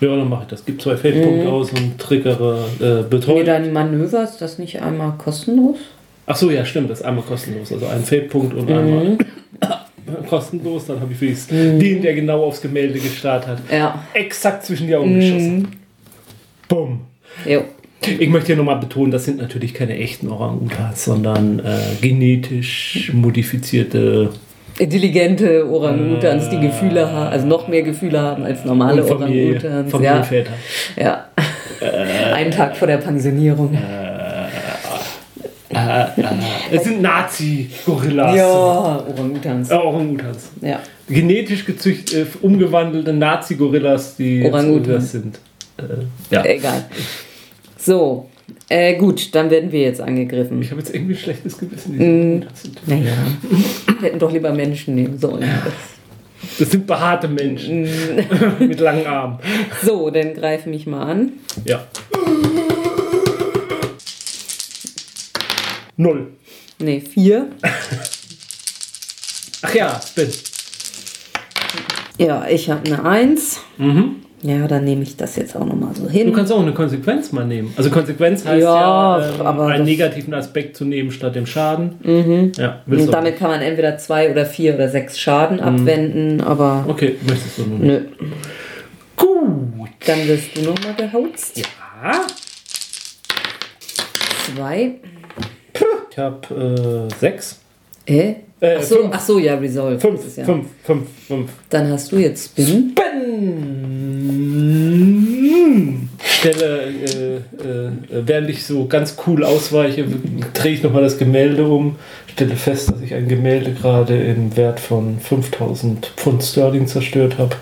Ja, 0.00 0.16
dann 0.16 0.28
mache 0.28 0.42
ich 0.42 0.48
das. 0.48 0.64
Gib 0.66 0.82
zwei 0.82 0.96
Feldpunkte 0.96 1.48
aus 1.48 1.70
und 1.70 1.98
triggere 1.98 2.64
äh, 2.80 2.84
Nee, 2.84 3.02
Betäubung. 3.08 3.44
dein 3.44 3.72
Manöver 3.72 4.24
ist 4.24 4.38
das 4.38 4.58
nicht 4.58 4.82
einmal 4.82 5.12
kostenlos? 5.18 5.78
Ach 6.26 6.36
so, 6.36 6.50
ja, 6.50 6.64
stimmt, 6.64 6.90
das 6.90 7.00
ist 7.00 7.06
einmal 7.06 7.24
kostenlos. 7.24 7.72
Also 7.72 7.86
ein 7.86 8.02
Feldpunkt 8.02 8.54
und 8.54 8.70
einmal 8.70 9.16
kostenlos. 10.28 10.86
Dann 10.86 11.00
habe 11.00 11.12
ich 11.12 11.20
wenigstens 11.20 11.78
den, 11.78 12.02
der 12.02 12.14
genau 12.14 12.44
aufs 12.44 12.60
Gemälde 12.60 12.98
gestarrt 12.98 13.46
hat, 13.46 13.58
Ja. 13.70 14.04
exakt 14.14 14.64
zwischen 14.64 14.86
die 14.86 14.96
Augen 14.96 15.14
geschossen. 15.14 15.68
Bumm. 16.68 17.00
Jo. 17.46 17.62
Ich 18.06 18.28
möchte 18.28 18.48
hier 18.48 18.56
nochmal 18.56 18.78
betonen, 18.78 19.10
das 19.10 19.24
sind 19.24 19.38
natürlich 19.38 19.72
keine 19.72 19.96
echten 19.96 20.28
Orang-Utans, 20.28 21.04
sondern 21.04 21.58
äh, 21.60 21.62
genetisch 22.02 23.10
modifizierte 23.14 24.28
Intelligente 24.78 25.66
Orang-Utans, 25.70 26.50
die 26.50 26.58
Gefühle 26.60 27.10
haben, 27.10 27.30
also 27.32 27.46
noch 27.46 27.68
mehr 27.68 27.82
Gefühle 27.82 28.20
haben 28.20 28.42
als 28.44 28.64
normale 28.64 29.04
Orang-Utans. 29.04 29.92
Ja. 30.02 30.26
Ja. 30.96 31.28
Einen 32.34 32.50
Tag 32.50 32.76
vor 32.76 32.88
der 32.88 32.96
Pensionierung. 32.98 33.76
Es 36.70 36.84
sind 36.84 37.02
Nazi-Gorillas. 37.02 38.36
Ja, 38.36 38.46
Orang-Utans. 39.06 39.70
Äh, 39.70 39.74
Orang-Utans. 39.74 40.50
Ja. 40.60 40.80
Genetisch 41.08 41.64
gezücht, 41.64 42.12
äh, 42.14 42.26
umgewandelte 42.42 43.12
Nazi-Gorillas, 43.12 44.16
die 44.16 44.44
Orang-Utans. 44.44 45.12
sind. 45.12 45.38
Äh, 45.78 45.82
ja. 46.34 46.44
Egal. 46.44 46.84
So, 47.78 48.28
äh, 48.68 48.94
gut, 48.96 49.34
dann 49.34 49.50
werden 49.50 49.70
wir 49.72 49.80
jetzt 49.82 50.00
angegriffen. 50.00 50.60
Ich 50.62 50.70
habe 50.70 50.80
jetzt 50.80 50.94
irgendwie 50.94 51.14
ein 51.14 51.18
schlechtes 51.18 51.58
Gewissen. 51.58 51.96
Mm. 52.38 52.42
Naja, 52.86 53.12
wir 53.98 54.08
hätten 54.08 54.18
doch 54.18 54.32
lieber 54.32 54.52
Menschen 54.52 54.94
nehmen 54.94 55.18
sollen. 55.18 55.44
Das 56.58 56.70
sind 56.70 56.86
behaarte 56.86 57.26
Menschen 57.28 57.82
Mm. 57.84 57.88
mit 58.66 58.80
langen 58.80 59.06
Armen. 59.06 59.38
So, 59.82 60.10
dann 60.10 60.34
greife 60.34 60.68
mich 60.68 60.86
mal 60.86 61.02
an. 61.10 61.32
Ja. 61.64 61.84
Null. 65.96 66.28
Ne, 66.80 67.00
vier. 67.00 67.48
Ach 69.62 69.74
ja, 69.74 70.00
Spin. 70.06 70.28
Ja, 72.18 72.46
ich 72.48 72.68
habe 72.70 72.82
eine 72.86 73.04
Eins. 73.04 73.60
Mhm. 73.78 74.16
Ja, 74.42 74.66
dann 74.68 74.84
nehme 74.84 75.02
ich 75.04 75.16
das 75.16 75.36
jetzt 75.36 75.56
auch 75.56 75.64
nochmal 75.64 75.94
so 75.94 76.02
Du 76.04 76.10
hin. 76.10 76.30
kannst 76.34 76.52
auch 76.52 76.60
eine 76.60 76.74
Konsequenz 76.74 77.32
mal 77.32 77.46
nehmen. 77.46 77.72
Also 77.78 77.88
Konsequenz 77.90 78.44
heißt 78.44 78.62
Ja, 78.62 79.18
ja, 79.18 79.34
ähm, 79.36 79.40
aber 79.40 79.68
einen 79.68 79.84
negativen 79.86 80.34
Aspekt 80.34 80.76
zu 80.76 80.84
nehmen 80.84 81.10
statt 81.12 81.34
dem 81.34 81.46
Schaden. 81.46 82.52
Ja, 82.58 82.82
willst 82.84 83.06
Und 83.06 83.06
du? 83.06 83.12
damit 83.12 83.38
kann 83.38 83.50
man 83.50 83.62
entweder 83.62 83.96
zwei 83.96 84.30
oder 84.30 84.44
vier 84.44 84.74
oder 84.74 84.90
sechs 84.90 85.18
Schaden 85.18 85.60
abwenden, 85.60 86.42
aber 86.42 86.84
Okay, 86.88 87.16
möchtest 87.26 87.56
du 87.58 87.62
nun? 87.62 87.80
nö. 87.86 88.00
Gut. 89.16 89.88
Dann 90.06 90.28
wirst 90.28 90.54
du 90.54 90.60
nochmal 90.60 90.94
gehauzt. 90.94 91.56
Ja. 91.56 91.64
Zwei. 94.54 94.96
Ich 96.14 96.18
habe 96.18 97.08
äh, 97.10 97.18
sechs. 97.18 97.58
Äh? 98.06 98.34
Äh, 98.60 98.76
ach, 98.78 98.82
so, 98.84 98.98
fünf. 98.98 99.10
ach 99.12 99.20
so, 99.20 99.40
ja, 99.40 99.56
Resolve. 99.56 99.98
Fünf, 99.98 100.36
ja. 100.36 100.44
fünf, 100.44 100.66
fünf, 100.84 101.08
fünf. 101.26 101.50
Dann 101.70 101.90
hast 101.90 102.12
du 102.12 102.18
jetzt 102.18 102.50
Spin. 102.50 102.94
Stelle, 106.22 106.84
äh, 106.84 107.36
äh, 107.36 107.90
während 108.24 108.48
ich 108.48 108.64
so 108.64 108.86
ganz 108.86 109.16
cool 109.26 109.42
ausweiche, 109.42 110.06
drehe 110.52 110.74
ich 110.74 110.84
nochmal 110.84 111.02
das 111.02 111.18
Gemälde 111.18 111.66
um, 111.66 111.96
stelle 112.30 112.54
fest, 112.54 112.92
dass 112.92 113.00
ich 113.00 113.12
ein 113.12 113.26
Gemälde 113.26 113.72
gerade 113.72 114.16
im 114.16 114.56
Wert 114.56 114.78
von 114.78 115.18
5000 115.18 116.12
Pfund 116.16 116.44
Sterling 116.44 116.86
zerstört 116.86 117.38
habe. 117.38 117.56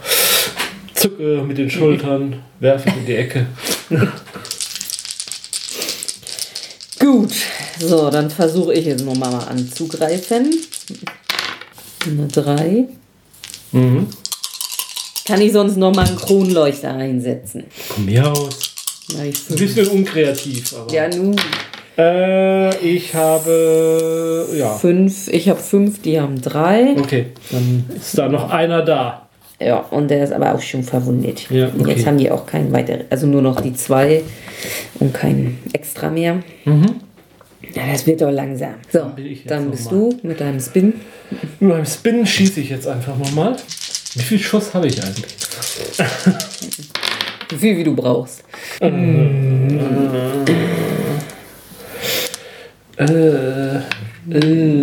Zucke 0.93 1.43
mit 1.49 1.57
den 1.57 1.71
Schultern, 1.71 2.41
werfe 2.61 2.91
in 2.91 3.07
die 3.07 3.15
Ecke. 3.15 3.47
Gut. 7.13 7.35
So, 7.79 8.09
dann 8.09 8.31
versuche 8.31 8.73
ich 8.73 8.87
jetzt 8.87 9.05
nochmal 9.05 9.31
mal 9.31 9.45
anzugreifen. 9.45 10.51
Eine 12.07 12.27
drei. 12.29 12.89
Mhm. 13.73 14.07
Kann 15.27 15.41
ich 15.43 15.53
sonst 15.53 15.77
nochmal 15.77 16.07
einen 16.07 16.17
Kronleuchter 16.17 16.95
einsetzen? 16.95 17.65
Von 17.71 18.07
mir 18.07 18.33
aus. 18.33 18.75
Na, 19.15 19.25
ich 19.27 19.37
Ein 19.51 19.57
bisschen 19.57 19.89
unkreativ, 19.89 20.75
aber. 20.75 20.91
Ja, 20.91 21.09
nun. 21.09 21.37
Äh, 21.99 22.79
ich 22.79 23.15
habe. 23.15 24.49
Ja. 24.57 24.75
Fünf. 24.77 25.29
Ich 25.29 25.51
habe 25.51 25.61
fünf, 25.61 26.01
die 26.01 26.19
haben 26.19 26.41
drei. 26.41 26.97
Okay, 26.99 27.27
dann 27.51 27.85
ist 27.95 28.17
da 28.17 28.31
noch 28.31 28.49
einer 28.49 28.81
da. 28.81 29.29
Ja, 29.61 29.81
und 29.91 30.09
der 30.09 30.25
ist 30.25 30.33
aber 30.33 30.55
auch 30.55 30.63
schon 30.63 30.83
verwundet. 30.83 31.51
Ja, 31.51 31.67
Und 31.67 31.87
jetzt 31.87 32.01
okay. 32.01 32.07
haben 32.07 32.19
die 32.19 32.31
auch 32.31 32.47
keinen 32.47 32.73
weiteren, 32.73 33.03
also 33.11 33.27
nur 33.27 33.43
noch 33.43 33.61
die 33.61 33.75
zwei 33.75 34.23
und 35.01 35.13
kein 35.15 35.59
extra 35.73 36.11
mehr. 36.11 36.43
Ja, 37.75 37.87
das 37.91 38.07
wird 38.07 38.21
doch 38.21 38.31
langsam. 38.31 38.75
So, 38.93 39.11
dann 39.47 39.65
noch 39.65 39.71
bist 39.73 39.91
du 39.91 40.19
mit 40.23 40.41
deinem 40.41 40.61
Spin. 40.61 40.95
Mit 41.31 41.61
meinem 41.61 41.87
Spin 41.87 42.27
schieße 42.27 42.61
ich 42.61 42.71
jetzt 42.71 42.87
einfach 42.87 43.17
nochmal. 43.17 43.57
Wie 44.15 44.23
viel 44.23 44.39
Schuss 44.39 44.75
habe 44.75 44.89
ich 44.89 45.03
eigentlich? 45.03 45.33
So 47.51 47.59
viel 47.59 47.77
wie 47.77 47.85
du 47.85 47.95
brauchst. 47.95 48.45
Äh, 48.81 48.89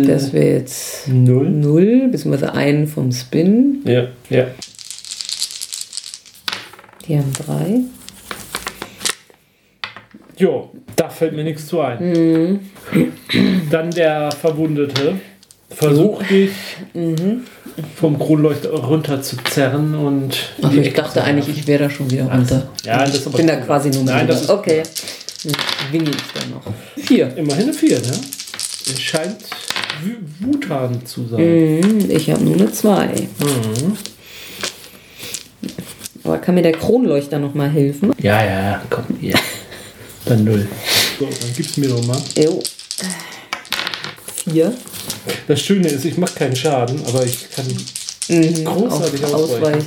Das 0.06 0.32
wäre 0.32 0.58
jetzt 0.58 1.08
null. 1.08 1.50
0, 1.50 2.08
beziehungsweise 2.12 2.54
einen 2.54 2.86
vom 2.86 3.10
Spin. 3.10 3.80
Ja, 3.84 4.06
ja. 4.28 4.46
Die 7.08 7.18
haben 7.18 7.32
drei. 7.32 7.80
Jo, 10.40 10.70
da 10.96 11.08
fällt 11.10 11.34
mir 11.34 11.44
nichts 11.44 11.66
zu 11.66 11.80
ein. 11.80 12.60
Dann 13.70 13.90
der 13.90 14.32
Verwundete 14.32 15.16
versucht 15.68 16.30
dich 16.30 16.50
vom 17.96 18.18
Kronleuchter 18.18 18.70
runter 18.70 19.20
zu 19.22 19.36
zerren 19.44 19.94
und. 19.94 20.36
Ach, 20.62 20.72
ich 20.72 20.94
dachte 20.94 21.22
eigentlich, 21.22 21.48
ich 21.48 21.66
wäre 21.66 21.84
da 21.84 21.90
schon 21.90 22.10
wieder 22.10 22.24
runter. 22.24 22.68
Ja, 22.84 23.04
das 23.04 23.26
Ich 23.26 23.32
bin 23.32 23.46
da 23.46 23.56
quasi 23.56 23.90
nur 23.90 24.04
Nein, 24.04 24.26
das 24.26 24.42
ist 24.42 24.50
Okay. 24.50 24.82
Winge 25.90 26.10
ich 26.10 26.16
dann 26.40 26.50
noch. 26.50 26.62
Vier. 26.96 27.34
Immerhin 27.36 27.64
eine 27.64 27.72
4, 27.74 27.98
ne? 28.00 28.10
Es 28.10 29.00
scheint 29.00 29.36
Wu- 30.02 30.52
Wutan 30.52 31.04
zu 31.04 31.26
sein. 31.26 31.38
Hm, 31.82 32.10
Ich 32.10 32.30
habe 32.30 32.42
nur 32.42 32.54
eine 32.54 32.72
zwei. 32.72 33.06
Mhm. 33.38 33.96
Aber 36.24 36.38
kann 36.38 36.54
mir 36.54 36.62
der 36.62 36.72
Kronleuchter 36.72 37.38
noch 37.38 37.54
mal 37.54 37.70
helfen? 37.70 38.12
Ja, 38.22 38.44
ja, 38.44 38.82
komm, 38.90 39.04
hier. 39.20 39.34
Dann 40.24 40.44
null. 40.44 40.68
So, 41.18 41.26
dann 41.26 41.54
gib's 41.54 41.76
mir 41.76 41.88
doch 41.88 42.04
mal. 42.06 42.20
Jo. 42.36 42.62
Vier. 44.44 44.72
Das 45.48 45.60
Schöne 45.60 45.88
ist, 45.88 46.04
ich 46.04 46.16
mache 46.16 46.34
keinen 46.34 46.56
Schaden, 46.56 47.04
aber 47.06 47.24
ich 47.24 47.50
kann 47.50 47.66
großartig 48.64 49.24
Auf- 49.24 49.34
ausweichen. 49.34 49.86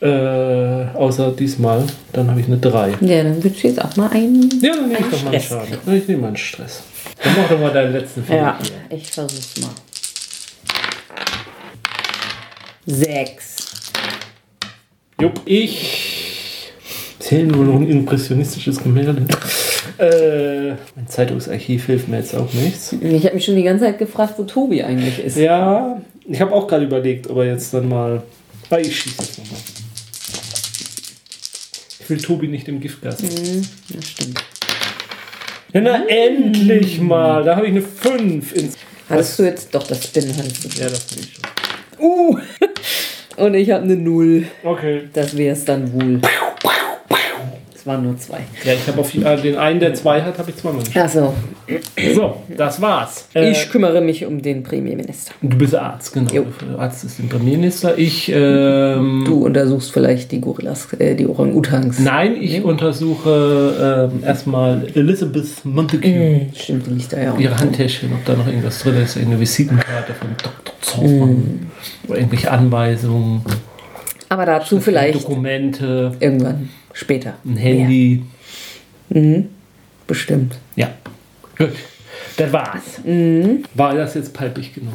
Äh, 0.00 0.96
außer 0.96 1.30
diesmal, 1.32 1.84
dann 2.12 2.28
habe 2.28 2.40
ich 2.40 2.46
eine 2.46 2.58
3. 2.58 2.96
Ja, 3.02 3.22
dann 3.22 3.42
wird 3.42 3.56
jetzt 3.62 3.80
auch 3.80 3.94
mal 3.96 4.10
ein. 4.10 4.48
Ja, 4.60 4.74
dann 4.74 4.88
nehme 4.88 5.00
ich 5.00 5.06
doch 5.10 5.22
mal 5.22 5.30
einen 5.32 5.40
Stress. 5.42 5.68
Schaden. 5.68 5.96
Ich 5.96 6.08
nehme 6.08 6.20
mal 6.22 6.26
einen 6.28 6.36
Stress. 6.36 6.80
Dann 7.22 7.36
mach 7.36 7.48
doch 7.48 7.60
mal 7.60 7.72
deinen 7.72 7.92
letzten 7.92 8.24
Fehler. 8.24 8.38
Ja, 8.40 8.58
ich 8.90 9.08
versuch's 9.10 9.60
mal. 9.60 9.70
Sechs. 12.86 13.56
Jupp, 15.20 15.40
ich 15.44 16.11
zähle 17.32 17.46
nur 17.46 17.64
noch 17.64 17.76
ein 17.76 17.88
impressionistisches 17.88 18.82
Gemälde. 18.82 19.16
Äh, 19.96 20.74
mein 20.94 21.06
Zeitungsarchiv 21.08 21.86
hilft 21.86 22.08
mir 22.08 22.18
jetzt 22.18 22.34
auch 22.34 22.52
nichts. 22.52 22.92
Ich 22.92 23.24
habe 23.24 23.36
mich 23.36 23.44
schon 23.46 23.56
die 23.56 23.62
ganze 23.62 23.86
Zeit 23.86 23.98
gefragt, 23.98 24.34
wo 24.36 24.42
Tobi 24.42 24.82
eigentlich 24.82 25.18
ist. 25.24 25.38
Ja, 25.38 26.02
ich 26.28 26.40
habe 26.42 26.52
auch 26.52 26.68
gerade 26.68 26.84
überlegt, 26.84 27.30
ob 27.30 27.38
er 27.38 27.46
jetzt 27.46 27.72
dann 27.72 27.88
mal. 27.88 28.22
Ah, 28.68 28.76
ich 28.78 29.00
schieße 29.00 29.22
jetzt 29.22 29.38
nochmal. 29.38 29.60
Ich 32.00 32.10
will 32.10 32.18
Tobi 32.18 32.48
nicht 32.48 32.68
im 32.68 32.80
Giftgas. 32.80 33.16
Das 33.16 34.08
stimmt. 34.08 34.44
Ja, 35.72 35.80
na, 35.80 36.06
endlich 36.06 37.00
mal! 37.00 37.44
Da 37.44 37.56
habe 37.56 37.66
ich 37.66 37.72
eine 37.72 37.80
5 37.80 38.52
ins. 38.54 38.76
Hattest 39.08 39.38
du 39.38 39.44
jetzt 39.44 39.74
doch 39.74 39.86
das 39.86 40.04
Spin 40.04 40.30
hattest 40.36 40.64
du. 40.64 40.82
Ja, 40.82 40.90
das 40.90 41.06
habe 41.10 41.20
ich 41.22 41.32
schon. 41.32 42.06
Uh! 42.06 42.38
Und 43.36 43.54
ich 43.54 43.70
habe 43.70 43.84
eine 43.84 43.96
Null. 43.96 44.44
Okay. 44.62 45.04
Das 45.14 45.34
wäre 45.34 45.54
es 45.54 45.64
dann 45.64 45.90
wohl. 45.94 46.20
Es 47.82 47.86
waren 47.88 48.04
nur 48.04 48.16
zwei. 48.16 48.38
Ja, 48.62 48.74
ich 48.74 48.86
habe 48.86 49.00
auf 49.00 49.12
äh, 49.12 49.36
den 49.42 49.56
einen, 49.56 49.80
der 49.80 49.92
zwei 49.94 50.22
hat, 50.22 50.38
habe 50.38 50.50
ich 50.50 50.56
zweimal 50.56 50.84
nicht. 50.84 50.96
Achso, 50.96 51.34
So, 52.14 52.36
das 52.56 52.80
war's. 52.80 53.26
Äh, 53.34 53.50
ich 53.50 53.70
kümmere 53.72 54.00
mich 54.00 54.24
um 54.24 54.40
den 54.40 54.62
Premierminister. 54.62 55.32
du 55.42 55.56
bist 55.58 55.74
Arzt, 55.74 56.12
genau. 56.12 56.32
Jo. 56.32 56.44
Der 56.60 56.78
Arzt 56.78 57.02
ist 57.02 57.18
der 57.18 57.24
Premierminister. 57.24 57.98
Ich, 57.98 58.30
ähm, 58.32 59.24
Du 59.26 59.44
untersuchst 59.44 59.90
vielleicht 59.90 60.30
die 60.30 60.40
Gorillas, 60.40 60.92
äh, 60.92 61.16
die 61.16 61.26
Orang-Utans. 61.26 61.98
Nein, 61.98 62.36
ich 62.40 62.62
untersuche 62.62 64.10
ähm, 64.12 64.22
erstmal 64.24 64.86
Elizabeth 64.94 65.64
Montague. 65.64 66.04
Hm, 66.14 66.54
Stimmt, 66.54 66.86
die 66.86 66.90
liegt 66.90 67.12
da 67.12 67.20
ja 67.20 67.32
auch. 67.32 67.38
Ihre 67.40 67.58
Handtäschchen, 67.58 68.12
ob 68.12 68.24
da 68.24 68.34
noch 68.34 68.46
irgendwas 68.46 68.78
drin 68.80 68.94
ist, 69.02 69.16
irgendeine 69.16 69.40
Visitenkarte 69.40 70.14
von 70.14 70.28
Dr. 70.40 70.74
Zollmann. 70.82 71.66
Oder 72.06 72.18
irgendwelche 72.18 72.48
Anweisungen, 72.48 73.42
Aber 74.28 74.46
dazu 74.46 74.78
vielleicht 74.78 75.24
Dokumente, 75.24 76.12
irgendwann 76.20 76.68
später. 76.92 77.34
ein 77.44 77.56
Handy. 77.56 78.22
Mehr. 79.08 79.44
Bestimmt. 80.06 80.56
Ja. 80.76 80.90
Gut. 81.56 81.70
Das 82.36 82.52
war's. 82.52 83.00
War 83.74 83.94
das 83.94 84.14
jetzt 84.14 84.32
palpig 84.32 84.74
genug? 84.74 84.94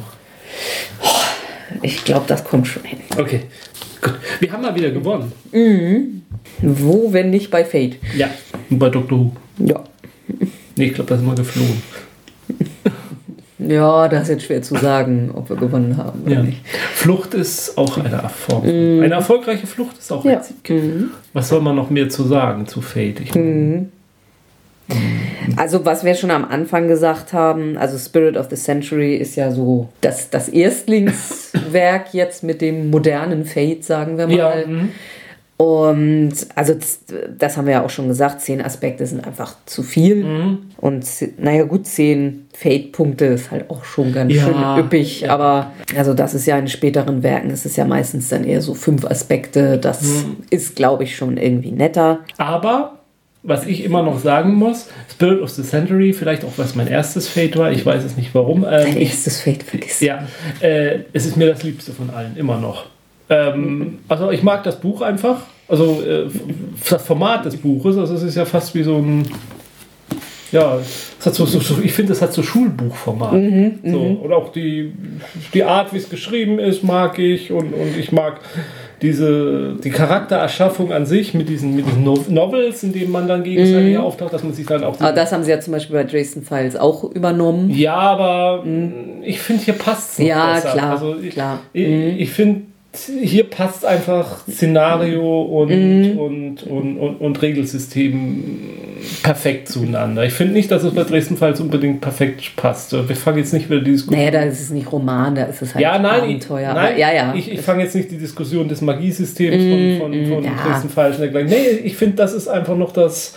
Ich 1.82 2.04
glaube, 2.04 2.24
das 2.26 2.44
kommt 2.44 2.66
schon 2.66 2.84
hin. 2.84 2.98
Okay. 3.16 3.42
Gut. 4.00 4.14
Wir 4.40 4.52
haben 4.52 4.62
mal 4.62 4.74
wieder 4.74 4.90
gewonnen. 4.90 5.32
Wo, 6.60 7.12
wenn 7.12 7.30
nicht 7.30 7.50
bei 7.50 7.64
Fate? 7.64 7.96
Ja. 8.16 8.28
Bei 8.70 8.88
Dr. 8.88 9.18
Who. 9.18 9.32
Ja. 9.58 9.84
Nee, 10.76 10.86
ich 10.86 10.94
glaube, 10.94 11.10
da 11.10 11.16
sind 11.16 11.26
wir 11.26 11.34
geflogen. 11.34 11.82
Ja, 13.58 14.08
das 14.08 14.22
ist 14.24 14.28
jetzt 14.28 14.44
schwer 14.44 14.62
zu 14.62 14.76
sagen, 14.76 15.30
ob 15.34 15.48
wir 15.50 15.56
gewonnen 15.56 15.96
haben 15.96 16.22
oder 16.24 16.34
Ja. 16.34 16.42
nicht. 16.42 16.64
Flucht 16.94 17.34
ist 17.34 17.76
auch 17.76 17.98
eine 17.98 18.08
Erfolg. 18.14 18.64
Eine 18.64 19.14
erfolgreiche 19.14 19.66
Flucht 19.66 19.98
ist 19.98 20.12
auch 20.12 20.24
ein 20.24 20.30
Ja. 20.30 20.42
Sieg. 20.42 20.72
Was 21.32 21.48
soll 21.48 21.60
man 21.60 21.74
noch 21.74 21.90
mehr 21.90 22.08
zu 22.08 22.22
sagen 22.24 22.66
zu 22.66 22.80
Fate? 22.80 23.20
Ich 23.20 23.34
meine, 23.34 23.88
Also, 25.56 25.84
was 25.84 26.04
wir 26.04 26.14
schon 26.14 26.30
am 26.30 26.44
Anfang 26.44 26.88
gesagt 26.88 27.32
haben, 27.32 27.76
also 27.76 27.98
Spirit 27.98 28.36
of 28.36 28.46
the 28.48 28.56
Century 28.56 29.16
ist 29.16 29.36
ja 29.36 29.50
so 29.50 29.88
das, 30.00 30.30
das 30.30 30.48
Erstlingswerk 30.48 32.12
jetzt 32.14 32.42
mit 32.44 32.60
dem 32.60 32.90
modernen 32.90 33.44
Fate, 33.44 33.84
sagen 33.84 34.18
wir 34.18 34.26
mal. 34.28 34.36
Ja, 34.36 34.54
mhm. 34.66 34.90
Und 35.58 36.34
also 36.54 36.72
das, 36.74 37.00
das 37.36 37.56
haben 37.56 37.66
wir 37.66 37.72
ja 37.74 37.84
auch 37.84 37.90
schon 37.90 38.06
gesagt, 38.06 38.40
zehn 38.40 38.62
Aspekte 38.64 39.04
sind 39.06 39.26
einfach 39.26 39.56
zu 39.66 39.82
viel. 39.82 40.22
Mhm. 40.24 40.58
Und 40.76 41.04
naja 41.36 41.64
gut, 41.64 41.84
zehn 41.86 42.46
Fate-Punkte 42.54 43.24
ist 43.24 43.50
halt 43.50 43.68
auch 43.68 43.84
schon 43.84 44.12
ganz 44.12 44.32
Ja, 44.32 44.44
schön 44.44 44.84
üppig. 44.84 45.28
Aber 45.28 45.72
also 45.96 46.14
das 46.14 46.34
ist 46.34 46.46
ja 46.46 46.56
in 46.58 46.68
späteren 46.68 47.24
Werken, 47.24 47.50
es 47.50 47.66
ist 47.66 47.76
ja 47.76 47.84
meistens 47.84 48.28
dann 48.28 48.44
eher 48.44 48.62
so 48.62 48.74
fünf 48.74 49.04
Aspekte. 49.04 49.78
Das 49.78 50.02
Mhm. 50.02 50.36
ist, 50.50 50.76
glaube 50.76 51.02
ich, 51.02 51.16
schon 51.16 51.36
irgendwie 51.36 51.72
netter. 51.72 52.20
Aber, 52.36 53.00
was 53.42 53.66
ich 53.66 53.82
immer 53.82 54.04
noch 54.04 54.20
sagen 54.20 54.54
muss, 54.54 54.86
Spirit 55.10 55.42
of 55.42 55.50
the 55.50 55.64
Century, 55.64 56.12
vielleicht 56.12 56.44
auch 56.44 56.52
was 56.56 56.76
mein 56.76 56.86
erstes 56.86 57.26
Fate 57.26 57.56
war, 57.56 57.72
ich 57.72 57.84
weiß 57.84 58.04
es 58.04 58.16
nicht 58.16 58.32
warum. 58.32 58.62
Ähm, 58.62 58.70
Dein 58.70 58.96
erstes 58.98 59.40
Fate 59.40 59.64
vergisst. 59.64 60.02
ja, 60.02 60.24
äh, 60.60 61.00
es 61.12 61.26
ist 61.26 61.36
mir 61.36 61.48
das 61.48 61.64
Liebste 61.64 61.90
von 61.92 62.10
allen, 62.10 62.36
immer 62.36 62.58
noch. 62.60 62.86
Ähm, 63.30 63.98
also 64.08 64.30
ich 64.30 64.42
mag 64.42 64.62
das 64.64 64.80
Buch 64.80 65.02
einfach, 65.02 65.42
also 65.68 66.02
äh, 66.06 66.26
das 66.88 67.02
Format 67.04 67.44
des 67.44 67.56
Buches, 67.56 67.96
also 67.98 68.14
es 68.14 68.22
ist 68.22 68.36
ja 68.36 68.44
fast 68.44 68.74
wie 68.74 68.82
so 68.82 68.96
ein, 68.96 69.26
ja, 70.50 70.78
es 71.20 71.26
hat 71.26 71.34
so, 71.34 71.44
so, 71.44 71.60
so, 71.60 71.74
ich 71.82 71.92
finde, 71.92 72.14
es 72.14 72.22
hat 72.22 72.32
so 72.32 72.42
Schulbuchformat. 72.42 73.32
so, 73.84 73.98
und 74.22 74.32
auch 74.32 74.50
die, 74.50 74.92
die 75.52 75.62
Art, 75.62 75.92
wie 75.92 75.98
es 75.98 76.08
geschrieben 76.08 76.58
ist, 76.58 76.82
mag 76.82 77.18
ich 77.18 77.52
und, 77.52 77.74
und 77.74 77.98
ich 77.98 78.12
mag 78.12 78.40
diese, 79.02 79.74
die 79.84 79.90
Charaktererschaffung 79.90 80.90
an 80.92 81.04
sich 81.04 81.34
mit 81.34 81.48
diesen, 81.50 81.76
mit 81.76 81.86
diesen 81.86 82.02
No- 82.02 82.24
Novels, 82.28 82.82
in 82.82 82.92
denen 82.94 83.12
man 83.12 83.28
dann 83.28 83.44
gegenseitig 83.44 83.98
auftaucht, 83.98 84.32
dass 84.32 84.42
man 84.42 84.54
sich 84.54 84.66
dann 84.66 84.82
auch 84.84 84.98
Aber 85.00 85.12
das 85.12 85.30
haben 85.32 85.44
sie 85.44 85.50
ja 85.50 85.60
zum 85.60 85.74
Beispiel 85.74 85.94
bei 85.96 86.04
Dresden 86.04 86.42
Files 86.42 86.74
auch 86.76 87.04
übernommen. 87.04 87.70
ja, 87.70 87.94
aber 87.94 88.64
mh, 88.64 89.24
ich 89.26 89.38
finde, 89.40 89.62
hier 89.64 89.74
passt 89.74 90.18
es 90.18 90.26
Ja, 90.26 90.58
klar, 90.60 90.92
Also 90.92 91.16
ich, 91.22 91.30
klar. 91.34 91.60
Ich, 91.74 91.86
Mhm. 91.86 92.14
ich 92.18 92.30
finde, 92.30 92.60
hier 92.94 93.44
passt 93.44 93.84
einfach 93.84 94.44
Szenario 94.48 95.42
und, 95.42 95.68
Mhm. 95.68 96.18
und, 96.18 96.62
und, 96.64 96.98
und, 96.98 97.16
und 97.16 97.42
Regelsystem 97.42 98.44
perfekt 99.22 99.68
zueinander. 99.68 100.24
Ich 100.24 100.32
finde 100.32 100.54
nicht, 100.54 100.70
dass 100.70 100.82
es 100.82 100.94
bei 100.94 101.04
Dresden 101.04 101.36
Files 101.36 101.60
unbedingt 101.60 102.00
perfekt 102.00 102.56
passt. 102.56 102.92
Wir 102.92 103.14
fangen 103.14 103.38
jetzt 103.38 103.52
nicht 103.52 103.70
wieder 103.70 103.80
die 103.80 103.92
Diskussion. 103.92 104.18
Naja, 104.18 104.30
da 104.32 104.42
ist 104.42 104.60
es 104.60 104.70
nicht 104.70 104.90
Roman, 104.90 105.34
da 105.34 105.44
ist 105.44 105.62
es 105.62 105.74
halt 105.74 105.82
Ja, 105.82 105.98
nein, 105.98 106.16
ich, 106.24 106.36
Abenteuer. 106.36 106.74
nein 106.74 106.86
aber, 106.88 106.96
ja, 106.96 107.12
ja. 107.12 107.34
ich, 107.36 107.52
ich 107.52 107.60
fange 107.60 107.84
jetzt 107.84 107.94
nicht 107.94 108.10
die 108.10 108.18
Diskussion 108.18 108.66
des 108.68 108.80
Magiesystems 108.80 109.98
von, 110.00 110.12
von, 110.12 110.26
von 110.26 110.40
Mm, 110.40 110.44
ja. 110.44 110.50
Dresden 110.64 110.88
und 110.88 111.18
dergleichen. 111.20 111.48
Nee, 111.50 111.78
ich 111.84 111.96
finde, 111.96 112.16
das 112.16 112.32
ist 112.32 112.48
einfach 112.48 112.76
noch 112.76 112.92
das. 112.92 113.34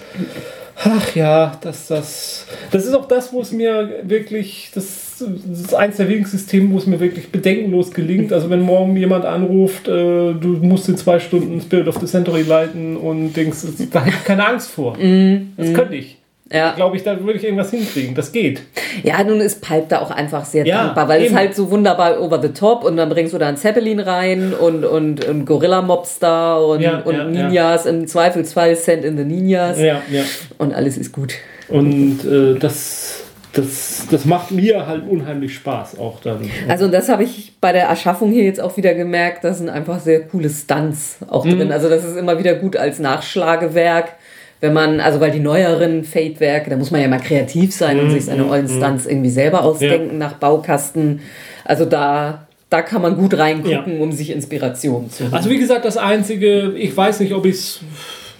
Ach 0.83 1.13
ja, 1.15 1.57
das, 1.61 1.87
das, 1.87 2.47
das 2.71 2.85
ist 2.85 2.95
auch 2.95 3.07
das, 3.07 3.31
wo 3.33 3.41
es 3.41 3.51
mir 3.51 3.99
wirklich, 4.03 4.71
das, 4.73 5.10
das 5.27 5.59
ist 5.61 5.73
eins 5.75 5.97
der 5.97 6.07
wenigen 6.07 6.25
Systeme, 6.25 6.71
wo 6.71 6.77
es 6.77 6.85
mir 6.87 6.99
wirklich 6.99 7.31
bedenkenlos 7.31 7.91
gelingt. 7.91 8.31
Also 8.33 8.49
wenn 8.49 8.61
morgen 8.61 8.95
jemand 8.95 9.25
anruft, 9.25 9.87
äh, 9.87 9.91
du 10.33 10.57
musst 10.61 10.87
in 10.89 10.97
zwei 10.97 11.19
Stunden 11.19 11.59
Spirit 11.61 11.87
of 11.87 11.97
the 11.99 12.05
Century 12.05 12.41
leiten 12.43 12.97
und 12.97 13.33
denkst, 13.33 13.57
da 13.91 14.03
hätte 14.03 14.15
ich 14.19 14.23
keine 14.25 14.47
Angst 14.47 14.71
vor. 14.71 14.93
das 15.57 15.73
könnte 15.73 15.95
ich. 15.95 16.17
ja. 16.51 16.73
Glaube 16.75 16.97
ich, 16.97 17.03
da 17.03 17.19
würde 17.23 17.37
ich 17.39 17.43
irgendwas 17.43 17.71
hinkriegen. 17.71 18.13
Das 18.15 18.31
geht. 18.31 18.61
ja, 19.03 19.23
nun 19.23 19.39
ist 19.41 19.61
Pulp 19.61 19.87
da 19.89 19.99
auch 20.01 20.11
einfach 20.11 20.43
sehr 20.45 20.65
Ja, 20.65 20.83
dankbar, 20.85 21.07
weil 21.07 21.21
eben. 21.23 21.31
es 21.33 21.37
halt 21.39 21.55
so 21.55 21.71
wunderbar 21.71 22.19
over 22.21 22.41
the 22.41 22.49
top 22.49 22.83
und 22.83 22.97
dann 22.97 23.09
bringst 23.09 23.33
du 23.33 23.37
da 23.37 23.47
einen 23.47 23.57
Zeppelin 23.57 23.99
rein 23.99 24.53
und, 24.53 24.83
und, 24.85 25.23
und 25.25 25.45
Gorilla-Mobs 25.45 26.19
da 26.19 26.57
und, 26.57 26.81
Ja, 26.81 26.99
und 26.99 27.15
ja, 27.15 27.23
Ninjas, 27.25 27.85
im 27.85 28.05
Zweifelsfall 28.07 28.75
Send 28.75 29.05
in 29.05 29.17
the 29.17 29.23
Ninjas 29.23 29.79
Ja, 29.79 30.01
ja. 30.11 30.23
und 30.57 30.73
alles 30.73 30.97
ist 30.97 31.11
gut. 31.13 31.33
Und 31.69 32.25
äh, 32.25 32.59
das, 32.59 33.20
das, 33.53 34.07
das 34.09 34.25
macht 34.25 34.51
mir 34.51 34.87
halt 34.87 35.03
unheimlich 35.07 35.53
Spaß 35.55 35.99
auch 35.99 36.21
dann. 36.21 36.49
Also 36.69 36.87
das 36.87 37.09
habe 37.09 37.23
ich 37.23 37.53
bei 37.59 37.71
der 37.73 37.83
Erschaffung 37.85 38.31
hier 38.31 38.43
jetzt 38.45 38.61
auch 38.61 38.77
wieder 38.77 38.93
gemerkt, 38.93 39.43
da 39.43 39.53
sind 39.53 39.69
einfach 39.69 39.99
sehr 39.99 40.21
coole 40.21 40.49
Stunts 40.49 41.17
auch 41.27 41.43
Mhm. 41.45 41.57
drin. 41.57 41.71
Also 41.71 41.89
das 41.89 42.05
ist 42.05 42.15
immer 42.17 42.39
wieder 42.39 42.55
gut 42.55 42.77
als 42.77 42.99
Nachschlagewerk. 42.99 44.13
Wenn 44.61 44.73
man, 44.73 44.99
also 44.99 45.19
weil 45.19 45.31
die 45.31 45.39
neueren 45.39 46.03
Fate-Werke, 46.03 46.69
da 46.69 46.77
muss 46.77 46.91
man 46.91 47.01
ja 47.01 47.07
mal 47.07 47.19
kreativ 47.19 47.73
sein 47.73 47.97
Mhm, 47.97 48.03
und 48.03 48.09
sich 48.11 48.25
seine 48.25 48.47
ollen 48.47 48.69
Stunts 48.69 49.07
irgendwie 49.07 49.31
selber 49.31 49.63
ausdenken 49.63 50.17
nach 50.19 50.33
Baukasten. 50.33 51.21
Also 51.65 51.85
da, 51.85 52.45
da 52.69 52.83
kann 52.83 53.01
man 53.01 53.17
gut 53.17 53.35
reingucken, 53.37 53.99
um 53.99 54.11
sich 54.11 54.29
Inspiration 54.29 55.09
zu 55.09 55.23
holen. 55.23 55.33
Also 55.33 55.49
wie 55.49 55.57
gesagt, 55.57 55.83
das 55.83 55.97
Einzige, 55.97 56.73
ich 56.77 56.95
weiß 56.95 57.21
nicht, 57.21 57.33
ob 57.33 57.45
ich 57.47 57.55
es, 57.55 57.79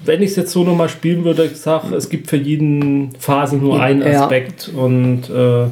wenn 0.05 0.21
ich 0.21 0.31
es 0.31 0.35
jetzt 0.35 0.51
so 0.51 0.63
nochmal 0.63 0.89
spielen 0.89 1.23
würde, 1.23 1.45
ich 1.45 1.57
sage, 1.57 1.95
es 1.95 2.09
gibt 2.09 2.27
für 2.29 2.37
jeden 2.37 3.11
Phase 3.19 3.57
nur 3.57 3.79
einen 3.81 4.01
Ja. 4.01 4.23
Aspekt 4.23 4.69
und 4.75 5.29
äh, 5.29 5.63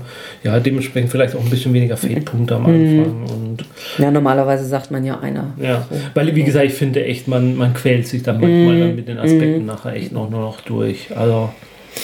ja, 0.43 0.59
dementsprechend 0.59 1.09
vielleicht 1.11 1.35
auch 1.35 1.43
ein 1.43 1.49
bisschen 1.49 1.73
weniger 1.73 1.97
Fade-Punkte 1.97 2.55
am 2.55 2.65
Anfang. 2.67 3.23
Und 3.23 3.65
Ja, 3.97 4.11
normalerweise 4.11 4.65
sagt 4.65 4.91
man 4.91 5.03
ja 5.03 5.19
einer. 5.19 5.53
ja, 5.61 5.87
weil 6.13 6.35
wie 6.35 6.43
gesagt, 6.43 6.65
ich 6.65 6.73
finde 6.73 7.03
echt, 7.05 7.27
man, 7.27 7.55
man 7.55 7.73
quält 7.73 8.07
sich 8.07 8.23
dann 8.23 8.39
manchmal 8.39 8.79
dann 8.79 8.95
mit 8.95 9.07
den 9.07 9.17
Aspekten 9.17 9.65
nachher 9.65 9.93
echt 9.95 10.11
noch 10.11 10.29
nur 10.29 10.41
noch 10.41 10.61
durch. 10.61 11.07
Also 11.15 11.49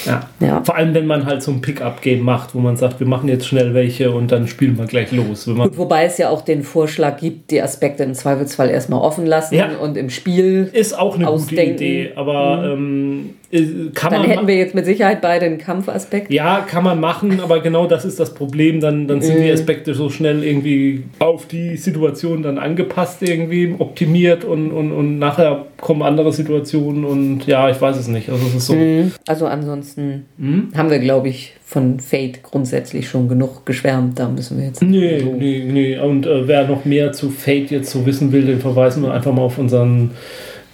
ja. 0.04 0.28
Ja. 0.40 0.62
Vor 0.64 0.76
allem, 0.76 0.94
wenn 0.94 1.06
man 1.06 1.26
halt 1.26 1.42
so 1.42 1.50
ein 1.52 1.60
Pick-up-Game 1.60 2.20
macht, 2.22 2.54
wo 2.54 2.58
man 2.58 2.76
sagt, 2.76 3.00
wir 3.00 3.06
machen 3.06 3.28
jetzt 3.28 3.46
schnell 3.46 3.72
welche 3.74 4.10
und 4.10 4.32
dann 4.32 4.46
spielen 4.48 4.76
wir 4.78 4.86
gleich 4.86 5.12
los. 5.12 5.44
Gut, 5.46 5.78
wobei 5.78 6.04
es 6.04 6.18
ja 6.18 6.28
auch 6.30 6.42
den 6.42 6.62
Vorschlag 6.62 7.18
gibt, 7.18 7.50
die 7.50 7.62
Aspekte 7.62 8.02
im 8.04 8.14
Zweifelsfall 8.14 8.70
erstmal 8.70 9.00
offen 9.00 9.26
lassen 9.26 9.54
Ja. 9.54 9.68
und 9.80 9.96
im 9.96 10.10
Spiel 10.10 10.68
ist 10.72 10.98
auch 10.98 11.14
eine 11.16 11.28
Ausdenken. 11.28 11.72
gute 11.72 11.84
Idee, 11.84 12.12
aber 12.16 12.70
ähm, 12.72 13.30
äh, 13.45 13.45
kann 13.94 14.12
Dann 14.12 14.22
man 14.22 14.30
hätten 14.30 14.46
wir 14.46 14.56
jetzt 14.56 14.74
mit 14.74 14.84
Sicherheit 14.84 15.20
beide 15.20 15.46
einen 15.46 15.58
Kampfaspekt. 15.58 16.32
ja, 16.32 16.60
kann 16.60 16.84
man 16.84 17.00
machen, 17.00 17.40
aber 17.40 17.60
genau 17.60 17.86
das 17.86 18.04
ist 18.04 18.18
das 18.20 18.34
Problem. 18.34 18.80
Dann, 18.80 19.06
dann 19.08 19.20
sind 19.20 19.38
die 19.38 19.44
Mhm. 19.48 19.52
Aspekte 19.54 19.94
so 19.94 20.10
schnell 20.10 20.42
irgendwie 20.44 21.04
auf 21.18 21.46
die 21.46 21.76
Situation 21.76 22.42
dann 22.42 22.58
angepasst, 22.58 23.22
irgendwie 23.22 23.74
optimiert 23.78 24.44
und, 24.44 24.70
und, 24.72 24.92
und 24.92 25.18
nachher 25.18 25.66
kommen 25.80 26.02
andere 26.02 26.32
Situationen 26.32 27.04
und 27.04 27.46
ja, 27.46 27.70
ich 27.70 27.80
weiß 27.80 27.96
es 27.96 28.08
nicht. 28.08 28.28
Also 28.30 28.46
es 28.46 28.54
ist 28.54 28.66
so. 28.66 28.74
Mhm. 28.74 29.12
Also 29.26 29.46
ansonsten 29.46 30.24
Hm? 30.38 30.68
haben 30.76 30.90
wir, 30.90 30.98
glaube 30.98 31.28
ich, 31.28 31.54
von 31.64 31.98
Fate 31.98 32.42
grundsätzlich 32.44 33.08
schon 33.08 33.28
genug 33.28 33.66
geschwärmt. 33.66 34.18
Da 34.18 34.28
müssen 34.28 34.56
wir 34.58 34.66
jetzt. 34.66 34.82
Nee, 34.82 35.18
so- 35.18 35.32
nee, 35.32 35.64
nee. 35.70 35.98
Und 35.98 36.24
äh, 36.26 36.46
wer 36.46 36.66
noch 36.68 36.84
mehr 36.84 37.12
zu 37.12 37.30
Fate 37.30 37.70
jetzt 37.72 37.90
so 37.90 38.06
wissen 38.06 38.30
will, 38.32 38.46
den 38.46 38.60
verweisen 38.60 39.02
wir 39.02 39.12
einfach 39.12 39.32
mal 39.32 39.42
auf 39.42 39.58
unseren 39.58 40.12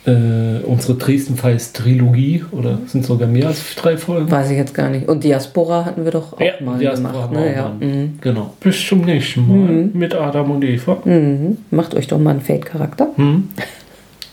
äh, 0.05 0.65
unsere 0.65 0.95
Dresden 0.95 1.37
Files 1.37 1.73
Trilogie 1.73 2.45
oder 2.51 2.79
sind 2.87 3.05
sogar 3.05 3.29
mehr 3.29 3.47
als 3.49 3.75
drei 3.77 3.97
Folgen. 3.97 4.31
Weiß 4.31 4.51
ich 4.51 4.57
jetzt 4.57 4.75
gar 4.75 4.91
nicht. 4.91 5.09
Und 5.09 5.23
Diaspora 5.23 5.85
hatten 5.85 6.05
wir 6.05 6.11
doch 6.11 6.33
auch 6.33 6.41
Ja, 6.41 6.55
mal 6.61 6.79
Diaspora 6.79 7.27
gemacht. 7.29 7.33
Ne? 7.33 7.53
auch 7.53 7.57
Ja. 7.57 7.77
Mhm. 7.87 8.19
Genau. 8.21 8.55
Bis 8.61 8.85
zum 8.87 9.03
nächsten 9.03 9.47
Mal 9.47 9.91
mit 9.93 10.15
Adam 10.15 10.51
und 10.51 10.65
Eva. 10.65 10.99
Mhm. 11.05 11.59
Macht 11.71 11.95
euch 11.95 12.09
doch 12.09 12.19
mal 12.19 12.31
einen 12.31 12.41
Fate-Charakter. 12.41 13.09
Hm? 13.17 13.49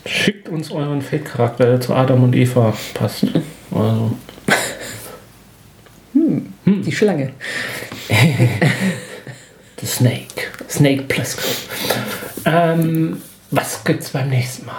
Schickt 0.06 0.48
uns 0.48 0.72
euren 0.72 1.02
Fate-Charakter, 1.02 1.66
der 1.66 1.80
zu 1.80 1.94
Adam 1.94 2.24
und 2.24 2.34
Eva 2.34 2.74
passt. 2.94 3.26
Also. 3.72 4.10
Hm. 6.12 6.52
Die 6.82 6.90
Schlange. 6.90 7.30
The 9.80 9.86
Snake. 9.86 10.26
Snake 10.68 11.02
Plissken. 11.04 11.44
Ähm, 12.44 13.18
was 13.52 13.84
gibt's 13.84 14.10
beim 14.10 14.28
nächsten 14.28 14.66
Mal? 14.66 14.74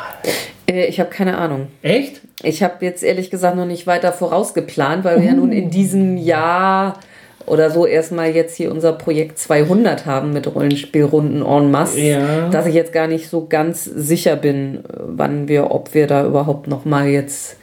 Äh, 0.72 0.86
ich 0.88 1.00
habe 1.00 1.10
keine 1.10 1.38
Ahnung. 1.38 1.68
Echt? 1.82 2.22
Ich 2.44 2.64
habe 2.64 2.84
jetzt 2.86 3.04
ehrlich 3.04 3.30
gesagt 3.30 3.56
noch 3.56 3.66
nicht 3.66 3.86
weiter 3.88 4.14
vorausgeplant, 4.14 5.04
weil 5.04 5.20
wir 5.20 5.28
ja 5.28 5.34
nun 5.34 5.52
in 5.52 5.70
diesem 5.70 6.18
Jahr 6.18 7.00
oder 7.46 7.72
so 7.72 7.86
erstmal 7.86 8.30
jetzt 8.36 8.56
hier 8.56 8.72
unser 8.72 8.94
Projekt 8.94 9.38
200 9.40 10.06
haben 10.06 10.32
mit 10.32 10.54
Rollenspielrunden 10.54 11.44
en 11.46 11.72
masse, 11.72 12.00
Ja. 12.00 12.50
dass 12.50 12.66
ich 12.68 12.76
jetzt 12.76 12.94
gar 12.94 13.08
nicht 13.08 13.30
so 13.30 13.48
ganz 13.48 13.84
sicher 13.84 14.36
bin, 14.36 14.80
wann 14.88 15.48
wir, 15.48 15.72
ob 15.72 15.94
wir 15.94 16.08
da 16.08 16.26
überhaupt 16.26 16.68
noch 16.68 16.86
mal 16.86 17.08
jetzt 17.08 17.58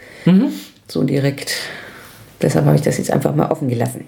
so 0.89 1.05
direkt. 1.05 1.55
Deshalb 2.43 2.67
habe 2.67 2.77
ich 2.77 2.83
das 2.83 2.99
jetzt 2.99 3.11
einfach 3.13 3.35
mal 3.35 3.51
offen 3.51 3.69
gelassen. 3.69 4.05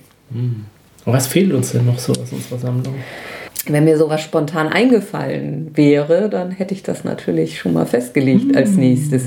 Was 1.05 1.27
fehlt 1.29 1.53
uns 1.53 1.73
denn 1.73 1.87
noch 1.87 1.99
so 1.99 2.13
aus 2.13 2.31
unserer 2.33 2.59
Sammlung? 2.59 2.95
Wenn 3.67 3.85
mir 3.85 3.99
sowas 3.99 4.21
spontan 4.23 4.69
eingefallen 4.69 5.71
wäre, 5.75 6.29
dann 6.31 6.51
hätte 6.51 6.75
ich 6.75 6.83
das 6.83 7.05
natürlich 7.05 7.59
schon 7.59 7.75
mal 7.75 7.87
festgelegt 7.87 8.57
als 8.57 8.71
nächstes. 8.71 9.25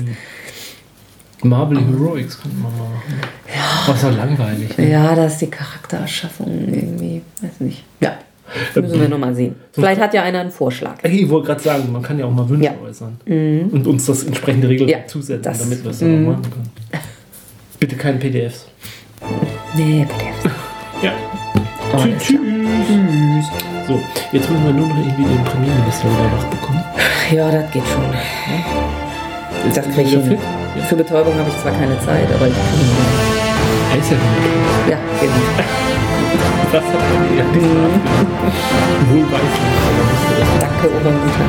Marvel 1.42 1.78
Heroics 1.78 2.40
könnte 2.40 2.56
man 2.56 2.72
mal 2.72 2.88
machen. 2.88 3.20
Ja. 3.48 3.92
Was 3.92 4.00
so 4.00 4.08
langweilig. 4.08 4.76
Ne? 4.78 4.90
Ja, 4.90 5.14
da 5.14 5.26
ist 5.26 5.38
die 5.38 5.46
Charaktererschaffung 5.46 6.68
irgendwie, 6.72 7.20
weiß 7.42 7.60
nicht. 7.60 7.84
Ja, 8.00 8.18
müssen 8.74 9.00
wir 9.00 9.08
nochmal 9.08 9.34
sehen. 9.34 9.54
Vielleicht 9.72 10.00
hat 10.00 10.14
ja 10.14 10.22
einer 10.22 10.40
einen 10.40 10.50
Vorschlag. 10.50 10.96
Ich 11.04 11.28
wollte 11.28 11.48
gerade 11.48 11.62
sagen, 11.62 11.92
man 11.92 12.02
kann 12.02 12.18
ja 12.18 12.24
auch 12.24 12.30
mal 12.30 12.48
Wünsche 12.48 12.64
Ja. 12.64 12.72
Mhm. 12.72 12.86
äußern. 12.86 13.18
Und 13.72 13.86
uns 13.86 14.06
das 14.06 14.24
entsprechende 14.24 14.68
Regelwerk 14.68 15.02
Ja, 15.02 15.06
zusetzen, 15.06 15.52
damit 15.58 15.84
wir 15.84 15.90
es 15.90 15.98
dann 15.98 16.26
auch 16.26 16.30
machen 16.32 16.50
können. 16.50 16.70
Bitte 17.78 17.96
keine 17.96 18.18
PDFs. 18.18 18.66
Nee, 19.76 20.06
bitte. 20.08 20.54
Ja. 21.02 21.12
Tschüss. 21.98 22.22
Tschüss. 22.28 23.73
So, 23.86 24.00
jetzt 24.32 24.48
müssen 24.50 24.64
wir 24.64 24.72
nur 24.72 24.88
noch 24.88 24.96
irgendwie 24.96 25.24
den 25.24 25.44
Premierminister 25.44 26.04
wieder 26.08 26.32
wach 26.32 26.44
bekommen. 26.44 26.82
Ja, 27.30 27.50
das 27.50 27.70
geht 27.70 27.82
schon. 27.86 28.04
Ist 29.68 29.76
Das 29.76 29.86
er 29.86 29.92
krieg 29.92 30.06
ich 30.06 30.12
hin. 30.12 30.24
fit? 30.24 30.40
Für 30.88 30.96
Betäubung 30.96 31.34
habe 31.38 31.48
ich 31.48 31.58
zwar 31.60 31.72
keine 31.72 31.98
Zeit, 32.00 32.28
aber 32.34 32.46
ich 32.48 32.54
kriege 32.54 32.82
ihn 32.82 32.96
Er 33.92 33.98
ist 33.98 34.10
ja 34.10 34.16
hin. 34.16 34.90
Ja, 34.90 34.98
genau. 35.20 35.42
Das 36.72 36.84
hat 36.84 36.92
er 36.94 37.36
ja 37.36 37.44
nicht 37.44 37.62
mhm. 37.62 38.00
Wohl 39.10 39.24
weiß 39.32 39.42
nicht, 39.42 40.40
das. 40.40 40.48
Danke, 40.60 40.86
Obermutter. 40.96 41.48